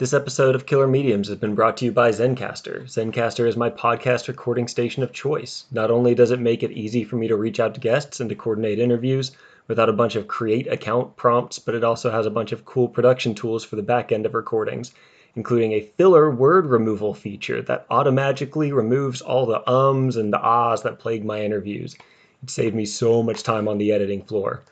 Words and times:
This 0.00 0.14
episode 0.14 0.54
of 0.54 0.64
Killer 0.64 0.86
Mediums 0.86 1.28
has 1.28 1.36
been 1.36 1.54
brought 1.54 1.76
to 1.76 1.84
you 1.84 1.92
by 1.92 2.08
Zencastr. 2.08 2.84
Zencastr 2.84 3.46
is 3.46 3.54
my 3.54 3.68
podcast 3.68 4.28
recording 4.28 4.66
station 4.66 5.02
of 5.02 5.12
choice. 5.12 5.66
Not 5.70 5.90
only 5.90 6.14
does 6.14 6.30
it 6.30 6.40
make 6.40 6.62
it 6.62 6.70
easy 6.70 7.04
for 7.04 7.16
me 7.16 7.28
to 7.28 7.36
reach 7.36 7.60
out 7.60 7.74
to 7.74 7.80
guests 7.80 8.18
and 8.18 8.30
to 8.30 8.34
coordinate 8.34 8.78
interviews 8.78 9.32
without 9.68 9.90
a 9.90 9.92
bunch 9.92 10.16
of 10.16 10.26
create 10.26 10.66
account 10.68 11.16
prompts, 11.16 11.58
but 11.58 11.74
it 11.74 11.84
also 11.84 12.10
has 12.10 12.24
a 12.24 12.30
bunch 12.30 12.50
of 12.50 12.64
cool 12.64 12.88
production 12.88 13.34
tools 13.34 13.62
for 13.62 13.76
the 13.76 13.82
back 13.82 14.10
end 14.10 14.24
of 14.24 14.32
recordings, 14.32 14.94
including 15.36 15.72
a 15.72 15.82
filler 15.98 16.30
word 16.30 16.64
removal 16.64 17.12
feature 17.12 17.60
that 17.60 17.84
automatically 17.90 18.72
removes 18.72 19.20
all 19.20 19.44
the 19.44 19.70
ums 19.70 20.16
and 20.16 20.32
the 20.32 20.40
ahs 20.40 20.80
that 20.80 20.98
plague 20.98 21.26
my 21.26 21.42
interviews. 21.42 21.94
It 22.42 22.48
saved 22.48 22.74
me 22.74 22.86
so 22.86 23.22
much 23.22 23.42
time 23.42 23.68
on 23.68 23.76
the 23.76 23.92
editing 23.92 24.22
floor. 24.22 24.62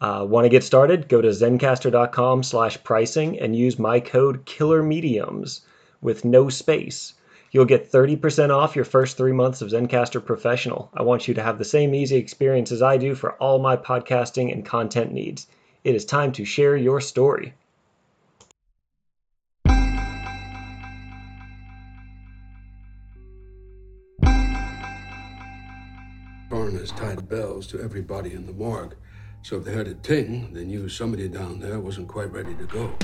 Uh, 0.00 0.24
Want 0.26 0.46
to 0.46 0.48
get 0.48 0.64
started? 0.64 1.08
Go 1.08 1.20
to 1.20 1.28
zencastr.com 1.28 2.42
slash 2.42 2.82
pricing 2.82 3.38
and 3.38 3.54
use 3.54 3.78
my 3.78 4.00
code 4.00 4.46
KILLERMediums 4.46 5.60
with 6.00 6.24
no 6.24 6.48
space. 6.48 7.12
You'll 7.52 7.66
get 7.66 7.92
30% 7.92 8.48
off 8.50 8.76
your 8.76 8.86
first 8.86 9.16
three 9.16 9.32
months 9.32 9.60
of 9.60 9.70
Zencastr 9.70 10.24
Professional. 10.24 10.88
I 10.94 11.02
want 11.02 11.28
you 11.28 11.34
to 11.34 11.42
have 11.42 11.58
the 11.58 11.64
same 11.64 11.94
easy 11.94 12.16
experience 12.16 12.72
as 12.72 12.80
I 12.80 12.96
do 12.96 13.14
for 13.14 13.32
all 13.34 13.58
my 13.58 13.76
podcasting 13.76 14.50
and 14.52 14.64
content 14.64 15.12
needs. 15.12 15.48
It 15.84 15.94
is 15.94 16.04
time 16.06 16.32
to 16.32 16.44
share 16.44 16.76
your 16.76 17.00
story. 17.00 17.52
Coroners 26.48 26.92
tied 26.92 27.28
bells 27.28 27.66
to 27.66 27.82
everybody 27.82 28.32
in 28.32 28.46
the 28.46 28.52
morgue. 28.52 28.94
So 29.42 29.56
if 29.56 29.64
they 29.64 29.72
heard 29.72 29.88
a 29.88 29.94
ting, 29.94 30.52
they 30.52 30.64
knew 30.64 30.88
somebody 30.88 31.28
down 31.28 31.60
there 31.60 31.80
wasn't 31.80 32.08
quite 32.08 32.30
ready 32.32 32.54
to 32.54 32.64
go. 32.64 32.94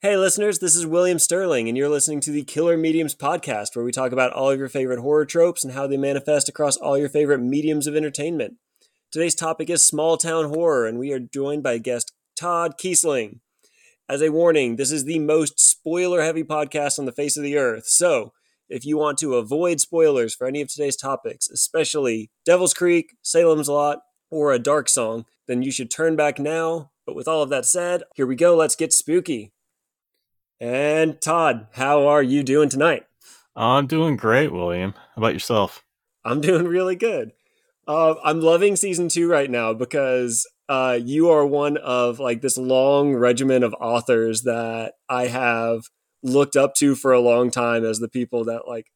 Hey, 0.00 0.16
listeners, 0.16 0.60
this 0.60 0.76
is 0.76 0.86
William 0.86 1.18
Sterling, 1.18 1.68
and 1.68 1.76
you're 1.76 1.88
listening 1.88 2.20
to 2.20 2.30
the 2.30 2.44
Killer 2.44 2.76
Mediums 2.76 3.14
podcast, 3.14 3.74
where 3.74 3.84
we 3.84 3.90
talk 3.90 4.12
about 4.12 4.32
all 4.32 4.50
of 4.50 4.58
your 4.58 4.68
favorite 4.68 5.00
horror 5.00 5.26
tropes 5.26 5.64
and 5.64 5.74
how 5.74 5.86
they 5.86 5.96
manifest 5.96 6.48
across 6.48 6.76
all 6.76 6.96
your 6.96 7.08
favorite 7.08 7.40
mediums 7.40 7.86
of 7.86 7.96
entertainment. 7.96 8.54
Today's 9.12 9.36
topic 9.36 9.70
is 9.70 9.86
small 9.86 10.16
town 10.16 10.46
horror, 10.46 10.84
and 10.86 10.98
we 10.98 11.12
are 11.12 11.20
joined 11.20 11.62
by 11.62 11.78
guest 11.78 12.12
Todd 12.38 12.74
Keisling. 12.76 13.38
As 14.08 14.20
a 14.20 14.32
warning, 14.32 14.76
this 14.76 14.90
is 14.90 15.04
the 15.04 15.20
most 15.20 15.60
spoiler 15.60 16.22
heavy 16.22 16.42
podcast 16.42 16.98
on 16.98 17.04
the 17.04 17.12
face 17.12 17.36
of 17.36 17.44
the 17.44 17.56
earth. 17.56 17.86
So, 17.86 18.32
if 18.68 18.84
you 18.84 18.98
want 18.98 19.18
to 19.18 19.36
avoid 19.36 19.80
spoilers 19.80 20.34
for 20.34 20.48
any 20.48 20.60
of 20.60 20.68
today's 20.68 20.96
topics, 20.96 21.48
especially 21.48 22.30
Devil's 22.44 22.74
Creek, 22.74 23.14
Salem's 23.22 23.68
Lot, 23.68 24.00
or 24.28 24.52
a 24.52 24.58
dark 24.58 24.88
song, 24.88 25.24
then 25.46 25.62
you 25.62 25.70
should 25.70 25.90
turn 25.90 26.16
back 26.16 26.40
now. 26.40 26.90
But 27.06 27.14
with 27.14 27.28
all 27.28 27.42
of 27.42 27.48
that 27.50 27.64
said, 27.64 28.02
here 28.16 28.26
we 28.26 28.34
go. 28.34 28.56
Let's 28.56 28.74
get 28.74 28.92
spooky. 28.92 29.52
And 30.58 31.20
Todd, 31.20 31.68
how 31.74 32.08
are 32.08 32.24
you 32.24 32.42
doing 32.42 32.68
tonight? 32.68 33.06
I'm 33.54 33.86
doing 33.86 34.16
great, 34.16 34.52
William. 34.52 34.94
How 35.14 35.22
about 35.22 35.32
yourself? 35.32 35.84
I'm 36.24 36.40
doing 36.40 36.64
really 36.64 36.96
good. 36.96 37.32
Uh, 37.86 38.16
I'm 38.24 38.40
loving 38.40 38.74
season 38.74 39.08
two 39.08 39.28
right 39.28 39.50
now 39.50 39.72
because 39.72 40.46
uh, 40.68 40.98
you 41.00 41.30
are 41.30 41.46
one 41.46 41.76
of 41.76 42.18
like 42.18 42.40
this 42.40 42.58
long 42.58 43.14
regimen 43.14 43.62
of 43.62 43.74
authors 43.80 44.42
that 44.42 44.94
I 45.08 45.28
have 45.28 45.82
looked 46.22 46.56
up 46.56 46.74
to 46.76 46.96
for 46.96 47.12
a 47.12 47.20
long 47.20 47.50
time 47.50 47.84
as 47.84 47.98
the 47.98 48.08
people 48.08 48.44
that 48.44 48.66
like 48.66 48.86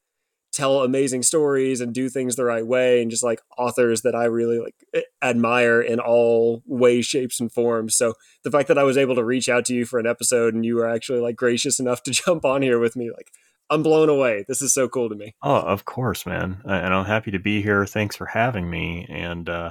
tell 0.52 0.82
amazing 0.82 1.22
stories 1.22 1.80
and 1.80 1.94
do 1.94 2.08
things 2.08 2.34
the 2.34 2.44
right 2.44 2.66
way 2.66 3.00
and 3.00 3.10
just 3.10 3.22
like 3.22 3.40
authors 3.56 4.02
that 4.02 4.16
I 4.16 4.24
really 4.24 4.58
like 4.58 4.74
admire 5.22 5.80
in 5.80 6.00
all 6.00 6.62
ways, 6.66 7.06
shapes, 7.06 7.38
and 7.38 7.52
forms. 7.52 7.96
So 7.96 8.14
the 8.42 8.50
fact 8.50 8.66
that 8.66 8.78
I 8.78 8.82
was 8.82 8.98
able 8.98 9.14
to 9.14 9.24
reach 9.24 9.48
out 9.48 9.64
to 9.66 9.74
you 9.74 9.84
for 9.84 10.00
an 10.00 10.06
episode 10.08 10.54
and 10.54 10.66
you 10.66 10.74
were 10.74 10.88
actually 10.88 11.20
like 11.20 11.36
gracious 11.36 11.78
enough 11.78 12.02
to 12.04 12.10
jump 12.10 12.44
on 12.44 12.62
here 12.62 12.80
with 12.80 12.96
me, 12.96 13.10
like 13.10 13.30
I'm 13.70 13.82
blown 13.82 14.08
away. 14.08 14.44
This 14.48 14.62
is 14.62 14.74
so 14.74 14.88
cool 14.88 15.08
to 15.08 15.14
me. 15.14 15.34
Oh, 15.42 15.60
of 15.60 15.84
course, 15.84 16.26
man. 16.26 16.60
And 16.64 16.92
I'm 16.92 17.04
happy 17.04 17.30
to 17.30 17.38
be 17.38 17.62
here. 17.62 17.86
Thanks 17.86 18.16
for 18.16 18.26
having 18.26 18.68
me. 18.68 19.06
And, 19.08 19.48
uh, 19.48 19.70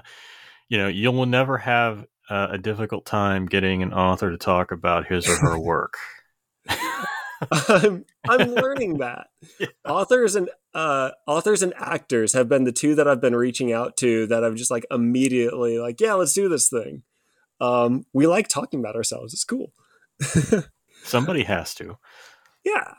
you 0.69 0.77
know, 0.77 0.87
you'll 0.87 1.25
never 1.25 1.57
have 1.57 2.05
uh, 2.29 2.47
a 2.51 2.57
difficult 2.57 3.05
time 3.05 3.45
getting 3.45 3.83
an 3.83 3.93
author 3.93 4.31
to 4.31 4.37
talk 4.37 4.71
about 4.71 5.07
his 5.07 5.27
or 5.27 5.35
her 5.35 5.59
work. 5.63 5.97
I'm, 7.51 8.05
I'm 8.27 8.49
learning 8.55 8.97
that 8.97 9.27
yeah. 9.59 9.67
authors 9.85 10.35
and 10.35 10.49
uh, 10.73 11.11
authors 11.25 11.63
and 11.63 11.73
actors 11.77 12.33
have 12.33 12.49
been 12.49 12.65
the 12.65 12.71
two 12.71 12.95
that 12.95 13.07
I've 13.07 13.21
been 13.21 13.35
reaching 13.35 13.71
out 13.71 13.97
to 13.97 14.27
that 14.27 14.43
I've 14.43 14.55
just 14.55 14.71
like 14.71 14.85
immediately 14.91 15.79
like 15.79 16.01
yeah 16.01 16.13
let's 16.13 16.33
do 16.33 16.49
this 16.49 16.69
thing. 16.69 17.03
Um, 17.61 18.05
we 18.13 18.27
like 18.27 18.47
talking 18.47 18.79
about 18.79 18.95
ourselves. 18.95 19.33
It's 19.33 19.43
cool. 19.43 19.73
Somebody 21.03 21.43
has 21.43 21.73
to. 21.75 21.97
Yeah, 22.65 22.93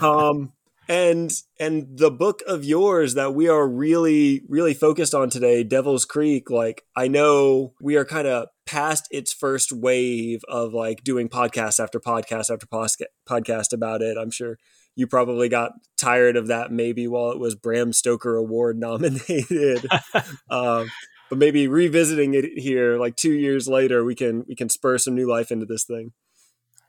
um, 0.00 0.52
and 0.88 1.32
and 1.58 1.98
the 1.98 2.10
book 2.10 2.42
of 2.46 2.64
yours 2.64 3.14
that 3.14 3.34
we 3.34 3.48
are 3.48 3.68
really 3.68 4.42
really 4.48 4.74
focused 4.74 5.14
on 5.14 5.30
today, 5.30 5.62
Devil's 5.64 6.04
Creek. 6.04 6.50
Like 6.50 6.84
I 6.96 7.08
know 7.08 7.74
we 7.80 7.96
are 7.96 8.04
kind 8.04 8.26
of 8.26 8.48
past 8.66 9.08
its 9.10 9.32
first 9.32 9.72
wave 9.72 10.42
of 10.48 10.72
like 10.72 11.04
doing 11.04 11.28
podcast 11.28 11.82
after 11.82 12.00
podcast 12.00 12.50
after 12.50 12.66
podcast 12.66 13.72
about 13.72 14.02
it. 14.02 14.16
I'm 14.16 14.30
sure 14.30 14.58
you 14.94 15.06
probably 15.06 15.48
got 15.48 15.72
tired 15.96 16.36
of 16.36 16.48
that 16.48 16.70
maybe 16.70 17.06
while 17.06 17.30
it 17.30 17.38
was 17.38 17.54
Bram 17.54 17.92
Stoker 17.92 18.36
Award 18.36 18.78
nominated. 18.78 19.86
um, 20.50 20.90
but 21.30 21.38
maybe 21.38 21.66
revisiting 21.66 22.34
it 22.34 22.58
here 22.58 22.98
like 22.98 23.16
two 23.16 23.32
years 23.32 23.66
later, 23.66 24.04
we 24.04 24.14
can 24.14 24.44
we 24.46 24.54
can 24.54 24.68
spur 24.68 24.98
some 24.98 25.14
new 25.14 25.26
life 25.26 25.50
into 25.50 25.64
this 25.64 25.84
thing. 25.84 26.12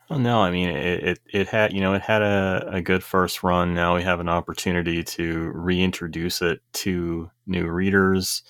Well, 0.09 0.19
no, 0.19 0.41
I 0.41 0.51
mean 0.51 0.69
it, 0.69 1.03
it. 1.03 1.19
It 1.31 1.47
had 1.47 1.73
you 1.73 1.81
know 1.81 1.93
it 1.93 2.01
had 2.01 2.21
a, 2.21 2.69
a 2.73 2.81
good 2.81 3.03
first 3.03 3.43
run. 3.43 3.73
Now 3.73 3.95
we 3.95 4.03
have 4.03 4.19
an 4.19 4.29
opportunity 4.29 5.03
to 5.03 5.51
reintroduce 5.55 6.41
it 6.41 6.61
to 6.73 7.31
new 7.47 7.67
readers, 7.67 8.43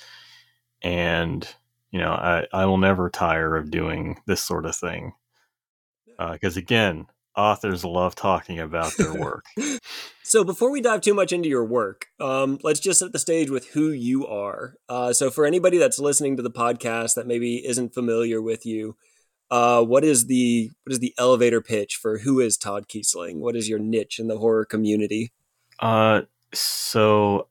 and 0.81 1.47
you 1.91 1.99
know 1.99 2.11
I 2.11 2.47
I 2.51 2.65
will 2.65 2.77
never 2.77 3.09
tire 3.09 3.55
of 3.55 3.71
doing 3.71 4.19
this 4.25 4.41
sort 4.41 4.65
of 4.65 4.75
thing 4.75 5.13
because 6.31 6.57
uh, 6.57 6.59
again, 6.59 7.07
authors 7.35 7.83
love 7.83 8.15
talking 8.15 8.59
about 8.59 8.95
their 8.97 9.13
work. 9.19 9.45
so 10.23 10.43
before 10.43 10.71
we 10.71 10.81
dive 10.81 11.01
too 11.01 11.13
much 11.13 11.31
into 11.31 11.49
your 11.49 11.65
work, 11.65 12.07
um, 12.19 12.59
let's 12.63 12.79
just 12.79 12.99
set 12.99 13.11
the 13.11 13.19
stage 13.19 13.49
with 13.49 13.67
who 13.69 13.89
you 13.89 14.25
are. 14.27 14.75
Uh, 14.89 15.13
so 15.13 15.29
for 15.29 15.45
anybody 15.45 15.77
that's 15.77 15.99
listening 15.99 16.37
to 16.37 16.43
the 16.43 16.51
podcast 16.51 17.15
that 17.15 17.27
maybe 17.27 17.65
isn't 17.65 17.93
familiar 17.93 18.41
with 18.41 18.65
you 18.65 18.95
uh, 19.51 19.83
what 19.83 20.03
is 20.03 20.27
the 20.27 20.71
what 20.83 20.93
is 20.93 20.99
the 20.99 21.13
elevator 21.17 21.61
pitch 21.61 21.95
for 21.95 22.19
who 22.19 22.39
is 22.39 22.57
Todd 22.57 22.87
Keisling? 22.87 23.37
What 23.37 23.55
is 23.55 23.69
your 23.69 23.79
niche 23.79 24.19
in 24.19 24.27
the 24.27 24.37
horror 24.37 24.65
community? 24.65 25.31
Uh, 25.79 26.21
so 26.53 27.47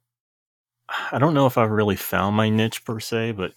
I 1.11 1.19
don't 1.19 1.35
know 1.35 1.47
if 1.47 1.59
I've 1.59 1.71
really 1.71 1.97
found 1.97 2.37
my 2.37 2.49
niche 2.49 2.85
per 2.85 3.01
se, 3.01 3.33
but 3.33 3.55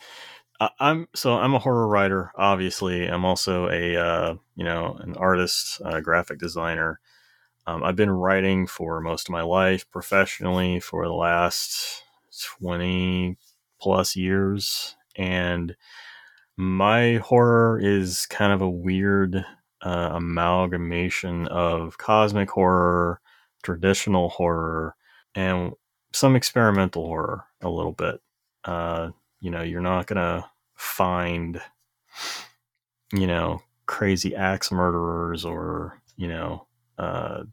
I'm 0.79 1.07
so 1.13 1.33
I'm 1.33 1.53
a 1.53 1.59
horror 1.59 1.87
writer. 1.87 2.31
Obviously, 2.35 3.07
I'm 3.07 3.25
also 3.25 3.69
a 3.69 3.95
uh, 3.95 4.35
you 4.55 4.63
know 4.63 4.97
an 4.99 5.15
artist, 5.17 5.81
a 5.83 6.01
graphic 6.01 6.39
designer. 6.39 6.99
Um, 7.67 7.83
I've 7.83 7.95
been 7.95 8.11
writing 8.11 8.67
for 8.67 9.01
most 9.01 9.27
of 9.27 9.33
my 9.33 9.41
life 9.41 9.89
professionally 9.91 10.79
for 10.79 11.05
the 11.05 11.13
last 11.13 12.03
twenty 12.59 13.37
plus 13.81 14.15
years, 14.15 14.95
and 15.15 15.75
my 16.57 17.17
horror 17.17 17.79
is 17.81 18.25
kind 18.27 18.53
of 18.53 18.61
a 18.61 18.69
weird 18.69 19.45
uh, 19.81 20.09
amalgamation 20.13 21.47
of 21.47 21.97
cosmic 21.97 22.49
horror, 22.49 23.19
traditional 23.63 24.29
horror, 24.29 24.95
and 25.35 25.73
some 26.13 26.35
experimental 26.35 27.05
horror 27.05 27.45
a 27.61 27.69
little 27.69 27.91
bit. 27.91 28.21
Uh, 28.63 29.11
you 29.41 29.51
know, 29.51 29.61
you're 29.61 29.81
not 29.81 30.07
going 30.07 30.17
to 30.17 30.49
find, 30.75 31.61
you 33.13 33.27
know, 33.27 33.61
crazy 33.85 34.35
axe 34.35 34.71
murderers 34.71 35.45
or, 35.45 36.01
you 36.15 36.27
know, 36.27 36.65
uh, 36.97 37.43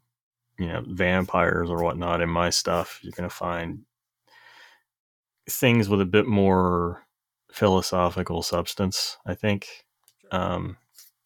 you 0.57 0.67
know, 0.67 0.83
vampires 0.87 1.69
or 1.69 1.83
whatnot 1.83 2.21
in 2.21 2.29
my 2.29 2.49
stuff. 2.49 2.99
You're 3.01 3.11
going 3.11 3.29
to 3.29 3.35
find 3.35 3.81
things 5.49 5.89
with 5.89 5.99
a 5.99 6.05
bit 6.05 6.25
more 6.25 7.03
philosophical 7.53 8.41
substance, 8.41 9.17
I 9.25 9.35
think. 9.35 9.67
Um, 10.31 10.77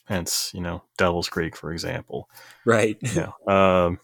hence, 0.05 0.51
you 0.53 0.59
know, 0.59 0.83
Devil's 0.97 1.29
Creek, 1.29 1.55
for 1.55 1.71
example. 1.71 2.29
Right. 2.65 2.97
Yeah. 3.01 3.31
um, 3.47 3.99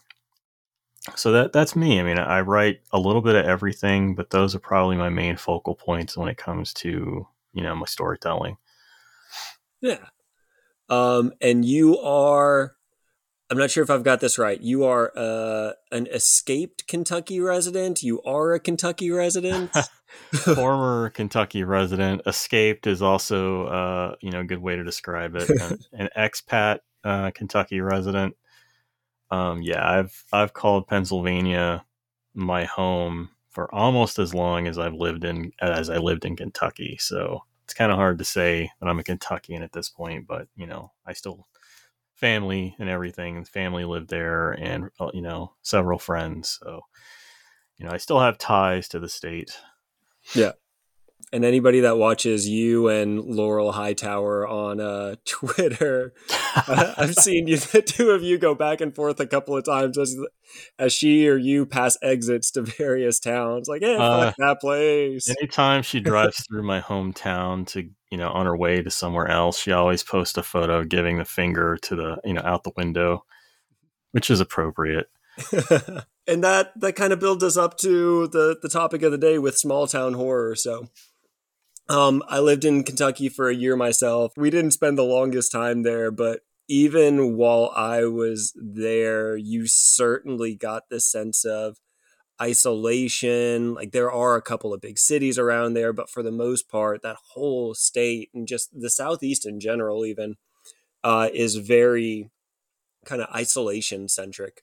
so 1.16 1.32
that 1.32 1.52
that's 1.52 1.76
me. 1.76 2.00
I 2.00 2.02
mean, 2.02 2.18
I 2.18 2.40
write 2.40 2.80
a 2.92 2.98
little 2.98 3.20
bit 3.20 3.34
of 3.36 3.44
everything, 3.44 4.14
but 4.14 4.30
those 4.30 4.54
are 4.54 4.60
probably 4.60 4.96
my 4.96 5.10
main 5.10 5.36
focal 5.36 5.74
points 5.74 6.16
when 6.16 6.28
it 6.28 6.38
comes 6.38 6.72
to 6.74 7.28
you 7.52 7.62
know 7.62 7.76
my 7.76 7.84
storytelling. 7.84 8.56
Yeah. 9.82 9.98
Um, 10.88 11.32
and 11.42 11.62
you 11.62 11.98
are 11.98 12.74
I'm 13.50 13.58
not 13.58 13.70
sure 13.70 13.84
if 13.84 13.90
I've 13.90 14.02
got 14.02 14.20
this 14.20 14.38
right. 14.38 14.60
You 14.60 14.84
are 14.84 15.12
uh, 15.14 15.72
an 15.92 16.06
escaped 16.06 16.86
Kentucky 16.86 17.40
resident. 17.40 18.02
You 18.02 18.22
are 18.22 18.54
a 18.54 18.60
Kentucky 18.60 19.10
resident. 19.10 19.70
Former 20.54 21.10
Kentucky 21.10 21.64
resident. 21.64 22.22
Escaped 22.26 22.86
is 22.86 23.02
also, 23.02 23.66
uh, 23.66 24.14
you 24.20 24.30
know, 24.30 24.40
a 24.40 24.44
good 24.44 24.58
way 24.58 24.76
to 24.76 24.84
describe 24.84 25.36
it. 25.36 25.48
An, 25.92 26.08
expat 26.16 26.80
uh, 27.04 27.30
Kentucky 27.32 27.80
resident. 27.80 28.36
Um, 29.30 29.62
yeah, 29.62 29.88
I've 29.88 30.24
I've 30.32 30.52
called 30.52 30.88
Pennsylvania 30.88 31.84
my 32.34 32.64
home 32.64 33.30
for 33.50 33.72
almost 33.74 34.18
as 34.18 34.34
long 34.34 34.66
as 34.66 34.78
I've 34.78 34.94
lived 34.94 35.24
in 35.24 35.52
as 35.60 35.90
I 35.90 35.98
lived 35.98 36.24
in 36.24 36.36
Kentucky. 36.36 36.96
So 37.00 37.44
it's 37.64 37.74
kind 37.74 37.90
of 37.90 37.96
hard 37.96 38.18
to 38.18 38.24
say 38.24 38.70
that 38.80 38.88
I'm 38.88 38.98
a 38.98 39.04
Kentuckian 39.04 39.62
at 39.62 39.72
this 39.72 39.88
point, 39.88 40.26
but 40.26 40.48
you 40.56 40.66
know, 40.66 40.92
I 41.06 41.12
still 41.12 41.46
family 42.14 42.74
and 42.78 42.88
everything. 42.88 43.44
Family 43.44 43.84
lived 43.84 44.08
there, 44.08 44.52
and 44.52 44.90
uh, 45.00 45.10
you 45.12 45.22
know, 45.22 45.52
several 45.62 45.98
friends. 45.98 46.58
So, 46.62 46.82
you 47.76 47.86
know, 47.86 47.92
I 47.92 47.98
still 47.98 48.20
have 48.20 48.38
ties 48.38 48.88
to 48.88 48.98
the 48.98 49.08
state. 49.08 49.56
Yeah. 50.34 50.52
And 51.32 51.44
anybody 51.44 51.80
that 51.80 51.98
watches 51.98 52.48
you 52.48 52.86
and 52.86 53.18
Laurel 53.18 53.72
Hightower 53.72 54.46
on 54.46 54.78
uh, 54.78 55.16
Twitter, 55.28 56.14
uh, 56.54 56.94
I've 56.96 57.16
seen 57.16 57.48
you, 57.48 57.56
the 57.56 57.82
two 57.82 58.10
of 58.10 58.22
you 58.22 58.38
go 58.38 58.54
back 58.54 58.80
and 58.80 58.94
forth 58.94 59.18
a 59.18 59.26
couple 59.26 59.56
of 59.56 59.64
times 59.64 59.98
as 59.98 60.16
as 60.78 60.92
she 60.92 61.28
or 61.28 61.36
you 61.36 61.66
pass 61.66 61.98
exits 62.02 62.52
to 62.52 62.62
various 62.62 63.18
towns. 63.18 63.66
Like, 63.66 63.82
hey, 63.82 63.96
uh, 63.98 64.32
that 64.38 64.60
place. 64.60 65.28
Anytime 65.28 65.82
she 65.82 65.98
drives 66.00 66.46
through 66.46 66.62
my 66.62 66.80
hometown 66.80 67.66
to 67.68 67.90
you 68.12 68.18
know 68.18 68.28
on 68.28 68.46
her 68.46 68.56
way 68.56 68.80
to 68.80 68.90
somewhere 68.90 69.26
else, 69.26 69.58
she 69.58 69.72
always 69.72 70.04
posts 70.04 70.38
a 70.38 70.42
photo 70.44 70.84
giving 70.84 71.18
the 71.18 71.24
finger 71.24 71.76
to 71.82 71.96
the 71.96 72.16
you 72.24 72.34
know 72.34 72.42
out 72.44 72.62
the 72.62 72.70
window, 72.76 73.24
which 74.12 74.30
is 74.30 74.38
appropriate. 74.38 75.08
and 76.26 76.42
that 76.44 76.72
that 76.80 76.96
kind 76.96 77.12
of 77.12 77.20
builds 77.20 77.44
us 77.44 77.56
up 77.56 77.76
to 77.78 78.26
the 78.28 78.56
the 78.60 78.68
topic 78.68 79.02
of 79.02 79.12
the 79.12 79.18
day 79.18 79.38
with 79.38 79.58
small 79.58 79.86
town 79.86 80.14
horror. 80.14 80.54
So 80.54 80.88
um, 81.88 82.22
I 82.28 82.38
lived 82.40 82.64
in 82.64 82.82
Kentucky 82.82 83.28
for 83.28 83.48
a 83.48 83.54
year 83.54 83.76
myself. 83.76 84.32
We 84.36 84.50
didn't 84.50 84.70
spend 84.70 84.96
the 84.96 85.02
longest 85.02 85.52
time 85.52 85.82
there, 85.82 86.10
but 86.10 86.40
even 86.66 87.36
while 87.36 87.70
I 87.76 88.04
was 88.04 88.54
there, 88.56 89.36
you 89.36 89.66
certainly 89.66 90.54
got 90.54 90.88
this 90.88 91.04
sense 91.04 91.44
of 91.44 91.76
isolation. 92.40 93.74
Like 93.74 93.92
there 93.92 94.10
are 94.10 94.36
a 94.36 94.42
couple 94.42 94.72
of 94.72 94.80
big 94.80 94.98
cities 94.98 95.38
around 95.38 95.74
there, 95.74 95.92
but 95.92 96.08
for 96.08 96.22
the 96.22 96.32
most 96.32 96.70
part, 96.70 97.02
that 97.02 97.16
whole 97.32 97.74
state 97.74 98.30
and 98.32 98.48
just 98.48 98.70
the 98.78 98.90
Southeast 98.90 99.44
in 99.44 99.60
general, 99.60 100.06
even, 100.06 100.36
uh, 101.02 101.28
is 101.34 101.56
very 101.56 102.30
kind 103.04 103.20
of 103.20 103.28
isolation 103.34 104.08
centric. 104.08 104.62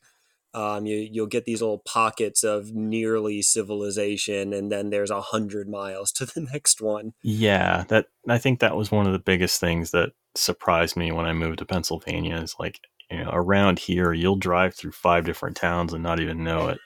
Um, 0.53 0.85
you 0.85 0.97
you'll 0.97 1.27
get 1.27 1.45
these 1.45 1.61
little 1.61 1.79
pockets 1.79 2.43
of 2.43 2.73
nearly 2.73 3.41
civilization, 3.41 4.51
and 4.53 4.71
then 4.71 4.89
there's 4.89 5.11
a 5.11 5.21
hundred 5.21 5.69
miles 5.69 6.11
to 6.13 6.25
the 6.25 6.41
next 6.53 6.81
one. 6.81 7.13
Yeah, 7.21 7.85
that 7.87 8.07
I 8.27 8.37
think 8.37 8.59
that 8.59 8.75
was 8.75 8.91
one 8.91 9.07
of 9.07 9.13
the 9.13 9.19
biggest 9.19 9.59
things 9.59 9.91
that 9.91 10.11
surprised 10.35 10.97
me 10.97 11.11
when 11.11 11.25
I 11.25 11.33
moved 11.33 11.59
to 11.59 11.65
Pennsylvania. 11.65 12.35
Is 12.35 12.55
like 12.59 12.81
you 13.09 13.23
know 13.23 13.29
around 13.31 13.79
here 13.79 14.11
you'll 14.11 14.35
drive 14.35 14.75
through 14.75 14.91
five 14.91 15.25
different 15.25 15.55
towns 15.55 15.93
and 15.93 16.03
not 16.03 16.19
even 16.19 16.43
know 16.43 16.67
it. 16.67 16.79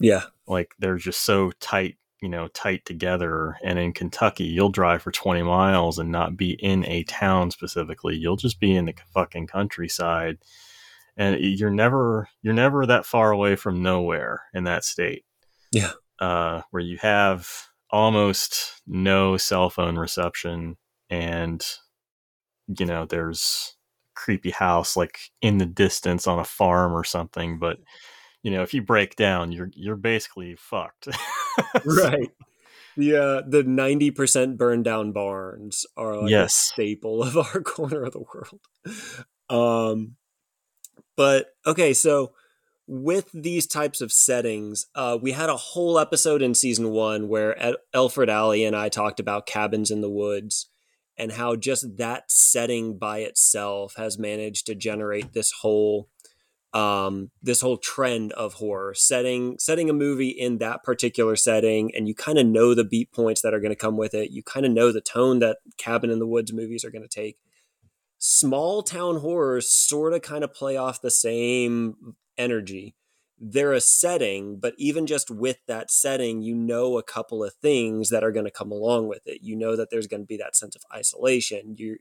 Yeah, 0.00 0.24
like 0.48 0.72
they're 0.80 0.96
just 0.96 1.22
so 1.22 1.52
tight, 1.60 1.98
you 2.20 2.28
know, 2.28 2.48
tight 2.48 2.84
together. 2.84 3.56
And 3.62 3.78
in 3.78 3.92
Kentucky, 3.92 4.44
you'll 4.44 4.70
drive 4.70 5.02
for 5.02 5.12
twenty 5.12 5.42
miles 5.42 6.00
and 6.00 6.10
not 6.10 6.36
be 6.36 6.54
in 6.54 6.84
a 6.86 7.04
town 7.04 7.52
specifically. 7.52 8.16
You'll 8.16 8.36
just 8.36 8.58
be 8.58 8.74
in 8.74 8.86
the 8.86 8.94
fucking 9.14 9.46
countryside 9.46 10.38
and 11.16 11.38
you're 11.40 11.70
never 11.70 12.28
you're 12.42 12.54
never 12.54 12.86
that 12.86 13.06
far 13.06 13.30
away 13.30 13.56
from 13.56 13.82
nowhere 13.82 14.42
in 14.54 14.64
that 14.64 14.84
state. 14.84 15.24
Yeah, 15.72 15.92
uh, 16.20 16.62
where 16.70 16.82
you 16.82 16.98
have 16.98 17.48
almost 17.90 18.82
no 18.86 19.36
cell 19.36 19.70
phone 19.70 19.96
reception, 19.96 20.76
and 21.10 21.64
you 22.78 22.86
know 22.86 23.06
there's 23.06 23.76
creepy 24.14 24.50
house 24.50 24.96
like 24.96 25.18
in 25.42 25.58
the 25.58 25.66
distance 25.66 26.26
on 26.26 26.38
a 26.38 26.44
farm 26.44 26.92
or 26.92 27.04
something, 27.04 27.58
but 27.58 27.78
you 28.42 28.50
know 28.50 28.62
if 28.62 28.74
you 28.74 28.82
break 28.82 29.16
down, 29.16 29.52
you're 29.52 29.70
you're 29.74 29.96
basically 29.96 30.56
fucked. 30.56 31.08
right. 31.84 32.30
Uh, 32.98 33.42
the 33.46 33.62
ninety 33.66 34.10
percent 34.10 34.56
burned 34.56 34.84
down 34.84 35.12
barns 35.12 35.84
are 35.96 36.16
like 36.22 36.30
yes. 36.30 36.50
a 36.50 36.72
staple 36.72 37.22
of 37.22 37.36
our 37.36 37.60
corner 37.62 38.02
of 38.02 38.12
the 38.12 38.20
world. 38.20 38.60
Um, 39.50 40.16
but 41.16 41.54
okay, 41.66 41.92
so 41.94 42.32
with 42.86 43.30
these 43.32 43.66
types 43.66 44.00
of 44.00 44.12
settings, 44.12 44.86
uh, 44.94 45.18
we 45.20 45.32
had 45.32 45.48
a 45.48 45.56
whole 45.56 45.98
episode 45.98 46.42
in 46.42 46.54
season 46.54 46.90
one 46.90 47.28
where 47.28 47.60
Ed- 47.60 47.76
Alfred 47.92 48.30
Alley 48.30 48.64
and 48.64 48.76
I 48.76 48.88
talked 48.88 49.18
about 49.18 49.46
cabins 49.46 49.90
in 49.90 50.02
the 50.02 50.10
woods 50.10 50.68
and 51.16 51.32
how 51.32 51.56
just 51.56 51.96
that 51.96 52.30
setting 52.30 52.98
by 52.98 53.18
itself 53.18 53.94
has 53.96 54.18
managed 54.18 54.66
to 54.66 54.74
generate 54.74 55.32
this 55.32 55.50
whole 55.62 56.08
um, 56.74 57.30
this 57.42 57.62
whole 57.62 57.78
trend 57.78 58.32
of 58.32 58.54
horror. 58.54 58.92
Setting 58.94 59.56
setting 59.58 59.88
a 59.88 59.94
movie 59.94 60.28
in 60.28 60.58
that 60.58 60.84
particular 60.84 61.34
setting 61.34 61.90
and 61.94 62.06
you 62.06 62.14
kind 62.14 62.38
of 62.38 62.46
know 62.46 62.74
the 62.74 62.84
beat 62.84 63.12
points 63.12 63.40
that 63.40 63.54
are 63.54 63.60
going 63.60 63.70
to 63.70 63.76
come 63.76 63.96
with 63.96 64.14
it. 64.14 64.30
You 64.30 64.42
kind 64.42 64.66
of 64.66 64.72
know 64.72 64.92
the 64.92 65.00
tone 65.00 65.38
that 65.38 65.58
cabin 65.78 66.10
in 66.10 66.18
the 66.18 66.26
woods 66.26 66.52
movies 66.52 66.84
are 66.84 66.90
going 66.90 67.06
to 67.06 67.08
take 67.08 67.38
small 68.28 68.82
town 68.82 69.18
horrors 69.18 69.70
sort 69.70 70.12
of 70.12 70.20
kind 70.20 70.42
of 70.42 70.52
play 70.52 70.76
off 70.76 71.00
the 71.00 71.12
same 71.12 72.16
energy. 72.36 72.96
They're 73.38 73.72
a 73.72 73.80
setting, 73.80 74.58
but 74.58 74.74
even 74.78 75.06
just 75.06 75.30
with 75.30 75.58
that 75.68 75.92
setting, 75.92 76.42
you 76.42 76.56
know 76.56 76.98
a 76.98 77.04
couple 77.04 77.44
of 77.44 77.54
things 77.54 78.10
that 78.10 78.24
are 78.24 78.32
going 78.32 78.44
to 78.44 78.50
come 78.50 78.72
along 78.72 79.06
with 79.06 79.20
it. 79.26 79.42
You 79.42 79.54
know 79.54 79.76
that 79.76 79.90
there's 79.90 80.08
going 80.08 80.22
to 80.22 80.26
be 80.26 80.38
that 80.38 80.56
sense 80.56 80.74
of 80.74 80.82
isolation. 80.92 81.76
You 81.78 81.98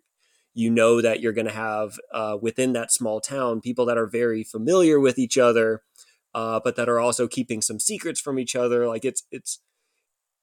you 0.56 0.72
know 0.72 1.00
that 1.00 1.20
you're 1.20 1.32
going 1.32 1.46
to 1.46 1.54
have 1.54 2.00
uh, 2.12 2.38
within 2.42 2.74
that 2.74 2.92
small 2.92 3.22
town 3.22 3.62
people 3.62 3.86
that 3.86 3.98
are 3.98 4.08
very 4.08 4.44
familiar 4.44 5.00
with 5.00 5.20
each 5.20 5.38
other, 5.38 5.84
uh, 6.34 6.60
but 6.64 6.76
that 6.76 6.90
are 6.90 7.00
also 7.00 7.28
keeping 7.28 7.62
some 7.62 7.80
secrets 7.80 8.20
from 8.20 8.40
each 8.40 8.56
other. 8.56 8.88
Like 8.88 9.06
it's 9.06 9.24
it's 9.30 9.60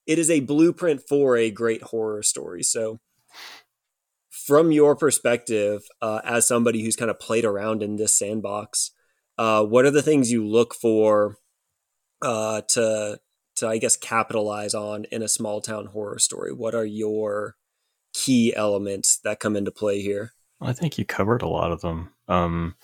it 0.06 0.20
is 0.20 0.30
a 0.30 0.40
blueprint 0.40 1.02
for 1.08 1.36
a 1.36 1.50
great 1.50 1.82
horror 1.82 2.22
story. 2.22 2.62
So 2.62 3.00
from 4.46 4.72
your 4.72 4.96
perspective, 4.96 5.82
uh, 6.00 6.20
as 6.24 6.46
somebody 6.46 6.82
who's 6.82 6.96
kind 6.96 7.10
of 7.10 7.20
played 7.20 7.44
around 7.44 7.82
in 7.82 7.96
this 7.96 8.18
sandbox, 8.18 8.90
uh, 9.38 9.64
what 9.64 9.84
are 9.84 9.90
the 9.90 10.02
things 10.02 10.30
you 10.30 10.46
look 10.46 10.74
for 10.74 11.36
uh, 12.20 12.62
to 12.68 13.20
to 13.56 13.68
I 13.68 13.78
guess 13.78 13.96
capitalize 13.96 14.74
on 14.74 15.04
in 15.10 15.22
a 15.22 15.28
small 15.28 15.60
town 15.60 15.86
horror 15.86 16.18
story? 16.18 16.52
What 16.52 16.74
are 16.74 16.84
your 16.84 17.56
key 18.12 18.54
elements 18.54 19.18
that 19.24 19.40
come 19.40 19.56
into 19.56 19.70
play 19.70 20.00
here? 20.00 20.32
I 20.60 20.72
think 20.72 20.98
you 20.98 21.04
covered 21.04 21.42
a 21.42 21.48
lot 21.48 21.72
of 21.72 21.80
them. 21.80 22.12
Um, 22.28 22.76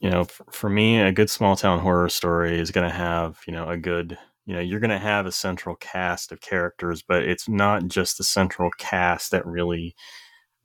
you 0.00 0.10
know, 0.10 0.24
for, 0.24 0.44
for 0.50 0.70
me, 0.70 1.00
a 1.00 1.12
good 1.12 1.30
small 1.30 1.56
town 1.56 1.80
horror 1.80 2.08
story 2.08 2.58
is 2.58 2.70
going 2.70 2.88
to 2.88 2.94
have 2.94 3.40
you 3.46 3.52
know 3.52 3.68
a 3.68 3.76
good 3.76 4.16
you 4.46 4.54
know 4.54 4.60
you're 4.60 4.80
going 4.80 4.90
to 4.90 4.98
have 4.98 5.26
a 5.26 5.32
central 5.32 5.76
cast 5.76 6.32
of 6.32 6.40
characters, 6.40 7.02
but 7.02 7.24
it's 7.24 7.48
not 7.48 7.88
just 7.88 8.18
the 8.18 8.24
central 8.24 8.70
cast 8.78 9.30
that 9.32 9.46
really 9.46 9.94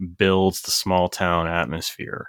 builds 0.03 0.61
the 0.61 0.71
small 0.71 1.09
town 1.09 1.47
atmosphere. 1.47 2.27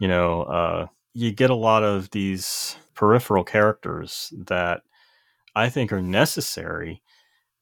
You 0.00 0.08
know, 0.08 0.42
uh, 0.42 0.86
you 1.14 1.32
get 1.32 1.50
a 1.50 1.54
lot 1.54 1.82
of 1.82 2.10
these 2.10 2.76
peripheral 2.94 3.44
characters 3.44 4.32
that 4.46 4.82
I 5.54 5.70
think 5.70 5.92
are 5.92 6.02
necessary 6.02 7.02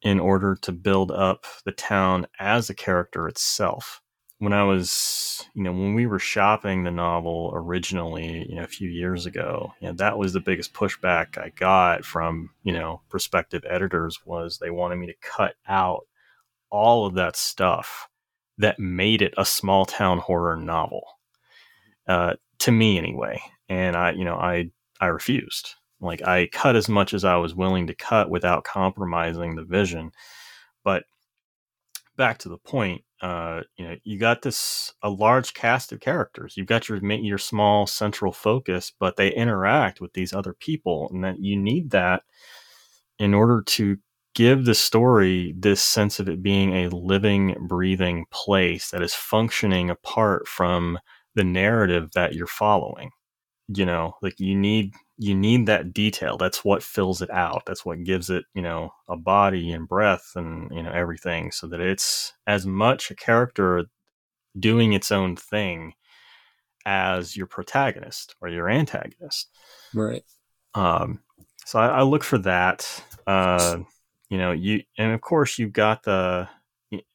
in 0.01 0.19
order 0.19 0.55
to 0.61 0.71
build 0.71 1.11
up 1.11 1.45
the 1.65 1.71
town 1.71 2.27
as 2.39 2.69
a 2.69 2.75
character 2.75 3.27
itself. 3.27 4.01
When 4.39 4.51
I 4.51 4.63
was, 4.63 5.45
you 5.53 5.63
know, 5.63 5.71
when 5.71 5.93
we 5.93 6.05
were 6.05 6.19
shopping 6.19 6.83
the 6.83 6.91
novel 6.91 7.51
originally, 7.53 8.45
you 8.49 8.55
know, 8.55 8.63
a 8.63 8.67
few 8.67 8.89
years 8.89 9.25
ago, 9.25 9.73
you 9.79 9.87
know, 9.87 9.93
that 9.93 10.17
was 10.17 10.33
the 10.33 10.41
biggest 10.41 10.73
pushback 10.73 11.37
I 11.37 11.49
got 11.55 12.03
from, 12.03 12.49
you 12.63 12.73
know, 12.73 13.01
prospective 13.09 13.63
editors 13.67 14.19
was 14.25 14.57
they 14.57 14.69
wanted 14.69 14.97
me 14.97 15.07
to 15.07 15.15
cut 15.21 15.55
out 15.67 16.05
all 16.69 17.05
of 17.05 17.13
that 17.15 17.37
stuff 17.37 18.09
that 18.57 18.79
made 18.79 19.21
it 19.21 19.33
a 19.37 19.45
small 19.45 19.85
town 19.85 20.19
horror 20.19 20.55
novel. 20.55 21.03
Uh, 22.07 22.33
to 22.59 22.71
me 22.71 22.97
anyway. 22.97 23.41
And 23.69 23.95
I, 23.95 24.11
you 24.11 24.25
know, 24.25 24.35
I 24.35 24.71
I 24.99 25.07
refused. 25.07 25.75
Like 25.99 26.25
I 26.27 26.47
cut 26.51 26.75
as 26.75 26.89
much 26.89 27.13
as 27.13 27.23
I 27.23 27.35
was 27.37 27.55
willing 27.55 27.87
to 27.87 27.95
cut 27.95 28.29
without 28.29 28.63
compromising 28.63 29.55
the 29.55 29.63
vision. 29.63 30.11
But 30.83 31.03
back 32.17 32.37
to 32.39 32.49
the 32.49 32.57
point, 32.57 33.03
uh, 33.21 33.61
you 33.77 33.87
know, 33.87 33.95
you 34.03 34.19
got 34.19 34.41
this 34.41 34.93
a 35.01 35.09
large 35.09 35.53
cast 35.53 35.91
of 35.91 35.99
characters. 35.99 36.55
You've 36.57 36.67
got 36.67 36.89
your 36.89 37.03
your 37.03 37.37
small 37.37 37.87
central 37.87 38.31
focus, 38.31 38.91
but 38.99 39.15
they 39.15 39.33
interact 39.33 40.01
with 40.01 40.13
these 40.13 40.33
other 40.33 40.53
people, 40.53 41.09
and 41.11 41.23
that 41.23 41.39
you 41.39 41.57
need 41.57 41.91
that 41.91 42.23
in 43.17 43.33
order 43.33 43.63
to 43.63 43.97
give 44.35 44.65
the 44.65 44.75
story 44.75 45.55
this 45.57 45.81
sense 45.81 46.19
of 46.19 46.29
it 46.29 46.43
being 46.43 46.73
a 46.75 46.89
living, 46.89 47.55
breathing 47.67 48.25
place 48.31 48.91
that 48.91 49.01
is 49.01 49.15
functioning 49.15 49.89
apart 49.89 50.47
from 50.47 50.99
the 51.35 51.43
narrative 51.43 52.11
that 52.13 52.33
you're 52.35 52.47
following. 52.47 53.11
you 53.69 53.85
know 53.85 54.15
like 54.21 54.39
you 54.39 54.55
need 54.55 54.93
you 55.17 55.35
need 55.35 55.65
that 55.67 55.93
detail. 55.93 56.37
That's 56.37 56.65
what 56.65 56.83
fills 56.83 57.21
it 57.21 57.29
out. 57.31 57.63
That's 57.65 57.85
what 57.85 58.03
gives 58.03 58.29
it 58.29 58.45
you 58.55 58.61
know 58.61 58.91
a 59.09 59.17
body 59.17 59.71
and 59.71 59.87
breath 59.87 60.33
and 60.35 60.71
you 60.75 60.83
know 60.83 60.91
everything 60.91 61.51
so 61.51 61.67
that 61.67 61.81
it's 61.81 62.33
as 62.47 62.65
much 62.67 63.11
a 63.11 63.15
character 63.15 63.85
doing 64.59 64.93
its 64.93 65.11
own 65.11 65.35
thing 65.37 65.93
as 66.85 67.35
your 67.35 67.47
protagonist 67.47 68.35
or 68.41 68.49
your 68.49 68.69
antagonist. 68.69 69.49
Right. 69.93 70.23
Um 70.75 71.21
so 71.65 71.79
i, 71.79 71.87
I 71.87 72.01
look 72.03 72.23
for 72.23 72.37
that. 72.39 73.03
Uh 73.27 73.79
you 74.29 74.37
know 74.37 74.51
you 74.51 74.81
and 74.97 75.13
of 75.13 75.21
course 75.21 75.59
you've 75.59 75.73
got 75.73 76.03
the 76.03 76.47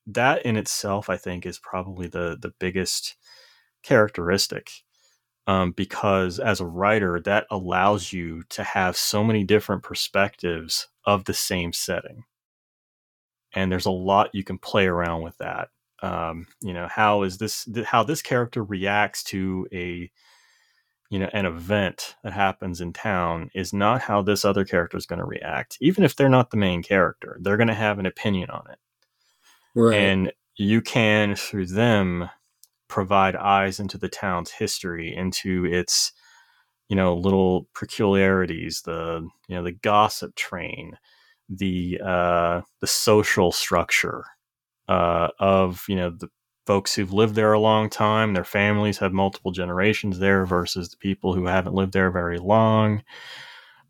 that 0.06 0.44
in 0.44 0.56
itself 0.56 1.08
i 1.10 1.16
think 1.16 1.46
is 1.46 1.58
probably 1.58 2.06
the 2.06 2.36
the 2.40 2.52
biggest 2.58 3.16
characteristic 3.82 4.70
um, 5.46 5.72
because 5.72 6.38
as 6.38 6.60
a 6.60 6.66
writer, 6.66 7.20
that 7.20 7.46
allows 7.50 8.12
you 8.12 8.44
to 8.50 8.62
have 8.62 8.96
so 8.96 9.24
many 9.24 9.42
different 9.42 9.82
perspectives 9.82 10.86
of 11.04 11.24
the 11.24 11.34
same 11.34 11.72
setting. 11.72 12.22
And 13.52 13.72
there's 13.72 13.86
a 13.86 13.90
lot 13.90 14.30
you 14.32 14.44
can 14.44 14.58
play 14.58 14.86
around 14.86 15.22
with 15.22 15.36
that. 15.38 15.70
Um, 16.02 16.46
you 16.62 16.72
know, 16.72 16.86
how 16.88 17.22
is 17.22 17.38
this, 17.38 17.68
how 17.84 18.04
this 18.04 18.22
character 18.22 18.62
reacts 18.62 19.24
to 19.24 19.66
a, 19.72 20.10
you 21.10 21.18
know, 21.18 21.28
an 21.32 21.44
event 21.44 22.14
that 22.22 22.32
happens 22.32 22.80
in 22.80 22.92
town 22.92 23.50
is 23.52 23.72
not 23.72 24.00
how 24.00 24.22
this 24.22 24.44
other 24.44 24.64
character 24.64 24.96
is 24.96 25.06
going 25.06 25.18
to 25.18 25.24
react. 25.24 25.76
Even 25.80 26.04
if 26.04 26.14
they're 26.14 26.28
not 26.28 26.50
the 26.50 26.56
main 26.56 26.82
character, 26.82 27.36
they're 27.40 27.56
going 27.56 27.66
to 27.68 27.74
have 27.74 27.98
an 27.98 28.06
opinion 28.06 28.48
on 28.50 28.62
it. 28.70 28.78
Right. 29.74 29.96
And 29.96 30.32
you 30.56 30.80
can, 30.80 31.34
through 31.34 31.66
them, 31.66 32.30
provide 32.88 33.34
eyes 33.36 33.80
into 33.80 33.98
the 33.98 34.08
town's 34.08 34.50
history, 34.50 35.14
into 35.14 35.64
its 35.64 36.12
you 36.88 36.96
know 36.96 37.14
little 37.16 37.68
peculiarities, 37.74 38.82
the 38.82 39.26
you 39.48 39.56
know 39.56 39.62
the 39.62 39.72
gossip 39.72 40.34
train, 40.34 40.98
the 41.48 42.00
uh, 42.04 42.60
the 42.80 42.86
social 42.86 43.52
structure 43.52 44.24
uh, 44.88 45.28
of 45.38 45.84
you 45.88 45.96
know 45.96 46.10
the 46.10 46.28
folks 46.70 46.94
who've 46.94 47.12
lived 47.12 47.34
there 47.34 47.52
a 47.52 47.58
long 47.58 47.90
time. 47.90 48.32
Their 48.32 48.44
families 48.44 48.98
have 48.98 49.12
multiple 49.12 49.50
generations 49.50 50.20
there 50.20 50.46
versus 50.46 50.88
the 50.88 50.96
people 50.98 51.34
who 51.34 51.46
haven't 51.46 51.74
lived 51.74 51.92
there 51.92 52.12
very 52.12 52.38
long. 52.38 53.02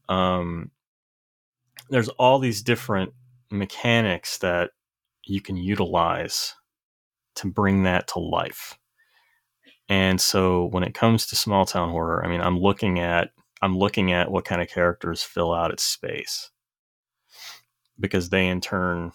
Um, 0.09 0.71
there's 1.91 2.09
all 2.09 2.39
these 2.39 2.63
different 2.63 3.13
mechanics 3.51 4.39
that 4.39 4.71
you 5.27 5.43
can 5.43 5.59
utilize 5.59 6.55
to 7.35 7.49
bring 7.49 7.83
that 7.83 8.09
to 8.09 8.19
life. 8.19 8.79
And 9.91 10.19
so 10.19 10.65
when 10.71 10.83
it 10.83 10.95
comes 10.95 11.27
to 11.27 11.37
small 11.37 11.67
town 11.67 11.91
horror, 11.91 12.25
I 12.25 12.31
mean, 12.31 12.41
I'm 12.41 12.59
looking 12.59 12.99
at 12.99 13.29
I'm 13.61 13.77
looking 13.77 14.11
at 14.11 14.31
what 14.31 14.47
kind 14.47 14.63
of 14.63 14.71
characters 14.71 15.23
fill 15.23 15.53
out 15.53 15.71
its 15.71 15.83
space 15.83 16.51
because 17.99 18.31
they 18.31 18.49
in 18.49 18.63
turn 18.63 19.13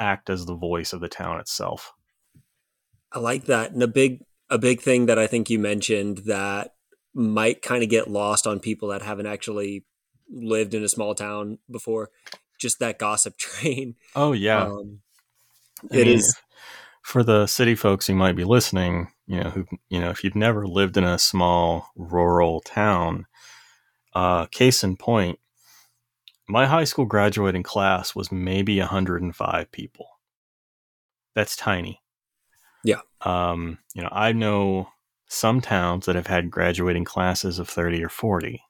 act 0.00 0.28
as 0.28 0.44
the 0.44 0.56
voice 0.56 0.92
of 0.92 1.00
the 1.00 1.08
town 1.08 1.38
itself. 1.38 1.92
I 3.12 3.18
like 3.18 3.46
that. 3.46 3.72
And 3.72 3.82
a 3.82 3.88
big 3.88 4.24
a 4.48 4.58
big 4.58 4.80
thing 4.80 5.06
that 5.06 5.18
I 5.18 5.26
think 5.26 5.48
you 5.48 5.58
mentioned 5.58 6.18
that 6.26 6.74
might 7.14 7.62
kind 7.62 7.82
of 7.82 7.88
get 7.88 8.10
lost 8.10 8.46
on 8.46 8.60
people 8.60 8.88
that 8.88 9.02
haven't 9.02 9.26
actually 9.26 9.84
lived 10.28 10.74
in 10.74 10.84
a 10.84 10.88
small 10.88 11.14
town 11.14 11.58
before, 11.70 12.10
just 12.58 12.78
that 12.78 12.98
gossip 12.98 13.36
train. 13.38 13.96
Oh 14.14 14.32
yeah. 14.32 14.64
Um, 14.64 15.00
it 15.90 16.06
mean, 16.06 16.18
is 16.18 16.36
for 17.02 17.22
the 17.22 17.46
city 17.46 17.74
folks 17.74 18.06
who 18.06 18.14
might 18.14 18.36
be 18.36 18.44
listening, 18.44 19.08
you 19.26 19.42
know, 19.42 19.50
who 19.50 19.66
you 19.88 20.00
know, 20.00 20.10
if 20.10 20.22
you've 20.22 20.36
never 20.36 20.66
lived 20.66 20.96
in 20.96 21.04
a 21.04 21.18
small 21.18 21.90
rural 21.96 22.60
town, 22.60 23.26
uh, 24.14 24.46
case 24.46 24.84
in 24.84 24.96
point, 24.96 25.38
my 26.48 26.66
high 26.66 26.84
school 26.84 27.06
graduating 27.06 27.62
class 27.62 28.14
was 28.14 28.32
maybe 28.32 28.78
105 28.78 29.72
people. 29.72 30.06
That's 31.34 31.56
tiny. 31.56 32.00
Um, 33.22 33.78
you 33.94 34.02
know, 34.02 34.08
I 34.12 34.32
know 34.32 34.88
some 35.28 35.60
towns 35.60 36.06
that 36.06 36.16
have 36.16 36.26
had 36.26 36.50
graduating 36.50 37.04
classes 37.04 37.58
of 37.58 37.68
30 37.68 38.04
or 38.04 38.08
40. 38.08 38.62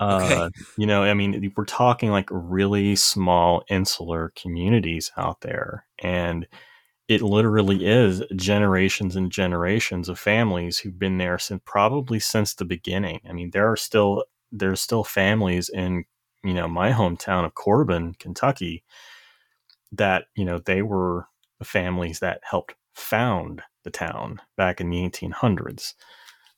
Okay. 0.00 0.34
Uh, 0.34 0.50
you 0.76 0.86
know, 0.86 1.02
I 1.02 1.14
mean, 1.14 1.52
we're 1.56 1.64
talking 1.64 2.10
like 2.10 2.28
really 2.30 2.96
small 2.96 3.64
insular 3.68 4.32
communities 4.36 5.10
out 5.16 5.40
there. 5.40 5.86
And 5.98 6.46
it 7.08 7.22
literally 7.22 7.86
is 7.86 8.22
generations 8.34 9.14
and 9.14 9.30
generations 9.30 10.08
of 10.08 10.18
families 10.18 10.78
who've 10.78 10.98
been 10.98 11.18
there 11.18 11.38
since 11.38 11.62
probably 11.64 12.18
since 12.18 12.54
the 12.54 12.64
beginning. 12.64 13.20
I 13.28 13.32
mean, 13.32 13.50
there 13.50 13.70
are 13.70 13.76
still 13.76 14.24
there's 14.50 14.80
still 14.80 15.04
families 15.04 15.68
in 15.68 16.04
you 16.42 16.54
know 16.54 16.68
my 16.68 16.92
hometown 16.92 17.44
of 17.44 17.54
Corbin, 17.54 18.14
Kentucky, 18.18 18.82
that 19.92 20.24
you 20.34 20.44
know 20.44 20.58
they 20.58 20.82
were 20.82 21.28
the 21.58 21.64
families 21.64 22.18
that 22.20 22.40
helped 22.42 22.74
found 22.96 23.62
the 23.84 23.90
town 23.90 24.40
back 24.56 24.80
in 24.80 24.90
the 24.90 25.08
1800s. 25.08 25.94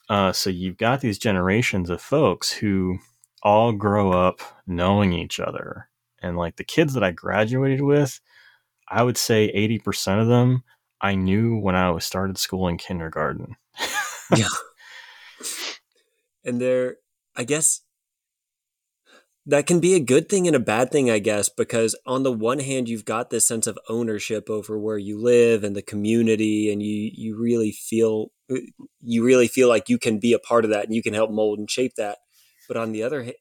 Uh, 0.09 0.33
so 0.33 0.49
you've 0.49 0.79
got 0.79 1.01
these 1.01 1.19
generations 1.19 1.91
of 1.91 2.01
folks 2.01 2.51
who 2.51 2.99
all 3.43 3.73
grow 3.73 4.13
up 4.13 4.41
knowing 4.67 5.13
each 5.13 5.39
other, 5.39 5.89
and 6.23 6.37
like 6.37 6.57
the 6.57 6.65
kids 6.65 6.95
that 6.95 7.05
I 7.05 7.11
graduated 7.11 7.83
with 7.83 8.21
I 8.91 9.03
would 9.03 9.19
say 9.19 9.53
80% 9.53 10.21
of 10.21 10.29
them 10.29 10.65
I 11.01 11.15
knew 11.15 11.59
when 11.59 11.77
I 11.77 11.91
was 11.91 12.05
started 12.05 12.39
school 12.39 12.67
in 12.69 12.77
kindergarten. 12.77 13.57
yeah. 14.37 14.49
And 16.45 16.61
they're, 16.61 16.97
I 17.37 17.45
guess 17.45 17.83
that 19.49 19.67
can 19.67 19.81
be 19.81 19.95
a 19.95 20.01
good 20.01 20.29
thing 20.29 20.47
and 20.47 20.55
a 20.55 20.61
bad 20.61 20.91
thing, 20.91 21.11
I 21.11 21.19
guess, 21.19 21.49
because 21.49 21.97
on 22.07 22.23
the 22.23 22.33
one 22.33 22.59
hand, 22.59 22.87
you've 22.87 23.07
got 23.07 23.31
this 23.31 23.49
sense 23.49 23.67
of 23.67 23.79
ownership 23.89 24.51
over 24.51 24.79
where 24.79 24.99
you 24.99 25.19
live 25.19 25.65
and 25.65 25.75
the 25.75 25.83
community, 25.83 26.71
and 26.71 26.83
you 26.83 27.11
you 27.15 27.35
really 27.37 27.73
feel 27.73 28.31
uh, 28.53 28.57
you 29.01 29.25
really 29.25 29.49
feel 29.49 29.69
like 29.69 29.89
you 29.89 29.99
can 29.99 30.19
be 30.19 30.35
a 30.35 30.39
part 30.39 30.65
of 30.67 30.71
that 30.71 30.85
and 30.85 30.95
you 30.95 31.03
can 31.03 31.15
help 31.15 31.31
mold 31.31 31.59
and 31.59 31.71
shape 31.71 31.95
that. 31.97 32.19
But 32.69 32.77
on 32.77 32.93
the 32.93 33.03
other 33.03 33.33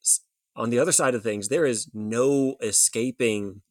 on 0.56 0.70
the 0.70 0.80
other 0.80 0.94
side 0.94 1.14
of 1.14 1.24
things, 1.24 1.50
there 1.50 1.66
is 1.66 1.90
no 1.94 2.56
escaping 2.62 3.62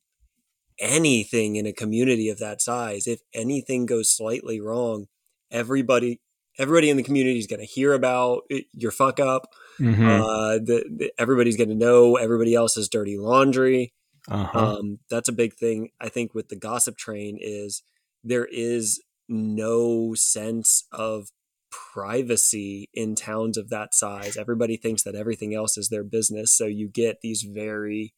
anything 0.79 1.57
in 1.57 1.65
a 1.65 1.73
community 1.73 2.29
of 2.29 2.39
that 2.39 2.61
size. 2.61 3.07
If 3.07 3.21
anything 3.33 3.87
goes 3.87 4.15
slightly 4.15 4.61
wrong, 4.61 5.07
everybody 5.51 6.21
everybody 6.59 6.91
in 6.91 6.97
the 6.97 7.03
community 7.03 7.39
is 7.39 7.47
going 7.47 7.61
to 7.61 7.67
hear 7.67 7.93
about 7.93 8.43
it, 8.49 8.67
your 8.73 8.91
fuck 8.91 9.21
up. 9.21 9.49
Mm-hmm. 9.79 10.07
Uh, 10.07 10.53
the, 10.59 10.85
the, 10.97 11.13
everybody's 11.19 11.57
going 11.57 11.69
to 11.69 11.75
know 11.75 12.17
everybody 12.17 12.55
else's 12.55 12.89
dirty 12.89 13.19
laundry. 13.19 13.93
Uh-huh. 14.29 14.79
Um, 14.79 14.99
that's 15.09 15.29
a 15.29 15.33
big 15.33 15.55
thing. 15.55 15.91
I 16.01 16.09
think 16.09 16.35
with 16.35 16.49
the 16.49 16.57
gossip 16.57 16.97
train 16.97 17.39
is 17.41 17.83
there 18.25 18.47
is 18.47 19.03
no 19.29 20.15
sense 20.15 20.85
of 20.93 21.29
privacy 21.71 22.89
in 22.95 23.15
towns 23.15 23.57
of 23.57 23.69
that 23.71 23.95
size. 23.95 24.37
Everybody 24.37 24.77
thinks 24.77 25.03
that 25.03 25.15
everything 25.15 25.55
else 25.55 25.77
is 25.77 25.89
their 25.89 26.05
business. 26.05 26.53
So 26.53 26.67
you 26.67 26.89
get 26.89 27.21
these 27.23 27.43
very 27.43 28.15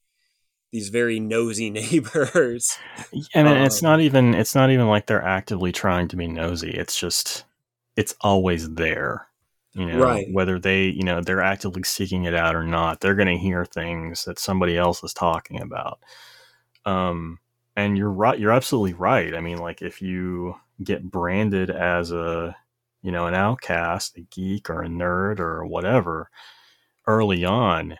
these 0.70 0.90
very 0.90 1.18
nosy 1.18 1.70
neighbors. 1.70 2.78
And 3.34 3.48
um, 3.48 3.56
it's 3.58 3.82
not 3.82 4.00
even 4.00 4.34
it's 4.34 4.54
not 4.54 4.70
even 4.70 4.86
like 4.86 5.06
they're 5.06 5.22
actively 5.24 5.72
trying 5.72 6.08
to 6.08 6.16
be 6.16 6.28
nosy. 6.28 6.70
It's 6.70 6.98
just 6.98 7.44
it's 7.98 8.14
always 8.20 8.72
there. 8.74 9.26
You 9.72 9.86
know, 9.86 9.98
right. 9.98 10.26
whether 10.32 10.58
they, 10.58 10.84
you 10.84 11.02
know, 11.02 11.20
they're 11.20 11.42
actively 11.42 11.82
seeking 11.82 12.24
it 12.24 12.34
out 12.34 12.54
or 12.54 12.62
not, 12.62 13.00
they're 13.00 13.16
going 13.16 13.28
to 13.28 13.36
hear 13.36 13.64
things 13.64 14.24
that 14.24 14.38
somebody 14.38 14.76
else 14.76 15.02
is 15.02 15.12
talking 15.12 15.60
about. 15.60 15.98
Um 16.86 17.40
and 17.74 17.98
you're 17.98 18.10
right 18.10 18.38
you're 18.38 18.52
absolutely 18.52 18.94
right. 18.94 19.34
I 19.34 19.40
mean, 19.40 19.58
like 19.58 19.82
if 19.82 20.00
you 20.00 20.54
get 20.82 21.10
branded 21.10 21.70
as 21.70 22.12
a, 22.12 22.56
you 23.02 23.10
know, 23.10 23.26
an 23.26 23.34
outcast, 23.34 24.16
a 24.16 24.20
geek 24.20 24.70
or 24.70 24.82
a 24.82 24.88
nerd 24.88 25.40
or 25.40 25.66
whatever 25.66 26.30
early 27.08 27.44
on, 27.44 27.98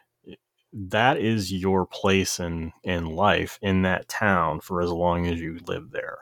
that 0.73 1.19
is 1.19 1.53
your 1.53 1.87
place 1.87 2.39
in 2.39 2.73
in 2.85 3.05
life 3.07 3.59
in 3.63 3.83
that 3.83 4.09
town 4.09 4.61
for 4.61 4.81
as 4.81 4.93
long 4.93 5.27
as 5.27 5.41
you 5.41 5.59
live 5.67 5.91
there. 5.91 6.19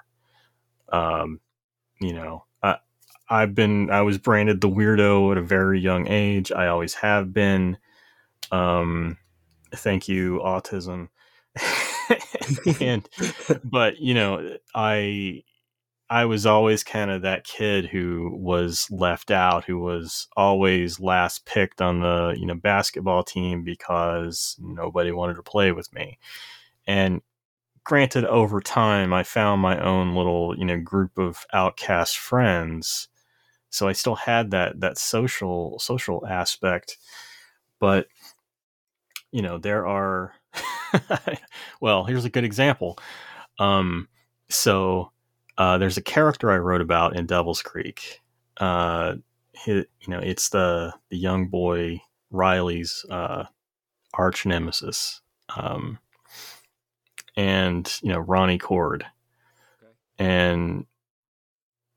Um, 0.91 1.41
you 2.01 2.15
know, 2.15 2.46
I've 3.29 3.55
been 3.55 3.91
I 3.91 4.03
was 4.03 4.19
branded 4.19 4.61
the 4.61 4.71
weirdo 4.71 5.33
at 5.33 5.39
a 5.39 5.43
very 5.43 5.81
young 5.81 6.07
age. 6.09 6.53
I 6.53 6.69
always 6.69 6.95
have 6.95 7.33
been. 7.33 7.79
Um, 8.53 9.19
thank 9.75 10.09
you, 10.09 10.41
autism. 10.45 11.09
and 12.81 13.09
but 13.65 13.99
you 13.99 14.15
know, 14.15 14.57
I 14.75 15.43
I 16.09 16.25
was 16.27 16.47
always 16.47 16.85
kind 16.85 17.11
of 17.11 17.23
that 17.23 17.45
kid 17.45 17.87
who 17.87 18.31
was 18.33 18.89
left 18.91 19.31
out, 19.33 19.65
who 19.65 19.79
was 19.79 20.29
always 20.37 21.01
last 21.01 21.47
picked 21.47 21.83
on 21.83 22.01
the 22.01 22.35
you 22.39 22.47
know 22.47 22.55
basketball 22.55 23.25
team 23.25 23.65
because 23.65 24.57
nobody 24.61 25.11
wanted 25.11 25.35
to 25.35 25.43
play 25.43 25.73
with 25.73 25.93
me. 25.93 26.19
And 26.87 27.23
granted, 27.85 28.25
over 28.25 28.61
time, 28.61 29.13
I 29.13 29.25
found 29.25 29.61
my 29.61 29.79
own 29.81 30.15
little 30.15 30.57
you 30.57 30.65
know 30.65 30.79
group 30.79 31.19
of 31.19 31.45
outcast 31.53 32.19
friends. 32.19 33.09
So 33.77 33.89
I 33.89 33.93
still 33.93 34.17
had 34.17 34.51
that 34.53 34.81
that 34.81 34.99
social 34.99 35.79
social 35.79 36.27
aspect, 36.27 36.97
but 37.79 38.07
you 39.33 39.43
know 39.43 39.59
there 39.59 39.87
are 39.87 40.33
well 41.81 42.05
here's 42.05 42.25
a 42.25 42.31
good 42.31 42.45
example 42.45 42.97
um 43.59 44.09
so 44.49 45.11
uh, 45.59 45.79
there's 45.79 45.97
a 45.97 46.03
character 46.03 46.51
I 46.51 46.59
wrote 46.59 46.81
about 46.81 47.17
in 47.17 47.27
Devil's 47.27 47.63
Creek. 47.63 48.21
Uh, 48.59 49.17
you 49.67 49.87
know, 50.07 50.19
it's 50.19 50.51
the 50.51 50.93
the 51.09 51.17
young 51.17 51.49
boy 51.49 52.01
Riley's 52.31 53.05
uh, 53.11 53.45
arch 54.15 54.45
nemesis, 54.45 55.23
um, 55.57 55.99
and 57.37 57.91
you 58.03 58.11
know 58.11 58.19
Ronnie 58.19 58.59
Cord, 58.59 59.07
okay. 59.83 59.93
and 60.19 60.87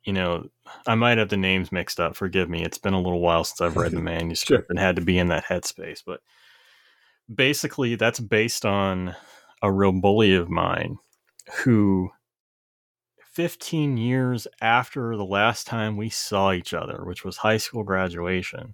you 0.10 0.14
know 0.14 0.50
I 0.88 0.96
might 0.96 1.20
have 1.20 1.30
the 1.30 1.38
names 1.38 1.72
mixed 1.72 2.00
up. 2.00 2.16
Forgive 2.16 2.50
me. 2.50 2.64
It's 2.64 2.80
been 2.80 2.96
a 2.96 3.00
little 3.00 3.22
while 3.22 3.44
since 3.44 3.62
I've 3.62 3.78
read 3.78 3.92
the 3.92 4.02
manuscript 4.02 4.64
sure. 4.64 4.66
and 4.68 4.80
had 4.80 4.96
to 4.96 5.04
be 5.04 5.20
in 5.20 5.28
that 5.28 5.46
headspace. 5.46 6.02
But 6.04 6.22
basically, 7.32 7.94
that's 7.94 8.20
based 8.20 8.66
on 8.66 9.16
a 9.62 9.72
real 9.72 9.92
bully 9.92 10.34
of 10.34 10.50
mine 10.50 10.98
who 11.58 12.10
15 13.34 13.98
years 13.98 14.48
after 14.60 15.16
the 15.16 15.24
last 15.24 15.68
time 15.68 15.96
we 15.96 16.10
saw 16.10 16.54
each 16.54 16.74
other, 16.74 17.04
which 17.06 17.24
was 17.24 17.38
high 17.38 17.58
school 17.58 17.84
graduation, 17.84 18.74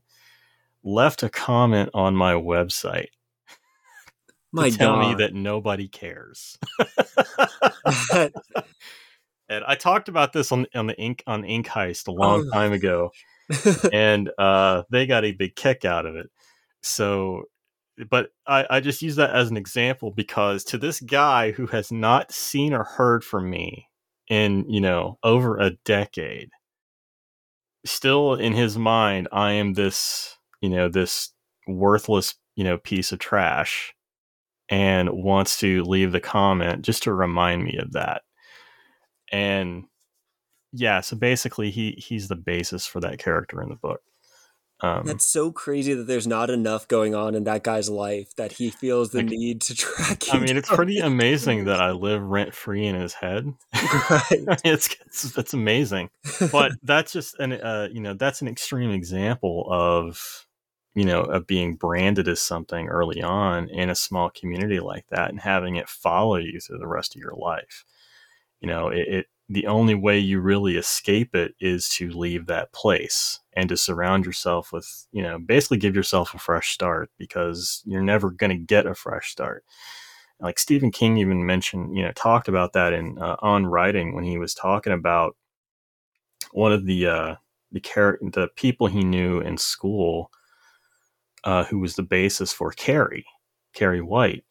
left 0.85 1.21
a 1.21 1.27
comment 1.27 1.89
on 1.93 2.15
my 2.15 2.31
website. 2.35 3.09
My 4.53 4.69
to 4.69 4.77
tell 4.77 4.95
God. 4.95 5.09
me 5.09 5.15
that 5.15 5.33
nobody 5.33 5.89
cares. 5.89 6.57
and 9.49 9.63
I 9.65 9.75
talked 9.75 10.09
about 10.09 10.33
this 10.33 10.51
on 10.51 10.65
on 10.75 10.87
the 10.87 10.97
ink 10.97 11.23
on 11.27 11.45
Ink 11.45 11.67
Heist 11.67 12.07
a 12.07 12.11
long 12.11 12.47
oh. 12.47 12.51
time 12.53 12.73
ago, 12.73 13.11
and 13.93 14.29
uh, 14.37 14.83
they 14.89 15.05
got 15.05 15.25
a 15.25 15.31
big 15.31 15.55
kick 15.55 15.85
out 15.85 16.05
of 16.05 16.15
it. 16.15 16.29
So, 16.81 17.43
but 18.09 18.29
I, 18.47 18.65
I 18.69 18.79
just 18.79 19.01
use 19.01 19.15
that 19.17 19.31
as 19.31 19.49
an 19.49 19.57
example 19.57 20.11
because 20.11 20.63
to 20.65 20.77
this 20.77 20.99
guy 20.99 21.51
who 21.51 21.67
has 21.67 21.91
not 21.91 22.31
seen 22.31 22.73
or 22.73 22.83
heard 22.83 23.23
from 23.23 23.49
me 23.49 23.87
in 24.27 24.65
you 24.69 24.81
know 24.81 25.17
over 25.23 25.57
a 25.57 25.71
decade 25.85 26.49
still 27.85 28.33
in 28.33 28.53
his 28.53 28.77
mind 28.77 29.27
i 29.31 29.51
am 29.51 29.73
this 29.73 30.37
you 30.61 30.69
know 30.69 30.89
this 30.89 31.31
worthless 31.67 32.35
you 32.55 32.63
know 32.63 32.77
piece 32.77 33.11
of 33.11 33.19
trash 33.19 33.93
and 34.69 35.09
wants 35.11 35.59
to 35.59 35.83
leave 35.83 36.11
the 36.11 36.19
comment 36.19 36.83
just 36.83 37.03
to 37.03 37.13
remind 37.13 37.63
me 37.63 37.77
of 37.77 37.91
that 37.91 38.23
and 39.31 39.85
yeah 40.71 41.01
so 41.01 41.15
basically 41.15 41.71
he 41.71 41.91
he's 41.97 42.27
the 42.27 42.35
basis 42.35 42.85
for 42.85 42.99
that 42.99 43.19
character 43.19 43.61
in 43.61 43.69
the 43.69 43.75
book 43.75 44.01
um, 44.81 45.05
That's 45.05 45.25
so 45.25 45.51
crazy 45.51 45.93
that 45.93 46.03
there's 46.03 46.27
not 46.27 46.49
enough 46.49 46.87
going 46.87 47.15
on 47.15 47.33
in 47.33 47.45
that 47.45 47.63
guy's 47.63 47.89
life 47.89 48.35
that 48.35 48.51
he 48.51 48.69
feels 48.69 49.11
the 49.11 49.23
need 49.23 49.61
to 49.61 49.75
track. 49.75 50.23
I 50.33 50.39
mean, 50.39 50.57
it's 50.57 50.69
pretty 50.69 50.99
amazing 50.99 51.65
that 51.65 51.79
I 51.79 51.91
live 51.91 52.21
rent 52.21 52.53
free 52.53 52.85
in 52.85 52.95
his 52.95 53.13
head. 53.13 53.53
Right. 53.73 54.21
it's, 54.65 54.95
it's 55.05 55.37
it's 55.37 55.53
amazing, 55.53 56.09
but 56.51 56.73
that's 56.83 57.13
just 57.13 57.39
an 57.39 57.53
uh, 57.53 57.87
you 57.89 58.01
know 58.01 58.15
that's 58.15 58.41
an 58.41 58.49
extreme 58.49 58.91
example 58.91 59.65
of 59.71 60.45
you 60.93 61.05
know 61.05 61.21
of 61.21 61.47
being 61.47 61.75
branded 61.75 62.27
as 62.27 62.41
something 62.41 62.87
early 62.89 63.23
on 63.23 63.69
in 63.69 63.89
a 63.89 63.95
small 63.95 64.29
community 64.29 64.81
like 64.81 65.07
that 65.07 65.29
and 65.29 65.39
having 65.39 65.77
it 65.77 65.87
follow 65.87 66.35
you 66.35 66.59
through 66.59 66.79
the 66.79 66.87
rest 66.87 67.15
of 67.15 67.21
your 67.21 67.35
life. 67.35 67.85
You 68.65 68.71
know, 68.71 68.87
it, 68.87 69.07
it 69.07 69.25
the 69.47 69.67
only 69.67 69.93
way 69.93 70.17
you 70.17 70.39
really 70.39 70.75
escape 70.75 71.35
it 71.35 71.53
is 71.59 71.87
to 71.89 72.09
leave 72.09 72.47
that 72.47 72.73
place 72.73 73.41
and 73.53 73.69
to 73.69 73.77
surround 73.77 74.25
yourself 74.25 74.71
with, 74.71 75.05
you 75.11 75.21
know, 75.21 75.37
basically 75.37 75.77
give 75.77 75.95
yourself 75.95 76.33
a 76.33 76.39
fresh 76.39 76.71
start 76.71 77.11
because 77.19 77.83
you're 77.85 78.01
never 78.01 78.31
going 78.31 78.49
to 78.49 78.55
get 78.55 78.87
a 78.87 78.95
fresh 78.95 79.29
start. 79.29 79.63
Like 80.39 80.57
Stephen 80.57 80.89
King 80.89 81.19
even 81.19 81.45
mentioned, 81.45 81.95
you 81.95 82.01
know, 82.01 82.11
talked 82.13 82.47
about 82.47 82.73
that 82.73 82.91
in 82.91 83.19
uh, 83.19 83.35
on 83.37 83.67
writing 83.67 84.15
when 84.15 84.23
he 84.23 84.39
was 84.39 84.55
talking 84.55 84.93
about 84.93 85.35
one 86.51 86.73
of 86.73 86.87
the 86.87 87.05
uh, 87.05 87.35
the 87.71 87.81
character 87.81 88.27
the 88.31 88.47
people 88.55 88.87
he 88.87 89.03
knew 89.03 89.41
in 89.41 89.59
school 89.59 90.31
uh, 91.43 91.65
who 91.65 91.77
was 91.77 91.95
the 91.95 92.01
basis 92.01 92.51
for 92.51 92.71
Carrie, 92.71 93.27
Carrie 93.75 94.01
White, 94.01 94.43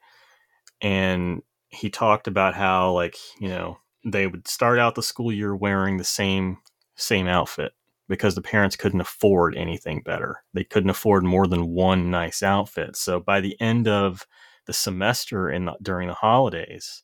and 0.80 1.42
he 1.66 1.90
talked 1.90 2.28
about 2.28 2.54
how 2.54 2.92
like 2.92 3.16
you 3.40 3.48
know 3.48 3.76
they 4.04 4.26
would 4.26 4.46
start 4.46 4.78
out 4.78 4.94
the 4.94 5.02
school 5.02 5.32
year 5.32 5.54
wearing 5.56 5.96
the 5.96 6.04
same 6.04 6.58
same 6.96 7.26
outfit 7.26 7.72
because 8.08 8.34
the 8.34 8.42
parents 8.42 8.76
couldn't 8.76 9.00
afford 9.00 9.56
anything 9.56 10.02
better. 10.02 10.44
They 10.52 10.64
couldn't 10.64 10.90
afford 10.90 11.24
more 11.24 11.46
than 11.46 11.68
one 11.68 12.10
nice 12.10 12.42
outfit. 12.42 12.96
So 12.96 13.18
by 13.18 13.40
the 13.40 13.60
end 13.60 13.88
of 13.88 14.26
the 14.66 14.72
semester 14.72 15.48
and 15.48 15.70
during 15.82 16.08
the 16.08 16.14
holidays, 16.14 17.02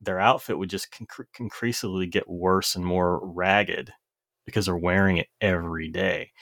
their 0.00 0.20
outfit 0.20 0.58
would 0.58 0.70
just 0.70 0.92
conc- 0.92 1.26
increasingly 1.40 2.06
get 2.06 2.28
worse 2.28 2.76
and 2.76 2.84
more 2.84 3.20
ragged 3.24 3.92
because 4.46 4.66
they're 4.66 4.76
wearing 4.76 5.18
it 5.18 5.28
every 5.40 5.88
day. 5.88 6.32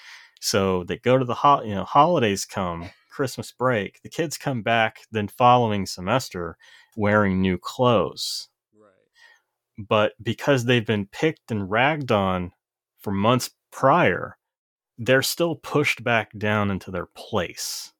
So 0.40 0.84
they 0.84 0.98
go 0.98 1.18
to 1.18 1.24
the 1.24 1.34
ho- 1.34 1.62
you 1.62 1.74
know 1.74 1.84
holidays 1.84 2.44
come, 2.44 2.90
Christmas 3.10 3.52
break, 3.52 4.00
the 4.02 4.08
kids 4.08 4.38
come 4.38 4.62
back 4.62 5.00
then 5.12 5.28
following 5.28 5.86
semester 5.86 6.56
wearing 6.96 7.40
new 7.40 7.58
clothes 7.58 8.48
but 9.78 10.12
because 10.22 10.64
they've 10.64 10.86
been 10.86 11.06
picked 11.06 11.50
and 11.50 11.70
ragged 11.70 12.12
on 12.12 12.52
for 12.98 13.12
months 13.12 13.50
prior, 13.70 14.36
they're 14.98 15.22
still 15.22 15.56
pushed 15.56 16.04
back 16.04 16.30
down 16.36 16.70
into 16.70 16.90
their 16.90 17.06
place 17.06 17.92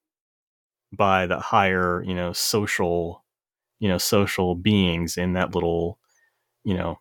by 0.92 1.26
the 1.26 1.40
higher, 1.40 2.02
you 2.06 2.14
know, 2.14 2.32
social, 2.32 3.24
you 3.80 3.88
know, 3.88 3.98
social 3.98 4.54
beings 4.54 5.16
in 5.16 5.32
that 5.32 5.54
little, 5.54 5.98
you 6.64 6.74
know, 6.74 7.00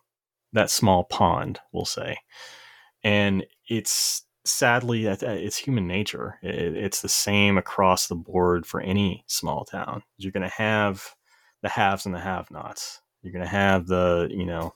that 0.52 0.70
small 0.70 1.04
pond, 1.04 1.60
we'll 1.72 1.84
say. 1.84 2.16
And 3.04 3.44
it's 3.68 4.24
sadly, 4.44 5.06
it's 5.06 5.56
human 5.56 5.86
nature. 5.86 6.38
It's 6.42 7.02
the 7.02 7.08
same 7.08 7.58
across 7.58 8.08
the 8.08 8.16
board 8.16 8.66
for 8.66 8.80
any 8.80 9.24
small 9.28 9.64
town. 9.64 10.02
You're 10.16 10.32
going 10.32 10.48
to 10.48 10.56
have 10.56 11.14
the 11.62 11.68
haves 11.68 12.06
and 12.06 12.14
the 12.14 12.20
have 12.20 12.50
nots 12.50 13.00
you're 13.22 13.32
going 13.32 13.44
to 13.44 13.50
have 13.50 13.86
the, 13.86 14.28
you 14.30 14.44
know, 14.44 14.74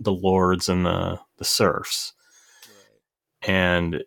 the 0.00 0.12
lords 0.12 0.68
and 0.68 0.86
the 0.86 1.18
the 1.38 1.44
serfs. 1.44 2.12
Right. 3.42 3.50
And 3.50 4.04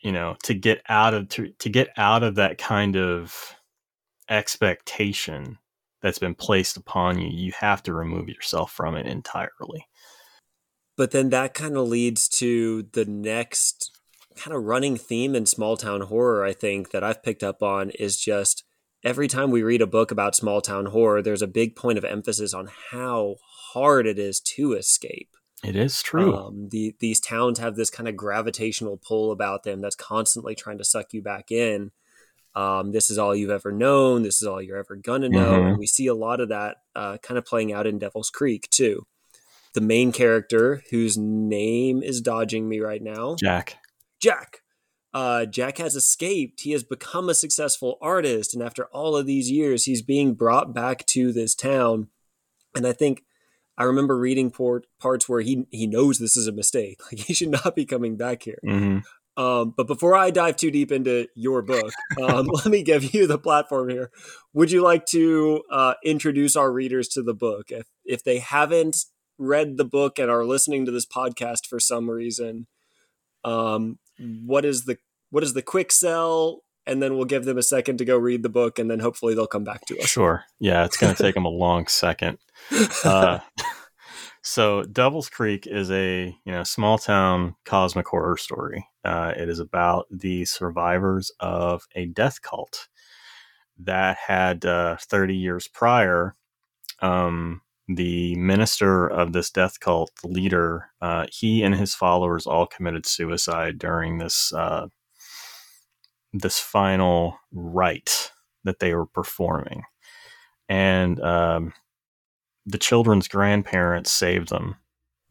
you 0.00 0.12
know, 0.12 0.36
to 0.44 0.54
get 0.54 0.82
out 0.88 1.14
of 1.14 1.28
to, 1.30 1.48
to 1.58 1.68
get 1.68 1.88
out 1.96 2.22
of 2.22 2.36
that 2.36 2.58
kind 2.58 2.96
of 2.96 3.54
expectation 4.28 5.58
that's 6.02 6.18
been 6.18 6.34
placed 6.34 6.76
upon 6.76 7.18
you, 7.20 7.28
you 7.28 7.52
have 7.60 7.82
to 7.82 7.92
remove 7.92 8.28
yourself 8.28 8.72
from 8.72 8.94
it 8.96 9.06
entirely. 9.06 9.86
But 10.96 11.10
then 11.10 11.30
that 11.30 11.54
kind 11.54 11.76
of 11.76 11.88
leads 11.88 12.28
to 12.30 12.86
the 12.92 13.04
next 13.04 13.90
kind 14.36 14.56
of 14.56 14.64
running 14.64 14.96
theme 14.96 15.34
in 15.34 15.44
small 15.44 15.76
town 15.76 16.02
horror, 16.02 16.44
I 16.44 16.52
think, 16.52 16.90
that 16.90 17.04
I've 17.04 17.22
picked 17.22 17.42
up 17.42 17.62
on 17.62 17.90
is 17.90 18.18
just 18.18 18.64
every 19.02 19.28
time 19.28 19.50
we 19.50 19.62
read 19.62 19.82
a 19.82 19.86
book 19.86 20.10
about 20.10 20.34
small 20.34 20.60
town 20.60 20.86
horror, 20.86 21.22
there's 21.22 21.42
a 21.42 21.46
big 21.46 21.76
point 21.76 21.98
of 21.98 22.04
emphasis 22.04 22.54
on 22.54 22.68
how 22.90 23.36
hard 23.72 24.06
it 24.06 24.18
is 24.18 24.40
to 24.40 24.74
escape. 24.74 25.36
It 25.62 25.76
is 25.76 26.02
true. 26.02 26.34
Um, 26.34 26.68
the, 26.70 26.94
these 27.00 27.20
towns 27.20 27.58
have 27.58 27.76
this 27.76 27.90
kind 27.90 28.08
of 28.08 28.16
gravitational 28.16 28.96
pull 28.96 29.30
about 29.30 29.62
them 29.62 29.80
that's 29.80 29.96
constantly 29.96 30.54
trying 30.54 30.78
to 30.78 30.84
suck 30.84 31.12
you 31.12 31.22
back 31.22 31.50
in. 31.50 31.90
Um, 32.54 32.92
this 32.92 33.10
is 33.10 33.18
all 33.18 33.34
you've 33.34 33.50
ever 33.50 33.70
known. 33.70 34.22
This 34.22 34.40
is 34.40 34.48
all 34.48 34.60
you're 34.60 34.78
ever 34.78 34.96
gonna 34.96 35.28
know. 35.28 35.52
Mm-hmm. 35.52 35.66
And 35.68 35.78
we 35.78 35.86
see 35.86 36.06
a 36.06 36.14
lot 36.14 36.40
of 36.40 36.48
that 36.48 36.78
uh, 36.96 37.18
kind 37.18 37.38
of 37.38 37.44
playing 37.44 37.72
out 37.72 37.86
in 37.86 37.98
Devil's 37.98 38.30
Creek 38.30 38.68
too. 38.70 39.06
The 39.74 39.80
main 39.80 40.10
character, 40.10 40.82
whose 40.90 41.16
name 41.16 42.02
is 42.02 42.20
dodging 42.20 42.68
me 42.68 42.80
right 42.80 43.02
now, 43.02 43.36
Jack. 43.38 43.76
Jack 44.20 44.62
uh, 45.12 45.46
Jack 45.46 45.78
has 45.78 45.96
escaped. 45.96 46.60
He 46.60 46.72
has 46.72 46.84
become 46.84 47.28
a 47.28 47.34
successful 47.34 47.98
artist. 48.00 48.54
And 48.54 48.62
after 48.62 48.86
all 48.86 49.16
of 49.16 49.26
these 49.26 49.50
years, 49.50 49.84
he's 49.84 50.02
being 50.02 50.34
brought 50.34 50.72
back 50.72 51.04
to 51.06 51.32
this 51.32 51.54
town. 51.54 52.08
And 52.76 52.86
I 52.86 52.92
think 52.92 53.24
I 53.76 53.84
remember 53.84 54.16
reading 54.16 54.50
port, 54.50 54.86
parts 55.00 55.28
where 55.28 55.40
he, 55.40 55.66
he 55.70 55.86
knows 55.86 56.18
this 56.18 56.36
is 56.36 56.46
a 56.46 56.52
mistake. 56.52 57.00
Like 57.10 57.26
he 57.26 57.34
should 57.34 57.50
not 57.50 57.74
be 57.74 57.84
coming 57.84 58.16
back 58.16 58.42
here. 58.42 58.60
Mm-hmm. 58.64 58.98
Um, 59.36 59.72
but 59.76 59.86
before 59.86 60.14
I 60.14 60.30
dive 60.30 60.56
too 60.56 60.70
deep 60.70 60.92
into 60.92 61.26
your 61.34 61.62
book, 61.62 61.92
um, 62.20 62.46
let 62.52 62.66
me 62.66 62.82
give 62.82 63.14
you 63.14 63.26
the 63.26 63.38
platform 63.38 63.88
here. 63.88 64.10
Would 64.52 64.70
you 64.70 64.82
like 64.82 65.06
to 65.06 65.62
uh, 65.70 65.94
introduce 66.04 66.56
our 66.56 66.70
readers 66.70 67.08
to 67.08 67.22
the 67.22 67.34
book? 67.34 67.70
If, 67.70 67.86
if 68.04 68.22
they 68.22 68.38
haven't 68.38 69.04
read 69.38 69.76
the 69.76 69.84
book 69.84 70.18
and 70.18 70.30
are 70.30 70.44
listening 70.44 70.84
to 70.84 70.92
this 70.92 71.06
podcast 71.06 71.66
for 71.66 71.80
some 71.80 72.10
reason, 72.10 72.66
um, 73.44 73.98
what 74.44 74.64
is 74.64 74.84
the 74.84 74.98
what 75.30 75.42
is 75.42 75.54
the 75.54 75.62
quick 75.62 75.92
sell 75.92 76.62
and 76.86 77.02
then 77.02 77.14
we'll 77.14 77.24
give 77.24 77.44
them 77.44 77.58
a 77.58 77.62
second 77.62 77.98
to 77.98 78.04
go 78.04 78.16
read 78.16 78.42
the 78.42 78.48
book 78.48 78.78
and 78.78 78.90
then 78.90 79.00
hopefully 79.00 79.34
they'll 79.34 79.46
come 79.46 79.64
back 79.64 79.84
to 79.86 79.98
us 79.98 80.08
sure 80.08 80.44
yeah 80.58 80.84
it's 80.84 80.96
going 80.96 81.14
to 81.14 81.22
take 81.22 81.34
them 81.34 81.44
a 81.44 81.50
long 81.50 81.86
second 81.86 82.38
uh, 83.04 83.38
So 84.42 84.82
Devil's 84.84 85.28
Creek 85.28 85.66
is 85.66 85.90
a 85.90 86.34
you 86.44 86.52
know 86.52 86.64
small 86.64 86.98
town 86.98 87.56
cosmic 87.64 88.08
horror 88.08 88.36
story. 88.36 88.86
Uh, 89.04 89.34
it 89.36 89.48
is 89.48 89.58
about 89.58 90.06
the 90.10 90.44
survivors 90.44 91.30
of 91.40 91.86
a 91.94 92.06
death 92.06 92.40
cult 92.42 92.88
that 93.78 94.16
had 94.16 94.64
uh, 94.64 94.96
30 95.00 95.36
years 95.36 95.68
prior. 95.68 96.36
Um, 97.00 97.62
the 97.92 98.36
minister 98.36 99.08
of 99.08 99.32
this 99.32 99.50
death 99.50 99.80
cult, 99.80 100.12
the 100.22 100.28
leader, 100.28 100.90
uh, 101.00 101.26
he 101.30 101.62
and 101.62 101.74
his 101.74 101.94
followers 101.94 102.46
all 102.46 102.66
committed 102.66 103.04
suicide 103.04 103.78
during 103.78 104.18
this 104.18 104.52
uh, 104.52 104.86
this 106.32 106.60
final 106.60 107.36
rite 107.52 108.30
that 108.62 108.78
they 108.78 108.94
were 108.94 109.06
performing, 109.06 109.82
and 110.68 111.20
um, 111.20 111.72
the 112.64 112.78
children's 112.78 113.26
grandparents 113.26 114.12
saved 114.12 114.50
them 114.50 114.76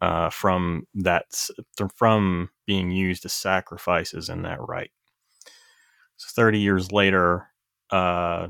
uh, 0.02 0.30
from 0.30 0.86
that 0.94 1.26
from 1.96 2.50
being 2.66 2.92
used 2.92 3.26
as 3.26 3.34
sacrifices 3.34 4.28
in 4.28 4.42
that 4.42 4.60
rite. 4.68 4.92
So 6.18 6.28
thirty 6.36 6.60
years 6.60 6.92
later, 6.92 7.48
uh, 7.92 8.50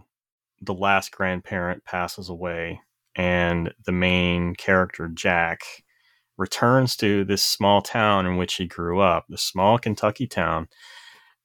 the 0.62 0.74
last 0.74 1.12
grandparent 1.12 1.86
passes 1.86 2.30
away, 2.30 2.82
and 3.20 3.74
the 3.86 3.92
main 3.92 4.56
character 4.56 5.10
Jack 5.10 5.60
returns 6.38 6.96
to 6.96 7.26
this 7.26 7.44
small 7.44 7.82
town 7.82 8.26
in 8.26 8.38
which 8.38 8.54
he 8.54 8.66
grew 8.66 9.02
up, 9.02 9.26
the 9.28 9.38
small 9.38 9.78
Kentucky 9.78 10.26
town, 10.26 10.70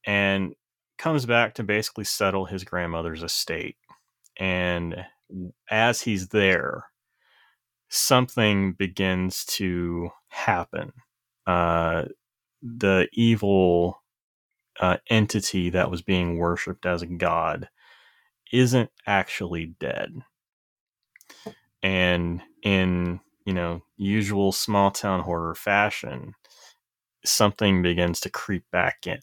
and 0.06 0.54
comes 0.98 1.26
back 1.26 1.54
to 1.54 1.64
basically 1.64 2.04
settle 2.04 2.44
his 2.44 2.62
grandmother's 2.62 3.24
estate. 3.24 3.74
And 4.36 5.04
as 5.68 6.00
he's 6.00 6.28
there, 6.28 6.84
something 7.88 8.74
begins 8.74 9.44
to 9.46 10.10
happen. 10.28 10.92
Uh, 11.44 12.04
the 12.62 13.08
evil 13.12 14.00
uh, 14.78 14.98
entity 15.10 15.70
that 15.70 15.90
was 15.90 16.02
being 16.02 16.38
worshipped 16.38 16.86
as 16.86 17.02
a 17.02 17.06
god 17.06 17.68
isn't 18.52 18.90
actually 19.08 19.74
dead. 19.80 20.22
And 21.84 22.42
in, 22.62 23.20
you 23.44 23.52
know, 23.52 23.82
usual 23.98 24.52
small 24.52 24.90
town 24.90 25.20
horror 25.20 25.54
fashion, 25.54 26.34
something 27.26 27.82
begins 27.82 28.20
to 28.20 28.30
creep 28.30 28.64
back 28.72 29.06
in. 29.06 29.20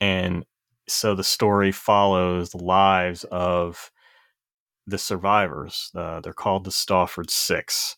And 0.00 0.46
so 0.88 1.14
the 1.14 1.22
story 1.22 1.70
follows 1.70 2.50
the 2.50 2.64
lives 2.64 3.24
of 3.24 3.92
the 4.86 4.96
survivors. 4.96 5.90
Uh, 5.94 6.20
they're 6.20 6.32
called 6.32 6.64
the 6.64 6.70
Staufford 6.70 7.30
Six 7.30 7.96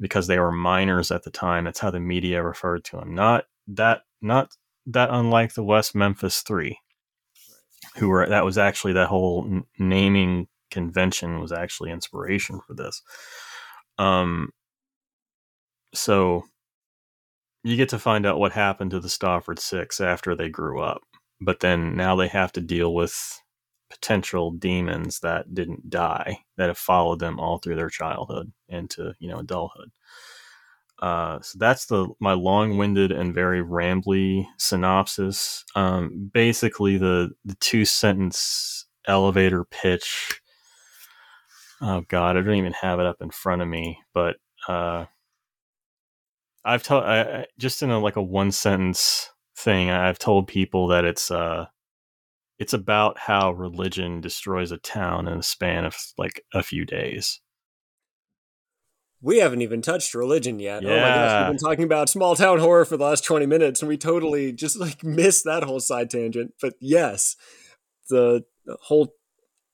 because 0.00 0.26
they 0.26 0.40
were 0.40 0.50
minors 0.50 1.12
at 1.12 1.22
the 1.22 1.30
time. 1.30 1.64
That's 1.64 1.78
how 1.78 1.92
the 1.92 2.00
media 2.00 2.42
referred 2.42 2.84
to 2.86 2.96
them. 2.96 3.14
Not 3.14 3.44
that, 3.68 4.02
not 4.20 4.50
that 4.86 5.10
unlike 5.12 5.54
the 5.54 5.62
West 5.62 5.94
Memphis 5.94 6.40
Three, 6.40 6.80
who 7.96 8.08
were 8.08 8.28
that 8.28 8.44
was 8.44 8.58
actually 8.58 8.94
that 8.94 9.08
whole 9.08 9.46
n- 9.48 9.64
naming 9.78 10.48
convention 10.72 11.40
was 11.40 11.52
actually 11.52 11.92
inspiration 11.92 12.60
for 12.66 12.74
this. 12.74 13.02
Um, 13.98 14.50
so 15.94 16.44
you 17.64 17.76
get 17.76 17.90
to 17.90 17.98
find 18.00 18.26
out 18.26 18.40
what 18.40 18.52
happened 18.52 18.90
to 18.92 19.00
the 19.00 19.08
Staufford 19.08 19.60
Six 19.60 20.00
after 20.00 20.34
they 20.34 20.48
grew 20.48 20.80
up, 20.80 21.02
but 21.40 21.60
then 21.60 21.96
now 21.96 22.16
they 22.16 22.28
have 22.28 22.52
to 22.52 22.60
deal 22.60 22.94
with 22.94 23.40
potential 23.90 24.50
demons 24.50 25.20
that 25.20 25.54
didn't 25.54 25.90
die 25.90 26.38
that 26.56 26.68
have 26.68 26.78
followed 26.78 27.20
them 27.20 27.38
all 27.38 27.58
through 27.58 27.76
their 27.76 27.90
childhood 27.90 28.50
into 28.68 29.14
you 29.20 29.28
know 29.28 29.38
adulthood. 29.38 29.90
Uh, 31.02 31.40
so 31.42 31.58
that's 31.58 31.86
the 31.86 32.08
my 32.20 32.32
long-winded 32.32 33.10
and 33.12 33.34
very 33.34 33.60
rambly 33.60 34.46
synopsis. 34.58 35.64
Um, 35.74 36.30
basically, 36.32 36.96
the 36.96 37.32
the 37.44 37.56
two 37.56 37.84
sentence 37.84 38.86
elevator 39.06 39.64
pitch. 39.64 40.40
Oh 41.84 42.02
God, 42.08 42.36
I 42.36 42.42
don't 42.42 42.54
even 42.54 42.74
have 42.74 43.00
it 43.00 43.06
up 43.06 43.16
in 43.20 43.30
front 43.30 43.60
of 43.60 43.66
me, 43.66 43.98
but 44.14 44.36
uh, 44.68 45.06
I've 46.64 46.84
told 46.84 47.04
just 47.58 47.82
in 47.82 47.90
a 47.90 47.98
like 47.98 48.14
a 48.14 48.22
one 48.22 48.52
sentence 48.52 49.30
thing. 49.56 49.90
I've 49.90 50.18
told 50.18 50.46
people 50.46 50.86
that 50.88 51.04
it's 51.04 51.32
uh, 51.32 51.66
it's 52.60 52.72
about 52.72 53.18
how 53.18 53.50
religion 53.50 54.20
destroys 54.20 54.70
a 54.70 54.78
town 54.78 55.26
in 55.26 55.38
a 55.38 55.42
span 55.42 55.84
of 55.84 55.96
like 56.16 56.44
a 56.54 56.62
few 56.62 56.84
days. 56.84 57.40
We 59.20 59.38
haven't 59.38 59.62
even 59.62 59.82
touched 59.82 60.14
religion 60.14 60.60
yet. 60.60 60.84
Yeah. 60.84 60.90
Oh 60.90 61.00
my 61.00 61.08
gosh, 61.08 61.40
we've 61.40 61.58
been 61.58 61.68
talking 61.68 61.84
about 61.84 62.08
small 62.08 62.36
town 62.36 62.60
horror 62.60 62.84
for 62.84 62.96
the 62.96 63.04
last 63.04 63.24
20 63.24 63.46
minutes 63.46 63.80
and 63.82 63.88
we 63.88 63.96
totally 63.96 64.52
just 64.52 64.78
like 64.78 65.02
missed 65.04 65.44
that 65.44 65.64
whole 65.64 65.80
side 65.80 66.10
tangent. 66.10 66.54
But 66.60 66.74
yes, 66.80 67.34
the 68.08 68.44
whole 68.82 69.14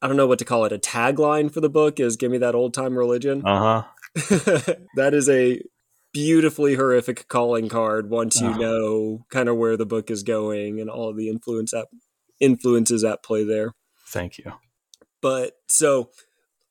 I 0.00 0.06
don't 0.06 0.16
know 0.16 0.26
what 0.26 0.38
to 0.38 0.44
call 0.44 0.64
it, 0.64 0.72
a 0.72 0.78
tagline 0.78 1.52
for 1.52 1.60
the 1.60 1.68
book 1.68 1.98
is 1.98 2.16
give 2.16 2.30
me 2.30 2.38
that 2.38 2.54
old 2.54 2.74
time 2.74 2.96
religion. 2.96 3.42
Uh-huh. 3.44 3.82
that 4.96 5.12
is 5.12 5.28
a 5.28 5.60
beautifully 6.12 6.74
horrific 6.74 7.28
calling 7.28 7.68
card 7.68 8.10
once 8.10 8.40
you 8.40 8.48
uh-huh. 8.48 8.58
know 8.58 9.26
kind 9.30 9.48
of 9.48 9.56
where 9.56 9.76
the 9.76 9.86
book 9.86 10.10
is 10.10 10.22
going 10.22 10.80
and 10.80 10.88
all 10.88 11.12
the 11.12 11.28
influence 11.28 11.72
that 11.72 11.86
influences 12.40 13.04
at 13.04 13.22
play 13.22 13.44
there. 13.44 13.72
Thank 14.06 14.38
you. 14.38 14.52
But 15.20 15.54
so, 15.68 16.10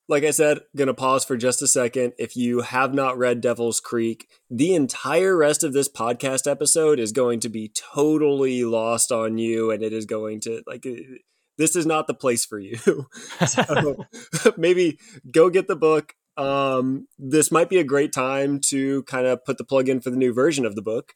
like 0.09 0.23
I 0.23 0.31
said, 0.31 0.61
going 0.75 0.87
to 0.87 0.93
pause 0.93 1.25
for 1.25 1.37
just 1.37 1.61
a 1.61 1.67
second. 1.67 2.13
If 2.17 2.35
you 2.35 2.61
have 2.61 2.93
not 2.93 3.17
read 3.17 3.41
Devil's 3.41 3.79
Creek, 3.79 4.27
the 4.49 4.73
entire 4.73 5.35
rest 5.35 5.63
of 5.63 5.73
this 5.73 5.89
podcast 5.89 6.49
episode 6.49 6.99
is 6.99 7.11
going 7.11 7.39
to 7.41 7.49
be 7.49 7.69
totally 7.69 8.63
lost 8.63 9.11
on 9.11 9.37
you, 9.37 9.69
and 9.69 9.83
it 9.83 9.93
is 9.93 10.05
going 10.05 10.39
to 10.41 10.63
like 10.65 10.85
this 11.57 11.75
is 11.75 11.85
not 11.85 12.07
the 12.07 12.13
place 12.13 12.45
for 12.45 12.59
you. 12.59 12.77
so 13.47 14.05
maybe 14.57 14.99
go 15.31 15.49
get 15.49 15.67
the 15.67 15.75
book. 15.75 16.13
Um, 16.37 17.07
this 17.17 17.51
might 17.51 17.69
be 17.69 17.79
a 17.79 17.83
great 17.83 18.13
time 18.13 18.59
to 18.67 19.03
kind 19.03 19.25
of 19.25 19.43
put 19.43 19.57
the 19.57 19.63
plug 19.63 19.89
in 19.89 20.01
for 20.01 20.09
the 20.09 20.17
new 20.17 20.33
version 20.33 20.65
of 20.65 20.75
the 20.75 20.81
book. 20.81 21.13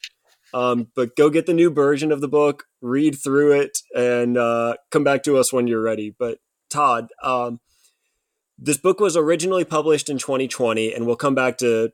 Um, 0.54 0.88
but 0.94 1.16
go 1.16 1.30
get 1.30 1.46
the 1.46 1.54
new 1.54 1.70
version 1.70 2.12
of 2.12 2.20
the 2.20 2.28
book, 2.28 2.64
read 2.82 3.16
through 3.22 3.52
it, 3.52 3.78
and 3.94 4.36
uh, 4.36 4.74
come 4.90 5.02
back 5.02 5.22
to 5.22 5.38
us 5.38 5.52
when 5.52 5.66
you're 5.66 5.80
ready. 5.80 6.14
But 6.16 6.38
Todd, 6.68 7.08
um, 7.22 7.60
this 8.58 8.76
book 8.76 9.00
was 9.00 9.16
originally 9.16 9.64
published 9.64 10.10
in 10.10 10.18
2020, 10.18 10.92
and 10.92 11.06
we'll 11.06 11.16
come 11.16 11.34
back 11.34 11.56
to 11.58 11.90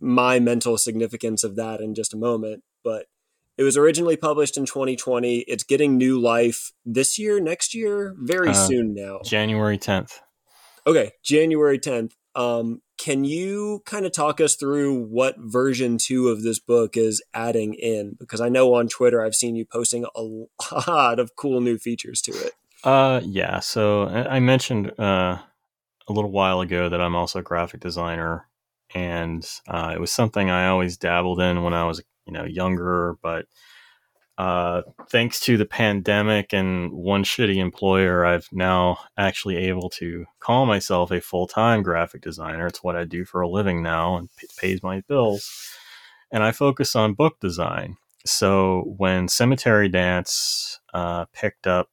my 0.00 0.40
mental 0.40 0.78
significance 0.78 1.44
of 1.44 1.54
that 1.56 1.80
in 1.80 1.94
just 1.94 2.12
a 2.12 2.16
moment. 2.16 2.64
But 2.82 3.06
it 3.58 3.62
was 3.62 3.76
originally 3.76 4.16
published 4.16 4.56
in 4.56 4.66
2020. 4.66 5.38
It's 5.40 5.64
getting 5.64 5.96
new 5.96 6.20
life 6.20 6.72
this 6.84 7.18
year, 7.18 7.40
next 7.40 7.74
year, 7.74 8.14
very 8.18 8.50
uh, 8.50 8.54
soon 8.54 8.94
now. 8.94 9.20
January 9.24 9.78
10th. 9.78 10.20
Okay, 10.86 11.12
January 11.22 11.78
10th. 11.78 12.12
Um, 12.34 12.82
can 12.98 13.24
you 13.24 13.82
kind 13.86 14.04
of 14.04 14.12
talk 14.12 14.40
us 14.40 14.56
through 14.56 15.06
what 15.06 15.36
version 15.38 15.96
two 15.98 16.28
of 16.28 16.42
this 16.42 16.58
book 16.58 16.96
is 16.96 17.22
adding 17.32 17.74
in? 17.74 18.16
Because 18.18 18.40
I 18.40 18.50
know 18.50 18.74
on 18.74 18.88
Twitter 18.88 19.22
I've 19.22 19.34
seen 19.34 19.56
you 19.56 19.64
posting 19.64 20.04
a 20.14 20.22
lot 20.88 21.18
of 21.18 21.34
cool 21.36 21.60
new 21.60 21.78
features 21.78 22.20
to 22.22 22.32
it. 22.32 22.52
Uh, 22.84 23.20
yeah. 23.24 23.60
So 23.60 24.06
I 24.06 24.38
mentioned 24.38 24.92
uh, 24.98 25.38
a 26.08 26.12
little 26.12 26.30
while 26.30 26.60
ago 26.60 26.88
that 26.88 27.00
I'm 27.00 27.16
also 27.16 27.38
a 27.38 27.42
graphic 27.42 27.80
designer, 27.80 28.48
and 28.94 29.48
uh, 29.66 29.92
it 29.94 30.00
was 30.00 30.12
something 30.12 30.50
I 30.50 30.68
always 30.68 30.96
dabbled 30.96 31.40
in 31.40 31.62
when 31.62 31.74
I 31.74 31.84
was 31.84 32.02
you 32.26 32.32
know 32.32 32.44
younger, 32.44 33.16
but 33.22 33.46
uh, 34.38 34.82
thanks 35.08 35.40
to 35.40 35.56
the 35.56 35.64
pandemic 35.64 36.52
and 36.52 36.92
one 36.92 37.24
shitty 37.24 37.56
employer, 37.56 38.26
I've 38.26 38.48
now 38.52 38.98
actually 39.16 39.56
able 39.56 39.88
to 39.90 40.26
call 40.40 40.66
myself 40.66 41.10
a 41.10 41.20
full 41.22 41.46
time 41.46 41.82
graphic 41.82 42.20
designer. 42.20 42.66
It's 42.66 42.82
what 42.82 42.96
I 42.96 43.04
do 43.04 43.24
for 43.24 43.40
a 43.40 43.48
living 43.48 43.82
now 43.82 44.16
and 44.16 44.28
p- 44.36 44.48
pays 44.58 44.82
my 44.82 45.00
bills. 45.08 45.50
And 46.30 46.42
I 46.42 46.52
focus 46.52 46.94
on 46.94 47.14
book 47.14 47.40
design. 47.40 47.96
So 48.26 48.94
when 48.98 49.28
Cemetery 49.28 49.88
Dance 49.88 50.80
uh, 50.92 51.26
picked 51.32 51.66
up 51.66 51.88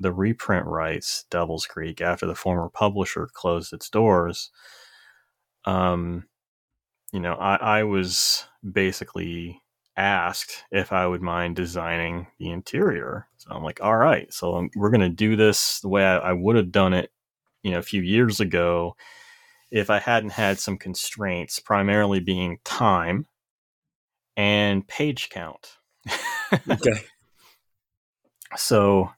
the 0.00 0.12
reprint 0.12 0.66
rights, 0.66 1.24
Devil's 1.30 1.64
Creek, 1.64 2.02
after 2.02 2.26
the 2.26 2.34
former 2.34 2.68
publisher 2.68 3.28
closed 3.32 3.72
its 3.72 3.88
doors, 3.88 4.50
um, 5.64 6.24
you 7.12 7.20
know, 7.20 7.34
I, 7.34 7.78
I 7.78 7.82
was 7.84 8.44
basically 8.70 9.62
asked 9.96 10.64
if 10.70 10.92
I 10.92 11.06
would 11.06 11.22
mind 11.22 11.56
designing 11.56 12.26
the 12.38 12.50
interior. 12.50 13.26
So 13.38 13.50
I'm 13.50 13.62
like, 13.62 13.80
all 13.82 13.96
right, 13.96 14.32
so 14.32 14.68
we're 14.76 14.90
going 14.90 15.00
to 15.00 15.08
do 15.08 15.36
this 15.36 15.80
the 15.80 15.88
way 15.88 16.04
I, 16.04 16.16
I 16.18 16.32
would 16.32 16.56
have 16.56 16.70
done 16.70 16.92
it, 16.92 17.10
you 17.62 17.70
know, 17.70 17.78
a 17.78 17.82
few 17.82 18.02
years 18.02 18.40
ago 18.40 18.96
if 19.70 19.90
I 19.90 19.98
hadn't 19.98 20.30
had 20.30 20.58
some 20.58 20.76
constraints, 20.78 21.58
primarily 21.58 22.20
being 22.20 22.58
time 22.64 23.26
and 24.36 24.86
page 24.86 25.28
count. 25.30 25.78
okay. 26.70 27.02
So, 28.56 29.10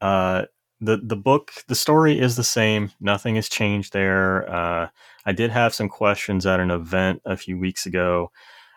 uh, 0.00 0.44
the 0.80 1.00
the 1.02 1.16
book 1.16 1.52
the 1.68 1.74
story 1.74 2.18
is 2.18 2.36
the 2.36 2.44
same 2.44 2.90
nothing 3.00 3.36
has 3.36 3.48
changed 3.48 3.92
there 3.92 4.48
uh, 4.50 4.88
i 5.24 5.32
did 5.32 5.50
have 5.50 5.72
some 5.74 5.88
questions 5.88 6.44
at 6.46 6.60
an 6.60 6.70
event 6.70 7.22
a 7.24 7.36
few 7.36 7.58
weeks 7.58 7.86
ago 7.86 8.30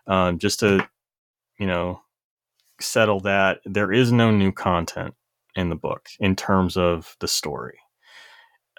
um, 0.05 0.37
just 0.37 0.59
to 0.59 0.87
you 1.59 1.67
know 1.67 2.01
settle 2.79 3.19
that 3.19 3.59
there 3.65 3.91
is 3.91 4.11
no 4.11 4.31
new 4.31 4.51
content 4.51 5.13
in 5.55 5.69
the 5.69 5.75
book 5.75 6.07
in 6.19 6.35
terms 6.35 6.77
of 6.77 7.15
the 7.19 7.27
story 7.27 7.79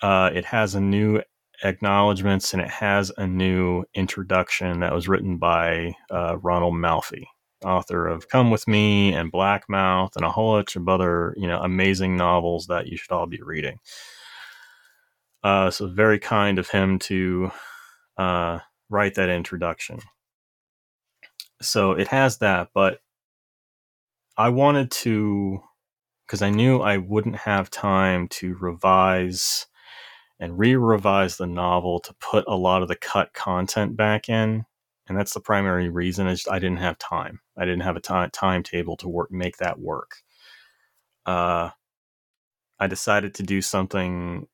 uh, 0.02 0.30
it 0.32 0.44
has 0.44 0.74
a 0.74 0.80
new 0.80 1.20
acknowledgments 1.64 2.52
and 2.52 2.62
it 2.62 2.70
has 2.70 3.10
a 3.16 3.26
new 3.26 3.84
introduction 3.94 4.80
that 4.80 4.94
was 4.94 5.08
written 5.08 5.38
by 5.38 5.92
uh, 6.10 6.36
ronald 6.38 6.74
malfi 6.74 7.28
author 7.64 8.06
of 8.06 8.28
Come 8.28 8.50
With 8.50 8.68
Me 8.68 9.12
and 9.12 9.32
Black 9.32 9.68
Mouth 9.68 10.14
and 10.16 10.24
a 10.24 10.30
whole 10.30 10.56
bunch 10.56 10.76
of 10.76 10.88
other, 10.88 11.34
you 11.36 11.46
know, 11.46 11.60
amazing 11.60 12.16
novels 12.16 12.66
that 12.66 12.86
you 12.86 12.96
should 12.96 13.12
all 13.12 13.26
be 13.26 13.40
reading. 13.42 13.78
Uh, 15.42 15.70
so 15.70 15.86
very 15.86 16.18
kind 16.18 16.58
of 16.58 16.68
him 16.68 16.98
to 16.98 17.50
uh, 18.16 18.58
write 18.90 19.14
that 19.14 19.28
introduction. 19.28 20.00
So 21.60 21.92
it 21.92 22.08
has 22.08 22.38
that, 22.38 22.70
but 22.74 23.00
I 24.36 24.50
wanted 24.50 24.90
to, 24.92 25.60
because 26.26 26.42
I 26.42 26.50
knew 26.50 26.80
I 26.80 26.98
wouldn't 26.98 27.36
have 27.36 27.70
time 27.70 28.28
to 28.28 28.54
revise 28.60 29.66
and 30.40 30.58
re-revise 30.58 31.36
the 31.36 31.46
novel 31.46 31.98
to 32.00 32.14
put 32.20 32.44
a 32.46 32.54
lot 32.54 32.82
of 32.82 32.88
the 32.88 32.96
cut 32.96 33.32
content 33.34 33.96
back 33.96 34.28
in 34.28 34.64
and 35.08 35.16
that's 35.16 35.32
the 35.32 35.40
primary 35.40 35.88
reason 35.88 36.28
is 36.28 36.46
I 36.48 36.58
didn't 36.58 36.78
have 36.78 36.98
time. 36.98 37.40
I 37.56 37.64
didn't 37.64 37.80
have 37.80 37.96
a 37.96 38.00
time 38.00 38.30
timetable 38.30 38.96
to 38.98 39.08
work 39.08 39.30
make 39.32 39.56
that 39.56 39.78
work. 39.78 40.16
Uh, 41.24 41.70
I 42.78 42.86
decided 42.86 43.34
to 43.34 43.42
do 43.42 43.62
something 43.62 44.46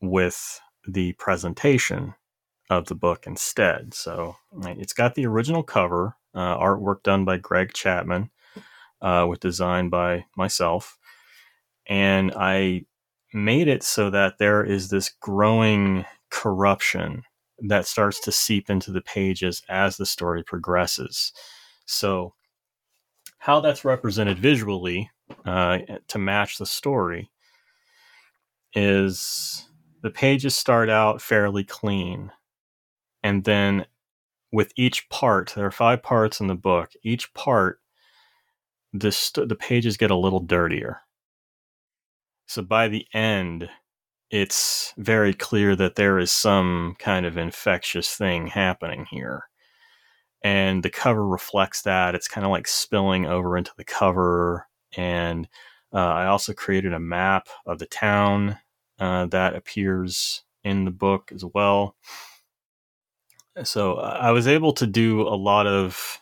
with 0.00 0.60
the 0.86 1.12
presentation 1.14 2.14
of 2.70 2.86
the 2.86 2.94
book 2.94 3.26
instead. 3.26 3.92
So 3.92 4.36
it's 4.64 4.92
got 4.92 5.14
the 5.14 5.26
original 5.26 5.62
cover, 5.62 6.16
uh, 6.38 6.56
artwork 6.56 7.02
done 7.02 7.24
by 7.24 7.36
Greg 7.36 7.72
Chapman, 7.72 8.30
uh, 9.02 9.26
with 9.28 9.40
design 9.40 9.88
by 9.88 10.24
myself, 10.36 10.96
and 11.86 12.32
I 12.36 12.84
made 13.34 13.66
it 13.66 13.82
so 13.82 14.08
that 14.10 14.38
there 14.38 14.64
is 14.64 14.88
this 14.88 15.10
growing 15.20 16.04
corruption 16.30 17.22
that 17.58 17.86
starts 17.86 18.20
to 18.20 18.30
seep 18.30 18.70
into 18.70 18.92
the 18.92 19.00
pages 19.00 19.62
as 19.68 19.96
the 19.96 20.06
story 20.06 20.44
progresses. 20.44 21.32
So, 21.86 22.34
how 23.38 23.60
that's 23.60 23.84
represented 23.84 24.38
visually 24.38 25.10
uh, 25.44 25.78
to 26.06 26.18
match 26.18 26.58
the 26.58 26.66
story 26.66 27.30
is 28.74 29.68
the 30.02 30.10
pages 30.10 30.56
start 30.56 30.88
out 30.88 31.20
fairly 31.20 31.64
clean. 31.64 32.30
And 33.22 33.42
then 33.42 33.86
with 34.52 34.72
each 34.76 35.08
part, 35.08 35.52
there 35.54 35.66
are 35.66 35.70
five 35.70 36.02
parts 36.02 36.40
in 36.40 36.46
the 36.46 36.54
book, 36.54 36.92
each 37.02 37.32
part, 37.34 37.80
the, 38.92 39.44
the 39.46 39.56
pages 39.56 39.96
get 39.96 40.10
a 40.10 40.16
little 40.16 40.40
dirtier. 40.40 41.02
So 42.46 42.62
by 42.62 42.88
the 42.88 43.06
end, 43.12 43.68
it's 44.30 44.94
very 44.96 45.34
clear 45.34 45.76
that 45.76 45.96
there 45.96 46.18
is 46.18 46.32
some 46.32 46.96
kind 46.98 47.26
of 47.26 47.36
infectious 47.36 48.14
thing 48.14 48.46
happening 48.46 49.06
here. 49.10 49.44
And 50.42 50.82
the 50.82 50.90
cover 50.90 51.26
reflects 51.26 51.82
that. 51.82 52.14
It's 52.14 52.28
kind 52.28 52.44
of 52.44 52.50
like 52.50 52.68
spilling 52.68 53.26
over 53.26 53.56
into 53.56 53.72
the 53.76 53.84
cover. 53.84 54.68
And 54.96 55.48
uh, 55.92 55.98
I 55.98 56.26
also 56.26 56.52
created 56.52 56.92
a 56.92 57.00
map 57.00 57.48
of 57.66 57.78
the 57.78 57.86
town 57.86 58.58
uh, 58.98 59.26
that 59.26 59.54
appears 59.54 60.42
in 60.64 60.84
the 60.84 60.90
book 60.90 61.30
as 61.34 61.44
well. 61.44 61.96
So 63.64 63.96
I 63.96 64.30
was 64.30 64.46
able 64.46 64.72
to 64.74 64.86
do 64.86 65.22
a 65.22 65.36
lot 65.36 65.66
of 65.66 66.20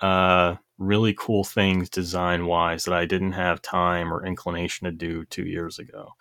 uh, 0.00 0.56
really 0.78 1.14
cool 1.16 1.44
things 1.44 1.88
design 1.88 2.46
wise 2.46 2.84
that 2.84 2.94
I 2.94 3.06
didn't 3.06 3.32
have 3.32 3.62
time 3.62 4.12
or 4.12 4.24
inclination 4.24 4.86
to 4.86 4.92
do 4.92 5.24
two 5.24 5.44
years 5.46 5.78
ago. 5.78 6.12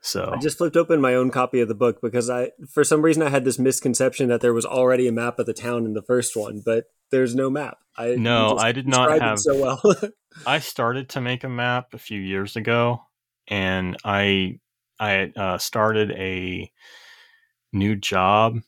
So 0.00 0.30
I 0.32 0.38
just 0.38 0.58
flipped 0.58 0.76
open 0.76 1.00
my 1.00 1.14
own 1.14 1.32
copy 1.32 1.60
of 1.60 1.66
the 1.66 1.74
book 1.74 1.98
because 2.00 2.30
I, 2.30 2.52
for 2.70 2.84
some 2.84 3.02
reason, 3.02 3.24
I 3.24 3.28
had 3.28 3.44
this 3.44 3.58
misconception 3.58 4.28
that 4.28 4.40
there 4.40 4.54
was 4.54 4.64
already 4.64 5.08
a 5.08 5.12
map 5.12 5.40
of 5.40 5.46
the 5.46 5.52
town 5.52 5.84
in 5.84 5.94
the 5.94 6.02
first 6.02 6.36
one, 6.36 6.62
but 6.64 6.84
there's 7.10 7.34
no 7.34 7.50
map. 7.50 7.78
I 7.96 8.14
no, 8.14 8.56
I 8.56 8.70
did 8.70 8.86
not 8.86 9.20
have 9.20 9.40
so 9.40 9.60
well. 9.60 9.82
I 10.46 10.60
started 10.60 11.08
to 11.10 11.20
make 11.20 11.42
a 11.42 11.48
map 11.48 11.92
a 11.92 11.98
few 11.98 12.20
years 12.20 12.54
ago, 12.54 13.02
and 13.48 13.96
I 14.04 14.60
I 15.00 15.32
uh, 15.36 15.58
started 15.58 16.12
a 16.12 16.70
new 17.72 17.96
job, 17.96 18.60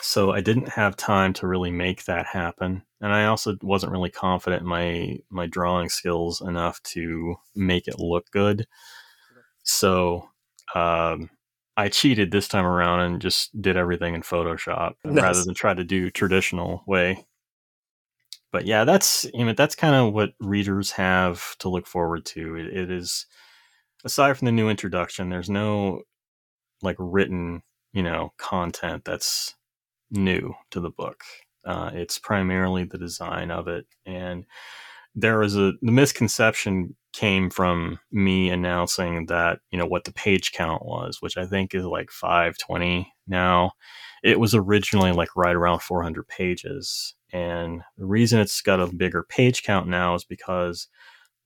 so 0.00 0.32
I 0.32 0.40
didn't 0.40 0.68
have 0.70 0.96
time 0.96 1.32
to 1.34 1.46
really 1.46 1.70
make 1.70 2.04
that 2.04 2.26
happen. 2.26 2.82
And 3.00 3.12
I 3.12 3.26
also 3.26 3.56
wasn't 3.62 3.92
really 3.92 4.10
confident 4.10 4.62
in 4.62 4.68
my 4.68 5.18
my 5.30 5.46
drawing 5.46 5.88
skills 5.88 6.40
enough 6.40 6.82
to 6.84 7.36
make 7.54 7.88
it 7.88 7.98
look 7.98 8.30
good. 8.30 8.66
So 9.64 10.28
um, 10.74 11.30
I 11.76 11.88
cheated 11.88 12.30
this 12.30 12.48
time 12.48 12.66
around 12.66 13.00
and 13.00 13.22
just 13.22 13.60
did 13.60 13.76
everything 13.76 14.14
in 14.14 14.22
Photoshop 14.22 14.94
nice. 15.04 15.22
rather 15.22 15.44
than 15.44 15.54
try 15.54 15.74
to 15.74 15.84
do 15.84 16.10
traditional 16.10 16.82
way. 16.86 17.24
But 18.50 18.66
yeah, 18.66 18.84
that's 18.84 19.26
you 19.34 19.44
know 19.44 19.52
that's 19.52 19.74
kind 19.74 19.94
of 19.94 20.12
what 20.12 20.30
readers 20.40 20.92
have 20.92 21.56
to 21.58 21.68
look 21.68 21.86
forward 21.86 22.24
to. 22.26 22.56
It, 22.56 22.66
it 22.66 22.90
is 22.90 23.26
aside 24.04 24.36
from 24.36 24.46
the 24.46 24.52
new 24.52 24.68
introduction, 24.68 25.28
there's 25.28 25.50
no 25.50 26.02
like 26.82 26.96
written 26.98 27.62
you 27.92 28.02
know 28.02 28.32
content 28.38 29.04
that's 29.04 29.54
new 30.10 30.54
to 30.70 30.80
the 30.80 30.90
book. 30.90 31.22
Uh, 31.64 31.90
it's 31.94 32.18
primarily 32.18 32.84
the 32.84 32.98
design 32.98 33.50
of 33.50 33.68
it, 33.68 33.86
and 34.06 34.46
there 35.14 35.38
was 35.38 35.56
a 35.56 35.72
the 35.82 35.92
misconception 35.92 36.96
came 37.12 37.50
from 37.50 37.98
me 38.12 38.50
announcing 38.50 39.26
that 39.26 39.60
you 39.70 39.78
know 39.78 39.86
what 39.86 40.04
the 40.04 40.12
page 40.12 40.52
count 40.52 40.84
was, 40.84 41.18
which 41.20 41.36
I 41.36 41.46
think 41.46 41.74
is 41.74 41.84
like 41.84 42.10
520 42.10 43.12
now. 43.26 43.72
It 44.22 44.40
was 44.40 44.54
originally 44.54 45.12
like 45.12 45.36
right 45.36 45.54
around 45.54 45.80
400 45.80 46.26
pages, 46.28 47.14
and 47.32 47.82
the 47.96 48.06
reason 48.06 48.40
it's 48.40 48.60
got 48.62 48.80
a 48.80 48.86
bigger 48.86 49.24
page 49.24 49.62
count 49.62 49.88
now 49.88 50.14
is 50.14 50.24
because 50.24 50.88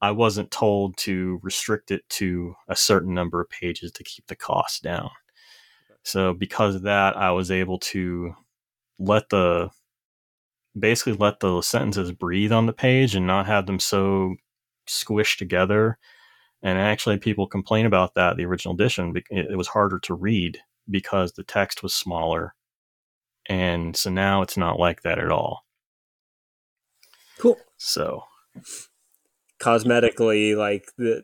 I 0.03 0.11
wasn't 0.11 0.51
told 0.51 0.97
to 0.99 1.39
restrict 1.43 1.91
it 1.93 2.09
to 2.11 2.55
a 2.69 2.77
certain 2.77 3.15
number 3.15 3.41
of 3.41 3.51
pages 3.51 3.93
to 3.93 4.05
keep 4.05 4.27
the 4.27 4.37
cost 4.37 4.83
down. 4.83 5.11
So 6.05 6.35
because 6.35 6.75
of 6.75 6.83
that, 6.83 7.17
I 7.17 7.31
was 7.31 7.51
able 7.51 7.79
to 7.79 8.35
let 8.99 9.29
the 9.29 9.71
basically 10.79 11.12
let 11.15 11.41
the 11.41 11.61
sentences 11.62 12.12
breathe 12.12 12.53
on 12.53 12.67
the 12.67 12.73
page 12.73 13.15
and 13.15 13.27
not 13.27 13.47
have 13.47 13.67
them 13.67 13.79
so 13.79 14.35
squished 14.87 15.38
together. 15.38 15.99
And 16.62 16.79
actually, 16.79 17.19
people 17.19 17.47
complain 17.47 17.87
about 17.87 18.15
that. 18.15 18.37
The 18.37 18.45
original 18.45 18.75
edition, 18.75 19.15
it 19.31 19.57
was 19.57 19.69
harder 19.69 19.99
to 20.01 20.15
read 20.15 20.59
because 20.88 21.33
the 21.33 21.43
text 21.43 21.83
was 21.83 21.93
smaller. 21.93 22.55
And 23.47 23.97
so 23.97 24.11
now 24.11 24.43
it's 24.43 24.57
not 24.57 24.79
like 24.79 25.03
that 25.03 25.19
at 25.19 25.33
all. 25.33 25.65
Cool. 27.38 27.59
So, 27.77 28.23
cosmetically, 29.61 30.57
like 30.57 30.85
the 30.97 31.23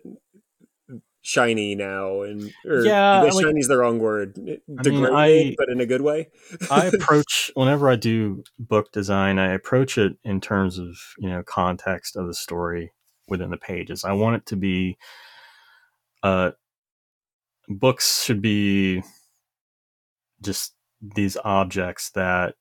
shiny 1.20 1.74
now 1.74 2.22
and 2.22 2.52
yeah 2.64 3.20
like, 3.20 3.44
shiny's 3.44 3.68
the 3.68 3.76
wrong 3.76 3.98
word 3.98 4.34
degrading 4.34 5.14
I 5.14 5.28
mean, 5.28 5.54
but 5.58 5.68
in 5.68 5.80
a 5.80 5.86
good 5.86 6.00
way. 6.00 6.28
I 6.70 6.86
approach 6.86 7.50
whenever 7.54 7.90
i 7.90 7.96
do 7.96 8.44
book 8.58 8.92
design 8.92 9.38
i 9.38 9.52
approach 9.52 9.98
it 9.98 10.16
in 10.24 10.40
terms 10.40 10.78
of 10.78 10.96
you 11.18 11.28
know 11.28 11.42
context 11.42 12.16
of 12.16 12.26
the 12.26 12.34
story 12.34 12.92
within 13.28 13.50
the 13.50 13.56
pages. 13.56 14.04
I 14.04 14.12
want 14.12 14.36
it 14.36 14.46
to 14.46 14.56
be 14.56 14.98
uh 16.22 16.52
books 17.68 18.24
should 18.24 18.42
be 18.42 19.02
just 20.42 20.74
these 21.00 21.36
objects 21.44 22.10
that 22.10 22.54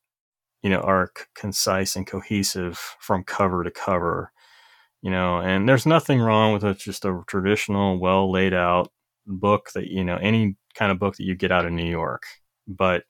you 0.62 0.70
know 0.70 0.82
are 0.82 1.12
c- 1.17 1.24
concise 1.36 1.96
and 1.96 2.06
cohesive 2.06 2.78
from 3.00 3.24
cover 3.24 3.63
to 3.63 3.72
cover 3.72 4.32
you 5.01 5.12
know 5.12 5.38
and 5.39 5.67
there's 5.67 5.86
nothing 5.86 6.19
wrong 6.19 6.53
with 6.53 6.63
it 6.63 6.77
just 6.77 7.05
a 7.05 7.21
traditional 7.27 7.99
well 7.99 8.31
laid 8.31 8.53
out 8.53 8.91
book 9.25 9.71
that 9.73 9.88
you 9.88 10.03
know 10.03 10.17
any 10.17 10.55
kind 10.73 10.91
of 10.91 10.99
book 10.99 11.15
that 11.15 11.23
you 11.23 11.36
get 11.36 11.51
out 11.51 11.65
of 11.65 11.71
new 11.71 11.89
york 11.89 12.23
but 12.67 13.03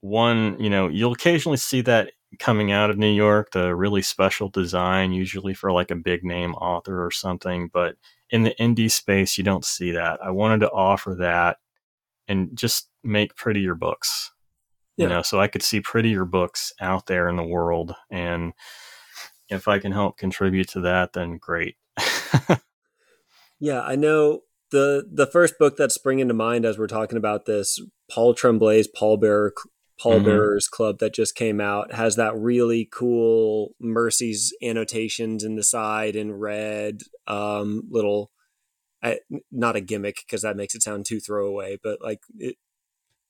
one 0.00 0.56
you 0.60 0.68
know 0.68 0.88
you'll 0.88 1.12
occasionally 1.12 1.56
see 1.56 1.80
that 1.80 2.12
coming 2.38 2.72
out 2.72 2.90
of 2.90 2.98
new 2.98 3.12
york 3.12 3.50
the 3.52 3.74
really 3.74 4.02
special 4.02 4.48
design 4.48 5.12
usually 5.12 5.54
for 5.54 5.72
like 5.72 5.90
a 5.90 5.96
big 5.96 6.24
name 6.24 6.52
author 6.54 7.04
or 7.04 7.10
something 7.10 7.70
but 7.72 7.96
in 8.30 8.42
the 8.42 8.54
indie 8.60 8.90
space 8.90 9.38
you 9.38 9.44
don't 9.44 9.64
see 9.64 9.92
that 9.92 10.18
i 10.22 10.30
wanted 10.30 10.58
to 10.58 10.70
offer 10.70 11.14
that 11.14 11.58
and 12.26 12.56
just 12.56 12.88
make 13.04 13.36
prettier 13.36 13.74
books 13.74 14.32
yeah. 14.96 15.04
you 15.04 15.08
know 15.08 15.22
so 15.22 15.40
i 15.40 15.46
could 15.46 15.62
see 15.62 15.80
prettier 15.80 16.24
books 16.24 16.72
out 16.80 17.06
there 17.06 17.28
in 17.28 17.36
the 17.36 17.42
world 17.42 17.94
and 18.10 18.52
if 19.54 19.68
I 19.68 19.78
can 19.78 19.92
help 19.92 20.18
contribute 20.18 20.68
to 20.70 20.80
that, 20.80 21.12
then 21.12 21.38
great. 21.38 21.76
Yeah, 23.64 23.80
I 23.80 23.96
know 23.96 24.40
the 24.70 25.08
the 25.10 25.26
first 25.26 25.58
book 25.58 25.76
that's 25.78 25.94
springing 25.94 26.28
to 26.28 26.34
mind 26.34 26.66
as 26.66 26.78
we're 26.78 26.86
talking 26.86 27.16
about 27.16 27.46
this, 27.46 27.80
Paul 28.10 28.34
Tremblay's 28.34 28.88
Pallbearer 28.88 29.52
Pallbearers 29.98 30.66
mm-hmm. 30.66 30.76
Club 30.76 30.98
that 30.98 31.14
just 31.14 31.34
came 31.34 31.62
out 31.62 31.94
has 31.94 32.16
that 32.16 32.36
really 32.36 32.86
cool 32.92 33.74
Mercy's 33.80 34.52
annotations 34.62 35.44
in 35.44 35.56
the 35.56 35.62
side 35.62 36.16
in 36.16 36.32
red, 36.32 37.02
um, 37.26 37.84
little, 37.90 38.30
I, 39.02 39.20
not 39.52 39.76
a 39.76 39.80
gimmick 39.80 40.16
because 40.26 40.42
that 40.42 40.56
makes 40.56 40.74
it 40.74 40.82
sound 40.82 41.06
too 41.06 41.20
throwaway, 41.20 41.78
but 41.82 42.02
like 42.02 42.20
it, 42.36 42.56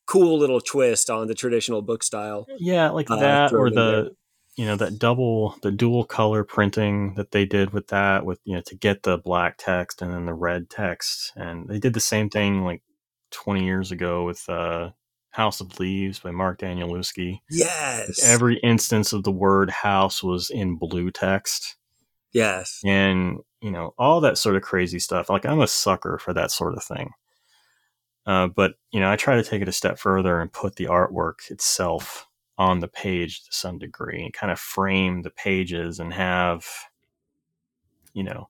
cool 0.06 0.38
little 0.38 0.60
twist 0.60 1.10
on 1.10 1.28
the 1.28 1.34
traditional 1.34 1.82
book 1.82 2.02
style. 2.02 2.46
Yeah, 2.58 2.90
like 2.90 3.10
uh, 3.10 3.16
that 3.16 3.52
or 3.52 3.70
the. 3.70 4.16
You 4.56 4.64
know 4.64 4.76
that 4.76 4.98
double 4.98 5.56
the 5.62 5.72
dual 5.72 6.04
color 6.04 6.44
printing 6.44 7.14
that 7.14 7.32
they 7.32 7.44
did 7.44 7.72
with 7.72 7.88
that 7.88 8.24
with 8.24 8.38
you 8.44 8.54
know 8.54 8.62
to 8.66 8.76
get 8.76 9.02
the 9.02 9.18
black 9.18 9.56
text 9.58 10.00
and 10.00 10.12
then 10.12 10.26
the 10.26 10.34
red 10.34 10.70
text 10.70 11.32
and 11.36 11.68
they 11.68 11.78
did 11.78 11.94
the 11.94 12.00
same 12.00 12.30
thing 12.30 12.64
like 12.64 12.82
20 13.30 13.64
years 13.64 13.90
ago 13.90 14.24
with 14.24 14.48
uh 14.48 14.90
House 15.34 15.60
of 15.60 15.80
Leaves 15.80 16.20
by 16.20 16.30
Mark 16.30 16.60
Danielewski. 16.60 17.40
Yes. 17.50 18.24
Every 18.24 18.58
instance 18.58 19.12
of 19.12 19.24
the 19.24 19.32
word 19.32 19.68
house 19.68 20.22
was 20.22 20.48
in 20.48 20.76
blue 20.76 21.10
text. 21.10 21.74
Yes. 22.32 22.80
And, 22.84 23.40
you 23.60 23.72
know, 23.72 23.94
all 23.98 24.20
that 24.20 24.38
sort 24.38 24.54
of 24.54 24.62
crazy 24.62 25.00
stuff. 25.00 25.28
Like, 25.28 25.44
I'm 25.44 25.60
a 25.60 25.66
sucker 25.66 26.18
for 26.18 26.32
that 26.34 26.52
sort 26.52 26.76
of 26.76 26.84
thing. 26.84 27.10
Uh, 28.24 28.46
but, 28.46 28.74
you 28.92 29.00
know, 29.00 29.10
I 29.10 29.16
try 29.16 29.34
to 29.34 29.42
take 29.42 29.60
it 29.60 29.68
a 29.68 29.72
step 29.72 29.98
further 29.98 30.40
and 30.40 30.52
put 30.52 30.76
the 30.76 30.84
artwork 30.84 31.50
itself 31.50 32.28
on 32.56 32.80
the 32.80 32.88
page 32.88 33.44
to 33.44 33.52
some 33.52 33.78
degree 33.78 34.22
and 34.22 34.32
kind 34.32 34.52
of 34.52 34.58
frame 34.58 35.22
the 35.22 35.30
pages 35.30 35.98
and 35.98 36.12
have, 36.14 36.66
you 38.12 38.22
know, 38.22 38.48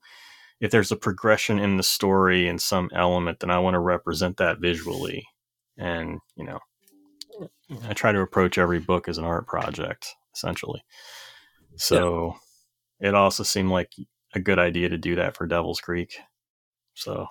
if 0.60 0.70
there's 0.70 0.92
a 0.92 0.96
progression 0.96 1.58
in 1.58 1.76
the 1.76 1.82
story 1.82 2.48
and 2.48 2.60
some 2.60 2.90
element, 2.94 3.40
then 3.40 3.50
I 3.50 3.58
want 3.58 3.74
to 3.74 3.80
represent 3.80 4.36
that 4.36 4.60
visually. 4.60 5.26
And, 5.76 6.20
you 6.36 6.44
know, 6.44 6.60
I 7.88 7.94
try 7.94 8.12
to 8.12 8.20
approach 8.20 8.58
every 8.58 8.78
book 8.78 9.08
as 9.08 9.18
an 9.18 9.24
art 9.24 9.46
project, 9.46 10.14
essentially. 10.34 10.84
So 11.76 12.36
yeah. 13.00 13.08
it 13.08 13.14
also 13.14 13.42
seemed 13.42 13.70
like 13.70 13.92
a 14.34 14.40
good 14.40 14.58
idea 14.58 14.88
to 14.88 14.98
do 14.98 15.16
that 15.16 15.36
for 15.36 15.46
Devil's 15.46 15.80
Creek. 15.80 16.16
So 16.94 17.26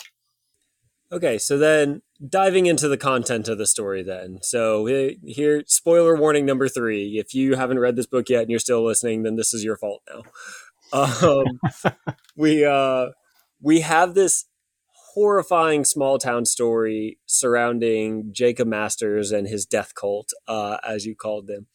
Okay, 1.13 1.37
so 1.37 1.59
then 1.59 2.01
diving 2.27 2.65
into 2.65 2.87
the 2.87 2.97
content 2.97 3.47
of 3.47 3.59
the 3.59 3.67
story, 3.67 4.01
then. 4.01 4.39
So 4.41 4.87
here, 4.87 5.61
spoiler 5.67 6.15
warning 6.15 6.43
number 6.43 6.67
three. 6.67 7.19
If 7.19 7.35
you 7.35 7.55
haven't 7.55 7.77
read 7.77 7.95
this 7.95 8.07
book 8.07 8.29
yet 8.29 8.41
and 8.41 8.49
you're 8.49 8.57
still 8.57 8.83
listening, 8.83 9.21
then 9.21 9.35
this 9.35 9.53
is 9.53 9.63
your 9.63 9.77
fault 9.77 10.01
now. 10.11 10.23
Um, 10.91 11.59
we 12.35 12.65
uh, 12.65 13.09
we 13.61 13.81
have 13.81 14.15
this 14.15 14.45
horrifying 15.13 15.85
small 15.85 16.17
town 16.17 16.45
story 16.45 17.19
surrounding 17.27 18.29
Jacob 18.31 18.67
Masters 18.67 19.31
and 19.31 19.47
his 19.47 19.67
death 19.67 19.93
cult, 19.93 20.31
uh, 20.47 20.77
as 20.83 21.05
you 21.05 21.15
called 21.15 21.45
them. 21.45 21.67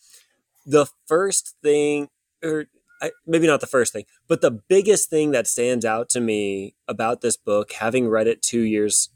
The 0.66 0.86
first 1.06 1.54
thing, 1.62 2.08
or 2.42 2.66
I, 3.00 3.12
maybe 3.24 3.46
not 3.46 3.60
the 3.60 3.68
first 3.68 3.92
thing, 3.92 4.04
but 4.26 4.40
the 4.40 4.50
biggest 4.50 5.08
thing 5.08 5.30
that 5.30 5.46
stands 5.46 5.84
out 5.84 6.08
to 6.10 6.20
me 6.20 6.74
about 6.88 7.20
this 7.20 7.36
book, 7.36 7.70
having 7.72 8.08
read 8.08 8.26
it 8.26 8.42
two 8.42 8.62
years, 8.62 9.10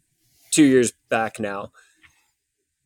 two 0.52 0.64
years 0.64 0.92
back 1.08 1.40
now, 1.40 1.72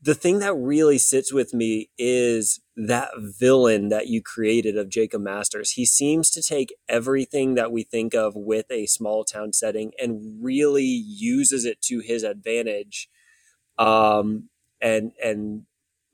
the 0.00 0.14
thing 0.14 0.38
that 0.38 0.54
really 0.54 0.98
sits 0.98 1.32
with 1.32 1.52
me 1.52 1.90
is 1.98 2.60
that 2.76 3.08
villain 3.18 3.88
that 3.88 4.06
you 4.06 4.22
created 4.22 4.78
of 4.78 4.88
Jacob 4.88 5.20
Masters. 5.20 5.72
He 5.72 5.84
seems 5.84 6.30
to 6.30 6.42
take 6.42 6.74
everything 6.88 7.56
that 7.56 7.72
we 7.72 7.82
think 7.82 8.14
of 8.14 8.34
with 8.36 8.70
a 8.70 8.86
small 8.86 9.24
town 9.24 9.52
setting 9.52 9.92
and 9.98 10.38
really 10.40 10.84
uses 10.84 11.64
it 11.64 11.82
to 11.82 11.98
his 11.98 12.22
advantage. 12.22 13.08
Um, 13.78 14.48
and 14.80 15.12
and 15.22 15.62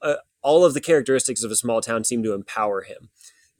uh, 0.01 0.17
all 0.41 0.65
of 0.65 0.75
the 0.75 0.81
characteristics 0.81 1.43
of 1.43 1.51
a 1.51 1.57
small 1.57 1.81
town 1.81 2.05
seem 2.05 2.23
to 2.23 2.33
empower 2.33 2.83
him. 2.83 3.11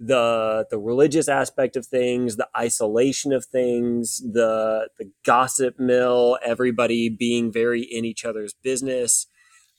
The 0.05 0.67
the 0.71 0.79
religious 0.79 1.29
aspect 1.29 1.77
of 1.77 1.87
things, 1.87 2.37
the 2.37 2.49
isolation 2.59 3.33
of 3.33 3.47
things, 3.47 4.19
the 4.21 4.91
the 4.99 5.13
gossip 5.25 5.79
mill, 5.79 6.39
everybody 6.45 7.09
being 7.11 7.53
very 7.53 7.83
in 7.83 8.05
each 8.05 8.25
other's 8.25 8.55
business 8.55 9.23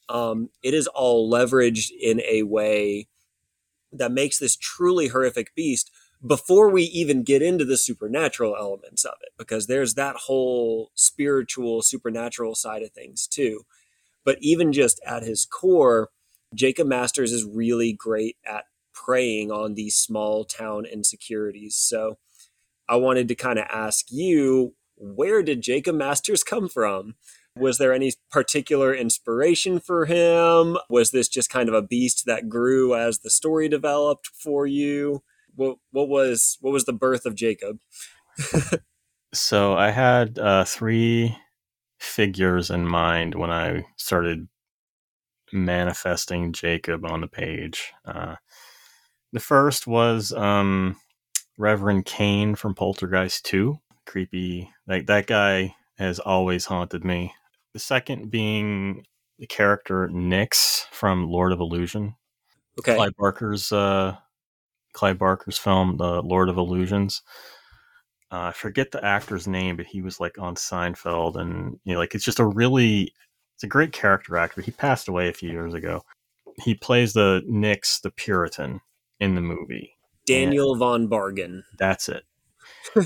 um, 0.09 0.49
it 0.61 0.73
is 0.73 0.87
all 0.87 1.31
leveraged 1.31 1.91
in 1.99 2.21
a 2.29 2.43
way 2.43 3.07
that 3.91 4.11
makes 4.11 4.39
this 4.39 4.55
truly 4.57 5.09
horrific 5.09 5.55
beast 5.55 5.91
before 6.25 6.69
we 6.69 6.83
even 6.83 7.23
get 7.23 7.41
into 7.41 7.65
the 7.65 7.77
supernatural 7.77 8.55
elements 8.57 9.05
of 9.05 9.15
it, 9.21 9.33
because 9.37 9.67
there's 9.67 9.95
that 9.95 10.15
whole 10.27 10.91
spiritual, 10.95 11.81
supernatural 11.81 12.55
side 12.55 12.83
of 12.83 12.91
things 12.91 13.27
too. 13.27 13.61
But 14.25 14.37
even 14.41 14.73
just 14.73 15.01
at 15.05 15.23
his 15.23 15.45
core, 15.45 16.09
Jacob 16.55 16.87
Masters 16.87 17.31
is 17.31 17.45
really 17.45 17.93
great 17.93 18.37
at 18.45 18.65
preying 18.93 19.51
on 19.51 19.73
these 19.73 19.95
small 19.95 20.45
town 20.45 20.85
insecurities. 20.85 21.75
So 21.75 22.17
I 22.87 22.95
wanted 22.95 23.27
to 23.29 23.35
kind 23.35 23.59
of 23.59 23.65
ask 23.71 24.07
you, 24.09 24.75
where 24.95 25.41
did 25.43 25.61
Jacob 25.61 25.95
Masters 25.95 26.43
come 26.43 26.69
from? 26.69 27.15
Was 27.55 27.77
there 27.77 27.93
any 27.93 28.13
particular 28.31 28.95
inspiration 28.95 29.79
for 29.79 30.05
him? 30.05 30.77
Was 30.89 31.11
this 31.11 31.27
just 31.27 31.49
kind 31.49 31.69
of 31.69 31.75
a 31.75 31.81
beast 31.81 32.25
that 32.25 32.49
grew 32.49 32.95
as 32.95 33.19
the 33.19 33.29
story 33.29 33.69
developed 33.69 34.27
for 34.27 34.65
you? 34.65 35.23
What 35.55 35.77
what 35.91 36.09
was 36.09 36.57
what 36.61 36.71
was 36.71 36.85
the 36.85 36.93
birth 36.93 37.27
of 37.27 37.35
Jacob? 37.35 37.77
so 39.33 39.73
I 39.73 39.91
had 39.91 40.39
uh, 40.39 40.63
three 40.63 41.37
figures 41.99 42.71
in 42.71 42.87
mind 42.87 43.35
when 43.35 43.51
I 43.51 43.85
started 43.97 44.47
manifesting 45.51 46.53
Jacob 46.53 47.05
on 47.05 47.21
the 47.21 47.27
page. 47.27 47.93
Uh, 48.03 48.35
the 49.33 49.39
first 49.39 49.87
was 49.87 50.31
um, 50.31 50.95
Reverend 51.57 52.05
Kane 52.05 52.55
from 52.55 52.75
Poltergeist 52.75 53.45
2. 53.45 53.77
Creepy. 54.05 54.69
Like 54.87 55.07
that 55.07 55.27
guy 55.27 55.75
has 55.97 56.19
always 56.19 56.65
haunted 56.65 57.03
me. 57.03 57.33
The 57.73 57.79
second 57.79 58.29
being 58.29 59.05
the 59.39 59.47
character 59.47 60.07
Nix 60.07 60.85
from 60.91 61.27
Lord 61.29 61.51
of 61.51 61.59
Illusion. 61.59 62.15
Okay. 62.79 62.95
Clive 62.95 63.15
Barker's 63.17 63.71
uh 63.71 64.15
Clive 64.93 65.17
Barker's 65.17 65.57
film, 65.57 65.97
The 65.97 66.21
Lord 66.21 66.49
of 66.49 66.57
Illusions. 66.57 67.23
Uh, 68.31 68.41
I 68.41 68.51
forget 68.51 68.91
the 68.91 69.03
actor's 69.03 69.47
name, 69.47 69.75
but 69.75 69.87
he 69.87 70.01
was 70.01 70.19
like 70.19 70.37
on 70.39 70.55
Seinfeld, 70.55 71.35
and 71.35 71.79
you 71.83 71.93
know, 71.93 71.99
like 71.99 72.15
it's 72.15 72.23
just 72.23 72.39
a 72.39 72.45
really, 72.45 73.11
it's 73.55 73.63
a 73.63 73.67
great 73.67 73.91
character 73.91 74.37
actor. 74.37 74.61
He 74.61 74.71
passed 74.71 75.07
away 75.07 75.29
a 75.29 75.33
few 75.33 75.49
years 75.49 75.73
ago. 75.73 76.03
He 76.63 76.75
plays 76.75 77.13
the 77.13 77.43
Nix, 77.47 77.99
the 77.99 78.11
Puritan, 78.11 78.81
in 79.23 79.35
the 79.35 79.41
movie. 79.41 79.95
Daniel 80.25 80.75
von 80.75 81.07
Bargen. 81.07 81.63
That's 81.77 82.09
it. 82.09 82.23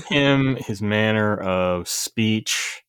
Him, 0.08 0.56
his 0.60 0.82
manner 0.82 1.36
of 1.38 1.88
speech, 1.88 2.82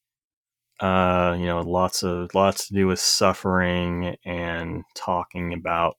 uh, 0.79 1.35
you 1.37 1.45
know, 1.45 1.61
lots 1.61 2.03
of 2.03 2.33
lots 2.33 2.67
to 2.67 2.73
do 2.73 2.87
with 2.87 2.99
suffering 2.99 4.15
and 4.25 4.83
talking 4.95 5.53
about, 5.53 5.97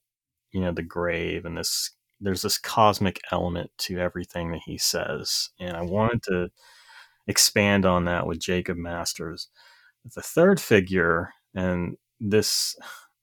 you 0.51 0.61
know, 0.61 0.71
the 0.71 0.83
grave 0.83 1.45
and 1.45 1.57
this. 1.57 1.91
There's 2.23 2.43
this 2.43 2.59
cosmic 2.59 3.19
element 3.31 3.71
to 3.79 3.97
everything 3.97 4.51
that 4.51 4.61
he 4.63 4.77
says, 4.77 5.49
and 5.59 5.75
I 5.75 5.81
wanted 5.81 6.21
to 6.23 6.49
expand 7.27 7.83
on 7.83 8.05
that 8.05 8.27
with 8.27 8.39
Jacob 8.39 8.77
Masters. 8.77 9.47
The 10.13 10.21
third 10.21 10.59
figure, 10.59 11.33
and 11.55 11.97
this, 12.19 12.75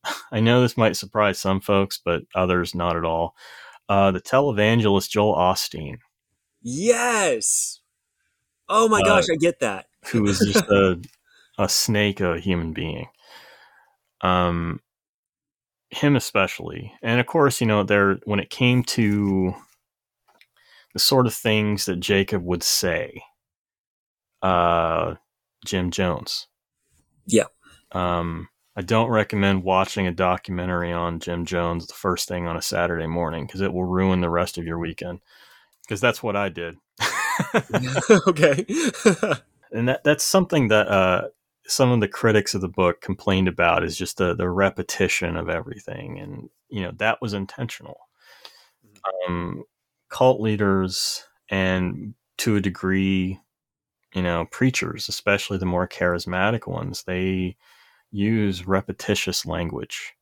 I 0.32 0.40
know 0.40 0.60
this 0.60 0.76
might 0.76 0.96
surprise 0.96 1.38
some 1.38 1.60
folks, 1.60 2.00
but 2.04 2.22
others 2.34 2.74
not 2.74 2.96
at 2.96 3.04
all. 3.04 3.36
Uh, 3.88 4.10
the 4.10 4.20
televangelist 4.20 5.10
Joel 5.10 5.34
Osteen. 5.34 5.98
Yes. 6.62 7.80
Oh 8.68 8.88
my 8.88 9.00
uh, 9.00 9.04
gosh, 9.04 9.24
I 9.32 9.36
get 9.36 9.60
that. 9.60 9.86
who 10.10 10.26
is 10.26 10.38
just 10.38 10.64
a 10.68 11.00
a 11.58 11.68
snake 11.68 12.20
of 12.20 12.36
a 12.36 12.40
human 12.40 12.72
being. 12.72 13.08
Um, 14.20 14.80
him 15.90 16.16
especially, 16.16 16.92
and 17.02 17.20
of 17.20 17.26
course, 17.26 17.60
you 17.60 17.66
know, 17.66 17.82
there 17.82 18.18
when 18.24 18.40
it 18.40 18.50
came 18.50 18.82
to 18.84 19.54
the 20.92 20.98
sort 20.98 21.26
of 21.26 21.34
things 21.34 21.86
that 21.86 22.00
Jacob 22.00 22.44
would 22.44 22.62
say, 22.62 23.22
uh, 24.42 25.14
Jim 25.64 25.90
Jones. 25.90 26.46
Yeah. 27.26 27.44
Um, 27.92 28.48
I 28.78 28.80
don't 28.80 29.10
recommend 29.10 29.64
watching 29.64 30.06
a 30.06 30.12
documentary 30.12 30.92
on 30.92 31.18
Jim 31.18 31.44
Jones 31.44 31.88
the 31.88 31.94
first 31.94 32.28
thing 32.28 32.46
on 32.46 32.56
a 32.56 32.62
Saturday 32.62 33.08
morning 33.08 33.44
because 33.44 33.60
it 33.60 33.72
will 33.72 33.84
ruin 33.84 34.20
the 34.20 34.30
rest 34.30 34.56
of 34.56 34.64
your 34.64 34.78
weekend. 34.78 35.18
Because 35.82 36.00
that's 36.00 36.22
what 36.22 36.36
I 36.36 36.48
did. 36.48 36.76
okay. 38.28 38.64
and 39.72 39.88
that 39.88 40.04
that's 40.04 40.22
something 40.22 40.68
that 40.68 40.86
uh, 40.86 41.26
some 41.66 41.90
of 41.90 41.98
the 41.98 42.06
critics 42.06 42.54
of 42.54 42.60
the 42.60 42.68
book 42.68 43.00
complained 43.00 43.48
about 43.48 43.82
is 43.82 43.98
just 43.98 44.16
the 44.16 44.36
the 44.36 44.48
repetition 44.48 45.36
of 45.36 45.48
everything, 45.48 46.20
and 46.20 46.48
you 46.68 46.82
know 46.82 46.92
that 46.98 47.20
was 47.20 47.32
intentional. 47.32 47.98
Mm-hmm. 48.86 49.32
Um, 49.32 49.64
cult 50.08 50.40
leaders 50.40 51.24
and 51.50 52.14
to 52.38 52.54
a 52.54 52.60
degree 52.60 53.40
you 54.14 54.22
know, 54.22 54.46
preachers, 54.50 55.08
especially 55.08 55.58
the 55.58 55.66
more 55.66 55.86
charismatic 55.86 56.66
ones, 56.66 57.02
they 57.02 57.56
use 58.10 58.66
repetitious 58.66 59.44
language. 59.46 60.14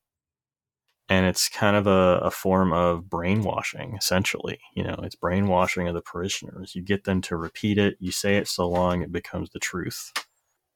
And 1.09 1.24
it's 1.24 1.49
kind 1.49 1.76
of 1.76 1.87
a, 1.87 2.18
a 2.22 2.30
form 2.30 2.72
of 2.72 3.09
brainwashing, 3.09 3.95
essentially. 3.97 4.59
You 4.74 4.82
know, 4.82 4.99
it's 5.05 5.14
brainwashing 5.14 5.87
of 5.87 5.95
the 5.95 6.03
parishioners. 6.03 6.74
You 6.74 6.82
get 6.82 7.05
them 7.05 7.20
to 7.22 7.37
repeat 7.37 7.78
it, 7.78 7.97
you 8.01 8.11
say 8.11 8.37
it 8.37 8.49
so 8.49 8.68
long 8.68 9.03
it 9.03 9.12
becomes 9.12 9.51
the 9.51 9.61
truth. 9.61 10.12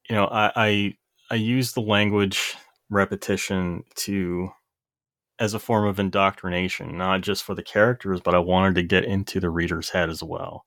You 0.09 0.15
know, 0.15 0.25
I, 0.25 0.51
I, 0.55 0.97
I 1.31 1.35
use 1.35 1.73
the 1.73 1.81
language 1.81 2.55
repetition 2.89 3.83
to 3.95 4.51
as 5.39 5.53
a 5.55 5.59
form 5.59 5.87
of 5.87 5.99
indoctrination, 5.99 6.97
not 6.97 7.21
just 7.21 7.43
for 7.43 7.55
the 7.55 7.63
characters, 7.63 8.21
but 8.21 8.35
I 8.35 8.39
wanted 8.39 8.75
to 8.75 8.83
get 8.83 9.05
into 9.05 9.39
the 9.39 9.49
reader's 9.49 9.89
head 9.89 10.09
as 10.09 10.21
well. 10.21 10.65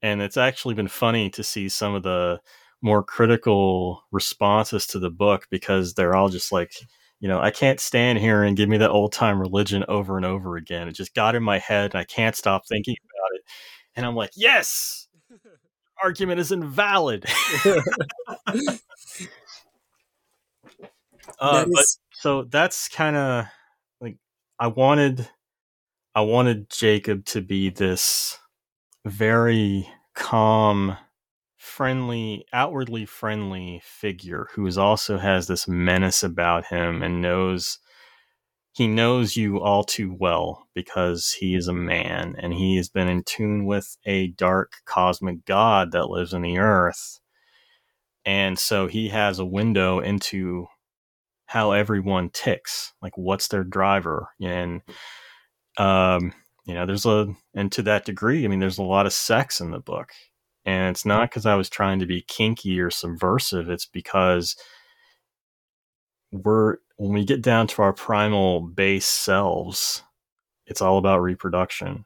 And 0.00 0.22
it's 0.22 0.38
actually 0.38 0.74
been 0.74 0.88
funny 0.88 1.28
to 1.30 1.42
see 1.42 1.68
some 1.68 1.94
of 1.94 2.02
the 2.02 2.40
more 2.82 3.02
critical 3.02 4.04
responses 4.10 4.86
to 4.88 4.98
the 4.98 5.10
book 5.10 5.46
because 5.50 5.94
they're 5.94 6.14
all 6.14 6.28
just 6.28 6.52
like, 6.52 6.72
you 7.20 7.28
know, 7.28 7.40
I 7.40 7.50
can't 7.50 7.80
stand 7.80 8.18
here 8.18 8.42
and 8.42 8.56
give 8.56 8.68
me 8.68 8.78
that 8.78 8.90
old 8.90 9.12
time 9.12 9.38
religion 9.40 9.84
over 9.88 10.16
and 10.16 10.24
over 10.24 10.56
again. 10.56 10.88
It 10.88 10.92
just 10.92 11.14
got 11.14 11.34
in 11.34 11.42
my 11.42 11.58
head 11.58 11.92
and 11.92 12.00
I 12.00 12.04
can't 12.04 12.34
stop 12.36 12.62
thinking 12.66 12.96
about 13.04 13.36
it. 13.36 13.42
And 13.96 14.06
I'm 14.06 14.16
like, 14.16 14.30
yes, 14.34 15.08
argument 16.02 16.40
is 16.40 16.52
invalid. 16.52 17.26
uh, 21.38 21.66
but 21.72 21.84
so 22.12 22.44
that's 22.44 22.88
kind 22.88 23.16
of 23.16 23.46
like 24.00 24.16
I 24.58 24.68
wanted 24.68 25.28
I 26.14 26.22
wanted 26.22 26.70
Jacob 26.70 27.24
to 27.26 27.40
be 27.40 27.70
this 27.70 28.38
very 29.06 29.88
calm, 30.14 30.96
friendly, 31.80 32.44
outwardly 32.52 33.06
friendly 33.06 33.80
figure 33.82 34.48
who 34.52 34.66
is 34.66 34.76
also 34.76 35.16
has 35.16 35.46
this 35.46 35.66
menace 35.66 36.22
about 36.22 36.66
him 36.66 37.02
and 37.02 37.22
knows 37.22 37.78
he 38.72 38.86
knows 38.86 39.34
you 39.34 39.58
all 39.58 39.82
too 39.82 40.14
well 40.20 40.68
because 40.74 41.38
he 41.40 41.54
is 41.54 41.68
a 41.68 41.72
man 41.72 42.34
and 42.38 42.52
he 42.52 42.76
has 42.76 42.90
been 42.90 43.08
in 43.08 43.22
tune 43.22 43.64
with 43.64 43.96
a 44.04 44.26
dark 44.26 44.74
cosmic 44.84 45.46
god 45.46 45.90
that 45.92 46.10
lives 46.10 46.34
in 46.34 46.42
the 46.42 46.58
earth. 46.58 47.18
And 48.26 48.58
so 48.58 48.86
he 48.86 49.08
has 49.08 49.38
a 49.38 49.46
window 49.46 50.00
into 50.00 50.66
how 51.46 51.72
everyone 51.72 52.28
ticks, 52.28 52.92
like 53.00 53.16
what's 53.16 53.48
their 53.48 53.64
driver, 53.64 54.28
and 54.38 54.82
um, 55.78 56.34
you 56.66 56.74
know, 56.74 56.84
there's 56.84 57.06
a 57.06 57.34
and 57.54 57.72
to 57.72 57.80
that 57.84 58.04
degree, 58.04 58.44
I 58.44 58.48
mean, 58.48 58.60
there's 58.60 58.76
a 58.76 58.82
lot 58.82 59.06
of 59.06 59.14
sex 59.14 59.62
in 59.62 59.70
the 59.70 59.80
book, 59.80 60.10
and 60.64 60.90
it's 60.90 61.04
not 61.04 61.30
because 61.30 61.46
I 61.46 61.54
was 61.54 61.68
trying 61.68 61.98
to 62.00 62.06
be 62.06 62.22
kinky 62.22 62.80
or 62.80 62.90
subversive. 62.90 63.68
It's 63.70 63.86
because 63.86 64.56
we're 66.32 66.76
when 66.96 67.12
we 67.12 67.24
get 67.24 67.42
down 67.42 67.66
to 67.68 67.82
our 67.82 67.92
primal 67.92 68.60
base 68.60 69.06
selves, 69.06 70.02
it's 70.66 70.82
all 70.82 70.98
about 70.98 71.22
reproduction, 71.22 72.04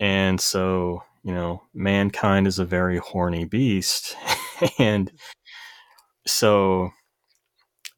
and 0.00 0.40
so 0.40 1.02
you 1.22 1.32
know, 1.32 1.62
mankind 1.74 2.46
is 2.46 2.58
a 2.58 2.64
very 2.64 2.98
horny 2.98 3.44
beast, 3.44 4.16
and 4.78 5.12
so 6.26 6.90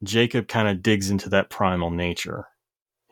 Jacob 0.02 0.48
kind 0.48 0.68
of 0.68 0.82
digs 0.82 1.10
into 1.10 1.28
that 1.30 1.50
primal 1.50 1.90
nature. 1.90 2.46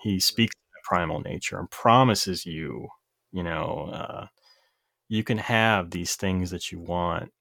He 0.00 0.20
speaks 0.20 0.54
primal 0.86 1.20
nature 1.20 1.58
and 1.58 1.70
promises 1.70 2.46
you, 2.46 2.88
you 3.32 3.42
know, 3.42 3.90
uh, 3.92 4.26
you 5.08 5.24
can 5.24 5.38
have 5.38 5.90
these 5.90 6.16
things 6.16 6.50
that 6.50 6.72
you 6.72 6.80
want, 6.80 7.32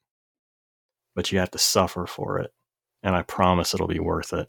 but 1.16 1.32
you 1.32 1.40
have 1.40 1.52
to 1.52 1.58
suffer 1.58 2.06
for 2.06 2.40
it. 2.40 2.52
And 3.04 3.16
I 3.16 3.22
promise 3.22 3.74
it'll 3.74 3.88
be 3.88 4.00
worth 4.00 4.34
it. 4.34 4.48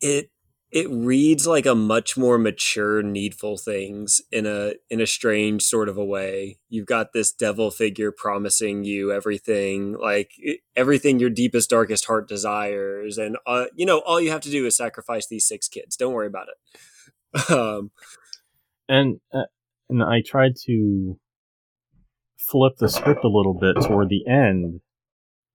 It 0.00 0.30
it 0.70 0.88
reads 0.88 1.46
like 1.48 1.66
a 1.66 1.74
much 1.74 2.16
more 2.16 2.38
mature 2.38 3.02
needful 3.02 3.56
things 3.56 4.22
in 4.30 4.46
a 4.46 4.74
in 4.88 5.00
a 5.00 5.06
strange 5.06 5.62
sort 5.62 5.88
of 5.88 5.96
a 5.96 6.04
way 6.04 6.58
you've 6.68 6.86
got 6.86 7.12
this 7.12 7.32
devil 7.32 7.70
figure 7.70 8.12
promising 8.12 8.84
you 8.84 9.12
everything 9.12 9.96
like 10.00 10.32
everything 10.76 11.18
your 11.18 11.30
deepest 11.30 11.70
darkest 11.70 12.04
heart 12.06 12.28
desires 12.28 13.18
and 13.18 13.36
uh, 13.46 13.66
you 13.74 13.84
know 13.84 13.98
all 14.00 14.20
you 14.20 14.30
have 14.30 14.40
to 14.40 14.50
do 14.50 14.64
is 14.64 14.76
sacrifice 14.76 15.26
these 15.26 15.46
six 15.46 15.68
kids 15.68 15.96
don't 15.96 16.14
worry 16.14 16.28
about 16.28 16.46
it 16.48 17.50
um, 17.50 17.90
and 18.88 19.20
uh, 19.32 19.42
and 19.90 20.02
i 20.02 20.22
tried 20.24 20.52
to 20.56 21.18
flip 22.38 22.72
the 22.78 22.88
script 22.88 23.24
a 23.24 23.28
little 23.28 23.54
bit 23.54 23.76
toward 23.82 24.08
the 24.08 24.26
end 24.26 24.80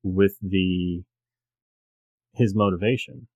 with 0.03 0.37
the 0.41 1.03
his 2.33 2.53
motivation 2.53 3.27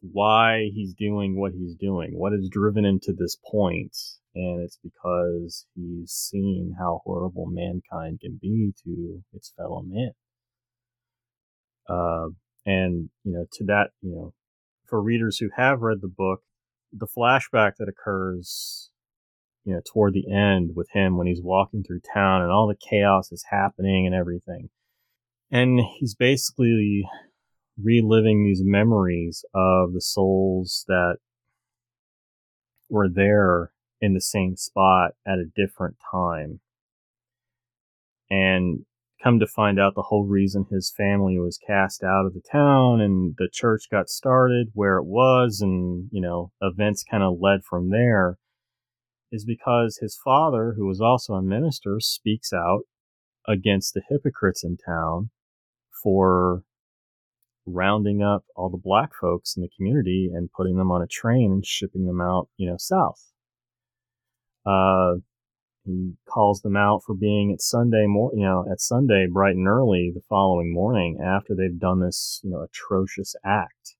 why 0.00 0.70
he's 0.74 0.94
doing 0.94 1.38
what 1.38 1.52
he's 1.52 1.74
doing, 1.74 2.10
what 2.18 2.32
has 2.32 2.48
driven 2.48 2.84
him 2.84 3.00
to 3.02 3.12
this 3.12 3.36
point, 3.50 3.96
and 4.34 4.62
it's 4.62 4.78
because 4.82 5.66
he's 5.74 6.10
seen 6.10 6.76
how 6.78 7.00
horrible 7.04 7.46
mankind 7.46 8.20
can 8.20 8.38
be 8.40 8.72
to 8.84 9.22
its 9.32 9.52
fellow 9.56 9.82
man. 9.82 10.12
Uh, 11.88 12.28
and 12.66 13.10
you 13.24 13.32
know, 13.32 13.46
to 13.52 13.64
that, 13.64 13.90
you 14.02 14.14
know, 14.14 14.34
for 14.86 15.02
readers 15.02 15.38
who 15.38 15.48
have 15.56 15.80
read 15.80 15.98
the 16.00 16.08
book, 16.08 16.42
the 16.92 17.06
flashback 17.06 17.72
that 17.78 17.88
occurs, 17.88 18.87
you 19.64 19.74
know, 19.74 19.80
toward 19.86 20.14
the 20.14 20.32
end 20.32 20.72
with 20.74 20.90
him 20.90 21.16
when 21.16 21.26
he's 21.26 21.42
walking 21.42 21.82
through 21.82 22.00
town 22.14 22.42
and 22.42 22.50
all 22.50 22.66
the 22.66 22.88
chaos 22.88 23.32
is 23.32 23.44
happening 23.50 24.06
and 24.06 24.14
everything, 24.14 24.70
and 25.50 25.80
he's 25.98 26.14
basically 26.14 27.04
reliving 27.82 28.44
these 28.44 28.62
memories 28.62 29.44
of 29.54 29.92
the 29.92 30.00
souls 30.00 30.84
that 30.88 31.16
were 32.88 33.08
there 33.08 33.72
in 34.00 34.14
the 34.14 34.20
same 34.20 34.56
spot 34.56 35.12
at 35.26 35.38
a 35.38 35.50
different 35.54 35.96
time. 36.10 36.60
And 38.30 38.84
come 39.22 39.40
to 39.40 39.46
find 39.46 39.80
out 39.80 39.94
the 39.94 40.02
whole 40.02 40.24
reason 40.24 40.66
his 40.70 40.92
family 40.96 41.38
was 41.38 41.58
cast 41.58 42.04
out 42.04 42.26
of 42.26 42.34
the 42.34 42.42
town 42.52 43.00
and 43.00 43.34
the 43.38 43.48
church 43.52 43.84
got 43.90 44.08
started 44.08 44.68
where 44.74 44.96
it 44.98 45.04
was 45.04 45.60
and, 45.60 46.08
you 46.12 46.20
know, 46.20 46.52
events 46.60 47.04
kind 47.10 47.22
of 47.22 47.38
led 47.40 47.64
from 47.64 47.90
there 47.90 48.38
is 49.30 49.44
because 49.44 49.98
his 50.00 50.18
father, 50.22 50.74
who 50.76 50.86
was 50.86 51.00
also 51.00 51.34
a 51.34 51.42
minister, 51.42 51.98
speaks 52.00 52.52
out 52.52 52.82
against 53.46 53.94
the 53.94 54.02
hypocrites 54.08 54.64
in 54.64 54.76
town 54.76 55.30
for 56.02 56.62
rounding 57.66 58.22
up 58.22 58.44
all 58.56 58.70
the 58.70 58.80
black 58.82 59.10
folks 59.20 59.56
in 59.56 59.62
the 59.62 59.68
community 59.76 60.30
and 60.32 60.52
putting 60.52 60.76
them 60.76 60.90
on 60.90 61.02
a 61.02 61.06
train 61.06 61.52
and 61.52 61.66
shipping 61.66 62.06
them 62.06 62.20
out, 62.20 62.48
you 62.56 62.68
know, 62.68 62.76
south. 62.78 63.32
Uh, 64.64 65.14
he 65.84 66.12
calls 66.28 66.60
them 66.60 66.76
out 66.76 67.02
for 67.04 67.14
being 67.14 67.52
at 67.52 67.62
Sunday 67.62 68.06
mor- 68.06 68.32
you 68.34 68.42
know, 68.42 68.66
at 68.70 68.80
Sunday 68.80 69.26
bright 69.26 69.56
and 69.56 69.66
early 69.66 70.12
the 70.14 70.20
following 70.28 70.72
morning 70.72 71.18
after 71.24 71.54
they've 71.54 71.78
done 71.78 72.00
this, 72.00 72.40
you 72.44 72.50
know, 72.50 72.62
atrocious 72.62 73.34
act. 73.44 73.96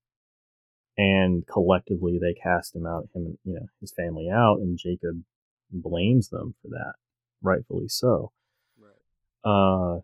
And 0.99 1.47
collectively 1.47 2.19
they 2.19 2.33
cast 2.33 2.75
him 2.75 2.85
out, 2.85 3.07
him 3.15 3.25
and, 3.25 3.37
you 3.45 3.53
know, 3.53 3.67
his 3.79 3.93
family 3.93 4.29
out, 4.29 4.57
and 4.59 4.77
Jacob 4.77 5.23
blames 5.71 6.27
them 6.27 6.55
for 6.61 6.67
that, 6.69 6.93
rightfully 7.41 7.87
so. 7.87 8.33
Right. 8.77 9.49
Uh, 9.49 10.01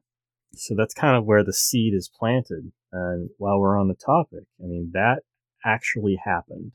so 0.53 0.73
that's 0.73 0.93
kind 0.93 1.17
of 1.17 1.25
where 1.25 1.43
the 1.43 1.51
seed 1.51 1.93
is 1.93 2.09
planted 2.09 2.71
and 2.95 3.29
while 3.37 3.59
we're 3.59 3.77
on 3.77 3.89
the 3.89 3.93
topic, 3.95 4.45
I 4.63 4.67
mean, 4.67 4.91
that 4.93 5.23
actually 5.65 6.17
happened 6.23 6.71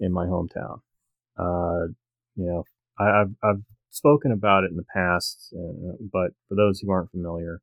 in 0.00 0.10
my 0.10 0.24
hometown. 0.24 0.80
Uh, 1.36 1.92
you 2.34 2.46
know, 2.46 2.64
I, 2.98 3.18
have 3.18 3.30
I've 3.42 3.62
spoken 3.90 4.32
about 4.32 4.64
it 4.64 4.70
in 4.70 4.76
the 4.76 4.86
past, 4.94 5.52
uh, 5.54 5.96
but 6.00 6.30
for 6.48 6.54
those 6.54 6.80
who 6.80 6.90
aren't 6.90 7.10
familiar, 7.10 7.60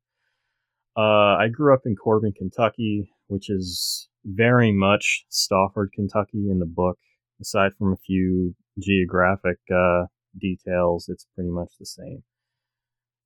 uh, 0.96 1.36
I 1.36 1.48
grew 1.52 1.74
up 1.74 1.82
in 1.86 1.96
Corbin, 1.96 2.32
Kentucky, 2.32 3.10
which 3.26 3.50
is 3.50 4.08
very 4.26 4.72
much 4.72 5.24
Stauford, 5.28 5.92
Kentucky 5.94 6.50
in 6.50 6.58
the 6.58 6.66
book. 6.66 6.98
Aside 7.40 7.72
from 7.78 7.92
a 7.92 7.96
few 7.96 8.54
geographic 8.78 9.58
uh, 9.74 10.06
details, 10.38 11.08
it's 11.08 11.26
pretty 11.34 11.50
much 11.50 11.70
the 11.78 11.86
same. 11.86 12.22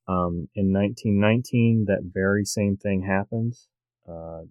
Um, 0.08 0.48
in 0.54 0.72
1919, 0.72 1.86
that 1.86 2.10
very 2.12 2.44
same 2.44 2.76
thing 2.76 3.02
happened. 3.02 3.54
Uh, 4.08 4.42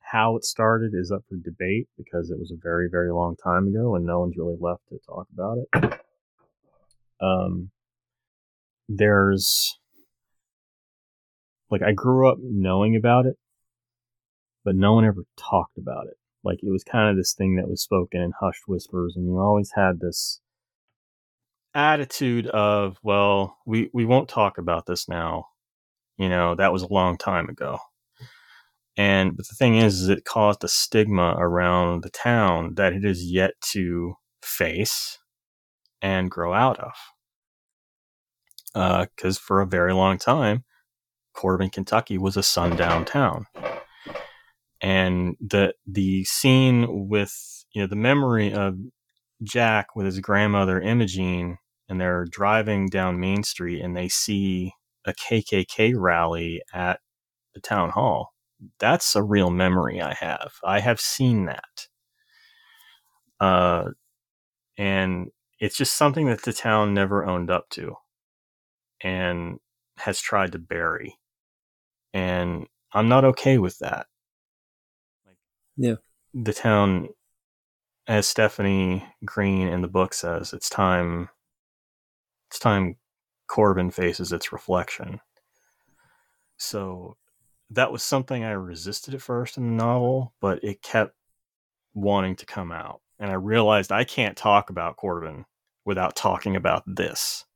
how 0.00 0.36
it 0.36 0.44
started 0.44 0.92
is 0.94 1.10
up 1.10 1.22
for 1.28 1.36
debate 1.36 1.88
because 1.96 2.30
it 2.30 2.38
was 2.38 2.50
a 2.50 2.60
very, 2.60 2.88
very 2.90 3.12
long 3.12 3.36
time 3.42 3.68
ago 3.68 3.94
and 3.94 4.04
no 4.04 4.20
one's 4.20 4.36
really 4.36 4.56
left 4.60 4.82
to 4.88 4.98
talk 5.06 5.26
about 5.32 5.58
it. 5.58 6.00
Um, 7.20 7.70
there's 8.88 9.78
like 11.70 11.82
I 11.82 11.92
grew 11.92 12.28
up 12.28 12.38
knowing 12.42 12.96
about 12.96 13.24
it, 13.26 13.36
but 14.64 14.76
no 14.76 14.94
one 14.94 15.04
ever 15.04 15.24
talked 15.38 15.78
about 15.78 16.06
it. 16.06 16.16
Like 16.44 16.60
it 16.62 16.70
was 16.70 16.84
kind 16.84 17.10
of 17.10 17.16
this 17.16 17.34
thing 17.34 17.56
that 17.56 17.68
was 17.68 17.82
spoken 17.82 18.20
in 18.20 18.32
hushed 18.40 18.64
whispers, 18.68 19.14
and 19.16 19.26
you 19.26 19.38
always 19.38 19.72
had 19.74 20.00
this 20.00 20.40
attitude 21.74 22.46
of, 22.48 22.98
well, 23.02 23.58
we, 23.66 23.90
we 23.94 24.04
won't 24.04 24.28
talk 24.28 24.58
about 24.58 24.86
this 24.86 25.08
now 25.08 25.46
You 26.18 26.28
know, 26.28 26.54
that 26.56 26.72
was 26.72 26.82
a 26.82 26.92
long 26.92 27.18
time 27.18 27.48
ago. 27.48 27.78
And 28.96 29.36
but 29.36 29.48
the 29.48 29.54
thing 29.56 29.76
is, 29.76 30.02
is 30.02 30.08
it 30.08 30.24
caused 30.24 30.64
a 30.64 30.68
stigma 30.68 31.34
around 31.38 32.02
the 32.04 32.10
town 32.10 32.74
that 32.76 32.92
it 32.92 33.04
is 33.04 33.24
yet 33.24 33.54
to 33.72 34.14
face 34.42 35.18
and 36.02 36.30
grow 36.30 36.52
out 36.54 36.78
of. 36.80 36.92
Because 39.08 39.38
uh, 39.38 39.40
for 39.40 39.60
a 39.60 39.66
very 39.66 39.94
long 39.94 40.18
time, 40.18 40.64
Corbin, 41.34 41.70
Kentucky 41.70 42.18
was 42.18 42.36
a 42.36 42.42
sundown 42.42 43.04
town. 43.04 43.46
And 44.82 45.36
the 45.40 45.74
the 45.86 46.24
scene 46.24 47.08
with 47.08 47.64
you 47.72 47.82
know 47.82 47.86
the 47.88 47.96
memory 47.96 48.52
of 48.52 48.76
Jack 49.42 49.96
with 49.96 50.06
his 50.06 50.20
grandmother 50.20 50.80
Imogene, 50.80 51.58
and 51.88 52.00
they're 52.00 52.26
driving 52.26 52.88
down 52.88 53.20
Main 53.20 53.44
Street 53.44 53.82
and 53.82 53.96
they 53.96 54.08
see 54.08 54.72
a 55.06 55.12
KKK 55.14 55.94
rally 55.96 56.62
at 56.74 57.00
the 57.54 57.60
town 57.60 57.90
hall. 57.90 58.32
That's 58.78 59.16
a 59.16 59.22
real 59.22 59.50
memory 59.50 60.00
I 60.00 60.14
have. 60.14 60.52
I 60.64 60.80
have 60.80 61.00
seen 61.00 61.46
that. 61.46 61.88
Uh, 63.40 63.90
and 64.78 65.28
it's 65.60 65.76
just 65.76 65.96
something 65.96 66.26
that 66.26 66.42
the 66.42 66.52
town 66.52 66.94
never 66.94 67.24
owned 67.24 67.50
up 67.50 67.68
to 67.70 67.94
and 69.02 69.58
has 69.98 70.20
tried 70.20 70.52
to 70.52 70.58
bury. 70.58 71.16
And 72.14 72.66
I'm 72.92 73.08
not 73.08 73.24
okay 73.24 73.58
with 73.58 73.78
that. 73.80 74.06
Yeah. 75.76 75.96
The 76.34 76.52
town, 76.52 77.08
as 78.06 78.26
Stephanie 78.26 79.04
Green 79.24 79.68
in 79.68 79.82
the 79.82 79.88
book 79.88 80.14
says, 80.14 80.52
it's 80.52 80.70
time 80.70 81.28
it's 82.52 82.58
time 82.58 82.96
Corbin 83.46 83.90
faces 83.90 84.30
its 84.30 84.52
reflection. 84.52 85.20
So 86.58 87.16
that 87.70 87.90
was 87.90 88.02
something 88.02 88.44
I 88.44 88.50
resisted 88.50 89.14
at 89.14 89.22
first 89.22 89.56
in 89.56 89.64
the 89.64 89.82
novel, 89.82 90.34
but 90.38 90.62
it 90.62 90.82
kept 90.82 91.14
wanting 91.94 92.36
to 92.36 92.44
come 92.44 92.70
out. 92.70 93.00
And 93.18 93.30
I 93.30 93.36
realized 93.36 93.90
I 93.90 94.04
can't 94.04 94.36
talk 94.36 94.68
about 94.68 94.98
Corbin 94.98 95.46
without 95.86 96.14
talking 96.14 96.56
about 96.56 96.82
this. 96.86 97.46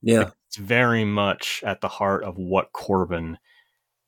Yeah. 0.00 0.30
It's 0.48 0.56
very 0.56 1.04
much 1.04 1.62
at 1.66 1.82
the 1.82 1.88
heart 1.88 2.24
of 2.24 2.38
what 2.38 2.72
Corbin 2.72 3.36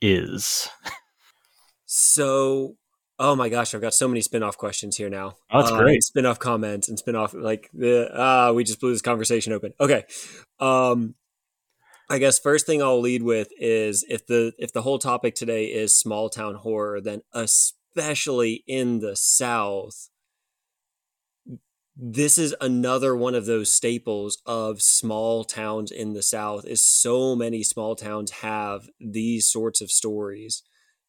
is. 0.01 0.71
so, 1.85 2.78
oh 3.19 3.35
my 3.35 3.49
gosh, 3.49 3.75
I've 3.75 3.81
got 3.81 3.95
so 3.95 4.09
many 4.09 4.21
spin-off 4.21 4.57
questions 4.57 4.97
here 4.97 5.11
now. 5.11 5.37
Oh, 5.51 5.61
that's 5.61 5.73
uh, 5.73 5.79
great. 5.79 6.03
Spin-off 6.03 6.39
comments 6.39 6.89
and 6.89 6.99
spin-off 6.99 7.35
like 7.35 7.71
the 7.73 8.11
ah, 8.15 8.53
we 8.53 8.65
just 8.65 8.81
blew 8.81 8.93
this 8.93 9.03
conversation 9.03 9.53
open. 9.53 9.73
Okay. 9.81 10.05
Um 10.61 11.15
I 12.11 12.19
guess 12.19 12.39
first 12.39 12.65
thing 12.65 12.83
I'll 12.83 13.01
lead 13.01 13.23
with 13.23 13.49
is 13.59 14.05
if 14.09 14.27
the 14.27 14.53
if 14.59 14.73
the 14.73 14.83
whole 14.83 14.99
topic 14.99 15.35
today 15.35 15.67
is 15.67 15.97
small 15.97 16.31
town 16.31 16.55
horror, 16.55 17.01
then 17.01 17.23
especially 17.35 18.65
in 18.67 19.01
the 19.01 19.15
South, 19.15 20.09
this 22.01 22.39
is 22.39 22.55
another 22.61 23.15
one 23.17 23.35
of 23.35 23.47
those 23.47 23.73
staples 23.73 24.39
of 24.47 24.81
small 24.81 25.43
towns 25.43 25.91
in 25.91 26.13
the 26.13 26.23
south 26.23 26.65
is 26.65 26.81
so 26.81 27.35
many 27.35 27.65
small 27.65 27.97
towns 27.97 28.31
have 28.31 28.89
these 29.01 29.51
sorts 29.51 29.81
of 29.81 29.91
stories 29.91 30.63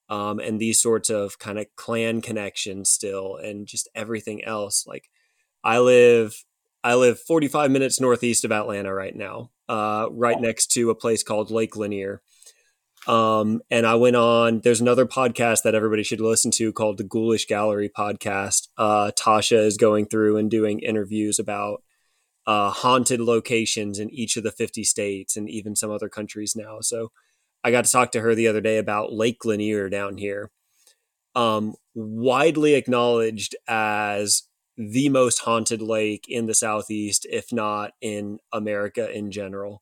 um, 0.10 0.40
and 0.40 0.60
these 0.60 0.82
sorts 0.82 1.10
of 1.10 1.40
kind 1.40 1.60
of 1.60 1.68
Klan 1.76 2.22
connections 2.22 2.90
still 2.90 3.36
and 3.36 3.68
just 3.68 3.88
everything 3.96 4.44
else 4.44 4.86
like 4.88 5.10
i 5.64 5.80
live 5.80 6.44
i 6.84 6.96
live 6.96 7.20
45 7.20 7.72
minutes 7.72 8.00
northeast 8.00 8.44
of 8.44 8.52
atlanta 8.52 8.94
right 8.94 9.16
now 9.16 9.52
uh, 9.68 10.08
right 10.12 10.42
next 10.42 10.68
to 10.72 10.90
a 10.90 10.96
place 10.96 11.24
called 11.24 11.52
lake 11.52 11.76
lanier 11.76 12.22
um, 13.08 13.62
and 13.72 13.86
I 13.86 13.96
went 13.96 14.16
on, 14.16 14.62
there's 14.64 14.82
another 14.82 15.06
podcast 15.06 15.64
that 15.64 15.74
everybody 15.74 16.04
should 16.04 16.22
listen 16.22 16.52
to 16.52 16.74
called 16.74 16.98
the 16.98 17.04
Ghoulish 17.04 17.48
Gallery 17.48 17.90
podcast. 17.90 18.68
Uh, 18.78 19.12
Tasha 19.18 19.66
is 19.66 19.78
going 19.78 20.06
through 20.06 20.38
and 20.38 20.52
doing 20.52 20.80
interviews 20.80 21.40
about 21.40 21.82
uh, 22.46 22.72
haunted 22.72 23.22
locations 23.22 24.00
in 24.00 24.10
each 24.10 24.36
of 24.38 24.44
the 24.44 24.52
50 24.52 24.84
states 24.84 25.38
and 25.38 25.50
even 25.50 25.76
some 25.76 25.92
other 25.92 26.10
countries 26.10 26.56
now. 26.56 26.80
So 26.82 27.12
I 27.64 27.72
got 27.72 27.86
to 27.86 27.92
talk 27.92 28.12
to 28.12 28.22
her 28.22 28.36
the 28.36 28.48
other 28.48 28.62
day 28.62 28.78
about 28.78 29.14
Lake 29.14 29.44
Lanier 29.46 29.90
down 29.90 30.18
here. 30.18 30.52
Um, 31.36 31.76
widely 31.94 32.74
acknowledged 32.76 33.56
as 33.68 34.44
the 34.78 35.10
most 35.10 35.40
haunted 35.40 35.82
lake 35.82 36.26
in 36.30 36.46
the 36.46 36.54
Southeast, 36.56 37.28
if 37.30 37.52
not 37.52 37.92
in 38.02 38.40
America 38.54 39.12
in 39.12 39.30
general. 39.32 39.82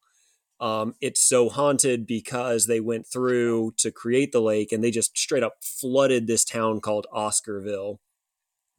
Um, 0.59 0.95
it's 1.01 1.21
so 1.21 1.49
haunted 1.49 2.07
because 2.07 2.65
they 2.65 2.79
went 2.79 3.05
through 3.05 3.73
to 3.77 3.91
create 3.91 4.31
the 4.31 4.41
lake 4.41 4.71
and 4.71 4.83
they 4.83 4.89
just 4.89 5.15
straight 5.15 5.43
up 5.43 5.57
flooded 5.61 6.25
this 6.25 6.43
town 6.43 6.81
called 6.81 7.05
Oscarville 7.13 7.99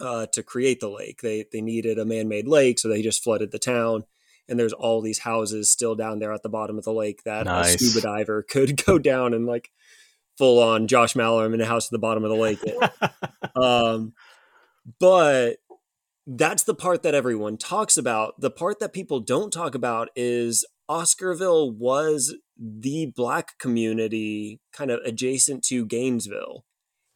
uh, 0.00 0.26
to 0.32 0.42
create 0.42 0.80
the 0.80 0.88
lake. 0.88 1.20
They 1.22 1.44
they 1.52 1.60
needed 1.60 1.98
a 1.98 2.04
man 2.04 2.28
made 2.28 2.48
lake, 2.48 2.78
so 2.78 2.88
they 2.88 3.02
just 3.02 3.22
flooded 3.22 3.52
the 3.52 3.58
town. 3.60 4.04
And 4.48 4.58
there's 4.58 4.72
all 4.72 5.00
these 5.00 5.20
houses 5.20 5.70
still 5.70 5.94
down 5.94 6.18
there 6.18 6.32
at 6.32 6.42
the 6.42 6.48
bottom 6.48 6.78
of 6.78 6.84
the 6.84 6.92
lake 6.92 7.22
that 7.24 7.46
nice. 7.46 7.74
a 7.74 7.78
scuba 7.78 8.00
diver 8.00 8.42
could 8.48 8.84
go 8.84 8.98
down 8.98 9.34
and 9.34 9.46
like 9.46 9.70
full 10.36 10.62
on 10.62 10.86
Josh 10.86 11.14
Malerman 11.14 11.54
in 11.54 11.60
a 11.60 11.66
house 11.66 11.86
at 11.86 11.90
the 11.90 11.98
bottom 11.98 12.24
of 12.24 12.30
the 12.30 12.36
lake. 12.36 12.60
um, 13.56 14.14
but 14.98 15.56
that's 16.26 16.62
the 16.62 16.74
part 16.74 17.02
that 17.02 17.14
everyone 17.14 17.56
talks 17.56 17.96
about. 17.96 18.40
The 18.40 18.50
part 18.50 18.78
that 18.80 18.92
people 18.92 19.20
don't 19.20 19.52
talk 19.52 19.74
about 19.74 20.10
is 20.14 20.64
Oscarville 20.88 21.74
was 21.74 22.34
the 22.58 23.12
black 23.14 23.58
community 23.58 24.60
kind 24.72 24.90
of 24.90 25.00
adjacent 25.04 25.64
to 25.64 25.86
Gainesville. 25.86 26.64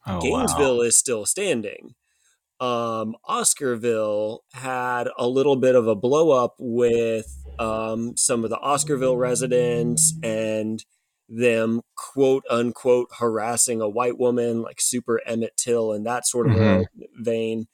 Oh, 0.05 0.19
Gainesville 0.19 0.77
wow. 0.77 0.83
is 0.83 0.97
still 0.97 1.25
standing. 1.25 1.95
Um, 2.59 3.15
Oscarville 3.27 4.39
had 4.53 5.09
a 5.17 5.27
little 5.27 5.55
bit 5.55 5.75
of 5.75 5.87
a 5.87 5.95
blow 5.95 6.31
up 6.31 6.55
with 6.59 7.27
um, 7.59 8.15
some 8.15 8.43
of 8.43 8.49
the 8.49 8.57
Oscarville 8.57 9.17
residents 9.17 10.13
and 10.23 10.83
them 11.27 11.81
quote 11.95 12.43
unquote 12.49 13.09
harassing 13.19 13.81
a 13.81 13.89
white 13.89 14.17
woman 14.17 14.61
like 14.61 14.79
super 14.79 15.21
Emmett 15.25 15.57
Till 15.57 15.91
and 15.91 16.05
that 16.05 16.25
sort 16.27 16.47
of 16.47 16.53
mm-hmm. 16.55 17.23
vein. 17.23 17.67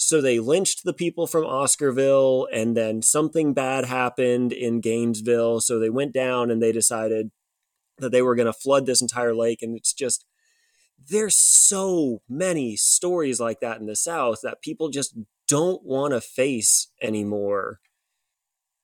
So 0.00 0.20
they 0.20 0.38
lynched 0.38 0.84
the 0.84 0.92
people 0.92 1.26
from 1.26 1.42
Oscarville, 1.42 2.46
and 2.52 2.76
then 2.76 3.02
something 3.02 3.52
bad 3.52 3.84
happened 3.84 4.52
in 4.52 4.80
Gainesville. 4.80 5.60
So 5.60 5.80
they 5.80 5.90
went 5.90 6.14
down 6.14 6.52
and 6.52 6.62
they 6.62 6.70
decided 6.70 7.32
that 7.98 8.12
they 8.12 8.22
were 8.22 8.36
going 8.36 8.46
to 8.46 8.52
flood 8.52 8.86
this 8.86 9.02
entire 9.02 9.34
lake. 9.34 9.60
And 9.60 9.76
it's 9.76 9.92
just, 9.92 10.24
there's 11.08 11.36
so 11.36 12.22
many 12.28 12.76
stories 12.76 13.40
like 13.40 13.60
that 13.60 13.80
in 13.80 13.86
the 13.86 13.96
South 13.96 14.40
that 14.42 14.62
people 14.62 14.88
just 14.88 15.16
don't 15.46 15.82
want 15.84 16.12
to 16.12 16.20
face 16.20 16.88
anymore. 17.02 17.80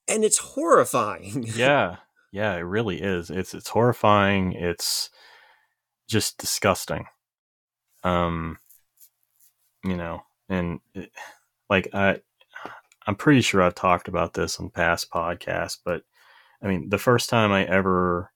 And 0.08 0.24
it's 0.24 0.38
horrifying. 0.38 1.44
yeah. 1.54 1.96
Yeah, 2.32 2.54
it 2.54 2.60
really 2.60 3.00
is. 3.00 3.30
It's 3.30 3.54
it's 3.54 3.68
horrifying. 3.68 4.52
It's 4.52 5.10
just 6.08 6.38
disgusting. 6.38 7.06
Um 8.02 8.58
you 9.84 9.96
know, 9.96 10.22
and 10.48 10.80
it, 10.94 11.10
like 11.68 11.88
I, 11.94 12.20
I'm 13.06 13.16
pretty 13.16 13.42
sure 13.42 13.62
I've 13.62 13.74
talked 13.74 14.08
about 14.08 14.32
this 14.34 14.58
on 14.58 14.70
past 14.70 15.10
podcasts, 15.10 15.78
but 15.84 16.02
I 16.62 16.68
mean, 16.68 16.88
the 16.88 16.98
first 16.98 17.28
time 17.28 17.52
I 17.52 17.64
ever 17.64 18.32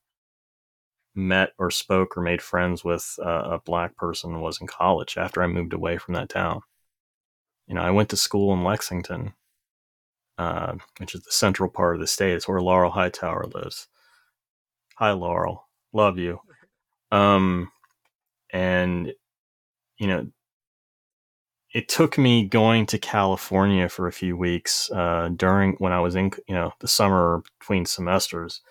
met 1.19 1.53
or 1.57 1.69
spoke 1.69 2.17
or 2.17 2.21
made 2.21 2.41
friends 2.41 2.83
with 2.83 3.15
uh, 3.23 3.49
a 3.51 3.59
black 3.59 3.95
person 3.95 4.41
was 4.41 4.59
in 4.59 4.67
college 4.67 5.17
after 5.17 5.43
I 5.43 5.47
moved 5.47 5.73
away 5.73 5.97
from 5.97 6.13
that 6.15 6.29
town. 6.29 6.61
You 7.67 7.75
know, 7.75 7.81
I 7.81 7.91
went 7.91 8.09
to 8.09 8.17
school 8.17 8.53
in 8.53 8.63
Lexington, 8.63 9.33
uh, 10.37 10.75
which 10.97 11.13
is 11.13 11.21
the 11.21 11.31
central 11.31 11.69
part 11.69 11.95
of 11.95 12.01
the 12.01 12.07
state. 12.07 12.33
It's 12.33 12.47
where 12.47 12.61
Laurel 12.61 12.91
Hightower 12.91 13.45
lives. 13.53 13.87
Hi, 14.95 15.11
Laurel. 15.11 15.67
Love 15.93 16.17
you. 16.17 16.39
Um, 17.11 17.71
and 18.51 19.13
you 19.97 20.07
know, 20.07 20.27
it 21.73 21.87
took 21.87 22.17
me 22.17 22.45
going 22.45 22.85
to 22.87 22.97
California 22.97 23.89
for 23.89 24.07
a 24.07 24.13
few 24.13 24.35
weeks 24.35 24.89
uh, 24.91 25.29
during 25.35 25.73
when 25.73 25.91
I 25.93 25.99
was 25.99 26.15
in 26.15 26.31
you 26.47 26.55
know 26.55 26.73
the 26.79 26.87
summer 26.87 27.43
between 27.59 27.85
semesters, 27.85 28.61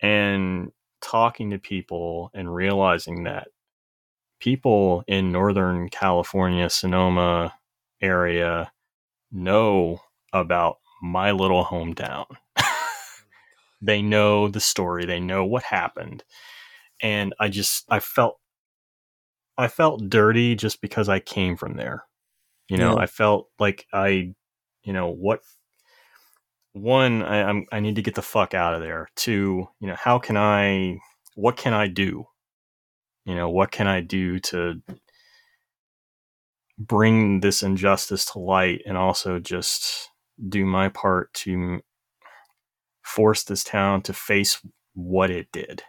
and 0.00 0.72
talking 1.06 1.50
to 1.50 1.58
people 1.58 2.32
and 2.34 2.52
realizing 2.52 3.24
that 3.24 3.48
people 4.40 5.04
in 5.06 5.30
Northern 5.30 5.88
California, 5.88 6.68
Sonoma 6.68 7.54
area 8.02 8.72
know 9.30 10.00
about 10.32 10.78
my 11.00 11.30
little 11.30 11.64
hometown. 11.64 12.26
Oh 12.58 12.62
they 13.82 14.02
know 14.02 14.48
the 14.48 14.60
story, 14.60 15.04
they 15.04 15.20
know 15.20 15.44
what 15.44 15.62
happened. 15.62 16.24
And 17.00 17.34
I 17.38 17.48
just 17.48 17.84
I 17.88 18.00
felt 18.00 18.40
I 19.56 19.68
felt 19.68 20.08
dirty 20.10 20.56
just 20.56 20.80
because 20.80 21.08
I 21.08 21.20
came 21.20 21.56
from 21.56 21.76
there. 21.76 22.04
You 22.68 22.78
know, 22.78 22.96
yeah. 22.96 23.02
I 23.02 23.06
felt 23.06 23.48
like 23.60 23.86
I, 23.92 24.34
you 24.82 24.92
know, 24.92 25.08
what 25.08 25.42
one, 26.76 27.22
I, 27.22 27.42
I'm 27.42 27.66
I 27.72 27.80
need 27.80 27.96
to 27.96 28.02
get 28.02 28.14
the 28.14 28.22
fuck 28.22 28.54
out 28.54 28.74
of 28.74 28.80
there. 28.80 29.08
Two, 29.16 29.68
you 29.80 29.88
know, 29.88 29.96
how 29.98 30.18
can 30.18 30.36
I 30.36 30.98
what 31.34 31.56
can 31.56 31.72
I 31.72 31.88
do? 31.88 32.26
You 33.24 33.34
know, 33.34 33.48
what 33.50 33.70
can 33.70 33.86
I 33.86 34.00
do 34.00 34.38
to 34.40 34.82
bring 36.78 37.40
this 37.40 37.62
injustice 37.62 38.26
to 38.26 38.38
light 38.38 38.82
and 38.86 38.96
also 38.96 39.38
just 39.38 40.10
do 40.48 40.66
my 40.66 40.88
part 40.90 41.32
to 41.34 41.80
force 43.02 43.44
this 43.44 43.64
town 43.64 44.02
to 44.02 44.12
face 44.12 44.60
what 44.94 45.30
it 45.30 45.48
did. 45.52 45.82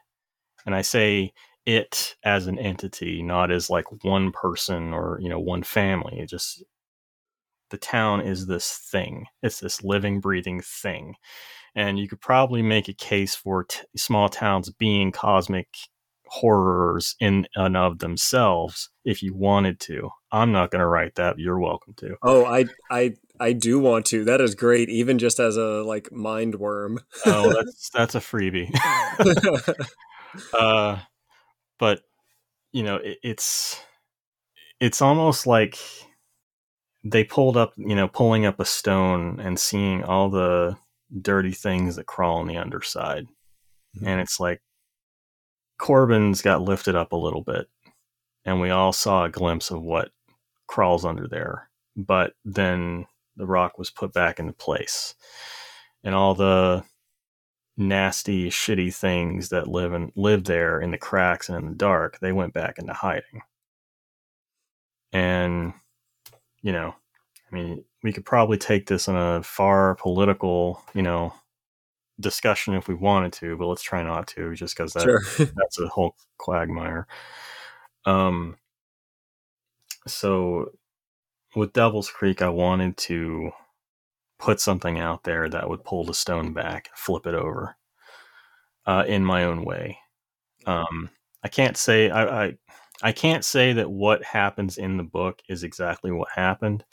And 0.66 0.74
I 0.74 0.82
say 0.82 1.34
it 1.66 2.16
as 2.24 2.48
an 2.48 2.58
entity, 2.60 3.22
not 3.22 3.52
as 3.52 3.70
like 3.70 3.86
one 4.04 4.32
person 4.32 4.94
or, 4.94 5.20
you 5.22 5.28
know, 5.28 5.40
one 5.40 5.64
family. 5.64 6.20
It 6.20 6.30
just, 6.30 6.64
the 7.70 7.78
town 7.78 8.22
is 8.22 8.47
this 8.47 8.72
thing. 8.72 9.26
It's 9.41 9.59
this 9.59 9.84
living, 9.84 10.20
breathing 10.20 10.61
thing. 10.61 11.15
And 11.76 11.99
you 11.99 12.07
could 12.07 12.22
probably 12.22 12.61
make 12.61 12.88
a 12.88 12.93
case 12.93 13.36
for 13.36 13.65
t- 13.65 13.82
small 13.95 14.30
towns 14.30 14.70
being 14.70 15.11
cosmic 15.11 15.68
horrors 16.30 17.15
in 17.20 17.47
and 17.55 17.78
of 17.78 17.99
themselves 17.99 18.89
if 19.05 19.22
you 19.22 19.34
wanted 19.34 19.80
to. 19.82 20.09
I'm 20.32 20.51
not 20.51 20.72
going 20.72 20.82
to 20.82 20.88
write 20.88 21.15
that. 21.15 21.39
You're 21.39 21.59
welcome 21.59 21.93
to. 21.97 22.15
Oh, 22.22 22.45
I 22.45 22.65
I 22.91 23.13
I 23.39 23.53
do 23.53 23.80
want 23.80 24.05
to. 24.07 24.26
That 24.26 24.41
is 24.41 24.55
great 24.55 24.89
even 24.89 25.20
just 25.20 25.39
as 25.39 25.57
a 25.57 25.84
like 25.84 26.11
mind 26.11 26.55
worm. 26.55 26.99
oh, 27.26 27.53
that's 27.53 27.89
that's 27.89 28.15
a 28.15 28.20
freebie. 28.20 28.70
uh 30.53 30.99
but 31.80 32.01
you 32.72 32.84
know, 32.84 32.97
it, 32.97 33.18
it's 33.24 33.82
it's 34.80 35.01
almost 35.01 35.47
like 35.47 35.78
they 37.12 37.24
pulled 37.24 37.58
up, 37.58 37.74
you 37.78 37.95
know, 37.95 38.08
pulling 38.08 38.45
up 38.45 38.60
a 38.60 38.66
stone 38.66 39.39
and 39.39 39.60
seeing 39.60 40.03
all 40.03 40.30
the 40.30 40.78
dirty 41.22 41.51
things 41.51 41.95
that 41.95 42.05
crawl 42.05 42.38
on 42.38 42.47
the 42.47 42.58
underside. 42.58 43.26
Mm-hmm. 43.95 44.08
And 44.08 44.22
it's 44.22 44.39
like 44.39 44.62
Corbin's 45.80 46.41
got 46.41 46.62
lifted 46.62 46.95
up 46.95 47.12
a 47.12 47.18
little 47.18 47.43
bit, 47.43 47.68
and 48.45 48.60
we 48.60 48.70
all 48.70 48.93
saw 48.93 49.26
a 49.26 49.30
glimpse 49.30 49.72
of 49.72 49.82
what 49.82 50.12
crawls 50.68 51.05
under 51.05 51.28
there. 51.28 51.70
But 51.95 52.34
then 52.43 53.05
the 53.36 53.45
rock 53.45 53.78
was 53.78 53.89
put 53.89 54.14
back 54.14 54.39
into 54.39 54.53
place, 54.53 55.16
and 56.03 56.14
all 56.14 56.36
the 56.36 56.84
nasty, 57.78 58.49
shitty 58.49 58.93
things 58.93 59.49
that 59.49 59.68
live 59.68 59.93
and 59.93 60.12
live 60.16 60.45
there 60.45 60.82
in 60.82 60.91
the 60.91 60.97
cracks 60.97 61.47
and 61.47 61.58
in 61.60 61.70
the 61.70 61.76
dark, 61.76 62.20
they 62.20 62.32
went 62.32 62.53
back 62.53 62.80
into 62.80 62.93
hiding. 62.93 63.41
And 65.14 65.74
you 66.62 66.72
know, 66.72 66.95
I 67.51 67.55
mean, 67.55 67.84
we 68.03 68.12
could 68.12 68.26
probably 68.26 68.58
take 68.58 68.88
this 68.88 69.08
in 69.08 69.16
a 69.16 69.41
far 69.43 69.95
political, 69.95 70.84
you 70.93 71.01
know, 71.01 71.34
discussion 72.20 72.74
if 72.74 72.88
we 72.88 72.95
wanted 72.95 73.34
to, 73.34 73.55
but 73.58 73.68
let's 73.68 73.84
try 73.84 74.03
not 74.03 74.28
to, 74.28 74.53
just 74.55 74.76
because 74.76 74.93
that, 74.93 75.03
sure. 75.03 75.22
that's 75.55 75.80
a 75.80 75.88
whole 75.88 76.16
quagmire. 76.38 77.08
Um, 78.05 78.58
so 80.08 80.72
with 81.55 81.74
Devil's 81.74 82.10
Creek, 82.10 82.41
I 82.41 82.49
wanted 82.49 82.97
to 82.97 83.51
put 84.39 84.60
something 84.60 84.99
out 84.99 85.24
there 85.24 85.49
that 85.49 85.70
would 85.70 85.84
pull 85.84 86.05
the 86.05 86.14
stone 86.14 86.53
back, 86.53 86.89
flip 86.95 87.26
it 87.26 87.34
over, 87.34 87.76
uh, 88.86 89.03
in 89.08 89.26
my 89.26 89.43
own 89.43 89.64
way. 89.64 89.97
Um, 90.66 91.10
I 91.43 91.47
can't 91.49 91.78
say 91.78 92.10
I, 92.10 92.45
I 92.45 92.58
I 93.04 93.12
can't 93.12 93.45
say 93.45 93.74
that 93.74 93.91
what 93.91 94.24
happens 94.24 94.78
in 94.78 94.98
the 94.98 95.04
book 95.04 95.41
is 95.48 95.64
exactly 95.64 96.12
what 96.12 96.30
happened 96.36 96.84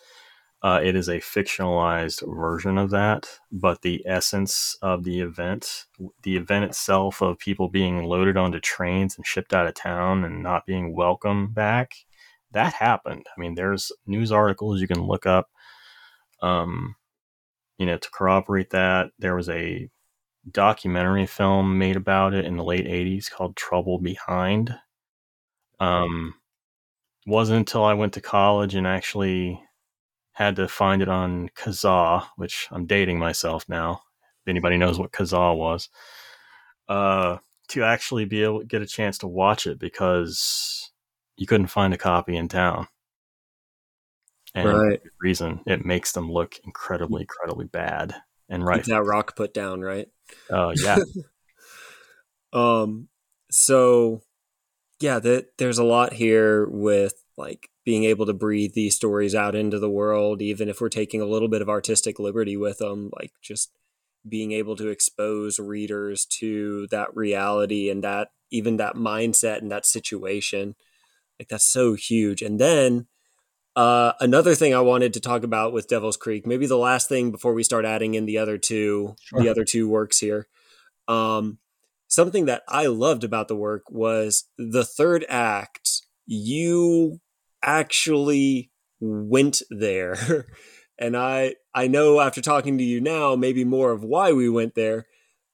uh, 0.65 0.81
it 0.83 0.97
is 0.97 1.09
a 1.11 1.21
fictionalized 1.21 2.23
version 2.35 2.79
of 2.79 2.89
that, 2.89 3.29
but 3.53 3.83
the 3.83 4.03
essence 4.07 4.75
of 4.81 5.05
the 5.05 5.21
event, 5.21 5.85
the 6.23 6.39
event 6.39 6.65
itself 6.65 7.21
of 7.21 7.39
people 7.39 7.69
being 7.69 8.05
loaded 8.05 8.39
onto 8.39 8.59
trains 8.61 9.15
and 9.15 9.27
shipped 9.27 9.53
out 9.53 9.67
of 9.67 9.75
town 9.75 10.25
and 10.25 10.43
not 10.43 10.65
being 10.65 10.97
welcome 10.97 11.53
back, 11.53 11.93
that 12.53 12.73
happened. 12.73 13.27
I 13.37 13.39
mean, 13.39 13.57
there's 13.57 13.93
news 14.07 14.33
articles 14.33 14.81
you 14.81 14.89
can 14.89 15.03
look 15.03 15.27
up, 15.27 15.51
um, 16.41 16.95
you 17.77 17.85
know, 17.85 17.99
to 17.99 18.11
corroborate 18.11 18.71
that. 18.71 19.11
There 19.19 19.37
was 19.37 19.51
a 19.51 19.91
documentary 20.51 21.27
film 21.27 21.77
made 21.77 21.97
about 21.97 22.33
it 22.33 22.47
in 22.47 22.57
the 22.57 22.65
late 22.65 22.87
80s 22.87 23.31
called 23.31 23.55
Trouble 23.55 23.99
Behind. 23.99 24.75
Um, 25.81 26.35
wasn't 27.27 27.59
until 27.59 27.85
I 27.85 27.95
went 27.95 28.15
to 28.15 28.21
college 28.21 28.75
and 28.75 28.87
actually 28.87 29.61
had 30.33 30.57
to 30.57 30.69
find 30.69 31.01
it 31.01 31.09
on 31.09 31.49
Kazaa, 31.51 32.27
which 32.37 32.69
I'm 32.71 32.87
dating 32.87 33.19
myself 33.19 33.65
now. 33.69 34.03
If 34.43 34.49
anybody 34.49 34.77
knows 34.77 34.99
what 34.99 35.13
Kazaa 35.13 35.57
was, 35.57 35.89
uh, 36.89 37.39
to 37.69 37.83
actually 37.83 38.25
be 38.25 38.43
able 38.43 38.61
to 38.61 38.67
get 38.67 38.83
a 38.83 38.87
chance 38.87 39.19
to 39.19 39.27
watch 39.27 39.67
it 39.67 39.79
because 39.79 40.91
you 41.37 41.47
couldn't 41.47 41.69
find 41.69 41.95
a 41.95 41.99
copy 41.99 42.37
in 42.37 42.49
town. 42.49 42.89
And 44.55 44.69
right. 44.69 45.01
reason 45.21 45.61
it 45.67 45.85
makes 45.85 46.13
them 46.13 46.31
look 46.31 46.57
incredibly, 46.65 47.23
incredibly 47.23 47.67
bad. 47.67 48.15
And 48.49 48.65
right, 48.65 48.85
that 48.85 49.05
rock 49.05 49.35
put 49.35 49.55
down, 49.55 49.81
right? 49.81 50.09
Oh 50.51 50.71
uh, 50.71 50.75
yeah. 50.77 50.99
um. 52.53 53.09
So, 53.51 54.23
yeah, 55.05 55.19
that 55.19 55.59
there's 55.59 55.77
a 55.77 55.85
lot 55.85 56.15
here 56.15 56.67
with 56.67 57.23
like 57.37 57.69
being 57.85 58.05
able 58.05 58.25
to 58.25 58.33
breathe 58.33 58.73
these 58.73 58.97
stories 58.97 59.35
out 59.35 59.55
into 59.55 59.79
the 59.79 59.91
world, 59.91 60.41
even 60.41 60.67
if 60.71 60.81
we're 60.81 60.89
taking 60.89 61.21
a 61.21 61.27
little 61.27 61.49
bit 61.49 61.61
of 61.61 61.69
artistic 61.69 62.19
liberty 62.19 62.57
with 62.57 62.79
them, 62.79 63.11
like 63.21 63.33
just 63.43 63.71
being 64.27 64.53
able 64.53 64.77
to 64.77 64.89
expose 64.89 65.59
readers 65.59 66.25
to 66.25 66.87
that 66.91 67.15
reality 67.15 67.91
and 67.91 68.03
that 68.03 68.29
even 68.51 68.79
that 68.79 68.95
mindset 68.95 69.59
and 69.59 69.71
that 69.71 69.85
situation. 69.85 70.75
Like 71.39 71.49
that's 71.49 71.71
so 71.71 71.93
huge. 71.93 72.41
And 72.41 72.59
then 72.59 73.07
uh, 73.77 74.13
another 74.21 74.55
thing 74.55 74.73
I 74.75 74.81
wanted 74.81 75.13
to 75.13 75.21
talk 75.21 75.43
about 75.43 75.75
with 75.75 75.87
Devil's 75.87 76.17
Creek, 76.17 76.47
maybe 76.47 76.65
the 76.65 76.79
last 76.79 77.11
thing 77.11 77.31
before 77.31 77.53
we 77.53 77.63
start 77.63 77.85
adding 77.85 78.15
in 78.15 78.25
the 78.25 78.39
other 78.39 78.57
two, 78.57 79.17
sure. 79.21 79.43
the 79.43 79.51
other 79.51 79.67
two 79.67 79.87
works 79.87 80.19
here. 80.19 80.47
Um, 81.09 81.59
something 82.15 82.47
that 82.47 82.63
I 82.69 82.87
loved 82.87 83.25
about 83.25 83.49
the 83.49 83.57
work 83.57 83.83
was 83.91 84.45
the 84.57 84.85
third 84.85 85.25
act. 85.29 86.03
You 86.27 87.21
actually 87.63 88.71
went 89.01 89.63
there. 89.71 90.47
and 90.99 91.17
I 91.17 91.57
I 91.75 91.89
know 91.89 92.21
after 92.21 92.41
talking 92.41 92.79
to 92.79 92.85
you 92.85 93.01
now, 93.01 93.37
maybe 93.37 93.65
more 93.65 93.93
of 93.93 94.05
why 94.05 94.33
we 94.33 94.49
went 94.49 94.75
there. 94.75 95.07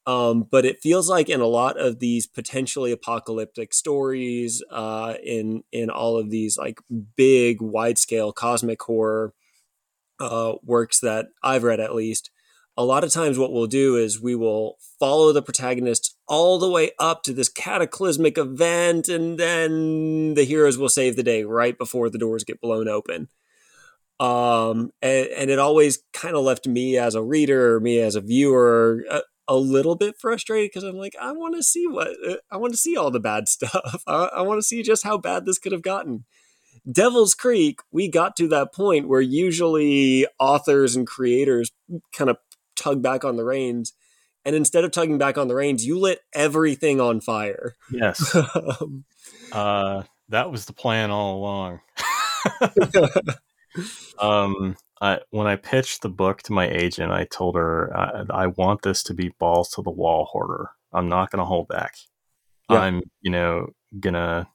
Um, 0.07 0.47
but 0.51 0.65
it 0.65 0.81
feels 0.81 1.09
like 1.09 1.29
in 1.29 1.41
a 1.41 1.47
lot 1.47 1.79
of 1.79 1.99
these 1.99 2.27
potentially 2.27 2.91
apocalyptic 2.91 3.75
stories, 3.75 4.63
uh, 4.71 5.15
in 5.23 5.63
in 5.73 5.91
all 5.91 6.17
of 6.19 6.31
these 6.31 6.57
like 6.59 6.81
big, 7.17 7.61
wide 7.61 7.99
scale 7.99 8.33
cosmic 8.33 8.83
horror 8.83 9.35
uh, 10.19 10.55
works 10.63 11.01
that 11.01 11.29
I've 11.43 11.65
read, 11.65 11.81
at 11.81 11.95
least, 11.95 12.31
a 12.81 12.85
lot 12.85 13.05
of 13.05 13.13
times 13.13 13.39
what 13.39 13.53
we'll 13.53 13.67
do 13.67 13.97
is 13.97 14.23
we 14.23 14.35
will 14.35 14.79
follow 14.99 15.33
the 15.33 15.43
protagonist 15.43 16.17
all 16.27 16.59
the 16.59 16.71
way 16.71 16.93
up 16.99 17.23
to 17.23 17.35
this 17.35 17.51
cataclysmic 17.51 18.39
event 18.39 19.07
and 19.07 19.39
then 19.39 20.33
the 20.33 20.45
heroes 20.45 20.79
will 20.79 20.89
save 20.89 21.15
the 21.15 21.23
day 21.23 21.45
right 21.45 21.77
before 21.77 22.09
the 22.09 22.17
doors 22.17 22.43
get 22.43 22.59
blown 22.59 22.89
open. 22.89 23.29
Um, 24.19 24.93
and, 25.03 25.29
and, 25.29 25.51
it 25.51 25.59
always 25.59 26.03
kind 26.15 26.37
of 26.37 26.43
left 26.43 26.67
me 26.67 26.97
as 26.97 27.15
a 27.15 27.23
reader 27.23 27.81
me 27.81 28.01
as 28.01 28.17
a 28.17 28.21
viewer 28.21 29.05
a, 29.11 29.23
a 29.49 29.57
little 29.57 29.95
bit 29.95 30.19
frustrated 30.19 30.69
because 30.69 30.85
i'm 30.85 30.99
like 30.99 31.17
i 31.19 31.33
want 31.33 31.55
to 31.55 31.63
see 31.63 31.87
what 31.87 32.09
i 32.53 32.59
want 32.59 32.75
to 32.75 32.77
see 32.77 32.99
all 32.99 33.11
the 33.11 33.19
bad 33.19 33.49
stuff. 33.49 34.03
I, 34.07 34.29
I 34.37 34.43
want 34.43 34.59
to 34.59 34.67
see 34.67 34.83
just 34.83 35.05
how 35.05 35.17
bad 35.17 35.47
this 35.47 35.59
could 35.59 35.73
have 35.73 35.81
gotten. 35.81 36.27
Devil's 36.91 37.35
Creek, 37.35 37.81
we 37.93 38.09
got 38.09 38.37
to 38.37 38.49
that 38.49 38.75
point 38.75 39.09
where 39.09 39.21
usually 39.21 40.27
authors 40.39 40.97
and 40.97 41.07
creators 41.07 41.73
kind 42.13 42.31
of 42.31 42.37
tug 42.81 43.03
back 43.03 43.25
on 43.25 43.37
the 43.37 43.45
reins. 43.45 43.93
And 44.45 44.57
instead 44.57 44.85
of 44.85 44.91
tugging 44.91 45.19
back 45.19 45.37
on 45.37 45.49
the 45.49 45.55
reins, 45.55 45.85
you 45.85 45.99
lit 45.99 46.21
everything 46.33 47.01
on 47.01 47.21
fire. 47.21 47.77
Yes. 47.93 48.35
um, 48.55 49.05
uh, 49.53 50.05
that 50.31 50.51
was 50.51 50.65
the 50.65 50.73
plan 50.73 51.11
all 51.11 51.37
along. 51.37 51.81
um, 54.19 54.77
I, 55.01 55.19
when 55.31 55.47
I 55.47 55.57
pitched 55.57 56.03
the 56.03 56.09
book 56.09 56.43
to 56.43 56.53
my 56.53 56.69
agent, 56.69 57.13
I 57.13 57.27
told 57.31 57.57
her 57.57 57.95
I, 57.97 58.45
I 58.45 58.47
want 58.47 58.83
this 58.83 59.03
to 59.05 59.15
be 59.15 59.35
balls 59.39 59.71
to 59.71 59.83
the 59.83 59.91
wall 59.91 60.25
horror. 60.25 60.71
I'm 60.93 61.09
not 61.09 61.31
going 61.31 61.41
to 61.41 61.45
hold 61.45 61.69
back. 61.69 61.95
Yeah. 62.71 62.79
I'm, 62.79 63.03
you 63.21 63.31
know, 63.31 63.69
gonna. 63.99 64.49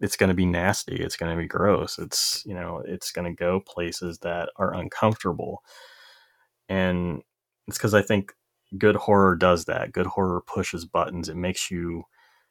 It's 0.00 0.16
going 0.16 0.28
to 0.28 0.34
be 0.34 0.46
nasty. 0.46 0.94
It's 0.94 1.16
going 1.16 1.34
to 1.34 1.42
be 1.42 1.48
gross. 1.48 1.98
It's, 1.98 2.44
you 2.46 2.54
know, 2.54 2.82
it's 2.86 3.10
going 3.10 3.24
to 3.24 3.36
go 3.36 3.58
places 3.58 4.18
that 4.20 4.48
are 4.56 4.72
uncomfortable. 4.72 5.64
And 6.68 7.22
it's 7.68 7.78
because 7.78 7.94
I 7.94 8.02
think 8.02 8.34
good 8.76 8.96
horror 8.96 9.36
does 9.36 9.66
that. 9.66 9.92
Good 9.92 10.06
horror 10.06 10.42
pushes 10.46 10.84
buttons. 10.84 11.28
It 11.28 11.36
makes 11.36 11.70
you 11.70 12.04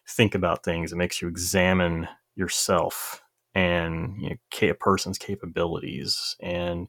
think 0.08 0.36
about 0.36 0.64
things. 0.64 0.94
It 0.94 0.98
makes 0.98 1.22
you 1.22 1.28
examine 1.28 2.08
yourself 2.36 3.22
and 3.54 4.22
you 4.22 4.30
know, 4.30 4.70
a 4.70 4.74
person's 4.76 5.18
capabilities. 5.18 6.36
And 6.40 6.88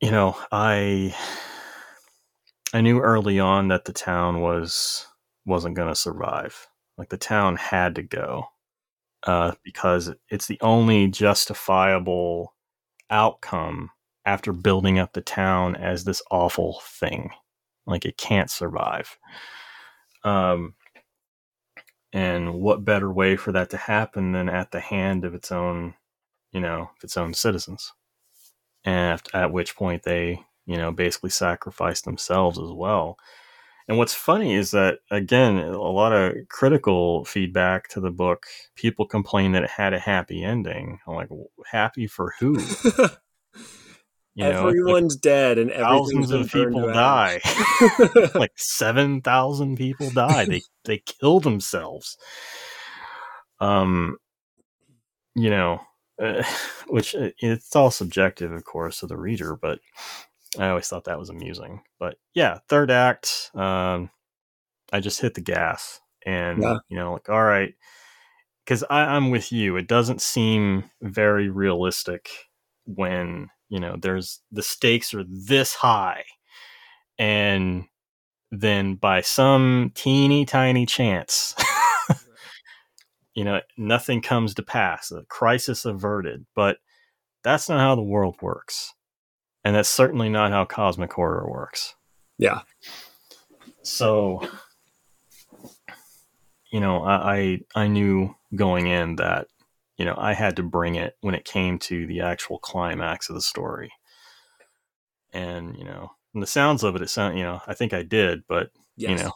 you 0.00 0.10
know, 0.10 0.36
I 0.50 1.14
I 2.74 2.80
knew 2.80 3.00
early 3.00 3.38
on 3.38 3.68
that 3.68 3.84
the 3.84 3.92
town 3.92 4.40
was 4.40 5.06
wasn't 5.44 5.76
going 5.76 5.88
to 5.88 5.94
survive. 5.94 6.66
Like 6.96 7.10
the 7.10 7.18
town 7.18 7.56
had 7.56 7.94
to 7.96 8.02
go 8.02 8.46
uh, 9.24 9.52
because 9.64 10.12
it's 10.30 10.46
the 10.46 10.58
only 10.62 11.08
justifiable 11.08 12.54
outcome 13.10 13.90
after 14.24 14.52
building 14.52 14.98
up 14.98 15.12
the 15.12 15.20
town 15.20 15.76
as 15.76 16.04
this 16.04 16.22
awful 16.30 16.80
thing. 16.84 17.30
Like 17.86 18.04
it 18.04 18.16
can't 18.16 18.50
survive. 18.50 19.18
Um, 20.24 20.74
and 22.12 22.54
what 22.54 22.84
better 22.84 23.10
way 23.10 23.36
for 23.36 23.52
that 23.52 23.70
to 23.70 23.76
happen 23.76 24.32
than 24.32 24.48
at 24.48 24.70
the 24.70 24.80
hand 24.80 25.24
of 25.24 25.34
its 25.34 25.50
own, 25.50 25.94
you 26.52 26.60
know, 26.60 26.90
its 27.02 27.16
own 27.16 27.34
citizens? 27.34 27.92
And 28.84 29.20
at 29.32 29.52
which 29.52 29.76
point 29.76 30.02
they, 30.02 30.40
you 30.66 30.76
know, 30.76 30.92
basically 30.92 31.30
sacrifice 31.30 32.02
themselves 32.02 32.58
as 32.58 32.70
well. 32.70 33.16
And 33.88 33.98
what's 33.98 34.14
funny 34.14 34.54
is 34.54 34.70
that 34.72 34.98
again, 35.10 35.58
a 35.58 35.78
lot 35.78 36.12
of 36.12 36.48
critical 36.48 37.24
feedback 37.24 37.88
to 37.88 38.00
the 38.00 38.10
book. 38.10 38.46
People 38.76 39.06
complain 39.06 39.52
that 39.52 39.64
it 39.64 39.70
had 39.70 39.92
a 39.92 39.98
happy 39.98 40.44
ending. 40.44 41.00
I'm 41.06 41.14
like, 41.14 41.28
happy 41.70 42.06
for 42.06 42.34
who? 42.38 42.58
You 44.34 44.44
know, 44.44 44.68
Everyone's 44.68 45.16
like 45.16 45.20
dead 45.20 45.58
and 45.58 45.70
thousands 45.70 46.30
of 46.30 46.50
people 46.50 46.90
die. 46.90 47.40
like 48.34 48.52
seven 48.56 49.20
thousand 49.20 49.76
people 49.76 50.08
die. 50.10 50.46
They 50.46 50.62
they 50.84 50.98
kill 50.98 51.40
themselves. 51.40 52.16
Um, 53.60 54.16
you 55.34 55.50
know, 55.50 55.80
uh, 56.20 56.42
which 56.88 57.14
uh, 57.14 57.30
it's 57.38 57.76
all 57.76 57.90
subjective, 57.90 58.52
of 58.52 58.64
course, 58.64 59.00
to 59.00 59.06
the 59.06 59.18
reader. 59.18 59.54
But 59.54 59.80
I 60.58 60.70
always 60.70 60.88
thought 60.88 61.04
that 61.04 61.18
was 61.18 61.28
amusing. 61.28 61.82
But 61.98 62.16
yeah, 62.32 62.58
third 62.68 62.90
act, 62.90 63.50
um, 63.54 64.08
I 64.94 65.00
just 65.00 65.20
hit 65.20 65.34
the 65.34 65.42
gas, 65.42 66.00
and 66.24 66.62
yeah. 66.62 66.78
you 66.88 66.96
know, 66.96 67.12
like 67.12 67.28
all 67.28 67.44
right, 67.44 67.74
because 68.64 68.82
I'm 68.88 69.28
with 69.28 69.52
you. 69.52 69.76
It 69.76 69.88
doesn't 69.88 70.22
seem 70.22 70.84
very 71.02 71.50
realistic 71.50 72.30
when 72.84 73.48
you 73.68 73.80
know 73.80 73.96
there's 74.00 74.40
the 74.50 74.62
stakes 74.62 75.14
are 75.14 75.24
this 75.28 75.74
high. 75.74 76.24
And 77.18 77.84
then 78.50 78.96
by 78.96 79.20
some 79.20 79.92
teeny 79.94 80.44
tiny 80.44 80.84
chance 80.84 81.54
you 83.34 83.44
know 83.44 83.60
nothing 83.76 84.20
comes 84.20 84.54
to 84.54 84.62
pass 84.62 85.10
a 85.10 85.22
crisis 85.28 85.84
averted. 85.84 86.46
But 86.54 86.78
that's 87.42 87.68
not 87.68 87.80
how 87.80 87.94
the 87.94 88.02
world 88.02 88.36
works. 88.40 88.92
And 89.64 89.74
that's 89.74 89.88
certainly 89.88 90.28
not 90.28 90.50
how 90.50 90.64
cosmic 90.64 91.12
horror 91.12 91.48
works. 91.48 91.94
Yeah. 92.38 92.62
So 93.82 94.48
you 96.72 96.80
know 96.80 97.02
i 97.02 97.60
i, 97.74 97.82
I 97.82 97.86
knew 97.86 98.34
going 98.54 98.88
in 98.88 99.16
that 99.16 99.46
you 100.02 100.06
know, 100.06 100.16
I 100.18 100.32
had 100.32 100.56
to 100.56 100.64
bring 100.64 100.96
it 100.96 101.16
when 101.20 101.36
it 101.36 101.44
came 101.44 101.78
to 101.78 102.08
the 102.08 102.22
actual 102.22 102.58
climax 102.58 103.28
of 103.28 103.36
the 103.36 103.40
story. 103.40 103.92
And, 105.32 105.76
you 105.78 105.84
know, 105.84 106.10
the 106.34 106.44
sounds 106.44 106.82
of 106.82 106.96
it, 106.96 107.02
it 107.02 107.08
sound, 107.08 107.38
you 107.38 107.44
know, 107.44 107.60
I 107.68 107.74
think 107.74 107.92
I 107.92 108.02
did, 108.02 108.42
but, 108.48 108.70
yes. 108.96 109.10
you 109.10 109.30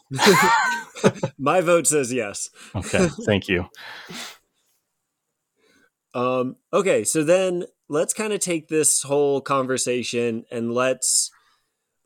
know. 1.01 1.13
My 1.39 1.61
vote 1.61 1.87
says 1.87 2.13
yes. 2.13 2.51
okay. 2.75 3.07
Thank 3.25 3.47
you. 3.47 3.69
Um, 6.15 6.57
okay. 6.73 7.05
So 7.05 7.23
then 7.23 7.67
let's 7.89 8.13
kind 8.13 8.33
of 8.33 8.41
take 8.41 8.67
this 8.67 9.05
whole 9.05 9.41
conversation 9.41 10.47
and 10.51 10.75
let's, 10.75 11.31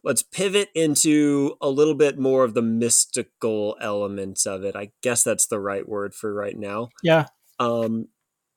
let's 0.04 0.22
pivot 0.22 0.68
into 0.74 1.56
a 1.62 1.70
little 1.70 1.94
bit 1.94 2.18
more 2.18 2.44
of 2.44 2.52
the 2.52 2.60
mystical 2.60 3.78
elements 3.80 4.44
of 4.44 4.64
it. 4.64 4.76
I 4.76 4.90
guess 5.02 5.24
that's 5.24 5.46
the 5.46 5.60
right 5.60 5.88
word 5.88 6.14
for 6.14 6.34
right 6.34 6.58
now. 6.58 6.90
Yeah. 7.02 7.24
Um, 7.58 8.08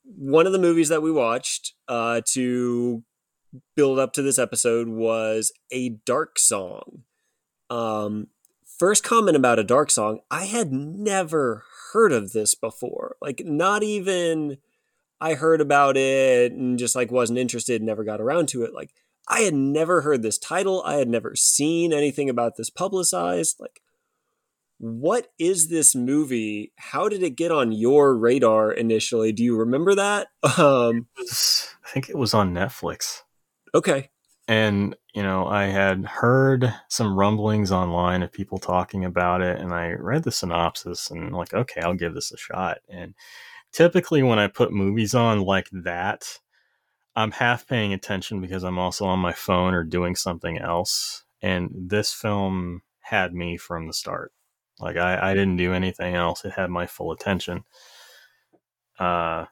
one 0.04 0.46
of 0.46 0.52
the 0.52 0.58
movies 0.58 0.88
that 0.88 1.02
we 1.02 1.10
watched 1.10 1.74
uh, 1.88 2.20
to 2.32 3.02
build 3.76 3.98
up 3.98 4.12
to 4.12 4.22
this 4.22 4.38
episode 4.38 4.88
was 4.88 5.52
a 5.70 5.90
dark 6.04 6.38
song. 6.38 7.02
Um, 7.70 8.28
first 8.78 9.02
comment 9.02 9.36
about 9.36 9.58
a 9.58 9.64
dark 9.64 9.90
song, 9.90 10.20
I 10.30 10.44
had 10.44 10.72
never 10.72 11.64
heard 11.92 12.12
of 12.12 12.32
this 12.32 12.54
before. 12.54 13.16
Like, 13.20 13.42
not 13.44 13.82
even 13.82 14.58
I 15.20 15.34
heard 15.34 15.60
about 15.60 15.96
it 15.96 16.52
and 16.52 16.78
just 16.78 16.94
like 16.94 17.10
wasn't 17.10 17.38
interested, 17.38 17.82
never 17.82 18.04
got 18.04 18.20
around 18.20 18.48
to 18.48 18.64
it. 18.64 18.74
Like, 18.74 18.90
I 19.26 19.40
had 19.40 19.54
never 19.54 20.02
heard 20.02 20.22
this 20.22 20.38
title. 20.38 20.82
I 20.84 20.96
had 20.96 21.08
never 21.08 21.34
seen 21.34 21.92
anything 21.92 22.28
about 22.28 22.56
this 22.56 22.68
publicized. 22.68 23.56
Like, 23.58 23.80
what 24.84 25.28
is 25.38 25.68
this 25.68 25.94
movie? 25.94 26.70
How 26.76 27.08
did 27.08 27.22
it 27.22 27.36
get 27.36 27.50
on 27.50 27.72
your 27.72 28.14
radar 28.14 28.70
initially? 28.70 29.32
Do 29.32 29.42
you 29.42 29.56
remember 29.56 29.94
that? 29.94 30.28
Um, 30.58 31.08
I 31.18 31.88
think 31.88 32.08
it 32.08 32.18
was 32.18 32.34
on 32.34 32.52
Netflix. 32.52 33.22
Okay. 33.74 34.10
And, 34.46 34.94
you 35.14 35.22
know, 35.22 35.46
I 35.46 35.64
had 35.64 36.04
heard 36.04 36.72
some 36.88 37.18
rumblings 37.18 37.72
online 37.72 38.22
of 38.22 38.32
people 38.32 38.58
talking 38.58 39.04
about 39.04 39.40
it, 39.40 39.58
and 39.58 39.72
I 39.72 39.92
read 39.92 40.24
the 40.24 40.30
synopsis 40.30 41.10
and, 41.10 41.34
like, 41.34 41.54
okay, 41.54 41.80
I'll 41.80 41.94
give 41.94 42.14
this 42.14 42.30
a 42.30 42.36
shot. 42.36 42.78
And 42.88 43.14
typically, 43.72 44.22
when 44.22 44.38
I 44.38 44.48
put 44.48 44.70
movies 44.70 45.14
on 45.14 45.40
like 45.40 45.68
that, 45.72 46.40
I'm 47.16 47.32
half 47.32 47.66
paying 47.66 47.92
attention 47.92 48.40
because 48.40 48.64
I'm 48.64 48.78
also 48.78 49.06
on 49.06 49.18
my 49.18 49.32
phone 49.32 49.72
or 49.72 49.82
doing 49.82 50.14
something 50.14 50.58
else. 50.58 51.24
And 51.42 51.70
this 51.74 52.12
film 52.12 52.82
had 53.00 53.34
me 53.34 53.56
from 53.56 53.86
the 53.86 53.94
start. 53.94 54.33
Like 54.80 54.96
I, 54.96 55.30
I 55.30 55.34
didn't 55.34 55.56
do 55.56 55.72
anything 55.72 56.14
else. 56.14 56.44
It 56.44 56.52
had 56.52 56.70
my 56.70 56.86
full 56.86 57.12
attention. 57.12 57.64
Uh, 58.98 59.46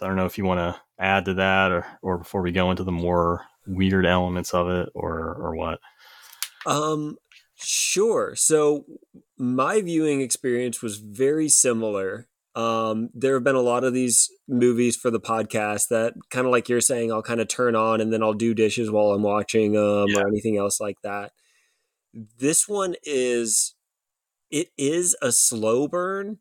I 0.00 0.06
don't 0.06 0.16
know 0.16 0.26
if 0.26 0.38
you 0.38 0.44
want 0.44 0.58
to 0.58 0.80
add 0.98 1.24
to 1.26 1.34
that, 1.34 1.72
or 1.72 1.86
or 2.02 2.18
before 2.18 2.42
we 2.42 2.52
go 2.52 2.70
into 2.70 2.84
the 2.84 2.92
more 2.92 3.44
weird 3.66 4.06
elements 4.06 4.54
of 4.54 4.68
it, 4.68 4.88
or 4.94 5.34
or 5.34 5.56
what. 5.56 5.80
Um, 6.66 7.16
sure. 7.56 8.34
So 8.36 8.84
my 9.36 9.80
viewing 9.80 10.20
experience 10.20 10.82
was 10.82 10.98
very 10.98 11.48
similar. 11.48 12.28
Um, 12.54 13.10
there 13.14 13.34
have 13.34 13.44
been 13.44 13.54
a 13.54 13.60
lot 13.60 13.84
of 13.84 13.94
these 13.94 14.30
movies 14.48 14.96
for 14.96 15.10
the 15.10 15.20
podcast 15.20 15.88
that 15.88 16.14
kind 16.30 16.44
of 16.44 16.50
like 16.50 16.68
you're 16.68 16.80
saying, 16.80 17.12
I'll 17.12 17.22
kind 17.22 17.40
of 17.40 17.46
turn 17.46 17.76
on 17.76 18.00
and 18.00 18.12
then 18.12 18.22
I'll 18.22 18.32
do 18.32 18.52
dishes 18.52 18.90
while 18.90 19.12
I'm 19.12 19.22
watching 19.22 19.72
them 19.72 20.08
yeah. 20.08 20.20
or 20.20 20.28
anything 20.28 20.56
else 20.56 20.80
like 20.80 20.96
that. 21.02 21.32
This 22.12 22.66
one 22.66 22.96
is 23.04 23.74
it 24.50 24.68
is 24.76 25.16
a 25.20 25.32
slow 25.32 25.88
burn, 25.88 26.38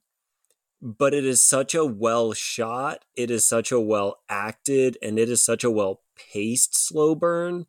but 0.81 1.13
it 1.13 1.25
is 1.25 1.43
such 1.43 1.73
a 1.75 1.85
well 1.85 2.33
shot, 2.33 3.05
it 3.15 3.31
is 3.31 3.47
such 3.47 3.71
a 3.71 3.79
well 3.79 4.19
acted, 4.29 4.97
and 5.01 5.17
it 5.19 5.29
is 5.29 5.43
such 5.43 5.63
a 5.63 5.71
well 5.71 6.01
paced 6.15 6.75
slow 6.75 7.15
burn 7.15 7.65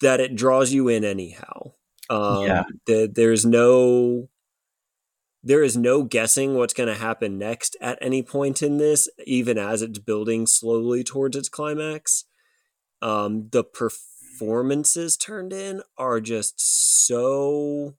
that 0.00 0.20
it 0.20 0.36
draws 0.36 0.72
you 0.72 0.88
in 0.88 1.04
anyhow. 1.04 1.72
Um, 2.10 2.44
yeah. 2.44 2.64
The, 2.86 3.10
there's 3.12 3.44
no 3.44 4.28
there 5.46 5.62
is 5.62 5.76
no 5.76 6.02
guessing 6.02 6.54
what's 6.54 6.74
going 6.74 6.88
to 6.88 7.00
happen 7.00 7.38
next 7.38 7.76
at 7.80 7.98
any 8.00 8.20
point 8.20 8.62
in 8.62 8.78
this, 8.78 9.08
even 9.26 9.56
as 9.56 9.80
it's 9.80 10.00
building 10.00 10.44
slowly 10.44 11.04
towards 11.04 11.36
its 11.36 11.48
climax. 11.48 12.24
Um, 13.00 13.48
the 13.52 13.62
performances 13.62 15.16
turned 15.16 15.52
in 15.52 15.82
are 15.96 16.20
just 16.20 16.54
so 17.06 17.94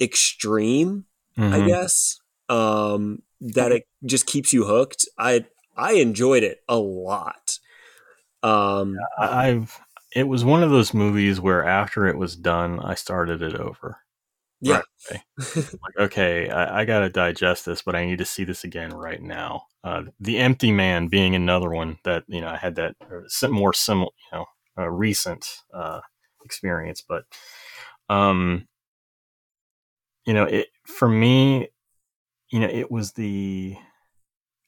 extreme, 0.00 1.04
mm-hmm. 1.36 1.52
I 1.52 1.66
guess. 1.66 2.20
Um, 2.48 3.22
that 3.40 3.72
it 3.72 3.84
just 4.04 4.26
keeps 4.26 4.52
you 4.52 4.64
hooked. 4.64 5.06
I 5.18 5.44
I 5.76 5.92
enjoyed 5.94 6.42
it 6.42 6.58
a 6.68 6.76
lot. 6.76 7.58
Um, 8.42 8.96
I've 9.18 9.78
it 10.14 10.28
was 10.28 10.44
one 10.44 10.62
of 10.62 10.70
those 10.70 10.94
movies 10.94 11.40
where 11.40 11.64
after 11.64 12.06
it 12.06 12.16
was 12.16 12.36
done, 12.36 12.80
I 12.80 12.94
started 12.94 13.42
it 13.42 13.54
over. 13.54 13.98
Yeah. 14.60 14.82
Right 15.10 15.20
like, 15.54 15.96
okay, 15.98 16.50
I, 16.50 16.80
I 16.80 16.84
got 16.84 17.00
to 17.00 17.08
digest 17.08 17.66
this, 17.66 17.82
but 17.82 17.94
I 17.94 18.06
need 18.06 18.18
to 18.18 18.24
see 18.24 18.44
this 18.44 18.64
again 18.64 18.90
right 18.90 19.22
now. 19.22 19.66
Uh, 19.84 20.04
the 20.18 20.38
Empty 20.38 20.72
Man 20.72 21.06
being 21.08 21.34
another 21.34 21.70
one 21.70 21.98
that 22.04 22.24
you 22.26 22.40
know 22.40 22.48
I 22.48 22.56
had 22.56 22.74
that 22.76 22.96
uh, 23.00 23.48
more 23.48 23.72
similar, 23.72 24.10
you 24.32 24.38
know, 24.38 24.46
uh, 24.76 24.88
recent 24.88 25.46
uh, 25.72 26.00
experience, 26.44 27.02
but 27.06 27.24
um, 28.10 28.66
you 30.28 30.34
know, 30.34 30.44
it 30.44 30.68
for 30.84 31.08
me, 31.08 31.68
you 32.50 32.60
know, 32.60 32.68
it 32.70 32.90
was 32.90 33.12
the 33.12 33.76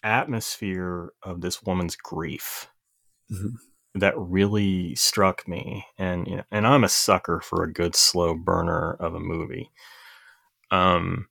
atmosphere 0.02 1.12
of 1.22 1.42
this 1.42 1.62
woman's 1.62 1.96
grief 1.96 2.70
mm-hmm. 3.30 3.56
that 3.94 4.14
really 4.16 4.94
struck 4.94 5.46
me. 5.46 5.84
And 5.98 6.26
you 6.26 6.36
know, 6.36 6.44
and 6.50 6.66
I'm 6.66 6.82
a 6.82 6.88
sucker 6.88 7.42
for 7.42 7.62
a 7.62 7.70
good 7.70 7.94
slow 7.94 8.34
burner 8.34 8.94
of 8.94 9.14
a 9.14 9.20
movie. 9.20 9.70
Um, 10.70 11.28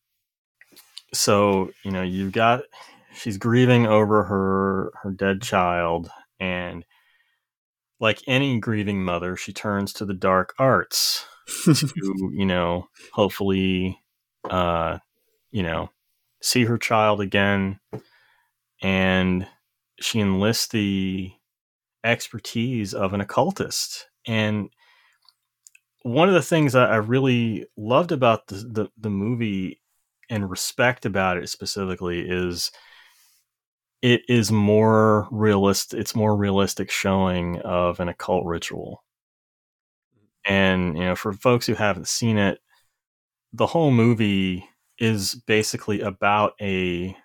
so 1.12 1.72
you 1.84 1.90
know, 1.90 2.04
you've 2.04 2.34
got 2.34 2.62
she's 3.16 3.40
grieving 3.40 3.88
over 3.88 4.26
her 4.26 4.92
her 5.02 5.10
dead 5.10 5.42
child, 5.42 6.08
and 6.40 6.86
like 8.00 8.22
any 8.28 8.60
grieving 8.60 9.04
mother, 9.04 9.36
she 9.36 9.54
turns 9.54 9.92
to 9.94 10.06
the 10.06 10.14
dark 10.14 10.54
arts 10.60 11.26
to 11.64 12.32
you 12.32 12.46
know 12.46 12.90
hopefully 13.14 14.00
uh, 14.50 15.00
you 15.52 15.64
know, 15.64 15.90
see 16.42 16.66
her 16.66 16.78
child 16.78 17.22
again, 17.22 17.80
and 18.82 19.48
she 20.00 20.20
enlists 20.20 20.68
the 20.68 21.32
expertise 22.04 22.94
of 22.94 23.14
an 23.14 23.22
occultist. 23.22 24.08
And 24.26 24.70
one 26.04 26.30
of 26.30 26.34
the 26.34 26.42
things 26.42 26.76
I 26.76 26.96
really 26.98 27.66
loved 27.76 28.12
about 28.12 28.48
the, 28.48 28.56
the, 28.56 28.88
the 28.98 29.10
movie 29.10 29.82
and 30.30 30.50
respect 30.50 31.06
about 31.06 31.38
it 31.38 31.50
specifically 31.50 32.22
is 32.28 32.72
it 34.02 34.22
is 34.30 34.52
more 34.52 35.28
realistic 35.32 36.00
it's 36.00 36.16
more 36.16 36.36
realistic 36.36 36.90
showing 36.90 37.60
of 37.62 38.00
an 38.00 38.08
occult 38.08 38.46
ritual 38.46 39.04
and 40.46 40.98
you 40.98 41.04
know 41.04 41.16
for 41.16 41.34
folks 41.34 41.66
who 41.66 41.74
haven't 41.74 42.08
seen 42.08 42.38
it 42.38 42.60
the 43.54 43.68
whole 43.68 43.92
movie 43.92 44.68
is 44.98 45.36
basically 45.36 46.02
about 46.02 46.54
a 46.62 47.16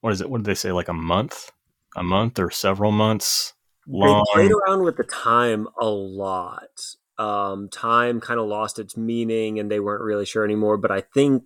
what 0.00 0.12
is 0.12 0.20
it 0.20 0.30
what 0.30 0.38
did 0.38 0.46
they 0.46 0.54
say 0.54 0.72
like 0.72 0.88
a 0.88 0.94
month? 0.94 1.50
A 1.96 2.02
month 2.02 2.38
or 2.38 2.50
several 2.50 2.92
months 2.92 3.54
long 3.86 4.24
they 4.34 4.42
played 4.42 4.52
around 4.52 4.84
with 4.84 4.96
the 4.96 5.04
time 5.04 5.66
a 5.80 5.86
lot. 5.86 6.68
Um, 7.16 7.68
time 7.68 8.20
kind 8.20 8.38
of 8.38 8.46
lost 8.46 8.78
its 8.78 8.96
meaning 8.96 9.58
and 9.58 9.70
they 9.70 9.80
weren't 9.80 10.04
really 10.04 10.24
sure 10.24 10.44
anymore 10.44 10.76
but 10.76 10.92
i 10.92 11.00
think 11.00 11.42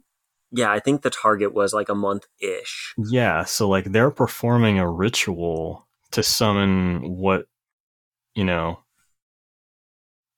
yeah, 0.52 0.70
I 0.70 0.80
think 0.80 1.00
the 1.00 1.10
target 1.10 1.54
was 1.54 1.72
like 1.72 1.88
a 1.88 1.94
month 1.94 2.26
ish. 2.38 2.94
Yeah, 2.98 3.44
so 3.44 3.68
like 3.68 3.86
they're 3.86 4.10
performing 4.10 4.78
a 4.78 4.88
ritual 4.88 5.88
to 6.12 6.22
summon 6.22 7.16
what 7.16 7.46
you 8.34 8.44
know 8.44 8.80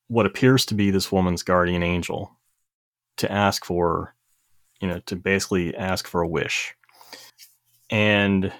what 0.06 0.26
appears 0.26 0.64
to 0.66 0.74
be 0.74 0.90
this 0.90 1.10
woman's 1.10 1.42
guardian 1.42 1.82
angel 1.82 2.30
to 3.16 3.30
ask 3.30 3.64
for 3.64 4.14
you 4.80 4.88
know 4.88 5.00
to 5.06 5.16
basically 5.16 5.74
ask 5.76 6.06
for 6.06 6.22
a 6.22 6.28
wish 6.28 6.74
and 7.90 8.52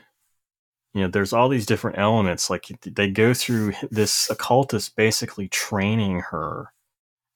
you 0.92 1.02
know 1.02 1.08
there's 1.08 1.32
all 1.32 1.48
these 1.48 1.66
different 1.66 1.98
elements 1.98 2.50
like 2.50 2.70
they 2.82 3.10
go 3.10 3.34
through 3.34 3.72
this 3.90 4.30
occultist 4.30 4.96
basically 4.96 5.48
training 5.48 6.20
her 6.20 6.72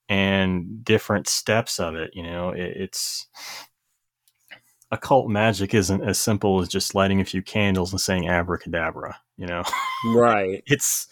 and 0.07 0.83
different 0.83 1.27
steps 1.27 1.79
of 1.79 1.95
it 1.95 2.11
you 2.13 2.23
know 2.23 2.49
it, 2.49 2.73
it's 2.75 3.27
occult 4.91 5.29
magic 5.29 5.73
isn't 5.73 6.01
as 6.01 6.17
simple 6.17 6.61
as 6.61 6.67
just 6.67 6.95
lighting 6.95 7.21
a 7.21 7.25
few 7.25 7.41
candles 7.41 7.91
and 7.91 8.01
saying 8.01 8.27
abracadabra, 8.27 9.19
you 9.37 9.45
know? 9.45 9.63
Right. 10.13 10.63
it's 10.67 11.07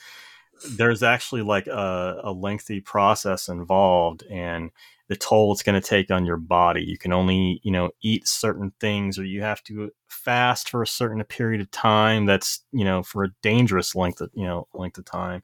there's 0.71 1.03
actually 1.03 1.43
like 1.43 1.67
a, 1.67 2.21
a 2.23 2.31
lengthy 2.31 2.81
process 2.81 3.47
involved 3.47 4.23
and 4.23 4.71
the 5.07 5.15
toll 5.15 5.53
it's 5.53 5.63
going 5.63 5.79
to 5.79 5.87
take 5.87 6.11
on 6.11 6.25
your 6.25 6.37
body. 6.37 6.83
You 6.83 6.97
can 6.97 7.13
only, 7.13 7.61
you 7.63 7.71
know, 7.71 7.91
eat 8.01 8.27
certain 8.27 8.73
things 8.79 9.17
or 9.17 9.23
you 9.23 9.41
have 9.41 9.63
to 9.63 9.91
fast 10.07 10.69
for 10.69 10.81
a 10.81 10.87
certain 10.87 11.23
period 11.23 11.61
of 11.61 11.71
time 11.71 12.25
that's, 12.25 12.61
you 12.71 12.83
know, 12.83 13.03
for 13.03 13.23
a 13.23 13.33
dangerous 13.41 13.95
length 13.95 14.21
of, 14.21 14.29
you 14.33 14.45
know, 14.45 14.67
length 14.73 14.97
of 14.97 15.05
time. 15.05 15.43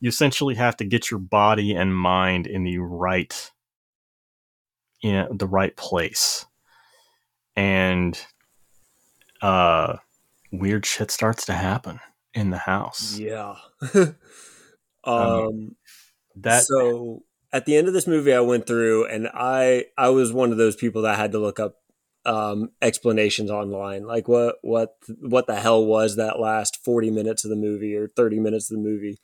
You 0.00 0.08
essentially 0.08 0.54
have 0.56 0.76
to 0.78 0.84
get 0.84 1.10
your 1.10 1.20
body 1.20 1.74
and 1.74 1.94
mind 1.94 2.46
in 2.46 2.64
the 2.64 2.78
right 2.78 3.50
you 5.02 5.12
know, 5.12 5.28
the 5.30 5.46
right 5.46 5.74
place 5.76 6.44
and 7.56 8.20
uh 9.42 9.96
weird 10.52 10.84
shit 10.84 11.10
starts 11.10 11.46
to 11.46 11.54
happen 11.54 12.00
in 12.34 12.50
the 12.50 12.58
house. 12.58 13.18
Yeah. 13.18 13.54
um 15.04 15.76
that 16.36 16.64
so 16.64 17.22
at 17.52 17.66
the 17.66 17.76
end 17.76 17.88
of 17.88 17.94
this 17.94 18.06
movie 18.06 18.32
I 18.32 18.40
went 18.40 18.66
through 18.66 19.06
and 19.06 19.28
I 19.32 19.86
I 19.96 20.10
was 20.10 20.32
one 20.32 20.52
of 20.52 20.58
those 20.58 20.76
people 20.76 21.02
that 21.02 21.18
had 21.18 21.32
to 21.32 21.38
look 21.38 21.60
up 21.60 21.76
um 22.24 22.70
explanations 22.82 23.50
online. 23.50 24.06
Like 24.06 24.28
what 24.28 24.56
what 24.62 24.96
what 25.20 25.46
the 25.46 25.56
hell 25.56 25.84
was 25.84 26.16
that 26.16 26.40
last 26.40 26.84
40 26.84 27.10
minutes 27.10 27.44
of 27.44 27.50
the 27.50 27.56
movie 27.56 27.94
or 27.94 28.08
30 28.08 28.40
minutes 28.40 28.70
of 28.70 28.76
the 28.76 28.82
movie? 28.82 29.18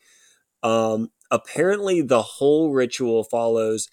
Um 0.63 1.11
apparently 1.31 2.03
the 2.03 2.23
whole 2.23 2.73
ritual 2.73 3.25
follows 3.25 3.89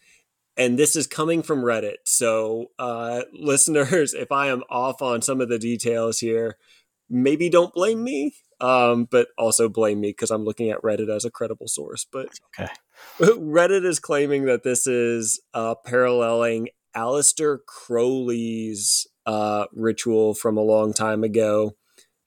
and 0.55 0.77
this 0.77 0.95
is 0.95 1.07
coming 1.07 1.41
from 1.41 1.63
Reddit. 1.63 1.97
So, 2.05 2.67
uh, 2.77 3.23
listeners, 3.33 4.13
if 4.13 4.31
I 4.31 4.47
am 4.47 4.63
off 4.69 5.01
on 5.01 5.21
some 5.21 5.41
of 5.41 5.49
the 5.49 5.59
details 5.59 6.19
here, 6.19 6.57
maybe 7.09 7.49
don't 7.49 7.73
blame 7.73 8.03
me, 8.03 8.35
um, 8.61 9.07
but 9.09 9.27
also 9.37 9.69
blame 9.69 10.01
me 10.01 10.09
because 10.09 10.31
I'm 10.31 10.43
looking 10.43 10.69
at 10.69 10.81
Reddit 10.81 11.13
as 11.13 11.25
a 11.25 11.31
credible 11.31 11.67
source. 11.67 12.05
But 12.11 12.27
okay. 12.59 12.71
Reddit 13.19 13.85
is 13.85 13.99
claiming 13.99 14.45
that 14.45 14.63
this 14.63 14.87
is 14.87 15.41
uh, 15.53 15.75
paralleling 15.85 16.69
Aleister 16.95 17.59
Crowley's 17.65 19.07
uh, 19.25 19.65
ritual 19.73 20.33
from 20.33 20.57
a 20.57 20.61
long 20.61 20.93
time 20.93 21.23
ago 21.23 21.75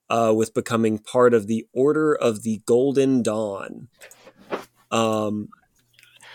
uh, 0.08 0.32
with 0.36 0.54
becoming 0.54 0.98
part 0.98 1.34
of 1.34 1.46
the 1.46 1.66
Order 1.72 2.14
of 2.14 2.42
the 2.42 2.62
Golden 2.66 3.22
Dawn. 3.22 3.88
Um, 4.90 5.48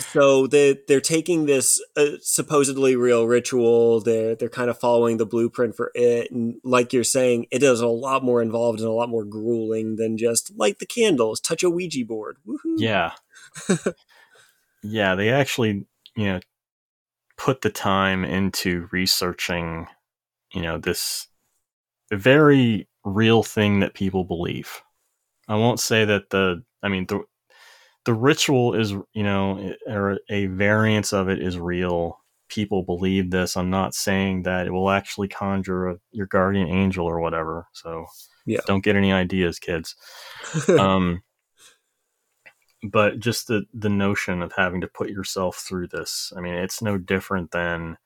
so 0.01 0.47
they 0.47 0.79
they're 0.87 1.01
taking 1.01 1.45
this 1.45 1.81
uh, 1.95 2.17
supposedly 2.21 2.95
real 2.95 3.27
ritual. 3.27 4.01
They're 4.01 4.35
they're 4.35 4.49
kind 4.49 4.69
of 4.69 4.77
following 4.77 5.17
the 5.17 5.25
blueprint 5.25 5.75
for 5.75 5.91
it, 5.95 6.31
and 6.31 6.55
like 6.63 6.93
you're 6.93 7.03
saying, 7.03 7.47
it 7.51 7.63
is 7.63 7.81
a 7.81 7.87
lot 7.87 8.23
more 8.23 8.41
involved 8.41 8.79
and 8.79 8.87
a 8.87 8.93
lot 8.93 9.09
more 9.09 9.25
grueling 9.25 9.95
than 9.95 10.17
just 10.17 10.51
light 10.57 10.79
the 10.79 10.85
candles, 10.85 11.39
touch 11.39 11.63
a 11.63 11.69
Ouija 11.69 12.05
board. 12.05 12.37
Woo-hoo. 12.45 12.75
Yeah, 12.77 13.11
yeah. 14.83 15.15
They 15.15 15.29
actually, 15.29 15.85
you 16.15 16.25
know, 16.25 16.39
put 17.37 17.61
the 17.61 17.69
time 17.69 18.23
into 18.23 18.87
researching, 18.91 19.87
you 20.53 20.61
know, 20.61 20.77
this 20.77 21.27
very 22.11 22.87
real 23.03 23.43
thing 23.43 23.79
that 23.79 23.93
people 23.93 24.23
believe. 24.23 24.81
I 25.47 25.55
won't 25.55 25.79
say 25.79 26.05
that 26.05 26.29
the. 26.29 26.63
I 26.83 26.89
mean, 26.89 27.05
the 27.05 27.21
the 28.05 28.13
ritual 28.13 28.73
is 28.73 28.91
you 28.91 29.23
know 29.23 29.73
or 29.87 30.19
a 30.29 30.47
variance 30.47 31.13
of 31.13 31.29
it 31.29 31.41
is 31.41 31.57
real. 31.57 32.19
People 32.49 32.83
believe 32.83 33.31
this. 33.31 33.55
I'm 33.55 33.69
not 33.69 33.95
saying 33.95 34.43
that 34.43 34.67
it 34.67 34.71
will 34.71 34.89
actually 34.89 35.29
conjure 35.29 35.89
a, 35.89 35.97
your 36.11 36.27
guardian 36.27 36.67
angel 36.67 37.05
or 37.05 37.21
whatever 37.21 37.67
so 37.71 38.05
yeah. 38.45 38.59
don't 38.65 38.83
get 38.83 38.95
any 38.95 39.13
ideas 39.13 39.59
kids. 39.59 39.95
Um 40.67 41.23
but 42.83 43.19
just 43.19 43.47
the 43.47 43.63
the 43.73 43.89
notion 43.89 44.41
of 44.41 44.53
having 44.57 44.81
to 44.81 44.87
put 44.87 45.09
yourself 45.09 45.57
through 45.57 45.87
this 45.87 46.33
i 46.35 46.41
mean 46.41 46.53
it's 46.53 46.81
no 46.81 46.97
different 46.97 47.51
than 47.51 47.97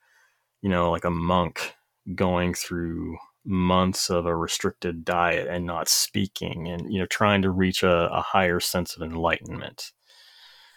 you 0.62 0.70
know 0.70 0.92
like 0.92 1.06
a 1.06 1.10
monk 1.10 1.76
going 2.14 2.54
through 2.54 3.18
months 3.46 4.10
of 4.10 4.26
a 4.26 4.36
restricted 4.36 5.06
diet 5.06 5.48
and 5.48 5.66
not 5.66 5.88
speaking 5.88 6.68
and 6.68 6.92
you 6.92 7.00
know 7.00 7.06
trying 7.06 7.42
to 7.42 7.52
reach 7.52 7.84
a, 7.84 8.10
a 8.12 8.22
higher 8.22 8.60
sense 8.60 8.96
of 8.96 9.02
enlightenment. 9.02 9.92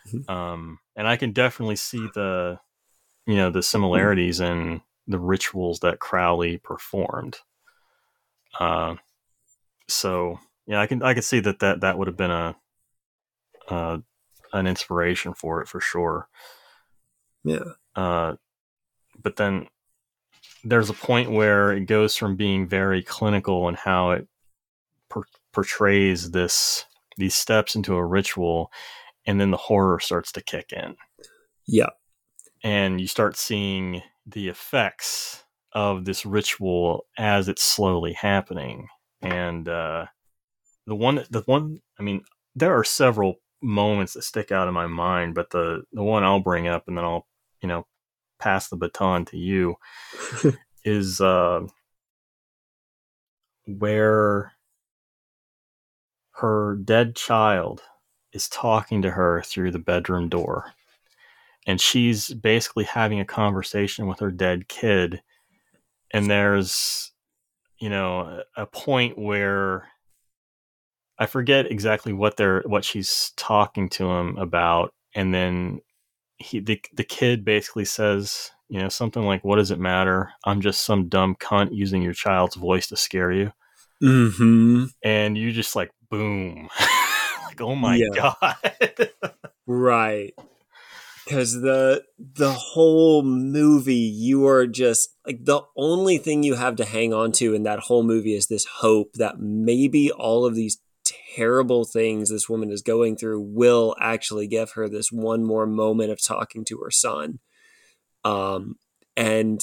Mm-hmm. 0.06 0.30
um, 0.30 0.78
and 0.96 1.06
i 1.06 1.16
can 1.16 1.32
definitely 1.32 1.76
see 1.76 2.08
the 2.14 2.58
you 3.26 3.36
know 3.36 3.50
the 3.50 3.62
similarities 3.62 4.40
in 4.40 4.80
the 5.06 5.18
rituals 5.18 5.80
that 5.80 5.98
crowley 6.00 6.58
performed. 6.58 7.38
Uh, 8.58 8.96
so 9.88 10.38
yeah 10.66 10.80
i 10.80 10.86
can 10.86 11.02
i 11.02 11.14
can 11.14 11.22
see 11.22 11.40
that 11.40 11.58
that 11.60 11.80
that 11.80 11.98
would 11.98 12.06
have 12.06 12.16
been 12.16 12.30
a 12.30 12.56
uh, 13.68 13.98
an 14.52 14.66
inspiration 14.66 15.34
for 15.34 15.60
it 15.60 15.68
for 15.68 15.80
sure. 15.80 16.28
Yeah. 17.44 17.64
Uh, 17.94 18.34
but 19.20 19.36
then 19.36 19.68
there's 20.64 20.90
a 20.90 20.94
point 20.94 21.30
where 21.30 21.72
it 21.72 21.86
goes 21.86 22.16
from 22.16 22.36
being 22.36 22.66
very 22.66 23.02
clinical 23.02 23.68
and 23.68 23.76
how 23.76 24.10
it 24.12 24.28
per- 25.08 25.22
portrays 25.52 26.30
this 26.30 26.84
these 27.16 27.34
steps 27.34 27.74
into 27.74 27.94
a 27.94 28.04
ritual 28.04 28.70
and 29.26 29.40
then 29.40 29.50
the 29.50 29.56
horror 29.56 29.98
starts 30.00 30.32
to 30.32 30.42
kick 30.42 30.72
in. 30.72 30.96
Yeah. 31.66 31.90
And 32.62 33.00
you 33.00 33.06
start 33.06 33.36
seeing 33.36 34.02
the 34.26 34.48
effects 34.48 35.44
of 35.72 36.04
this 36.04 36.24
ritual 36.24 37.06
as 37.18 37.48
it's 37.48 37.62
slowly 37.62 38.12
happening. 38.12 38.88
And 39.20 39.68
uh, 39.68 40.06
the 40.88 40.94
one 40.94 41.22
the 41.30 41.42
one 41.42 41.80
i 42.00 42.02
mean 42.02 42.22
there 42.56 42.76
are 42.76 42.82
several 42.82 43.36
moments 43.62 44.14
that 44.14 44.22
stick 44.22 44.50
out 44.50 44.66
in 44.66 44.74
my 44.74 44.86
mind 44.86 45.34
but 45.34 45.50
the 45.50 45.82
the 45.92 46.02
one 46.02 46.24
i'll 46.24 46.40
bring 46.40 46.66
up 46.66 46.88
and 46.88 46.96
then 46.96 47.04
i'll 47.04 47.26
you 47.60 47.68
know 47.68 47.86
pass 48.38 48.68
the 48.68 48.76
baton 48.76 49.24
to 49.26 49.36
you 49.36 49.76
is 50.84 51.20
uh, 51.20 51.60
where 53.66 54.52
her 56.32 56.76
dead 56.76 57.16
child 57.16 57.82
is 58.32 58.48
talking 58.48 59.02
to 59.02 59.10
her 59.10 59.42
through 59.42 59.70
the 59.70 59.78
bedroom 59.78 60.28
door. 60.28 60.72
And 61.66 61.80
she's 61.80 62.32
basically 62.32 62.84
having 62.84 63.20
a 63.20 63.24
conversation 63.24 64.06
with 64.06 64.20
her 64.20 64.30
dead 64.30 64.68
kid. 64.68 65.20
And 66.12 66.30
there's, 66.30 67.12
you 67.78 67.90
know, 67.90 68.42
a 68.56 68.66
point 68.66 69.18
where 69.18 69.88
I 71.18 71.26
forget 71.26 71.70
exactly 71.70 72.12
what 72.12 72.36
they're 72.36 72.62
what 72.64 72.84
she's 72.84 73.32
talking 73.36 73.88
to 73.90 74.08
him 74.10 74.36
about, 74.38 74.94
and 75.14 75.34
then 75.34 75.80
he 76.38 76.60
the 76.60 76.80
the 76.94 77.04
kid 77.04 77.44
basically 77.44 77.84
says, 77.84 78.50
you 78.68 78.80
know, 78.80 78.88
something 78.88 79.22
like, 79.24 79.44
"What 79.44 79.56
does 79.56 79.70
it 79.70 79.78
matter? 79.80 80.30
I'm 80.44 80.60
just 80.60 80.82
some 80.84 81.08
dumb 81.08 81.34
cunt 81.36 81.70
using 81.72 82.02
your 82.02 82.12
child's 82.14 82.56
voice 82.56 82.86
to 82.88 82.96
scare 82.96 83.32
you," 83.32 83.52
Mm-hmm. 84.02 84.84
and 85.02 85.36
you 85.36 85.52
just 85.52 85.74
like, 85.76 85.90
boom, 86.10 86.68
like, 87.46 87.60
oh 87.60 87.74
my 87.74 87.96
Yeah. 87.96 88.34
god, 88.40 89.10
Right. 89.66 90.34
Cause 91.28 91.52
the 91.60 92.04
the 92.18 92.52
whole 92.52 93.22
movie, 93.22 93.94
you 93.96 94.46
are 94.46 94.66
just 94.66 95.10
like 95.26 95.44
the 95.44 95.60
only 95.76 96.16
thing 96.16 96.42
you 96.42 96.54
have 96.54 96.76
to 96.76 96.86
hang 96.86 97.12
on 97.12 97.32
to 97.32 97.52
in 97.52 97.64
that 97.64 97.80
whole 97.80 98.02
movie 98.02 98.34
is 98.34 98.46
this 98.46 98.64
hope 98.64 99.12
that 99.14 99.38
maybe 99.38 100.10
all 100.10 100.46
of 100.46 100.54
these 100.54 100.78
terrible 101.36 101.84
things 101.84 102.30
this 102.30 102.48
woman 102.48 102.70
is 102.70 102.82
going 102.82 103.16
through 103.16 103.40
will 103.40 103.94
actually 104.00 104.46
give 104.46 104.72
her 104.72 104.88
this 104.88 105.10
one 105.12 105.44
more 105.44 105.66
moment 105.66 106.10
of 106.10 106.22
talking 106.22 106.64
to 106.64 106.78
her 106.78 106.90
son. 106.90 107.38
Um 108.24 108.76
and 109.16 109.62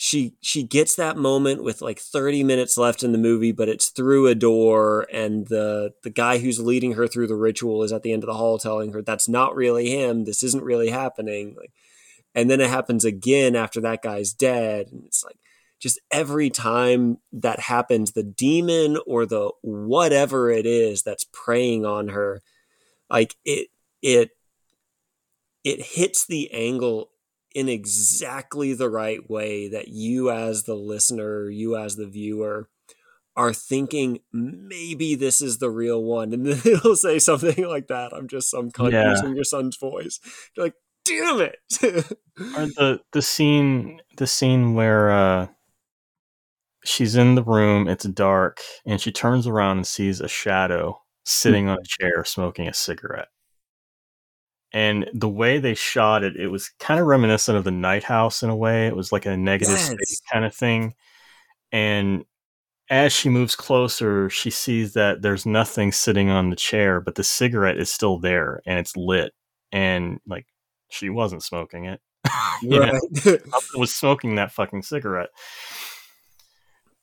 she 0.00 0.34
she 0.40 0.62
gets 0.62 0.94
that 0.94 1.16
moment 1.16 1.60
with 1.60 1.82
like 1.82 1.98
30 1.98 2.44
minutes 2.44 2.78
left 2.78 3.02
in 3.02 3.10
the 3.10 3.18
movie 3.18 3.50
but 3.50 3.68
it's 3.68 3.88
through 3.88 4.28
a 4.28 4.34
door 4.34 5.08
and 5.12 5.48
the 5.48 5.92
the 6.04 6.10
guy 6.10 6.38
who's 6.38 6.60
leading 6.60 6.92
her 6.92 7.08
through 7.08 7.26
the 7.26 7.34
ritual 7.34 7.82
is 7.82 7.90
at 7.90 8.04
the 8.04 8.12
end 8.12 8.22
of 8.22 8.28
the 8.28 8.34
hall 8.34 8.58
telling 8.58 8.92
her 8.92 9.02
that's 9.02 9.28
not 9.28 9.56
really 9.56 9.90
him 9.90 10.24
this 10.24 10.44
isn't 10.44 10.62
really 10.62 10.90
happening 10.90 11.56
like 11.58 11.72
and 12.32 12.48
then 12.48 12.60
it 12.60 12.70
happens 12.70 13.04
again 13.04 13.56
after 13.56 13.80
that 13.80 14.00
guy's 14.00 14.32
dead 14.32 14.86
and 14.92 15.02
it's 15.04 15.24
like 15.24 15.36
just 15.78 16.00
every 16.10 16.50
time 16.50 17.18
that 17.32 17.60
happens 17.60 18.12
the 18.12 18.22
demon 18.22 18.98
or 19.06 19.26
the 19.26 19.50
whatever 19.62 20.50
it 20.50 20.66
is 20.66 21.02
that's 21.02 21.26
preying 21.32 21.84
on 21.86 22.08
her 22.08 22.40
like 23.10 23.36
it 23.44 23.68
it 24.02 24.30
it 25.64 25.80
hits 25.80 26.26
the 26.26 26.50
angle 26.52 27.10
in 27.54 27.68
exactly 27.68 28.74
the 28.74 28.90
right 28.90 29.28
way 29.30 29.68
that 29.68 29.88
you 29.88 30.30
as 30.30 30.64
the 30.64 30.74
listener 30.74 31.48
you 31.48 31.76
as 31.76 31.96
the 31.96 32.06
viewer 32.06 32.68
are 33.36 33.52
thinking 33.54 34.18
maybe 34.32 35.14
this 35.14 35.40
is 35.40 35.58
the 35.58 35.70
real 35.70 36.02
one. 36.02 36.32
And 36.32 36.44
then 36.46 36.60
it'll 36.64 36.96
say 36.96 37.20
something 37.20 37.64
like 37.68 37.86
that. 37.86 38.12
I'm 38.12 38.26
just 38.26 38.50
some 38.50 38.70
cunt 38.72 38.92
Yeah. 38.92 39.10
using 39.10 39.36
your 39.36 39.44
son's 39.44 39.76
voice. 39.76 40.18
You're 40.56 40.66
like 40.66 40.74
damn 41.04 41.40
it. 41.40 41.56
Or 42.56 42.66
the 42.66 43.00
the 43.12 43.22
scene 43.22 44.00
the 44.16 44.26
scene 44.26 44.74
where 44.74 45.10
uh 45.10 45.46
she's 46.88 47.16
in 47.16 47.34
the 47.34 47.42
room 47.42 47.88
it's 47.88 48.04
dark 48.06 48.60
and 48.86 49.00
she 49.00 49.12
turns 49.12 49.46
around 49.46 49.78
and 49.78 49.86
sees 49.86 50.20
a 50.20 50.28
shadow 50.28 50.92
hmm. 50.92 50.96
sitting 51.24 51.68
on 51.68 51.78
a 51.78 51.84
chair 51.84 52.24
smoking 52.24 52.68
a 52.68 52.74
cigarette. 52.74 53.28
And 54.72 55.08
the 55.14 55.28
way 55.28 55.58
they 55.58 55.74
shot 55.74 56.24
it 56.24 56.36
it 56.36 56.48
was 56.48 56.70
kind 56.78 57.00
of 57.00 57.06
reminiscent 57.06 57.56
of 57.56 57.64
the 57.64 57.70
night 57.70 58.04
house 58.04 58.42
in 58.42 58.50
a 58.50 58.56
way. 58.56 58.86
It 58.86 58.96
was 58.96 59.12
like 59.12 59.26
a 59.26 59.36
negative 59.36 59.76
Yes. 59.76 59.90
space 59.90 60.22
kind 60.32 60.44
of 60.44 60.54
thing. 60.54 60.94
And 61.72 62.24
as 62.90 63.12
she 63.12 63.28
moves 63.28 63.54
closer 63.54 64.30
she 64.30 64.50
sees 64.50 64.94
that 64.94 65.20
there's 65.22 65.44
nothing 65.44 65.92
sitting 65.92 66.30
on 66.30 66.50
the 66.50 66.56
chair 66.56 67.00
but 67.00 67.16
the 67.16 67.24
cigarette 67.24 67.78
is 67.78 67.90
still 67.90 68.18
there 68.18 68.62
and 68.66 68.78
it's 68.78 68.96
lit. 68.96 69.32
And 69.72 70.20
like 70.26 70.46
she 70.90 71.10
wasn't 71.10 71.42
smoking 71.42 71.84
it. 71.86 72.00
You 72.60 72.70
know? 72.70 72.80
right. 72.80 73.00
Something 73.14 73.80
was 73.80 73.94
smoking 73.94 74.34
that 74.34 74.50
fucking 74.50 74.82
cigarette. 74.82 75.30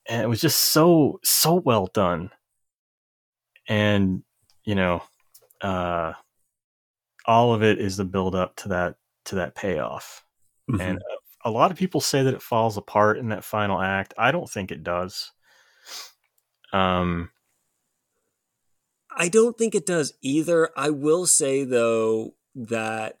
And 0.08 0.22
it 0.22 0.26
was 0.26 0.40
just 0.40 0.58
so 0.60 1.20
so 1.24 1.54
well 1.54 1.88
done. 1.92 2.30
And 3.68 4.22
you 4.64 4.74
know, 4.74 5.02
uh 5.60 6.12
all 7.24 7.54
of 7.54 7.62
it 7.62 7.80
is 7.80 7.96
the 7.96 8.04
build 8.04 8.34
up 8.34 8.56
to 8.56 8.68
that 8.68 8.96
to 9.26 9.36
that 9.36 9.54
payoff. 9.54 10.24
And 10.80 10.98
a, 11.44 11.48
a 11.48 11.50
lot 11.50 11.70
of 11.70 11.76
people 11.76 12.00
say 12.00 12.22
that 12.22 12.34
it 12.34 12.42
falls 12.42 12.76
apart 12.76 13.18
in 13.18 13.28
that 13.28 13.44
final 13.44 13.80
act. 13.80 14.14
I 14.18 14.32
don't 14.32 14.48
think 14.50 14.70
it 14.70 14.82
does. 14.82 15.32
Um 16.72 17.30
I 19.10 19.28
don't 19.28 19.56
think 19.56 19.74
it 19.74 19.86
does 19.86 20.12
either. 20.20 20.70
I 20.76 20.90
will 20.90 21.26
say 21.26 21.64
though 21.64 22.34
that 22.54 23.18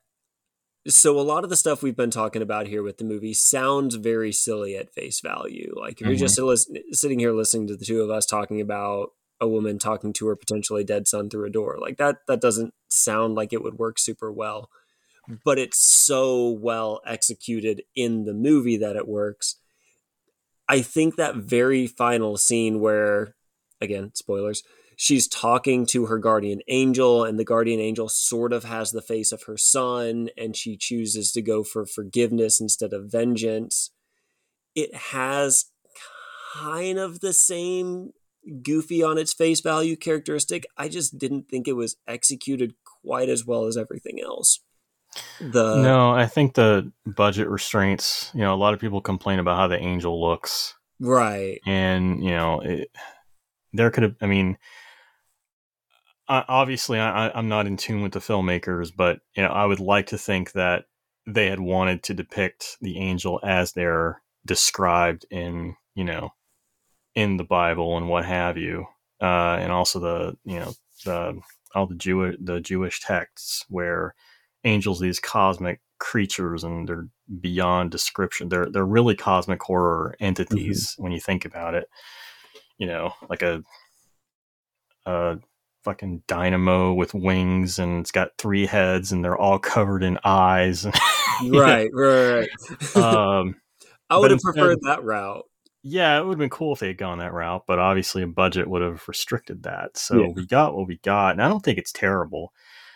so 0.88 1.18
a 1.18 1.22
lot 1.22 1.44
of 1.44 1.50
the 1.50 1.56
stuff 1.56 1.82
we've 1.82 1.96
been 1.96 2.10
talking 2.10 2.42
about 2.42 2.66
here 2.66 2.82
with 2.82 2.98
the 2.98 3.04
movie 3.04 3.34
sounds 3.34 3.96
very 3.96 4.32
silly 4.32 4.76
at 4.76 4.92
face 4.92 5.20
value. 5.20 5.74
Like 5.76 6.00
if 6.00 6.06
you're 6.06 6.16
just 6.16 6.38
mm-hmm. 6.38 6.48
lis- 6.48 6.70
sitting 6.92 7.18
here 7.18 7.32
listening 7.32 7.66
to 7.68 7.76
the 7.76 7.84
two 7.84 8.02
of 8.02 8.10
us 8.10 8.26
talking 8.26 8.60
about 8.60 9.10
a 9.40 9.48
woman 9.48 9.78
talking 9.78 10.12
to 10.14 10.26
her 10.28 10.36
potentially 10.36 10.84
dead 10.84 11.06
son 11.06 11.28
through 11.28 11.46
a 11.46 11.50
door, 11.50 11.76
like 11.80 11.98
that 11.98 12.18
that 12.28 12.40
doesn't 12.40 12.74
sound 12.88 13.34
like 13.34 13.52
it 13.52 13.62
would 13.62 13.78
work 13.78 13.98
super 13.98 14.30
well. 14.30 14.70
Mm. 15.28 15.40
But 15.44 15.58
it's 15.58 15.78
so 15.78 16.50
well 16.50 17.00
executed 17.06 17.82
in 17.94 18.24
the 18.24 18.34
movie 18.34 18.76
that 18.78 18.96
it 18.96 19.08
works. 19.08 19.56
I 20.68 20.82
think 20.82 21.16
that 21.16 21.36
very 21.36 21.86
final 21.86 22.36
scene 22.36 22.80
where 22.80 23.34
again, 23.80 24.12
spoilers, 24.14 24.62
she's 24.96 25.28
talking 25.28 25.84
to 25.86 26.06
her 26.06 26.18
guardian 26.18 26.60
angel 26.68 27.22
and 27.22 27.38
the 27.38 27.44
guardian 27.44 27.78
angel 27.78 28.08
sort 28.08 28.52
of 28.52 28.64
has 28.64 28.90
the 28.90 29.02
face 29.02 29.30
of 29.30 29.44
her 29.44 29.58
son 29.58 30.30
and 30.36 30.56
she 30.56 30.76
chooses 30.76 31.30
to 31.32 31.42
go 31.42 31.62
for 31.62 31.84
forgiveness 31.84 32.60
instead 32.60 32.94
of 32.94 33.12
vengeance. 33.12 33.90
It 34.74 34.94
has 34.94 35.66
kind 36.54 36.98
of 36.98 37.20
the 37.20 37.34
same 37.34 38.12
goofy 38.62 39.02
on 39.02 39.18
its 39.18 39.34
face 39.34 39.60
value 39.60 39.96
characteristic. 39.96 40.64
I 40.78 40.88
just 40.88 41.18
didn't 41.18 41.48
think 41.48 41.68
it 41.68 41.74
was 41.74 41.96
executed 42.08 42.74
quite 43.04 43.28
as 43.28 43.44
well 43.44 43.66
as 43.66 43.76
everything 43.76 44.20
else. 44.20 44.60
The 45.40 45.76
no, 45.82 46.10
I 46.10 46.26
think 46.26 46.54
the 46.54 46.92
budget 47.06 47.48
restraints, 47.48 48.30
you 48.34 48.40
know, 48.40 48.54
a 48.54 48.56
lot 48.56 48.74
of 48.74 48.80
people 48.80 49.00
complain 49.00 49.38
about 49.38 49.56
how 49.56 49.66
the 49.66 49.78
angel 49.78 50.20
looks. 50.20 50.74
right. 51.00 51.58
And 51.66 52.22
you 52.22 52.30
know 52.30 52.60
it, 52.60 52.90
there 53.72 53.90
could 53.90 54.02
have 54.02 54.16
i 54.20 54.26
mean 54.26 54.56
I, 56.28 56.44
obviously 56.48 56.98
I, 56.98 57.28
I- 57.28 57.38
i'm 57.38 57.48
not 57.48 57.66
in 57.66 57.76
tune 57.76 58.02
with 58.02 58.12
the 58.12 58.20
filmmakers 58.20 58.90
but 58.94 59.20
you 59.36 59.42
know 59.42 59.50
i 59.50 59.64
would 59.64 59.80
like 59.80 60.06
to 60.08 60.18
think 60.18 60.52
that 60.52 60.84
they 61.26 61.46
had 61.46 61.60
wanted 61.60 62.02
to 62.04 62.14
depict 62.14 62.76
the 62.80 62.98
angel 62.98 63.40
as 63.42 63.72
they're 63.72 64.22
described 64.44 65.26
in 65.30 65.76
you 65.94 66.04
know 66.04 66.30
in 67.14 67.36
the 67.36 67.44
bible 67.44 67.96
and 67.96 68.08
what 68.08 68.24
have 68.24 68.56
you 68.56 68.86
uh 69.20 69.56
and 69.60 69.72
also 69.72 69.98
the 70.00 70.36
you 70.44 70.58
know 70.58 70.72
the 71.04 71.40
all 71.74 71.86
the 71.86 71.94
jewish 71.94 72.36
the 72.40 72.60
jewish 72.60 73.00
texts 73.00 73.64
where 73.68 74.14
angels 74.64 75.00
these 75.00 75.20
cosmic 75.20 75.80
creatures 75.98 76.62
and 76.62 76.88
they're 76.88 77.08
beyond 77.40 77.90
description 77.90 78.48
they're 78.48 78.70
they're 78.70 78.84
really 78.84 79.14
cosmic 79.16 79.62
horror 79.62 80.14
entities 80.20 80.94
when 80.98 81.10
you 81.10 81.18
think 81.20 81.44
about 81.44 81.74
it. 81.74 81.88
You 82.78 82.86
know 82.86 83.12
like 83.30 83.42
a 83.42 83.62
a 85.06 85.38
fucking 85.86 86.22
dynamo 86.26 86.92
with 86.92 87.14
wings 87.14 87.78
and 87.78 88.00
it's 88.00 88.10
got 88.10 88.30
three 88.38 88.66
heads 88.66 89.12
and 89.12 89.24
they're 89.24 89.38
all 89.38 89.58
covered 89.58 90.02
in 90.02 90.18
eyes 90.24 90.84
right 91.50 91.90
right, 91.94 92.48
right. 92.94 92.96
um 92.96 93.54
i 94.10 94.18
would 94.18 94.30
have 94.30 94.36
instead- 94.38 94.52
preferred 94.54 94.78
that 94.82 95.02
route 95.04 95.44
yeah, 95.88 96.18
it 96.18 96.24
would 96.24 96.32
have 96.32 96.38
been 96.40 96.50
cool 96.50 96.72
if 96.72 96.80
they 96.80 96.88
had 96.88 96.98
gone 96.98 97.18
that 97.18 97.32
route, 97.32 97.62
but 97.68 97.78
obviously 97.78 98.20
a 98.22 98.26
budget 98.26 98.66
would 98.68 98.82
have 98.82 99.06
restricted 99.06 99.62
that. 99.62 99.96
So 99.96 100.20
Yeah. 100.20 100.28
we 100.34 100.44
got 100.44 100.74
what 100.74 100.88
we 100.88 100.96
got, 101.04 101.30
and 101.30 101.40
I 101.40 101.46
don't 101.48 101.60
think 101.64 101.78
it's 101.78 101.92
terrible. 101.92 102.52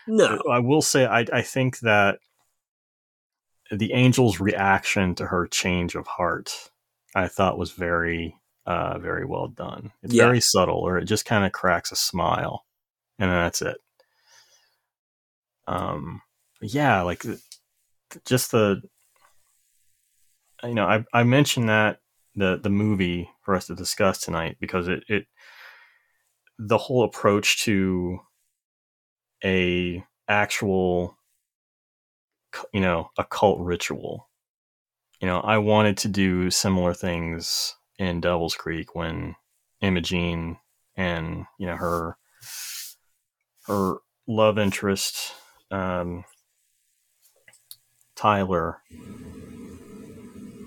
no 0.09 0.41
I 0.51 0.59
will 0.59 0.81
say 0.81 1.05
I, 1.05 1.25
I 1.31 1.41
think 1.41 1.79
that 1.79 2.19
the 3.71 3.93
angel's 3.93 4.41
reaction 4.41 5.15
to 5.15 5.27
her 5.27 5.47
change 5.47 5.95
of 5.95 6.05
heart, 6.05 6.53
I 7.15 7.29
thought 7.29 7.57
was 7.57 7.71
very, 7.71 8.35
uh, 8.65 8.99
very 8.99 9.25
well 9.25 9.47
done. 9.47 9.93
It's 10.03 10.13
Yeah. 10.13 10.25
very 10.25 10.41
subtle, 10.41 10.79
or 10.79 10.97
it 10.97 11.05
just 11.05 11.23
kind 11.23 11.45
of 11.45 11.53
cracks 11.53 11.93
a 11.93 11.95
smile, 11.95 12.65
and 13.21 13.29
then 13.29 13.37
that's 13.37 13.61
it. 13.61 13.77
Um, 15.67 16.21
yeah, 16.59 17.03
like 17.03 17.23
just 18.25 18.51
the, 18.51 18.81
you 20.63 20.73
know, 20.73 20.85
I 20.85 21.05
I 21.13 21.23
mentioned 21.23 21.69
that 21.69 21.99
the 22.35 22.59
the 22.61 22.71
movie 22.71 23.29
for 23.43 23.55
us 23.55 23.67
to 23.67 23.75
discuss 23.75 24.19
tonight 24.19 24.57
because 24.59 24.87
it 24.87 25.03
it 25.07 25.27
the 26.57 26.79
whole 26.79 27.03
approach 27.03 27.63
to 27.63 28.19
a 29.43 30.03
actual 30.27 31.15
you 32.73 32.81
know 32.81 33.09
occult 33.17 33.59
ritual 33.59 34.29
you 35.21 35.27
know 35.27 35.39
i 35.39 35.57
wanted 35.57 35.97
to 35.97 36.07
do 36.07 36.51
similar 36.51 36.93
things 36.93 37.75
in 37.97 38.21
devil's 38.21 38.55
creek 38.55 38.93
when 38.93 39.35
imogene 39.81 40.57
and 40.95 41.45
you 41.57 41.65
know 41.65 41.75
her 41.75 42.17
her 43.67 43.97
love 44.27 44.57
interest 44.57 45.33
um 45.71 46.23
tyler 48.15 48.77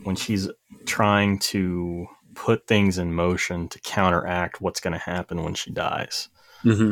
when 0.05 0.17
she's 0.17 0.49
trying 0.87 1.39
to 1.39 2.07
put 2.35 2.67
things 2.67 2.99
in 2.99 3.15
motion 3.15 3.69
to 3.69 3.81
counteract 3.81 4.61
what's 4.61 4.81
going 4.81 4.93
to 4.93 4.99
happen 4.99 5.45
when 5.45 5.55
she 5.55 5.71
dies 5.71 6.29
mm-hmm. 6.65 6.91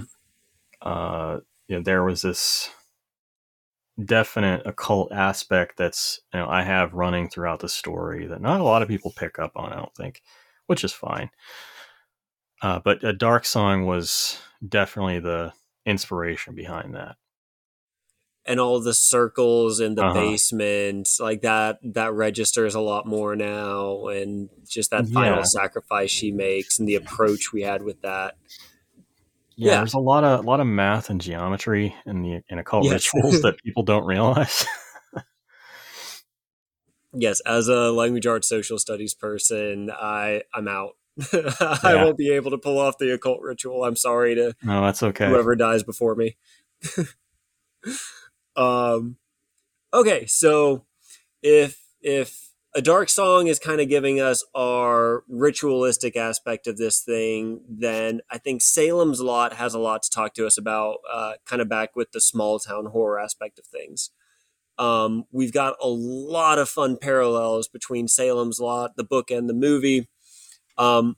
uh, 0.80 1.38
you 1.72 1.76
know, 1.76 1.82
there 1.82 2.04
was 2.04 2.22
this 2.22 2.70
definite 4.02 4.62
occult 4.66 5.12
aspect 5.12 5.76
that's 5.76 6.20
you 6.32 6.40
know 6.40 6.48
I 6.48 6.62
have 6.62 6.92
running 6.94 7.28
throughout 7.28 7.60
the 7.60 7.68
story 7.68 8.26
that 8.26 8.40
not 8.40 8.60
a 8.60 8.64
lot 8.64 8.82
of 8.82 8.88
people 8.88 9.12
pick 9.16 9.38
up 9.38 9.52
on. 9.56 9.72
I 9.72 9.76
don't 9.76 9.94
think, 9.94 10.22
which 10.66 10.84
is 10.84 10.92
fine. 10.92 11.30
Uh, 12.60 12.80
but 12.84 13.02
a 13.02 13.12
dark 13.12 13.44
song 13.44 13.86
was 13.86 14.38
definitely 14.66 15.18
the 15.18 15.52
inspiration 15.86 16.54
behind 16.54 16.94
that 16.94 17.16
and 18.44 18.58
all 18.58 18.80
the 18.80 18.94
circles 18.94 19.78
in 19.80 19.94
the 19.94 20.02
Uh-huh. 20.02 20.12
basement 20.14 21.08
like 21.20 21.42
that 21.42 21.78
that 21.82 22.12
registers 22.12 22.74
a 22.74 22.80
lot 22.80 23.06
more 23.06 23.36
now 23.36 24.06
and 24.06 24.48
just 24.68 24.90
that 24.90 25.06
final 25.08 25.38
Yeah. 25.38 25.42
sacrifice 25.44 26.10
she 26.10 26.32
makes 26.32 26.78
and 26.78 26.88
the 26.88 26.96
approach 26.96 27.52
we 27.52 27.62
had 27.62 27.82
with 27.82 28.00
that 28.02 28.36
Yeah, 29.56 29.72
Yeah. 29.72 29.76
there's 29.78 29.94
a 29.94 29.98
lot 29.98 30.24
of 30.24 30.40
a 30.40 30.42
lot 30.48 30.60
of 30.60 30.66
math 30.66 31.10
and 31.10 31.20
geometry 31.20 31.94
in 32.06 32.22
the 32.22 32.40
in 32.48 32.58
occult 32.58 32.84
Yes. 32.86 33.12
rituals 33.14 33.40
that 33.42 33.56
people 33.64 33.82
don't 33.84 34.04
realize. 34.06 34.64
yes 37.14 37.40
as 37.40 37.68
a 37.68 37.92
language 37.92 38.26
arts 38.26 38.48
social 38.48 38.78
studies 38.78 39.14
person 39.14 39.90
i 39.90 40.42
i'm 40.54 40.66
out 40.66 40.92
i 41.32 41.78
Yeah. 41.84 42.04
won't 42.04 42.16
be 42.16 42.30
able 42.32 42.50
to 42.50 42.58
pull 42.58 42.78
off 42.78 42.98
the 42.98 43.12
occult 43.12 43.40
ritual 43.42 43.84
i'm 43.84 43.96
sorry 43.96 44.34
to 44.34 44.54
no, 44.62 44.82
that's 44.82 45.02
okay. 45.02 45.28
whoever 45.28 45.54
dies 45.56 45.82
before 45.82 46.14
me. 46.14 46.36
um, 48.56 49.16
okay, 49.92 50.26
so 50.26 50.84
if 51.42 51.82
if 52.00 52.50
a 52.74 52.80
dark 52.82 53.08
song 53.08 53.46
is 53.48 53.58
kind 53.58 53.80
of 53.80 53.88
giving 53.88 54.20
us 54.20 54.44
our 54.54 55.24
ritualistic 55.28 56.16
aspect 56.16 56.66
of 56.66 56.78
this 56.78 57.00
thing, 57.00 57.60
then 57.68 58.20
I 58.30 58.38
think 58.38 58.62
Salem's 58.62 59.20
Lot 59.20 59.54
has 59.54 59.74
a 59.74 59.78
lot 59.78 60.02
to 60.04 60.10
talk 60.10 60.34
to 60.34 60.46
us 60.46 60.56
about. 60.56 60.96
Uh, 61.10 61.34
kind 61.44 61.60
of 61.60 61.68
back 61.68 61.94
with 61.94 62.12
the 62.12 62.20
small 62.20 62.58
town 62.58 62.86
horror 62.86 63.20
aspect 63.20 63.58
of 63.58 63.66
things. 63.66 64.10
Um, 64.78 65.24
we've 65.30 65.52
got 65.52 65.76
a 65.82 65.88
lot 65.88 66.58
of 66.58 66.68
fun 66.68 66.96
parallels 66.96 67.68
between 67.68 68.08
Salem's 68.08 68.58
Lot, 68.58 68.96
the 68.96 69.04
book, 69.04 69.30
and 69.30 69.48
the 69.48 69.54
movie. 69.54 70.08
Um, 70.78 71.16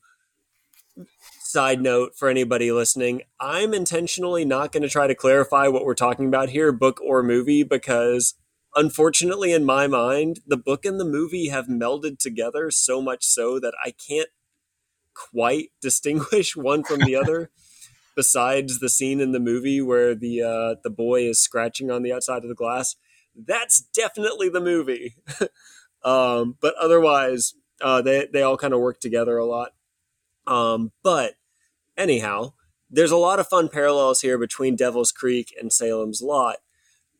side 1.40 1.80
note 1.80 2.16
for 2.16 2.28
anybody 2.28 2.72
listening 2.72 3.22
i'm 3.38 3.72
intentionally 3.72 4.44
not 4.44 4.72
going 4.72 4.82
to 4.82 4.88
try 4.88 5.06
to 5.06 5.14
clarify 5.14 5.68
what 5.68 5.84
we're 5.84 5.94
talking 5.94 6.26
about 6.26 6.48
here 6.48 6.72
book 6.72 7.00
or 7.00 7.22
movie 7.22 7.62
because 7.62 8.34
unfortunately 8.74 9.52
in 9.52 9.64
my 9.64 9.86
mind 9.86 10.40
the 10.46 10.56
book 10.56 10.84
and 10.84 10.98
the 10.98 11.04
movie 11.04 11.48
have 11.48 11.66
melded 11.66 12.18
together 12.18 12.72
so 12.72 13.00
much 13.00 13.24
so 13.24 13.60
that 13.60 13.74
i 13.84 13.92
can't 13.92 14.30
quite 15.14 15.70
distinguish 15.80 16.56
one 16.56 16.82
from 16.82 17.00
the 17.00 17.14
other 17.16 17.50
besides 18.16 18.78
the 18.78 18.88
scene 18.88 19.20
in 19.20 19.32
the 19.32 19.40
movie 19.40 19.80
where 19.80 20.14
the 20.14 20.42
uh, 20.42 20.80
the 20.82 20.90
boy 20.90 21.22
is 21.22 21.40
scratching 21.40 21.90
on 21.90 22.02
the 22.02 22.12
outside 22.12 22.42
of 22.42 22.48
the 22.48 22.54
glass. 22.54 22.96
That's 23.34 23.80
definitely 23.80 24.48
the 24.48 24.60
movie. 24.60 25.16
Um, 26.04 26.58
but 26.60 26.74
otherwise 26.78 27.54
uh, 27.84 28.02
they, 28.02 28.26
they 28.32 28.42
all 28.42 28.56
kind 28.56 28.74
of 28.74 28.80
work 28.80 28.98
together 28.98 29.38
a 29.38 29.46
lot 29.46 29.70
um, 30.46 30.92
but 31.02 31.34
anyhow, 31.96 32.52
there's 32.90 33.10
a 33.10 33.16
lot 33.16 33.38
of 33.38 33.48
fun 33.48 33.68
parallels 33.68 34.20
here 34.20 34.38
between 34.38 34.76
Devil's 34.76 35.12
Creek 35.12 35.54
and 35.58 35.72
Salem's 35.72 36.22
Lot. 36.22 36.56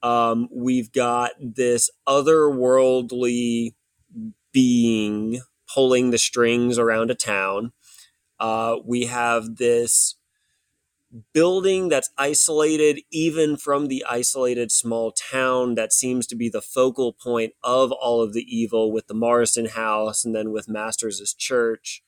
Um, 0.03 0.49
we've 0.53 0.93
got 0.93 1.33
this 1.41 1.91
otherworldly 2.07 3.75
being 4.53 5.41
pulling 5.73 6.11
the 6.11 6.19
strings 6.19 6.79
around 6.79 7.11
a 7.11 7.15
town. 7.15 7.73
Uh, 8.39 8.77
we 8.85 9.07
have 9.07 9.57
this 9.57 10.17
building 11.33 11.89
that's 11.89 12.11
isolated 12.19 13.01
even 13.11 13.57
from 13.57 13.87
the 13.87 14.05
isolated 14.09 14.73
small 14.73 15.13
town 15.13 15.75
that 15.77 15.93
seems 15.93 16.27
to 16.27 16.35
be 16.35 16.49
the 16.49 16.63
focal 16.63 17.13
point 17.13 17.53
of 17.63 17.93
all 17.93 18.21
of 18.21 18.33
the 18.33 18.45
evil 18.45 18.91
with 18.93 19.07
the 19.07 19.15
Morrison 19.15 19.67
house 19.67 20.25
and 20.25 20.35
then 20.35 20.51
with 20.51 20.69
Masters' 20.69 21.35
church. 21.35 22.03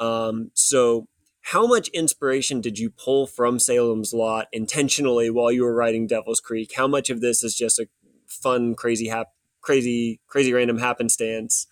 Um, 0.00 0.50
so, 0.54 1.06
how 1.46 1.66
much 1.66 1.88
inspiration 1.88 2.60
did 2.60 2.78
you 2.78 2.90
pull 2.90 3.26
from 3.26 3.58
Salem's 3.58 4.12
Lot 4.12 4.46
intentionally 4.52 5.28
while 5.28 5.50
you 5.50 5.64
were 5.64 5.74
writing 5.74 6.06
Devil's 6.06 6.40
Creek? 6.40 6.72
How 6.76 6.86
much 6.86 7.10
of 7.10 7.20
this 7.20 7.42
is 7.42 7.54
just 7.54 7.78
a 7.80 7.88
fun, 8.26 8.74
crazy, 8.74 9.08
hap- 9.08 9.34
crazy, 9.60 10.20
crazy 10.28 10.52
random 10.52 10.78
happenstance 10.78 11.66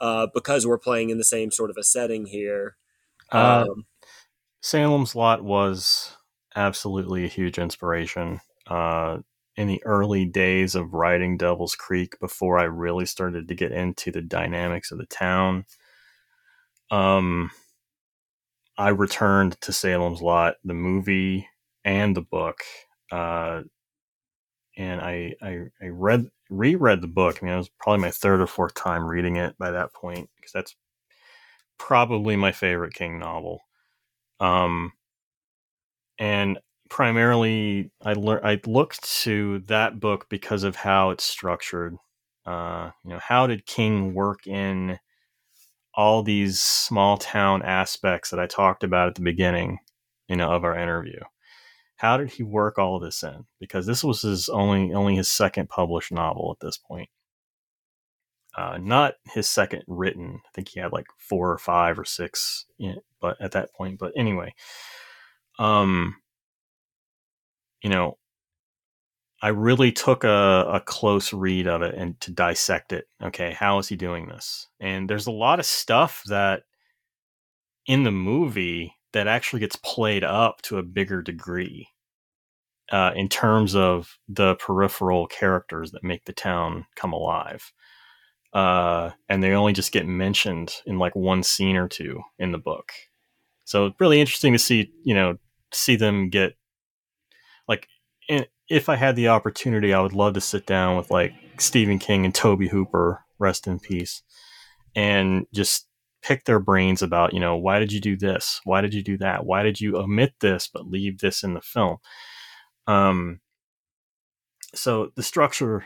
uh, 0.00 0.26
because 0.32 0.66
we're 0.66 0.78
playing 0.78 1.10
in 1.10 1.18
the 1.18 1.24
same 1.24 1.50
sort 1.50 1.70
of 1.70 1.76
a 1.76 1.84
setting 1.84 2.26
here? 2.26 2.76
Uh, 3.30 3.64
Um, 3.68 3.84
Salem's 4.62 5.14
Lot 5.14 5.42
was 5.42 6.16
absolutely 6.56 7.24
a 7.24 7.28
huge 7.28 7.58
inspiration. 7.58 8.40
Uh, 8.66 9.18
in 9.56 9.68
the 9.68 9.82
early 9.84 10.24
days 10.24 10.74
of 10.74 10.94
writing 10.94 11.36
Devil's 11.36 11.74
Creek, 11.74 12.18
before 12.20 12.58
I 12.58 12.64
really 12.64 13.06
started 13.06 13.48
to 13.48 13.54
get 13.54 13.72
into 13.72 14.10
the 14.10 14.22
dynamics 14.22 14.90
of 14.90 14.98
the 14.98 15.06
town, 15.06 15.64
um, 16.90 17.50
I 18.76 18.88
returned 18.88 19.60
to 19.62 19.72
Salem's 19.72 20.20
Lot, 20.22 20.56
the 20.64 20.74
movie 20.74 21.48
and 21.84 22.16
the 22.16 22.22
book, 22.22 22.62
uh, 23.12 23.62
and 24.76 25.00
I, 25.00 25.34
I 25.42 25.66
I 25.82 25.88
read 25.88 26.26
reread 26.48 27.00
the 27.00 27.08
book. 27.08 27.38
I 27.40 27.46
mean, 27.46 27.54
it 27.54 27.58
was 27.58 27.68
probably 27.68 28.02
my 28.02 28.10
third 28.10 28.40
or 28.40 28.46
fourth 28.46 28.74
time 28.74 29.04
reading 29.04 29.36
it 29.36 29.56
by 29.58 29.70
that 29.70 29.92
point 29.92 30.30
because 30.36 30.52
that's 30.52 30.74
probably 31.78 32.36
my 32.36 32.52
favorite 32.52 32.94
King 32.94 33.18
novel. 33.18 33.60
Um, 34.40 34.92
and 36.18 36.58
primarily, 36.88 37.90
I 38.02 38.14
learned 38.14 38.46
I 38.46 38.60
looked 38.66 39.02
to 39.22 39.60
that 39.66 40.00
book 40.00 40.26
because 40.28 40.64
of 40.64 40.76
how 40.76 41.10
it's 41.10 41.24
structured. 41.24 41.96
Uh, 42.46 42.90
you 43.04 43.10
know, 43.10 43.20
how 43.20 43.46
did 43.46 43.66
King 43.66 44.14
work 44.14 44.46
in 44.46 44.98
all 45.94 46.22
these 46.22 46.60
small 46.60 47.18
town 47.18 47.62
aspects 47.62 48.30
that 48.30 48.40
I 48.40 48.46
talked 48.46 48.84
about 48.84 49.08
at 49.08 49.14
the 49.16 49.22
beginning, 49.22 49.78
you 50.28 50.36
know, 50.36 50.50
of 50.52 50.64
our 50.64 50.76
interview? 50.76 51.20
How 51.96 52.16
did 52.16 52.30
he 52.30 52.42
work 52.42 52.78
all 52.78 52.98
this 52.98 53.22
in? 53.22 53.46
Because 53.60 53.86
this 53.86 54.02
was 54.02 54.22
his 54.22 54.48
only 54.48 54.92
only 54.94 55.16
his 55.16 55.30
second 55.30 55.68
published 55.68 56.12
novel 56.12 56.56
at 56.58 56.64
this 56.64 56.78
point. 56.78 57.10
Uh, 58.56 58.78
not 58.80 59.14
his 59.32 59.48
second 59.48 59.82
written. 59.86 60.40
I 60.44 60.48
think 60.54 60.68
he 60.68 60.80
had 60.80 60.92
like 60.92 61.06
four 61.18 61.50
or 61.50 61.58
five 61.58 61.98
or 61.98 62.04
six, 62.04 62.66
know, 62.92 63.00
but 63.20 63.40
at 63.40 63.52
that 63.52 63.72
point. 63.74 63.98
But 63.98 64.12
anyway, 64.16 64.54
um, 65.58 66.16
you 67.82 67.90
know, 67.90 68.18
I 69.42 69.48
really 69.48 69.92
took 69.92 70.24
a, 70.24 70.66
a 70.72 70.80
close 70.80 71.32
read 71.32 71.66
of 71.66 71.82
it 71.82 71.94
and 71.94 72.20
to 72.20 72.30
dissect 72.30 72.92
it. 72.92 73.06
Okay, 73.22 73.52
how 73.52 73.78
is 73.78 73.88
he 73.88 73.96
doing 73.96 74.28
this? 74.28 74.66
And 74.80 75.08
there's 75.08 75.26
a 75.26 75.32
lot 75.32 75.60
of 75.60 75.66
stuff 75.66 76.22
that 76.26 76.64
in 77.86 78.02
the 78.04 78.10
movie 78.10 78.94
that 79.12 79.26
actually 79.26 79.60
gets 79.60 79.76
played 79.76 80.24
up 80.24 80.60
to 80.62 80.78
a 80.78 80.82
bigger 80.82 81.22
degree 81.22 81.88
uh, 82.92 83.12
in 83.14 83.28
terms 83.28 83.74
of 83.74 84.18
the 84.28 84.56
peripheral 84.56 85.26
characters 85.26 85.90
that 85.92 86.04
make 86.04 86.24
the 86.24 86.32
town 86.32 86.86
come 86.96 87.12
alive. 87.12 87.72
Uh, 88.52 89.10
and 89.28 89.42
they 89.42 89.52
only 89.52 89.72
just 89.72 89.92
get 89.92 90.06
mentioned 90.06 90.74
in 90.86 90.98
like 90.98 91.14
one 91.14 91.42
scene 91.42 91.76
or 91.76 91.88
two 91.88 92.20
in 92.38 92.52
the 92.52 92.58
book. 92.58 92.92
So 93.64 93.92
really 94.00 94.20
interesting 94.20 94.52
to 94.52 94.58
see, 94.58 94.90
you 95.04 95.14
know, 95.14 95.38
see 95.72 95.94
them 95.94 96.30
get 96.30 96.56
like 97.68 97.86
and 98.28 98.46
if 98.68 98.88
I 98.88 98.96
had 98.96 99.16
the 99.16 99.28
opportunity, 99.28 99.92
I 99.92 100.00
would 100.00 100.12
love 100.12 100.34
to 100.34 100.40
sit 100.40 100.66
down 100.66 100.96
with 100.96 101.10
like 101.10 101.32
Stephen 101.58 101.98
King 101.98 102.24
and 102.24 102.34
Tobe 102.34 102.62
Hooper, 102.62 103.24
rest 103.38 103.66
in 103.66 103.78
peace, 103.78 104.22
and 104.94 105.46
just 105.52 105.86
pick 106.22 106.44
their 106.44 106.60
brains 106.60 107.02
about, 107.02 107.32
you 107.32 107.40
know, 107.40 107.56
why 107.56 107.78
did 107.78 107.92
you 107.92 108.00
do 108.00 108.16
this? 108.16 108.60
Why 108.64 108.80
did 108.80 108.94
you 108.94 109.02
do 109.02 109.18
that? 109.18 109.46
Why 109.46 109.62
did 109.62 109.80
you 109.80 109.96
omit 109.96 110.34
this 110.40 110.68
but 110.72 110.86
leave 110.86 111.18
this 111.18 111.42
in 111.42 111.54
the 111.54 111.60
film? 111.60 111.96
Um, 112.86 113.40
so 114.74 115.10
the 115.16 115.22
structure, 115.22 115.84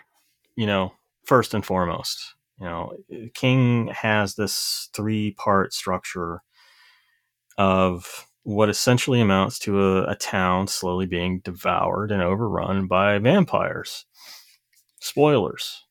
you 0.57 0.66
know, 0.66 0.93
first 1.24 1.55
and 1.55 1.65
foremost, 1.65 2.35
you 2.65 2.70
know, 2.70 2.93
King 3.35 3.89
has 3.89 4.36
this 4.36 4.89
three 4.95 5.32
part 5.32 5.74
structure 5.74 6.43
of 7.59 8.27
what 8.43 8.70
essentially 8.70 9.20
amounts 9.20 9.59
to 9.61 9.81
a, 9.81 10.05
a 10.05 10.15
town 10.15 10.66
slowly 10.66 11.05
being 11.05 11.41
devoured 11.41 12.11
and 12.11 12.23
overrun 12.23 12.86
by 12.86 13.19
vampires. 13.19 14.07
Spoilers, 14.99 15.85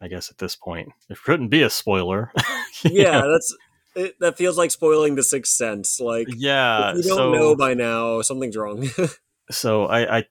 I 0.00 0.08
guess, 0.08 0.30
at 0.30 0.38
this 0.38 0.56
point. 0.56 0.88
It 1.08 1.18
couldn't 1.24 1.48
be 1.48 1.62
a 1.62 1.70
spoiler. 1.70 2.32
Yeah, 2.82 3.20
know? 3.20 3.32
that's 3.32 3.56
it, 3.94 4.18
that 4.20 4.36
feels 4.36 4.58
like 4.58 4.70
spoiling 4.70 5.14
the 5.14 5.22
Sixth 5.22 5.54
Sense. 5.54 6.00
Like 6.00 6.26
Yeah. 6.28 6.94
you 6.94 7.02
don't 7.02 7.16
so, 7.16 7.32
know 7.32 7.56
by 7.56 7.72
now, 7.72 8.20
something's 8.20 8.56
wrong. 8.58 8.90
so 9.50 9.86
I, 9.86 10.18
I 10.18 10.24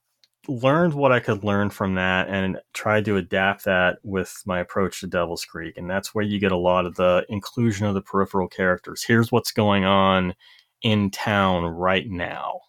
learned 0.48 0.94
what 0.94 1.12
I 1.12 1.20
could 1.20 1.44
learn 1.44 1.70
from 1.70 1.96
that 1.96 2.28
and 2.30 2.60
tried 2.74 3.06
to 3.06 3.18
adapt 3.18 3.66
that 3.66 4.00
with 4.04 4.42
my 4.46 4.60
approach 4.60 5.00
to 5.02 5.08
Devil's 5.08 5.46
Creek. 5.46 5.78
And 5.78 5.90
that's 5.90 6.14
where 6.16 6.24
you 6.26 6.40
get 6.40 6.52
a 6.52 6.58
lot 6.58 6.86
of 6.86 6.96
the 6.96 7.26
inclusion 7.30 7.86
of 7.88 7.94
the 7.94 8.02
peripheral 8.02 8.48
characters. 8.50 9.04
Here's 9.04 9.32
what's 9.32 9.52
going 9.52 9.86
on 9.86 10.36
in 10.82 11.12
town 11.12 11.66
right 11.66 12.10
now. 12.10 12.60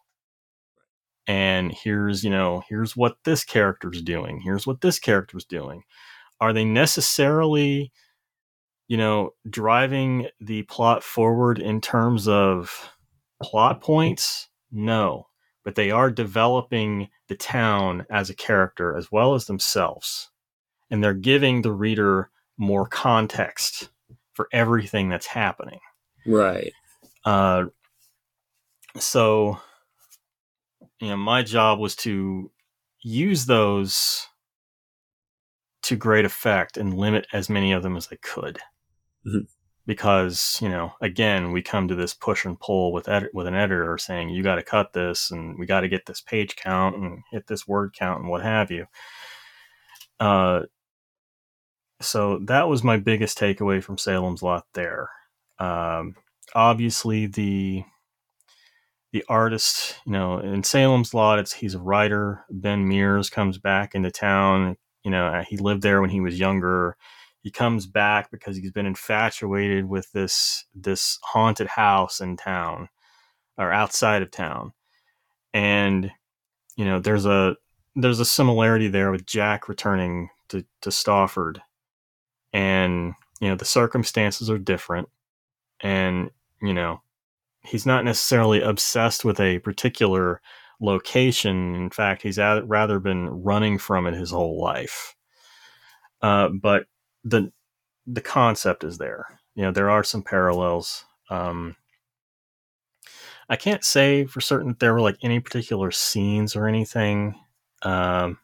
and 1.27 1.73
here's 1.73 2.23
you 2.23 2.31
know 2.31 2.63
here's 2.69 2.97
what 2.97 3.17
this 3.25 3.45
character's 3.45 4.03
doing 4.03 4.41
here's 4.41 4.67
what 4.67 4.81
this 4.81 4.99
character's 4.99 5.45
doing 5.45 5.83
are 6.41 6.53
they 6.53 6.65
necessarily 6.65 7.93
you 8.89 8.97
know 8.97 9.31
driving 9.49 10.29
the 10.41 10.63
plot 10.65 11.03
forward 11.03 11.59
in 11.59 11.81
terms 11.81 12.29
of 12.29 12.91
plot 13.43 13.81
points 13.81 14.49
no 14.71 15.27
but 15.65 15.77
they 15.77 15.91
are 15.91 16.11
developing 16.11 17.09
the 17.29 17.37
town 17.37 18.07
as 18.11 18.31
a 18.31 18.35
character 18.35 18.97
as 18.97 19.11
well 19.11 19.35
as 19.35 19.47
themselves 19.47 20.31
and 20.91 21.03
they're 21.03 21.15
giving 21.15 21.63
the 21.63 21.73
reader 21.73 22.31
more 22.57 22.87
context 22.87 23.89
for 24.33 24.49
everything 24.53 25.09
that's 25.09 25.27
happening 25.27 25.81
right 26.27 26.73
uh 27.25 27.65
so 28.99 29.59
you 31.01 31.09
know, 31.09 31.17
my 31.17 31.43
job 31.43 31.79
was 31.79 31.97
to 31.97 32.51
use 33.03 33.47
those 33.47 34.27
to 35.83 35.97
great 35.97 36.25
effect 36.25 36.79
and 36.79 36.97
limit 36.97 37.27
as 37.33 37.51
many 37.51 37.73
of 37.73 37.83
them 37.83 37.97
as 37.97 38.09
I 38.11 38.17
could. 38.17 38.59
Mm-hmm. 39.27 39.41
Because, 39.87 40.59
you 40.63 40.69
know, 40.69 40.93
again, 41.03 41.53
we 41.53 41.61
come 41.61 41.89
to 41.89 41.95
this 41.95 42.15
push 42.15 42.45
and 42.47 42.59
pull 42.59 42.93
with 42.93 43.09
ed- 43.09 43.29
with 43.35 43.47
an 43.47 43.55
editor 43.55 43.99
saying 43.99 44.31
you 44.31 44.43
got 44.43 44.55
to 44.57 44.63
cut 44.63 44.93
this 44.95 45.31
and 45.31 45.59
we 45.59 45.67
got 45.67 45.81
to 45.81 45.89
get 45.89 46.07
this 46.07 46.23
page 46.23 46.57
count 46.57 46.97
and 46.97 47.23
hit 47.31 47.47
this 47.47 47.69
word 47.69 47.95
count 47.95 48.21
and 48.21 48.31
what 48.31 48.43
have 48.43 48.71
you. 48.71 48.87
Uh, 50.19 50.63
so 52.01 52.39
that 52.47 52.69
was 52.69 52.83
my 52.83 52.97
biggest 52.97 53.39
takeaway 53.39 53.83
from 53.83 53.99
Salem's 53.99 54.43
Lot 54.43 54.65
there. 54.75 55.11
Um, 55.59 56.17
obviously, 56.55 57.27
the 57.27 57.85
the 59.13 59.25
artist, 59.29 59.97
you 60.07 60.13
know, 60.13 60.41
in 60.41 60.65
Salem's 60.65 61.15
Lot, 61.15 61.39
it's 61.39 61.53
he's 61.53 61.75
a 61.75 61.81
writer. 61.81 62.45
Ben 62.51 62.89
Mears 62.89 63.31
comes 63.31 63.59
back 63.59 63.95
into 63.95 64.11
town. 64.11 64.77
You 65.05 65.11
know, 65.11 65.45
he 65.49 65.57
lived 65.57 65.83
there 65.83 66.01
when 66.01 66.11
he 66.11 66.21
was 66.21 66.39
younger. 66.39 66.97
He 67.45 67.51
comes 67.51 67.87
back 67.87 68.31
because 68.31 68.57
he's 68.57 68.71
been 68.71 68.87
infatuated 68.87 69.87
with 69.87 70.11
this 70.13 70.65
this 70.75 71.19
haunted 71.23 71.67
house 71.67 72.19
in 72.19 72.39
town 72.39 72.89
or 73.59 73.71
outside 73.71 74.23
of 74.23 74.31
town. 74.31 74.73
And 75.53 76.11
you 76.75 76.87
know, 76.87 77.01
there's 77.01 77.27
a 77.27 77.57
there's 77.95 78.19
a 78.19 78.25
similarity 78.25 78.89
there 78.89 79.11
with 79.11 79.27
Jack 79.27 79.69
returning 79.69 80.31
to 80.49 80.65
to 80.81 80.91
Stauford. 80.91 81.61
And 82.55 83.13
you 83.43 83.49
know, 83.49 83.57
the 83.57 83.67
circumstances 83.67 84.49
are 84.49 84.57
different. 84.57 85.11
And 85.81 86.31
you 86.63 86.73
know, 86.73 87.03
he's 87.61 87.85
not 87.85 88.07
necessarily 88.07 88.63
obsessed 88.63 89.23
with 89.23 89.39
a 89.39 89.59
particular 89.59 90.41
location. 90.81 91.75
In 91.75 91.91
fact, 91.91 92.23
he's 92.23 92.39
rather 92.39 93.01
been 93.01 93.29
running 93.29 93.77
from 93.77 94.07
it 94.07 94.15
his 94.15 94.31
whole 94.31 94.59
life. 94.59 95.15
Uh, 96.23 96.49
but 96.49 96.87
the 97.25 97.53
the 98.07 98.21
concept 98.21 98.85
is 98.85 98.99
there. 98.99 99.41
You 99.55 99.63
know, 99.63 99.71
there 99.73 99.91
are 99.91 100.05
some 100.05 100.23
parallels. 100.23 101.05
Um, 101.31 101.77
I 103.49 103.57
can't 103.57 103.85
say 103.85 104.25
for 104.27 104.41
certain 104.41 104.69
that 104.69 104.81
there 104.81 104.93
were 104.93 105.01
like 105.01 105.19
any 105.23 105.41
particular 105.41 105.91
scenes 105.91 106.57
or 106.57 106.67
anything, 106.67 107.35
um, 107.83 108.39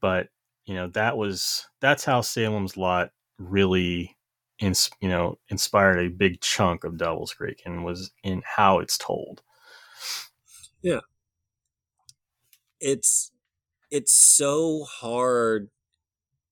but 0.00 0.28
you 0.66 0.74
know 0.74 0.88
that 0.88 1.16
was 1.16 1.66
that's 1.80 2.04
how 2.04 2.20
Salem's 2.20 2.76
Lot 2.76 3.10
really 3.38 4.16
ins- 4.58 4.90
you 5.00 5.08
know 5.08 5.38
inspired 5.48 5.98
a 5.98 6.10
big 6.10 6.40
chunk 6.40 6.84
of 6.84 6.98
Devil's 6.98 7.32
Creek 7.32 7.62
and 7.64 7.84
was 7.84 8.10
in 8.22 8.42
how 8.44 8.78
it's 8.80 8.98
told. 8.98 9.42
Yeah, 10.82 11.00
it's 12.80 13.30
it's 13.90 14.12
so 14.12 14.84
hard 14.84 15.70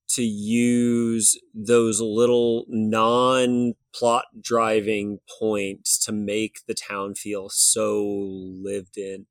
to 0.08 0.22
use 0.22 1.38
those 1.54 2.00
little 2.00 2.64
non 2.68 3.74
plot 3.94 4.26
driving 4.40 5.18
points 5.38 5.98
to 6.04 6.12
make 6.12 6.60
the 6.66 6.74
town 6.74 7.14
feel 7.14 7.48
so 7.48 8.04
lived 8.04 8.96
in. 8.96 9.26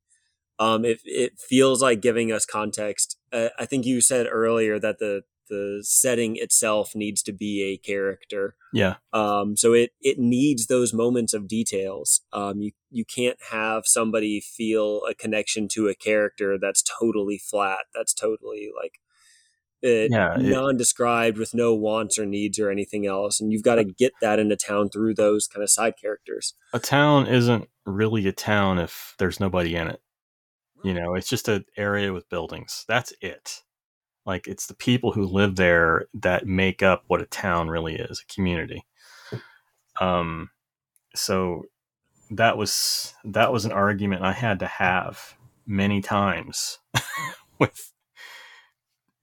Um, 0.58 0.84
it, 0.84 1.00
it 1.04 1.38
feels 1.38 1.82
like 1.82 2.00
giving 2.00 2.32
us 2.32 2.46
context. 2.46 3.18
Uh, 3.32 3.48
I 3.58 3.66
think 3.66 3.84
you 3.84 4.00
said 4.00 4.26
earlier 4.30 4.78
that 4.78 4.98
the 4.98 5.22
the 5.48 5.80
setting 5.84 6.36
itself 6.36 6.92
needs 6.94 7.22
to 7.22 7.32
be 7.32 7.62
a 7.62 7.76
character. 7.76 8.56
Yeah. 8.72 8.96
Um, 9.12 9.56
so 9.56 9.72
it 9.72 9.90
it 10.00 10.18
needs 10.18 10.66
those 10.66 10.92
moments 10.92 11.34
of 11.34 11.48
details. 11.48 12.22
Um, 12.32 12.60
you 12.60 12.72
you 12.90 13.04
can't 13.04 13.38
have 13.50 13.86
somebody 13.86 14.40
feel 14.40 15.02
a 15.08 15.14
connection 15.14 15.68
to 15.72 15.88
a 15.88 15.94
character 15.94 16.58
that's 16.60 16.82
totally 16.82 17.38
flat. 17.38 17.84
That's 17.94 18.14
totally 18.14 18.70
like 18.76 18.98
it, 19.82 20.10
yeah, 20.10 20.36
non-described 20.38 21.38
with 21.38 21.54
no 21.54 21.74
wants 21.74 22.18
or 22.18 22.26
needs 22.26 22.58
or 22.58 22.70
anything 22.70 23.06
else. 23.06 23.40
And 23.40 23.52
you've 23.52 23.62
got 23.62 23.76
to 23.76 23.84
get 23.84 24.12
that 24.20 24.38
into 24.38 24.56
town 24.56 24.88
through 24.88 25.14
those 25.14 25.46
kind 25.46 25.62
of 25.62 25.70
side 25.70 25.94
characters. 26.00 26.54
A 26.72 26.78
town 26.78 27.26
isn't 27.26 27.68
really 27.84 28.26
a 28.26 28.32
town 28.32 28.78
if 28.78 29.14
there's 29.18 29.40
nobody 29.40 29.76
in 29.76 29.88
it. 29.88 30.00
You 30.84 30.94
know, 30.94 31.14
it's 31.14 31.28
just 31.28 31.48
an 31.48 31.64
area 31.76 32.12
with 32.12 32.28
buildings. 32.28 32.84
That's 32.88 33.12
it. 33.20 33.62
Like 34.24 34.46
it's 34.46 34.66
the 34.66 34.74
people 34.74 35.12
who 35.12 35.24
live 35.24 35.56
there 35.56 36.06
that 36.14 36.46
make 36.46 36.82
up 36.82 37.04
what 37.06 37.22
a 37.22 37.26
town 37.26 37.68
really 37.68 37.94
is, 37.94 38.20
a 38.20 38.34
community. 38.34 38.84
Um, 40.00 40.50
so 41.14 41.64
that 42.30 42.56
was 42.58 43.14
that 43.24 43.52
was 43.52 43.64
an 43.64 43.72
argument 43.72 44.22
I 44.22 44.32
had 44.32 44.58
to 44.58 44.66
have 44.66 45.34
many 45.66 46.00
times 46.00 46.78
with 47.58 47.92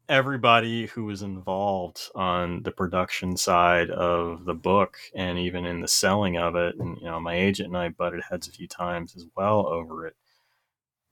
everybody 0.09 0.87
who 0.87 1.05
was 1.05 1.21
involved 1.21 2.09
on 2.13 2.63
the 2.63 2.71
production 2.71 3.37
side 3.37 3.89
of 3.89 4.45
the 4.45 4.53
book 4.53 4.97
and 5.15 5.39
even 5.39 5.65
in 5.65 5.79
the 5.79 5.87
selling 5.87 6.37
of 6.37 6.55
it 6.55 6.75
and 6.77 6.97
you 6.97 7.05
know 7.05 7.19
my 7.19 7.35
agent 7.35 7.67
and 7.67 7.77
I 7.77 7.89
butted 7.89 8.21
heads 8.29 8.47
a 8.47 8.51
few 8.51 8.67
times 8.67 9.15
as 9.15 9.25
well 9.35 9.65
over 9.65 10.05
it 10.05 10.15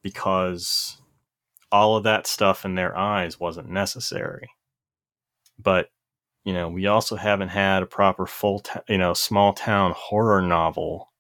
because 0.04 1.02
all 1.72 1.96
of 1.96 2.04
that 2.04 2.28
stuff 2.28 2.66
in 2.66 2.76
their 2.76 2.98
eyes 2.98 3.40
wasn't 3.40 3.70
necessary. 3.70 4.50
But 5.58 5.90
you 6.44 6.54
know, 6.54 6.70
we 6.70 6.88
also 6.88 7.16
haven't 7.16 7.50
had 7.50 7.84
a 7.84 7.88
proper 7.88 8.26
full, 8.26 8.64
you 8.90 8.98
know, 8.98 9.14
small 9.14 9.54
town 9.54 9.94
horror 9.96 10.42
novel 10.42 11.12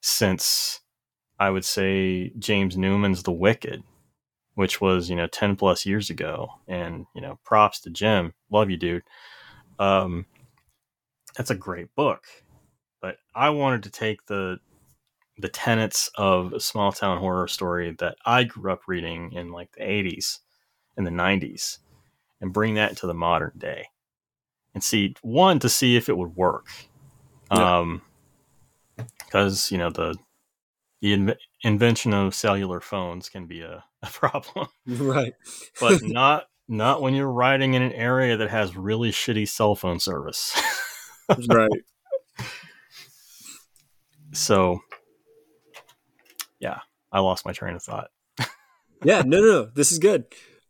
since 0.00 0.80
I 1.38 1.50
would 1.50 1.64
say 1.64 2.32
James 2.38 2.76
Newman's 2.76 3.22
The 3.22 3.32
Wicked, 3.32 3.82
which 4.56 4.80
was 4.80 5.08
you 5.08 5.14
know 5.16 5.28
ten 5.28 5.54
plus 5.54 5.86
years 5.86 6.10
ago. 6.10 6.48
And 6.66 7.06
you 7.14 7.20
know, 7.20 7.38
props 7.44 7.80
to 7.82 7.90
Jim, 7.90 8.34
love 8.50 8.68
you, 8.68 8.76
dude. 8.76 9.04
Um, 9.78 10.26
that's 11.36 11.50
a 11.50 11.54
great 11.54 11.94
book, 11.94 12.24
but 13.00 13.16
I 13.34 13.50
wanted 13.50 13.84
to 13.84 13.90
take 13.90 14.26
the 14.26 14.58
the 15.38 15.48
tenets 15.48 16.10
of 16.16 16.52
a 16.52 16.60
small 16.60 16.92
town 16.92 17.18
horror 17.18 17.46
story 17.46 17.94
that 17.98 18.16
I 18.24 18.44
grew 18.44 18.72
up 18.72 18.82
reading 18.88 19.32
in 19.32 19.52
like 19.52 19.70
the 19.72 19.82
80s 19.82 20.38
and 20.96 21.06
the 21.06 21.10
90s 21.10 21.78
and 22.40 22.54
bring 22.54 22.74
that 22.74 22.88
into 22.88 23.06
the 23.06 23.12
modern 23.12 23.52
day 23.58 23.88
and 24.72 24.82
see 24.82 25.14
one 25.20 25.58
to 25.58 25.68
see 25.68 25.94
if 25.94 26.08
it 26.08 26.16
would 26.16 26.34
work. 26.36 26.68
Yeah. 27.52 27.78
Um, 27.78 28.02
because 28.96 29.70
you 29.70 29.76
know 29.78 29.90
the 29.90 30.16
the 31.00 31.36
invention 31.62 32.12
of 32.12 32.34
cellular 32.34 32.80
phones 32.80 33.28
can 33.28 33.46
be 33.46 33.60
a, 33.62 33.84
a 34.02 34.06
problem, 34.06 34.68
right? 34.86 35.32
but 35.80 36.00
not 36.02 36.44
not 36.68 37.00
when 37.00 37.14
you're 37.14 37.30
riding 37.30 37.74
in 37.74 37.82
an 37.82 37.92
area 37.92 38.36
that 38.36 38.50
has 38.50 38.76
really 38.76 39.10
shitty 39.10 39.48
cell 39.48 39.74
phone 39.74 40.00
service, 40.00 40.60
right? 41.48 41.70
So 44.32 44.80
yeah, 46.60 46.80
I 47.10 47.20
lost 47.20 47.46
my 47.46 47.52
train 47.52 47.74
of 47.74 47.82
thought. 47.82 48.08
yeah, 49.02 49.22
no, 49.24 49.40
no, 49.40 49.46
no. 49.46 49.64
This 49.74 49.92
is 49.92 49.98
good. 49.98 50.26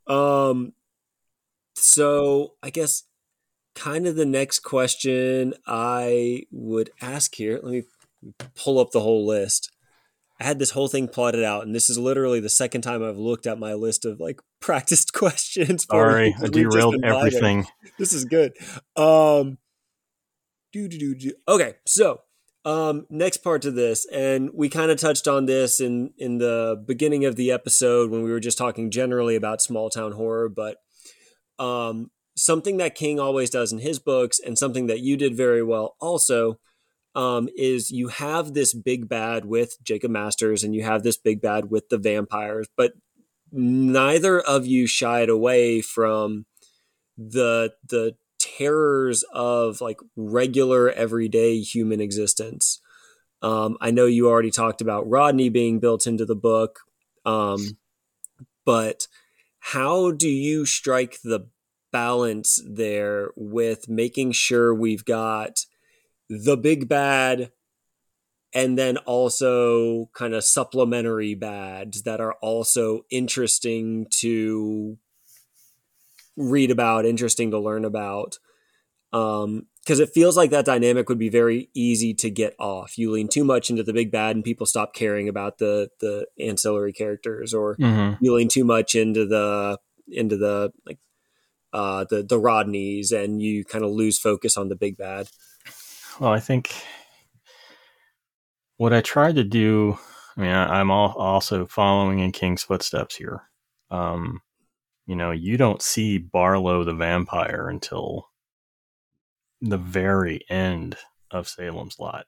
Um, 0.07 0.73
so 1.75 2.55
I 2.63 2.71
guess 2.71 3.05
kind 3.75 4.07
of 4.07 4.17
the 4.17 4.27
next 4.27 4.61
question 4.61 5.55
I 5.67 6.45
would 6.51 6.91
ask 7.01 7.35
here. 7.35 7.61
Let 7.63 7.73
me 7.73 7.83
pull 8.55 8.79
up 8.79 8.91
the 8.91 9.01
whole 9.01 9.27
list. 9.27 9.71
I 10.39 10.45
had 10.45 10.59
this 10.59 10.71
whole 10.71 10.89
thing 10.89 11.09
plotted 11.09 11.43
out, 11.43 11.65
and 11.65 11.75
this 11.75 11.89
is 11.89 11.99
literally 11.99 12.41
the 12.41 12.51
second 12.51 12.83
time 12.83 13.03
I've 13.03 13.17
looked 13.17 13.47
at 13.47 13.59
my 13.59 13.75
list 13.75 14.05
of 14.05 14.21
like 14.21 14.41
practiced 14.61 15.13
questions. 15.13 15.87
Sorry, 15.91 16.35
I 16.41 16.47
derailed 16.49 16.97
everything. 17.03 17.67
This 17.99 18.13
is 18.13 18.25
good. 18.25 18.53
Um, 18.97 19.59
do 20.73 20.89
do 20.89 20.99
do 20.99 21.15
do. 21.15 21.33
Okay, 21.49 21.75
so 21.87 22.21
um, 22.67 23.07
next 23.09 23.39
part 23.39 23.63
to 23.63 23.71
this, 23.71 24.07
and 24.13 24.51
we 24.53 24.69
kind 24.69 24.91
of 24.91 24.99
touched 24.99 25.27
on 25.27 25.47
this 25.47 25.81
in 25.81 26.11
in 26.19 26.39
the 26.39 26.83
beginning 26.87 27.25
of 27.25 27.37
the 27.37 27.51
episode 27.51 28.11
when 28.11 28.23
we 28.23 28.31
were 28.31 28.41
just 28.41 28.59
talking 28.59 28.91
generally 28.91 29.37
about 29.37 29.63
small 29.63 29.89
town 29.89 30.13
horror, 30.13 30.49
but 30.49 30.79
um, 31.59 32.11
something 32.37 32.77
that 32.77 32.95
King 32.95 33.19
always 33.19 33.51
does 33.51 33.73
in 33.73 33.79
his 33.79 33.99
books, 33.99 34.39
and 34.39 34.59
something 34.59 34.87
that 34.89 35.01
you 35.01 35.17
did 35.17 35.37
very 35.37 35.63
well 35.63 35.97
also, 36.01 36.59
um, 37.17 37.49
is 37.57 37.91
you 37.91 38.09
have 38.09 38.53
this 38.53 38.75
big 38.75 39.09
bad 39.09 39.47
with 39.47 39.83
Jacob 39.83 40.11
Masters 40.11 40.63
and 40.63 40.75
you 40.75 40.85
have 40.85 41.03
this 41.03 41.17
big 41.17 41.41
bad 41.41 41.71
with 41.71 41.89
the 41.89 41.97
vampires, 41.97 42.69
but 42.77 42.93
neither 43.51 44.39
of 44.39 44.67
you 44.67 44.87
shied 44.87 45.31
away 45.31 45.81
from 45.81 46.45
the 47.17 47.73
the 47.89 48.15
terrors 48.39 49.25
of 49.33 49.81
like 49.81 49.99
regular 50.15 50.91
everyday 50.91 51.59
human 51.61 52.03
existence. 52.03 52.83
Um, 53.41 53.79
I 53.81 53.91
know 53.91 54.05
you 54.05 54.29
already 54.29 54.51
talked 54.51 54.83
about 54.83 55.09
Rodney 55.09 55.49
being 55.49 55.81
built 55.81 56.07
into 56.07 56.27
the 56.27 56.37
book, 56.37 56.81
um, 57.25 57.79
but 58.67 59.09
how 59.59 60.11
do 60.11 60.29
you 60.29 60.67
strike 60.67 61.21
the 61.25 61.49
balance 61.93 62.63
there 62.69 63.31
with 63.37 63.89
making 63.89 64.33
sure 64.33 64.75
we've 64.75 65.05
got 65.05 65.65
the 66.29 66.57
big 66.57 66.89
bad 66.89 67.53
and 68.53 68.79
then 68.79 68.97
also 68.99 70.09
kind 70.15 70.35
of 70.35 70.45
supplementary 70.45 71.35
bads 71.35 72.03
that 72.03 72.21
are 72.21 72.35
also 72.35 73.03
interesting 73.11 74.07
to 74.11 74.97
read 76.37 76.71
about, 76.71 77.05
interesting 77.07 77.51
to 77.51 77.59
learn 77.59 77.85
about. 77.85 78.39
Um, 79.13 79.67
because 79.83 80.01
it 80.01 80.11
feels 80.13 80.37
like 80.37 80.51
that 80.51 80.65
dynamic 80.65 81.09
would 81.09 81.19
be 81.19 81.29
very 81.29 81.71
easy 81.73 82.13
to 82.15 82.29
get 82.29 82.57
off. 82.59 82.99
You 82.99 83.13
lean 83.13 83.29
too 83.29 83.45
much 83.45 83.71
into 83.71 83.85
the 83.85 83.93
big 83.93 84.11
bad, 84.11 84.35
and 84.35 84.45
people 84.45 84.67
stop 84.67 84.95
caring 84.95 85.29
about 85.29 85.59
the 85.59 85.91
the 86.01 86.27
ancillary 86.41 86.93
characters, 86.93 87.55
or 87.55 87.77
Mhm. 87.77 88.19
you 88.21 88.35
lean 88.35 88.49
too 88.49 88.65
much 88.65 88.97
into 88.97 89.25
the 89.27 89.79
into 90.09 90.37
the 90.37 90.73
like 90.85 90.99
uh, 91.73 92.05
the 92.11 92.25
the 92.25 92.39
Rodneys, 92.41 93.13
and 93.13 93.41
you 93.41 93.65
kind 93.65 93.85
of 93.85 93.93
lose 93.93 94.19
focus 94.19 94.57
on 94.57 94.69
the 94.69 94.75
big 94.75 94.97
bad. 94.97 95.29
Well, 96.19 96.33
I 96.33 96.41
think 96.41 96.73
what 98.79 98.93
I 98.93 99.01
tried 99.01 99.37
to 99.37 99.45
do. 99.45 99.99
I 100.37 100.41
mean, 100.41 100.51
I, 100.51 100.81
I'm 100.81 100.91
all, 100.91 101.13
also 101.15 101.67
following 101.67 102.21
in 102.21 102.33
King's 102.33 102.63
footsteps 102.63 103.17
here. 103.17 103.43
Um, 103.91 104.41
you 105.07 105.17
know, 105.17 105.31
you 105.31 105.57
don't 105.57 105.83
see 105.83 106.19
Barlow 106.19 106.85
the 106.85 106.95
vampire 106.95 107.69
until 107.69 108.29
the 109.61 109.79
very 109.79 110.41
end 110.51 110.97
of 111.31 111.49
Salem's 111.49 111.99
Lot, 111.99 112.27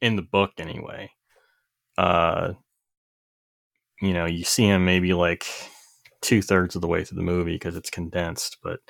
in 0.00 0.16
the 0.16 0.22
book 0.22 0.52
anyway. 0.58 1.10
Uh, 1.98 2.54
you 4.00 4.12
know, 4.12 4.26
you 4.26 4.44
see 4.44 4.64
him 4.66 4.84
maybe 4.84 5.12
like 5.12 5.46
two 6.22 6.42
thirds 6.42 6.74
of 6.74 6.80
the 6.80 6.88
way 6.88 7.04
through 7.04 7.16
the 7.16 7.22
movie 7.22 7.54
because 7.54 7.76
it's 7.76 7.90
condensed, 7.90 8.58
but 8.62 8.80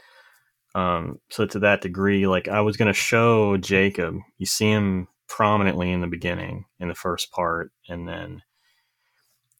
um, 0.74 1.18
so 1.30 1.46
to 1.46 1.58
that 1.60 1.80
degree, 1.82 2.26
like 2.26 2.48
I 2.48 2.60
was 2.60 2.76
gonna 2.76 2.92
show 2.92 3.56
Jacob, 3.56 4.16
you 4.38 4.46
see 4.46 4.70
him 4.70 5.08
prominently 5.28 5.92
in 5.92 6.00
the 6.00 6.06
beginning 6.06 6.64
in 6.78 6.88
the 6.88 6.94
first 6.94 7.30
part, 7.32 7.72
and 7.88 8.08
then 8.08 8.42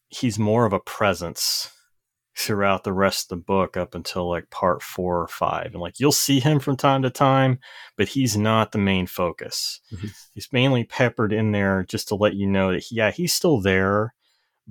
he's 0.09 0.37
more 0.37 0.65
of 0.65 0.73
a 0.73 0.79
presence 0.79 1.71
throughout 2.37 2.83
the 2.83 2.93
rest 2.93 3.25
of 3.25 3.29
the 3.39 3.43
book 3.43 3.75
up 3.75 3.93
until 3.93 4.29
like 4.29 4.49
part 4.49 4.81
four 4.81 5.21
or 5.21 5.27
five. 5.27 5.67
And 5.73 5.81
like 5.81 5.99
you'll 5.99 6.11
see 6.13 6.39
him 6.39 6.59
from 6.59 6.77
time 6.77 7.01
to 7.03 7.09
time, 7.09 7.59
but 7.97 8.07
he's 8.07 8.37
not 8.37 8.71
the 8.71 8.77
main 8.77 9.05
focus. 9.05 9.81
Mhm. 9.93 10.09
He's 10.33 10.47
mainly 10.51 10.85
peppered 10.85 11.33
in 11.33 11.51
there 11.51 11.83
just 11.83 12.07
to 12.07 12.15
let 12.15 12.35
you 12.35 12.47
know 12.47 12.71
that 12.71 12.89
yeah, 12.91 13.11
he's 13.11 13.33
still 13.33 13.59
there, 13.61 14.13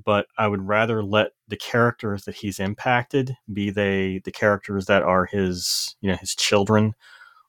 but 0.04 0.26
I 0.38 0.48
would 0.48 0.66
rather 0.66 1.02
let 1.02 1.32
the 1.48 1.56
characters 1.56 2.24
that 2.24 2.36
he's 2.36 2.60
impacted 2.60 3.36
be 3.52 3.70
they 3.70 4.20
the 4.24 4.32
characters 4.32 4.86
that 4.86 5.02
are 5.02 5.26
his 5.26 5.96
you 6.00 6.10
know 6.10 6.16
his 6.16 6.34
children 6.34 6.94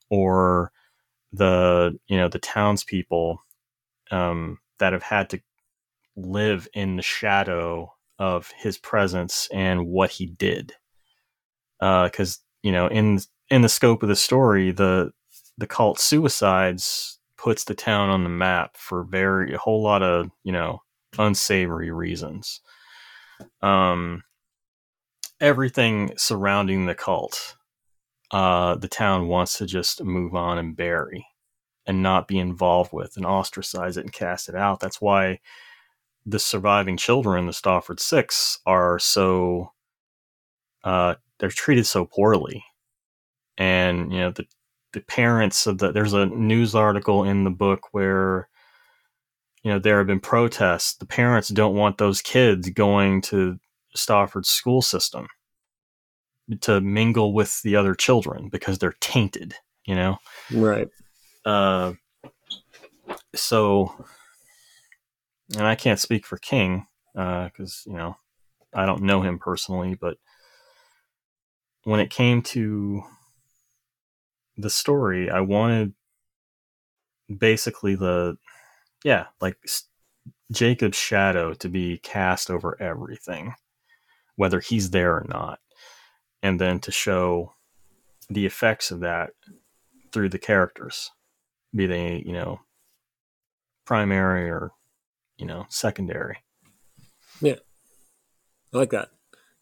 or 0.10 0.72
the 1.34 1.98
you 2.08 2.18
know 2.18 2.28
the 2.28 2.40
townspeople 2.40 3.42
um, 4.12 4.60
that 4.80 4.94
have 4.94 5.04
had 5.04 5.30
to 5.30 5.42
live 6.16 6.68
in 6.74 6.98
the 6.98 7.02
shadow 7.02 7.94
of 8.20 8.52
his 8.58 8.78
presence 8.78 9.48
and 9.52 9.88
what 9.88 10.12
he 10.12 10.28
did. 10.28 10.74
Because 11.80 12.40
you 12.62 12.72
know 12.72 12.88
in 12.88 13.20
in 13.50 13.62
the 13.62 13.70
scope 13.70 14.04
of 14.04 14.10
the 14.10 14.16
story 14.16 14.72
the 14.72 15.12
the 15.58 15.68
cult 15.68 16.00
suicides 16.00 17.20
puts 17.38 17.64
the 17.64 17.74
town 17.74 18.10
on 18.10 18.24
the 18.24 18.30
map 18.30 18.78
for 18.78 19.04
very 19.04 19.54
a 19.54 19.58
whole 19.58 19.82
lot 19.82 20.04
of 20.04 20.30
you 20.44 20.52
know 20.52 20.82
unsavory 21.20 21.92
reasons. 21.92 22.62
Um 23.62 24.24
everything 25.40 26.12
surrounding 26.18 26.86
the 26.86 26.96
cult 26.96 27.56
uh 28.32 28.76
the 28.76 28.88
town 28.88 29.28
wants 29.28 29.58
to 29.58 29.66
just 29.66 30.04
move 30.04 30.36
on 30.36 30.58
and 30.58 30.76
bury 30.78 31.26
and 31.88 32.04
not 32.04 32.28
be 32.28 32.40
involved 32.40 32.94
with 32.94 33.18
and 33.18 33.26
ostracize 33.26 33.98
it 33.98 34.02
and 34.02 34.14
cast 34.14 34.50
it 34.50 34.56
out. 34.56 34.80
That's 34.80 35.02
why 35.02 35.40
the 36.26 36.40
surviving 36.40 36.98
children 36.98 37.48
the 37.48 37.54
Stauford 37.54 38.00
six 38.00 38.60
are 38.66 39.00
so 39.00 39.72
uh 40.84 41.16
they're 41.40 41.50
treated 41.50 41.86
so 41.86 42.06
poorly. 42.06 42.64
And 43.58 44.12
you 44.12 44.20
know 44.20 44.32
the 44.32 44.46
the 44.94 45.02
parents 45.02 45.68
of 45.68 45.78
the 45.78 45.92
there's 45.92 46.14
a 46.14 46.26
news 46.28 46.76
article 46.76 47.24
in 47.24 47.44
the 47.44 47.52
book 47.52 47.94
where 47.94 48.50
you 49.64 49.72
know 49.72 49.80
there 49.80 49.98
have 49.98 50.08
been 50.08 50.20
protests 50.20 50.96
the 50.96 51.06
parents 51.06 51.50
don't 51.50 51.76
want 51.76 51.98
those 51.98 52.22
kids 52.22 52.70
going 52.70 53.22
to 53.22 53.60
Stauford's 53.96 54.50
school 54.50 54.82
system 54.82 55.28
to 56.62 56.82
mingle 56.82 57.34
with 57.34 57.62
the 57.62 57.76
other 57.76 57.94
children 57.96 58.50
because 58.50 58.78
they're 58.78 58.96
tainted 59.00 59.54
you 59.86 59.96
know 59.96 60.18
Right. 60.52 60.88
uh 61.46 61.94
so 63.36 63.94
and 65.58 65.66
i 65.66 65.76
can't 65.76 66.00
speak 66.00 66.26
for 66.26 66.38
king 66.38 66.86
because 67.14 67.84
you 67.86 67.94
know 67.94 68.16
i 68.74 68.86
don't 68.86 69.02
know 69.04 69.22
him 69.22 69.40
personally 69.40 69.96
but 69.96 70.18
when 71.84 72.00
it 72.00 72.10
came 72.10 72.42
to 72.42 73.02
the 74.58 74.70
story 74.70 75.30
i 75.30 75.40
wanted 75.40 75.94
basically 77.38 77.96
the 77.96 78.38
yeah 79.04 79.26
like 79.40 79.58
jacob's 80.52 80.98
shadow 80.98 81.54
to 81.54 81.70
be 81.70 81.98
cast 82.00 82.50
over 82.50 82.80
everything 82.82 83.54
whether 84.36 84.60
he's 84.60 84.92
there 84.92 85.14
or 85.14 85.26
not 85.28 85.60
and 86.44 86.60
then 86.60 86.80
to 86.80 86.92
show 86.92 87.54
the 88.30 88.46
effects 88.46 88.92
of 88.92 89.02
that 89.02 89.32
through 90.12 90.30
the 90.30 90.40
characters 90.40 91.12
be 91.76 91.86
they 91.86 92.22
you 92.26 92.34
know 92.34 92.60
primary 93.86 94.50
or 94.50 94.72
you 95.38 95.46
know 95.46 95.66
secondary 95.70 96.38
Yeah. 97.42 97.56
I 98.74 98.78
like 98.78 98.92
that. 98.92 99.10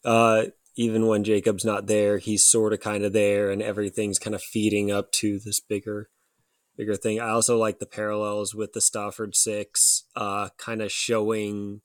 Uh, 0.04 0.44
even 0.76 1.06
when 1.06 1.24
Jacob's 1.24 1.64
not 1.64 1.86
there, 1.86 2.18
he's 2.18 2.44
sort 2.44 2.72
of 2.72 2.80
kind 2.80 3.04
of 3.04 3.12
there, 3.12 3.50
and 3.50 3.60
everything's 3.60 4.18
kind 4.18 4.34
of 4.34 4.42
feeding 4.42 4.90
up 4.90 5.10
to 5.12 5.38
this 5.38 5.60
bigger, 5.60 6.08
bigger 6.76 6.96
thing. 6.96 7.20
I 7.20 7.30
also 7.30 7.58
like 7.58 7.78
the 7.78 7.86
parallels 7.86 8.54
with 8.54 8.72
the 8.72 8.80
Stauford 8.80 9.34
Six, 9.34 10.04
uh, 10.16 10.48
kind 10.56 10.82
of 10.82 10.90
showing, 10.90 11.82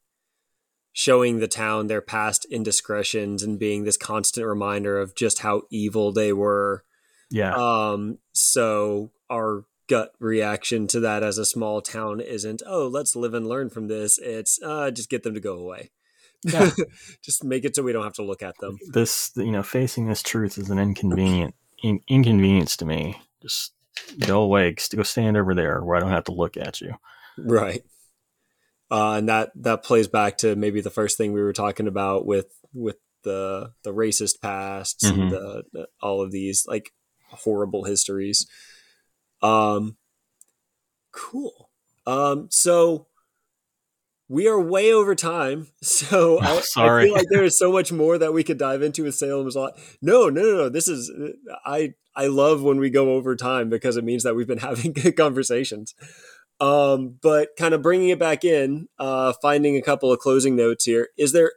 showing 0.93 1.39
the 1.39 1.47
town 1.47 1.87
their 1.87 2.01
past 2.01 2.45
indiscretions 2.45 3.43
and 3.43 3.59
being 3.59 3.83
this 3.83 3.97
constant 3.97 4.47
reminder 4.47 4.99
of 4.99 5.15
just 5.15 5.39
how 5.39 5.63
evil 5.69 6.11
they 6.11 6.31
were. 6.31 6.83
yeah 7.29 7.53
Um, 7.53 8.19
so 8.33 9.11
our 9.29 9.65
gut 9.87 10.11
reaction 10.19 10.87
to 10.87 10.99
that 11.01 11.23
as 11.23 11.37
a 11.37 11.45
small 11.45 11.81
town 11.81 12.19
isn't, 12.19 12.61
oh, 12.65 12.87
let's 12.87 13.15
live 13.15 13.33
and 13.33 13.47
learn 13.47 13.69
from 13.69 13.87
this. 13.87 14.17
It's 14.17 14.59
uh, 14.63 14.91
just 14.91 15.09
get 15.09 15.23
them 15.23 15.33
to 15.33 15.39
go 15.39 15.57
away. 15.57 15.91
Yeah. 16.43 16.71
just 17.21 17.43
make 17.43 17.65
it 17.65 17.75
so 17.75 17.83
we 17.83 17.91
don't 17.91 18.03
have 18.03 18.13
to 18.13 18.23
look 18.23 18.43
at 18.43 18.57
them. 18.59 18.77
this 18.91 19.31
you 19.35 19.51
know 19.51 19.63
facing 19.63 20.07
this 20.07 20.21
truth 20.21 20.57
is 20.57 20.69
an 20.69 20.77
inconvenient 20.77 21.55
in, 21.81 22.01
inconvenience 22.07 22.77
to 22.77 22.85
me 22.85 23.19
just 23.41 23.73
go 24.19 24.41
away 24.41 24.75
go 24.95 25.03
stand 25.03 25.37
over 25.37 25.53
there 25.55 25.81
where 25.83 25.95
i 25.95 25.99
don't 25.99 26.11
have 26.11 26.23
to 26.25 26.31
look 26.33 26.57
at 26.57 26.81
you 26.81 26.93
Right. 27.37 27.83
Uh, 28.89 29.13
and 29.15 29.27
that 29.27 29.51
that 29.55 29.83
plays 29.83 30.07
back 30.07 30.37
to 30.37 30.55
maybe 30.55 30.79
the 30.79 30.89
first 30.89 31.17
thing 31.17 31.33
we 31.33 31.41
were 31.41 31.51
talking 31.53 31.87
about 31.87 32.25
with 32.25 32.45
with 32.73 32.95
the 33.23 33.71
the 33.83 33.91
racist 33.93 34.39
pasts 34.41 35.03
Mhm. 35.03 35.21
and 35.21 35.31
the, 35.31 35.63
the- 35.73 35.87
all 36.01 36.21
of 36.21 36.31
these 36.31 36.65
like 36.67 36.91
horrible 37.29 37.83
histories. 37.83 38.47
Um, 39.41 39.97
cool. 41.11 41.69
Um, 42.07 42.47
so 42.51 43.07
we 44.29 44.47
are 44.47 44.59
way 44.59 44.93
over 44.93 45.15
time. 45.15 45.67
So 45.83 46.39
I, 46.41 46.57
I 46.57 46.61
Sorry. 46.61 47.05
feel 47.05 47.13
like 47.15 47.27
there 47.29 47.43
is 47.43 47.57
so 47.57 47.71
much 47.71 47.91
more 47.91 48.17
that 48.17 48.33
we 48.33 48.43
could 48.43 48.57
dive 48.57 48.81
into 48.81 49.03
with 49.03 49.15
Salem's 49.15 49.55
Lot. 49.55 49.77
No, 50.01 50.29
no, 50.29 50.41
no, 50.41 50.55
no. 50.57 50.69
This 50.69 50.87
is 50.87 51.11
I 51.65 51.93
I 52.15 52.27
love 52.27 52.61
when 52.61 52.77
we 52.77 52.89
go 52.89 53.13
over 53.13 53.35
time 53.35 53.69
because 53.69 53.97
it 53.97 54.03
means 54.03 54.23
that 54.23 54.35
we've 54.35 54.47
been 54.47 54.57
having 54.69 54.93
good 54.93 55.15
conversations. 55.15 55.95
Um, 56.59 57.17
but 57.21 57.49
kind 57.57 57.73
of 57.73 57.81
bringing 57.81 58.09
it 58.09 58.19
back 58.19 58.45
in, 58.45 58.87
uh, 58.97 59.33
finding 59.41 59.75
a 59.75 59.81
couple 59.81 60.11
of 60.11 60.19
closing 60.19 60.55
notes 60.55 60.85
here. 60.85 61.09
Is 61.17 61.33
there 61.33 61.51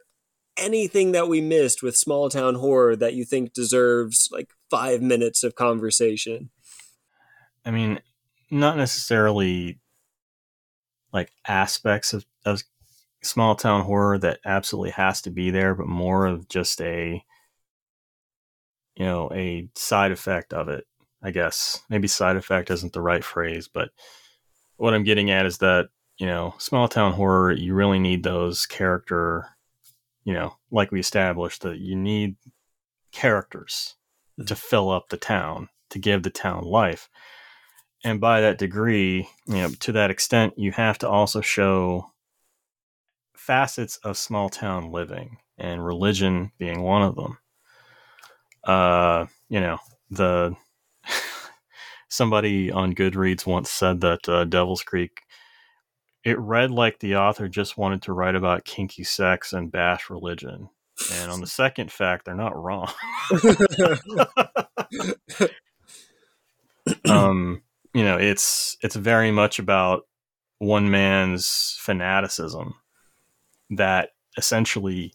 anything 0.57 1.13
that 1.13 1.29
we 1.29 1.39
missed 1.39 1.81
with 1.81 1.95
small 1.95 2.29
town 2.29 2.55
horror 2.55 2.95
that 2.97 3.13
you 3.13 3.23
think 3.23 3.53
deserves 3.53 4.27
like 4.31 4.49
five 4.69 5.01
minutes 5.01 5.43
of 5.43 5.55
conversation? 5.55 6.49
i 7.65 7.71
mean 7.71 7.99
not 8.51 8.77
necessarily 8.77 9.79
like 11.11 11.31
aspects 11.47 12.13
of, 12.13 12.25
of 12.45 12.61
small 13.21 13.55
town 13.55 13.83
horror 13.83 14.17
that 14.17 14.39
absolutely 14.45 14.91
has 14.91 15.21
to 15.21 15.29
be 15.29 15.49
there, 15.49 15.75
but 15.75 15.87
more 15.87 16.25
of 16.25 16.47
just 16.47 16.81
a 16.81 17.23
you 18.99 19.05
know 19.05 19.31
a 19.33 19.67
side 19.75 20.11
effect 20.11 20.53
of 20.53 20.69
it. 20.69 20.85
I 21.23 21.31
guess 21.31 21.81
maybe 21.89 22.07
side 22.07 22.35
effect 22.35 22.69
isn't 22.69 22.93
the 22.93 23.01
right 23.01 23.23
phrase, 23.23 23.67
but 23.67 23.89
what 24.77 24.93
I'm 24.93 25.03
getting 25.03 25.31
at 25.31 25.47
is 25.47 25.57
that 25.57 25.89
you 26.17 26.27
know 26.27 26.53
small 26.59 26.87
town 26.87 27.13
horror 27.13 27.51
you 27.51 27.73
really 27.73 27.99
need 27.99 28.23
those 28.23 28.65
character 28.65 29.47
you 30.23 30.33
know 30.33 30.55
like 30.69 30.91
we 30.91 30.99
established 30.99 31.63
that 31.63 31.79
you 31.79 31.95
need 31.95 32.35
characters 33.11 33.95
mm-hmm. 34.39 34.45
to 34.45 34.55
fill 34.55 34.91
up 34.91 35.09
the 35.09 35.17
town 35.17 35.69
to 35.89 35.97
give 35.97 36.23
the 36.23 36.29
town 36.29 36.63
life 36.63 37.09
and 38.03 38.21
by 38.21 38.41
that 38.41 38.57
degree 38.57 39.29
you 39.47 39.55
know 39.55 39.69
to 39.79 39.93
that 39.93 40.11
extent 40.11 40.53
you 40.57 40.71
have 40.73 40.97
to 40.97 41.07
also 41.09 41.41
show 41.41 42.11
facets 43.49 43.97
of 44.03 44.15
small 44.15 44.47
town 44.47 44.91
living, 44.91 45.37
and 45.57 45.83
religion 45.83 46.51
being 46.59 46.83
one 46.83 47.01
of 47.01 47.15
them. 47.15 47.39
Uh, 48.63 49.25
you 49.49 49.59
know, 49.59 49.77
the 50.11 50.55
somebody 52.09 52.71
on 52.71 52.93
Goodreads 52.93 53.45
once 53.45 53.69
said 53.69 54.01
that 54.01 54.27
uh, 54.27 54.45
Devil's 54.45 54.83
Creek 54.83 55.21
it 56.23 56.37
read 56.39 56.71
like 56.71 56.99
the 56.99 57.15
author 57.15 57.47
just 57.47 57.77
wanted 57.77 58.01
to 58.03 58.13
write 58.13 58.35
about 58.35 58.65
kinky 58.65 59.03
sex 59.03 59.53
and 59.53 59.71
bash 59.71 60.09
religion. 60.09 60.69
And 61.13 61.31
on 61.31 61.39
the 61.39 61.47
second 61.47 61.91
fact, 61.91 62.25
they're 62.25 62.35
not 62.35 62.61
wrong. 62.61 62.91
um, 67.09 67.61
you 67.93 68.03
know, 68.03 68.17
it's 68.17 68.75
it's 68.81 68.97
very 68.97 69.31
much 69.31 69.59
about 69.59 70.07
one 70.57 70.91
man's 70.91 71.77
fanaticism 71.79 72.75
that 73.69 74.09
essentially 74.37 75.13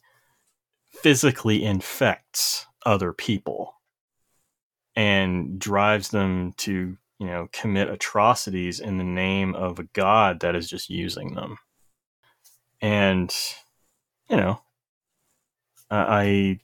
physically 0.90 1.62
infects 1.62 2.66
other 2.84 3.12
people 3.12 3.74
and 4.96 5.58
drives 5.58 6.10
them 6.10 6.52
to 6.56 6.96
you 7.18 7.26
know 7.26 7.48
commit 7.52 7.88
atrocities 7.88 8.80
in 8.80 8.98
the 8.98 9.04
name 9.04 9.54
of 9.54 9.78
a 9.78 9.84
god 9.92 10.40
that 10.40 10.54
is 10.54 10.68
just 10.68 10.90
using 10.90 11.34
them. 11.34 11.58
And 12.80 13.34
you 14.28 14.36
know 14.36 14.60
i 15.90 16.58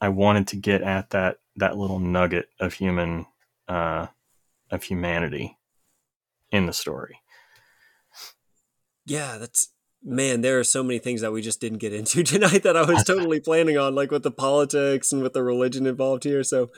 i 0.00 0.08
wanted 0.08 0.46
to 0.48 0.56
get 0.56 0.82
at 0.82 1.10
that 1.10 1.38
that 1.56 1.76
little 1.76 1.98
nugget 1.98 2.48
of 2.60 2.72
human 2.74 3.26
uh 3.68 4.06
of 4.70 4.82
humanity 4.82 5.56
in 6.50 6.66
the 6.66 6.72
story. 6.72 7.20
Yeah 9.06 9.38
that's 9.38 9.72
man, 10.02 10.40
there 10.40 10.58
are 10.58 10.64
so 10.64 10.82
many 10.82 10.98
things 10.98 11.20
that 11.20 11.32
we 11.32 11.42
just 11.42 11.60
didn't 11.60 11.78
get 11.78 11.92
into 11.92 12.22
tonight 12.24 12.62
that 12.62 12.76
I 12.76 12.82
was 12.82 13.04
totally 13.06 13.40
planning 13.40 13.76
on, 13.76 13.94
like 13.94 14.10
with 14.10 14.22
the 14.22 14.30
politics 14.30 15.12
and 15.12 15.22
with 15.22 15.32
the 15.32 15.42
religion 15.42 15.86
involved 15.86 16.24
here. 16.24 16.42
So, 16.42 16.70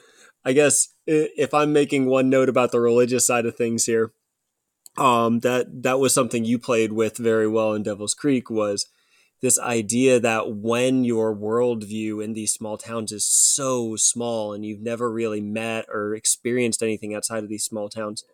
I 0.45 0.53
guess 0.53 0.95
if 1.07 1.53
I'm 1.53 1.73
making 1.73 2.07
one 2.07 2.31
note 2.31 2.49
about 2.49 2.73
the 2.73 2.81
religious 2.81 3.27
side 3.27 3.45
of 3.45 3.57
things 3.57 3.85
here, 3.85 4.13
um, 4.97 5.41
that 5.41 5.83
that 5.83 6.01
was 6.01 6.15
something 6.15 6.45
you 6.45 6.59
played 6.59 6.93
with 6.93 7.19
very 7.19 7.47
well 7.47 7.75
in 7.75 7.83
Devil's 7.83 8.15
Creek 8.15 8.49
was 8.51 8.87
this 9.43 9.59
idea 9.59 10.21
that 10.21 10.55
when 10.55 11.05
your 11.05 11.35
worldview 11.35 12.23
in 12.23 12.35
these 12.35 12.53
small 12.53 12.77
towns 12.77 13.11
is 13.11 13.27
so 13.27 13.97
small 13.97 14.53
and 14.53 14.65
you've 14.65 14.83
never 14.83 15.11
really 15.11 15.41
met 15.41 15.87
or 15.93 16.15
experienced 16.15 16.83
anything 16.83 17.15
outside 17.15 17.43
of 17.43 17.49
these 17.49 17.65
small 17.65 17.89
towns, 17.89 18.25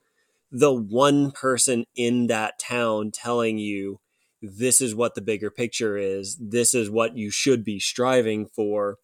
the 0.50 0.72
one 0.72 1.30
person 1.30 1.84
in 1.94 2.26
that 2.26 2.58
town 2.58 3.10
telling 3.12 3.58
you 3.58 4.00
this 4.42 4.80
is 4.80 4.94
what 4.94 5.14
the 5.14 5.20
bigger 5.20 5.50
picture 5.50 5.96
is, 5.96 6.36
this 6.40 6.74
is 6.74 6.90
what 6.90 7.16
you 7.16 7.30
should 7.30 7.64
be 7.64 7.80
striving 7.80 8.46
for, 8.46 8.98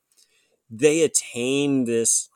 they 0.70 1.02
attain 1.02 1.84
this 1.84 2.28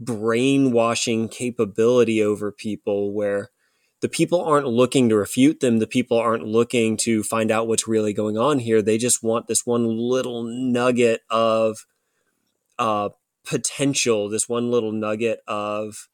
brainwashing 0.00 1.28
capability 1.28 2.22
over 2.22 2.50
people 2.50 3.12
where 3.12 3.50
the 4.00 4.08
people 4.08 4.42
aren't 4.42 4.66
looking 4.66 5.08
to 5.08 5.16
refute 5.16 5.60
them. 5.60 5.78
The 5.78 5.86
people 5.86 6.18
aren't 6.18 6.44
looking 6.44 6.96
to 6.98 7.22
find 7.22 7.52
out 7.52 7.68
what's 7.68 7.86
really 7.86 8.12
going 8.12 8.36
on 8.36 8.58
here. 8.58 8.82
They 8.82 8.98
just 8.98 9.22
want 9.22 9.46
this 9.46 9.64
one 9.64 9.86
little 9.86 10.42
nugget 10.42 11.20
of 11.30 11.86
uh, 12.80 13.10
potential, 13.44 14.28
this 14.28 14.48
one 14.48 14.72
little 14.72 14.90
nugget 14.90 15.40
of 15.46 16.08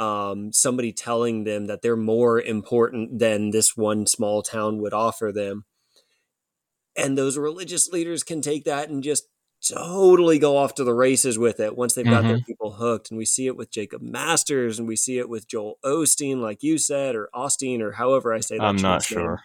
um, 0.00 0.50
somebody 0.50 0.92
telling 0.92 1.44
them 1.44 1.66
that 1.66 1.82
they're 1.82 1.94
more 1.94 2.40
important 2.40 3.18
than 3.18 3.50
this 3.50 3.76
one 3.76 4.06
small 4.06 4.42
town 4.42 4.80
would 4.80 4.94
offer 4.94 5.30
them. 5.30 5.66
And 6.96 7.16
those 7.16 7.36
religious 7.36 7.90
leaders 7.90 8.22
can 8.22 8.40
take 8.40 8.64
that 8.64 8.88
and 8.88 9.02
just 9.02 9.28
totally 9.68 10.38
go 10.38 10.56
off 10.56 10.74
to 10.76 10.84
the 10.84 10.94
races 10.94 11.38
with 11.38 11.60
it 11.60 11.76
once 11.76 11.94
they've 11.94 12.04
got 12.06 12.20
mm-hmm. 12.20 12.28
their 12.28 12.40
people 12.40 12.72
hooked. 12.72 13.10
And 13.10 13.18
we 13.18 13.26
see 13.26 13.46
it 13.46 13.58
with 13.58 13.70
Jacob 13.70 14.00
Masters 14.00 14.78
and 14.78 14.88
we 14.88 14.96
see 14.96 15.18
it 15.18 15.28
with 15.28 15.46
Joel 15.46 15.78
Osteen, 15.84 16.40
like 16.40 16.62
you 16.62 16.78
said, 16.78 17.14
or 17.14 17.28
Austin, 17.34 17.82
or 17.82 17.92
however 17.92 18.32
I 18.32 18.40
say 18.40 18.56
that. 18.56 18.64
I'm 18.64 18.76
not 18.76 19.02
sure. 19.02 19.20
Name. 19.20 19.38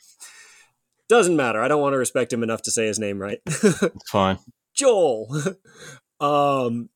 Doesn't 1.10 1.36
matter. 1.36 1.62
I 1.62 1.68
don't 1.68 1.82
want 1.82 1.94
to 1.94 2.00
respect 2.00 2.32
him 2.32 2.44
enough 2.44 2.62
to 2.64 2.72
say 2.72 2.88
his 2.88 2.98
name 2.98 3.20
right. 3.22 3.40
it's 3.46 4.10
fine. 4.10 4.40
Joel. 4.74 5.36
um, 6.22 6.90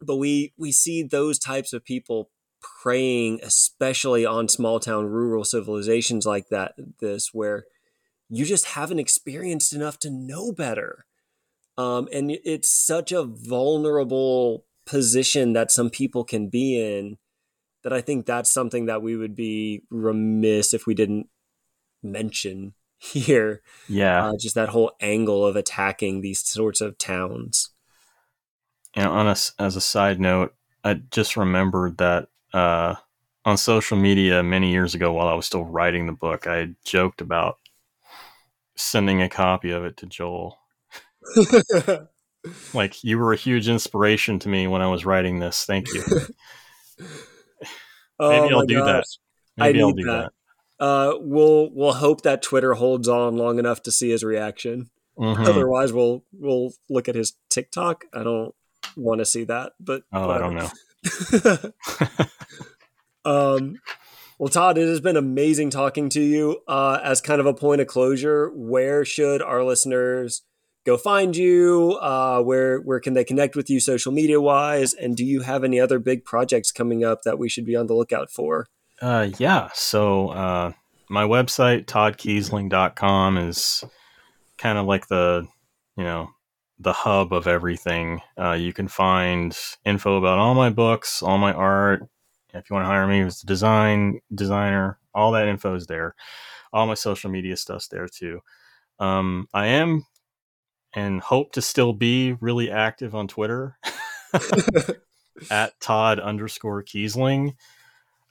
but 0.00 0.16
we 0.16 0.52
we 0.58 0.72
see 0.72 1.04
those 1.04 1.38
types 1.38 1.72
of 1.72 1.84
people 1.84 2.28
preying 2.62 3.40
especially 3.42 4.24
on 4.24 4.48
small 4.48 4.80
town 4.80 5.06
rural 5.06 5.44
civilizations 5.44 6.26
like 6.26 6.48
that 6.48 6.74
this 7.00 7.30
where 7.32 7.64
you 8.28 8.44
just 8.44 8.66
haven't 8.66 8.98
experienced 8.98 9.72
enough 9.72 9.98
to 9.98 10.10
know 10.10 10.52
better. 10.52 11.04
Um, 11.76 12.08
and 12.12 12.30
it's 12.30 12.70
such 12.70 13.12
a 13.12 13.24
vulnerable 13.24 14.64
position 14.86 15.52
that 15.52 15.70
some 15.70 15.90
people 15.90 16.24
can 16.24 16.48
be 16.48 16.80
in 16.80 17.16
that 17.84 17.92
i 17.92 18.00
think 18.00 18.26
that's 18.26 18.50
something 18.50 18.86
that 18.86 19.00
we 19.00 19.14
would 19.14 19.36
be 19.36 19.82
remiss 19.90 20.74
if 20.74 20.88
we 20.88 20.94
didn't 20.94 21.28
mention 22.02 22.74
here. 22.98 23.62
Yeah. 23.88 24.26
Uh, 24.26 24.32
just 24.38 24.54
that 24.54 24.68
whole 24.68 24.92
angle 25.00 25.44
of 25.44 25.56
attacking 25.56 26.20
these 26.20 26.40
sorts 26.40 26.80
of 26.80 26.98
towns. 26.98 27.70
And 28.94 29.06
on 29.06 29.26
a, 29.26 29.36
as 29.58 29.76
a 29.76 29.80
side 29.80 30.20
note 30.20 30.54
i 30.84 30.94
just 30.94 31.36
remembered 31.36 31.98
that 31.98 32.28
uh, 32.52 32.94
on 33.44 33.56
social 33.56 33.96
media 33.96 34.42
many 34.42 34.70
years 34.70 34.94
ago 34.94 35.12
while 35.12 35.28
I 35.28 35.34
was 35.34 35.46
still 35.46 35.64
writing 35.64 36.06
the 36.06 36.12
book. 36.12 36.46
I 36.46 36.70
joked 36.84 37.20
about 37.20 37.58
sending 38.76 39.22
a 39.22 39.28
copy 39.28 39.70
of 39.70 39.84
it 39.84 39.96
to 39.98 40.06
Joel. 40.06 40.58
like 42.74 43.02
you 43.04 43.18
were 43.18 43.32
a 43.32 43.36
huge 43.36 43.68
inspiration 43.68 44.38
to 44.40 44.48
me 44.48 44.66
when 44.66 44.82
I 44.82 44.88
was 44.88 45.04
writing 45.04 45.38
this. 45.38 45.64
Thank 45.64 45.88
you. 45.92 46.02
Maybe 46.98 48.54
oh 48.54 48.58
I'll 48.58 48.66
do 48.66 48.78
gosh. 48.78 48.86
that. 48.86 49.04
Maybe 49.56 49.80
I 49.80 49.84
will 49.84 49.92
do 49.92 50.04
that. 50.04 50.32
that. 50.78 50.84
Uh, 50.84 51.18
we'll 51.20 51.70
we'll 51.72 51.92
hope 51.92 52.22
that 52.22 52.42
Twitter 52.42 52.74
holds 52.74 53.08
on 53.08 53.36
long 53.36 53.58
enough 53.58 53.82
to 53.84 53.92
see 53.92 54.10
his 54.10 54.24
reaction. 54.24 54.90
Mm-hmm. 55.18 55.44
Otherwise, 55.44 55.92
we'll 55.92 56.24
we'll 56.32 56.72
look 56.88 57.08
at 57.08 57.14
his 57.14 57.34
TikTok. 57.50 58.04
I 58.12 58.22
don't 58.22 58.54
want 58.96 59.20
to 59.20 59.24
see 59.24 59.44
that, 59.44 59.72
but 59.78 60.02
oh, 60.12 60.30
I 60.30 60.38
don't 60.38 60.54
know. 60.54 60.70
um, 63.24 63.76
well, 64.38 64.48
Todd, 64.48 64.78
it 64.78 64.88
has 64.88 65.00
been 65.00 65.16
amazing 65.16 65.70
talking 65.70 66.08
to 66.10 66.20
you. 66.20 66.62
Uh, 66.66 66.98
as 67.02 67.20
kind 67.20 67.40
of 67.40 67.46
a 67.46 67.54
point 67.54 67.80
of 67.80 67.86
closure, 67.86 68.50
where 68.54 69.04
should 69.04 69.42
our 69.42 69.62
listeners 69.64 70.42
go 70.84 70.96
find 70.96 71.36
you? 71.36 71.98
Uh, 72.00 72.42
where 72.42 72.78
where 72.78 73.00
can 73.00 73.14
they 73.14 73.24
connect 73.24 73.54
with 73.56 73.70
you 73.70 73.80
social 73.80 74.12
media 74.12 74.40
wise? 74.40 74.94
And 74.94 75.16
do 75.16 75.24
you 75.24 75.42
have 75.42 75.64
any 75.64 75.78
other 75.78 75.98
big 75.98 76.24
projects 76.24 76.72
coming 76.72 77.04
up 77.04 77.22
that 77.22 77.38
we 77.38 77.48
should 77.48 77.66
be 77.66 77.76
on 77.76 77.86
the 77.86 77.94
lookout 77.94 78.30
for? 78.30 78.66
Uh, 79.00 79.30
yeah. 79.38 79.68
So 79.74 80.30
uh, 80.30 80.72
my 81.08 81.24
website, 81.24 81.86
toddkeisling.com, 81.86 83.38
is 83.38 83.84
kind 84.58 84.78
of 84.78 84.86
like 84.86 85.08
the, 85.08 85.46
you 85.96 86.04
know, 86.04 86.30
the 86.82 86.92
hub 86.92 87.32
of 87.32 87.46
everything. 87.46 88.20
Uh, 88.38 88.52
you 88.52 88.72
can 88.72 88.88
find 88.88 89.56
info 89.84 90.16
about 90.16 90.38
all 90.38 90.54
my 90.54 90.70
books, 90.70 91.22
all 91.22 91.38
my 91.38 91.52
art. 91.52 92.02
If 92.52 92.68
you 92.68 92.74
want 92.74 92.84
to 92.84 92.88
hire 92.88 93.06
me 93.06 93.20
as 93.22 93.42
a 93.42 93.46
design 93.46 94.20
designer, 94.34 94.98
all 95.14 95.32
that 95.32 95.48
info 95.48 95.74
is 95.74 95.86
there. 95.86 96.14
All 96.72 96.86
my 96.86 96.94
social 96.94 97.30
media 97.30 97.56
stuff's 97.56 97.88
there 97.88 98.08
too. 98.08 98.40
Um, 98.98 99.48
I 99.54 99.66
am 99.66 100.06
and 100.94 101.20
hope 101.20 101.52
to 101.52 101.62
still 101.62 101.92
be 101.92 102.32
really 102.40 102.70
active 102.70 103.14
on 103.14 103.28
Twitter 103.28 103.78
at 105.50 105.72
Todd 105.80 106.20
underscore 106.20 106.82
Keisling. 106.82 107.54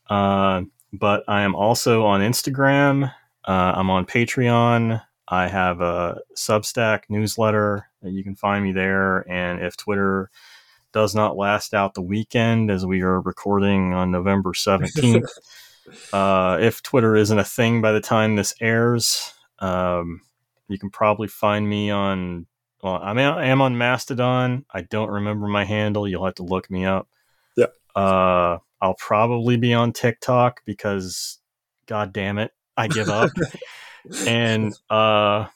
Uh, 0.10 0.64
but 0.94 1.24
I 1.28 1.42
am 1.42 1.56
also 1.56 2.06
on 2.06 2.22
Instagram. 2.22 3.12
Uh, 3.48 3.74
I'm 3.76 3.90
on 3.90 4.06
Patreon. 4.06 5.02
I 5.32 5.48
have 5.48 5.82
a 5.82 6.20
Substack 6.36 7.04
newsletter. 7.10 7.88
That 8.04 8.12
you 8.12 8.24
can 8.24 8.36
find 8.36 8.64
me 8.64 8.72
there. 8.72 9.28
And 9.32 9.64
if 9.64 9.78
Twitter 9.78 10.30
does 10.92 11.16
not 11.16 11.38
last 11.38 11.74
out 11.74 11.96
the 11.96 12.02
weekend, 12.02 12.70
as 12.70 12.86
we 12.86 13.02
are 13.02 13.20
recording 13.20 13.94
on 13.94 14.12
November 14.12 14.52
17th, 14.52 15.28
Uh, 16.14 16.58
if 16.62 16.82
Twitter 16.82 17.16
isn't 17.16 17.40
a 17.40 17.44
thing 17.44 17.82
by 17.82 17.92
the 17.92 18.02
time 18.02 18.36
this 18.36 18.54
airs, 18.62 19.34
um, 19.60 20.22
you 20.68 20.78
can 20.78 20.90
probably 20.90 21.28
find 21.28 21.68
me 21.68 21.90
on. 21.90 22.46
Well, 22.84 23.00
I 23.02 23.14
mean, 23.14 23.26
I 23.26 23.48
am 23.48 23.62
on 23.62 23.78
Mastodon. 23.78 24.66
I 24.74 24.82
don't 24.82 25.10
remember 25.10 25.48
my 25.48 25.66
handle. 25.66 26.08
You'll 26.08 26.26
have 26.26 26.36
to 26.36 26.44
look 26.44 26.70
me 26.70 26.86
up. 26.86 27.08
Yeah. 27.56 27.68
Uh, 27.96 28.60
I'll 28.82 28.96
probably 28.96 29.58
be 29.58 29.74
on 29.74 29.94
TikTok 29.94 30.62
because, 30.66 31.40
god 31.86 32.12
damn 32.12 32.40
it, 32.40 32.52
I 32.76 32.88
give 32.88 33.10
up. 33.10 33.30
and 34.28 34.74
uh, 34.90 35.48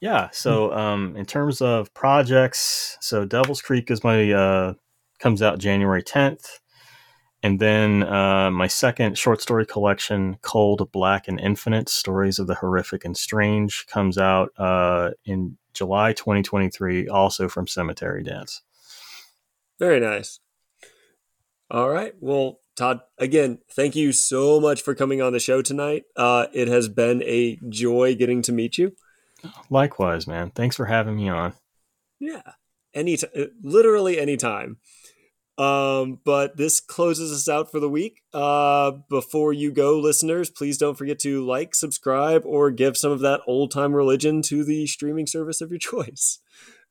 yeah. 0.00 0.28
So 0.32 0.72
um, 0.72 1.16
in 1.16 1.26
terms 1.26 1.60
of 1.60 1.92
projects, 1.94 2.96
so 3.00 3.24
Devil's 3.24 3.62
Creek 3.62 3.90
is 3.90 4.04
my 4.04 4.32
uh, 4.32 4.74
comes 5.18 5.42
out 5.42 5.58
January 5.58 6.02
tenth. 6.02 6.60
And 7.42 7.60
then 7.60 8.02
uh, 8.02 8.50
my 8.50 8.66
second 8.66 9.16
short 9.16 9.40
story 9.40 9.66
collection, 9.66 10.38
Cold, 10.42 10.90
Black, 10.90 11.28
and 11.28 11.38
Infinite 11.38 11.88
Stories 11.88 12.38
of 12.38 12.46
the 12.46 12.56
Horrific 12.56 13.04
and 13.04 13.16
Strange, 13.16 13.86
comes 13.86 14.18
out 14.18 14.50
uh, 14.58 15.10
in 15.24 15.56
July 15.72 16.12
2023, 16.12 17.08
also 17.08 17.48
from 17.48 17.66
Cemetery 17.66 18.24
Dance. 18.24 18.62
Very 19.78 20.00
nice. 20.00 20.40
All 21.70 21.88
right. 21.88 22.14
Well, 22.20 22.60
Todd, 22.76 23.00
again, 23.18 23.58
thank 23.72 23.96
you 23.96 24.12
so 24.12 24.60
much 24.60 24.82
for 24.82 24.94
coming 24.94 25.22
on 25.22 25.32
the 25.32 25.40
show 25.40 25.62
tonight. 25.62 26.04
Uh, 26.14 26.46
it 26.52 26.68
has 26.68 26.88
been 26.88 27.22
a 27.22 27.58
joy 27.68 28.14
getting 28.14 28.42
to 28.42 28.52
meet 28.52 28.76
you. 28.76 28.92
Likewise, 29.70 30.26
man. 30.26 30.50
Thanks 30.50 30.76
for 30.76 30.86
having 30.86 31.16
me 31.16 31.28
on. 31.28 31.54
Yeah. 32.20 32.42
Any 32.94 33.18
literally 33.62 34.18
anytime. 34.18 34.78
Um, 35.58 36.20
but 36.22 36.58
this 36.58 36.80
closes 36.80 37.32
us 37.32 37.48
out 37.48 37.70
for 37.70 37.80
the 37.80 37.88
week. 37.88 38.20
Uh, 38.32 38.92
before 39.08 39.54
you 39.54 39.72
go, 39.72 39.98
listeners, 39.98 40.50
please 40.50 40.76
don't 40.76 40.98
forget 40.98 41.18
to 41.20 41.44
like, 41.46 41.74
subscribe, 41.74 42.42
or 42.44 42.70
give 42.70 42.96
some 42.96 43.10
of 43.10 43.20
that 43.20 43.40
old 43.46 43.70
time 43.70 43.94
religion 43.94 44.42
to 44.42 44.64
the 44.64 44.86
streaming 44.86 45.26
service 45.26 45.62
of 45.62 45.70
your 45.70 45.78
choice. 45.78 46.40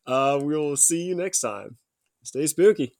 Uh, 0.08 0.40
we 0.42 0.56
will 0.56 0.78
see 0.78 1.04
you 1.04 1.16
next 1.16 1.42
time. 1.42 1.78
Stay 2.24 2.48
spooky. 2.48 2.98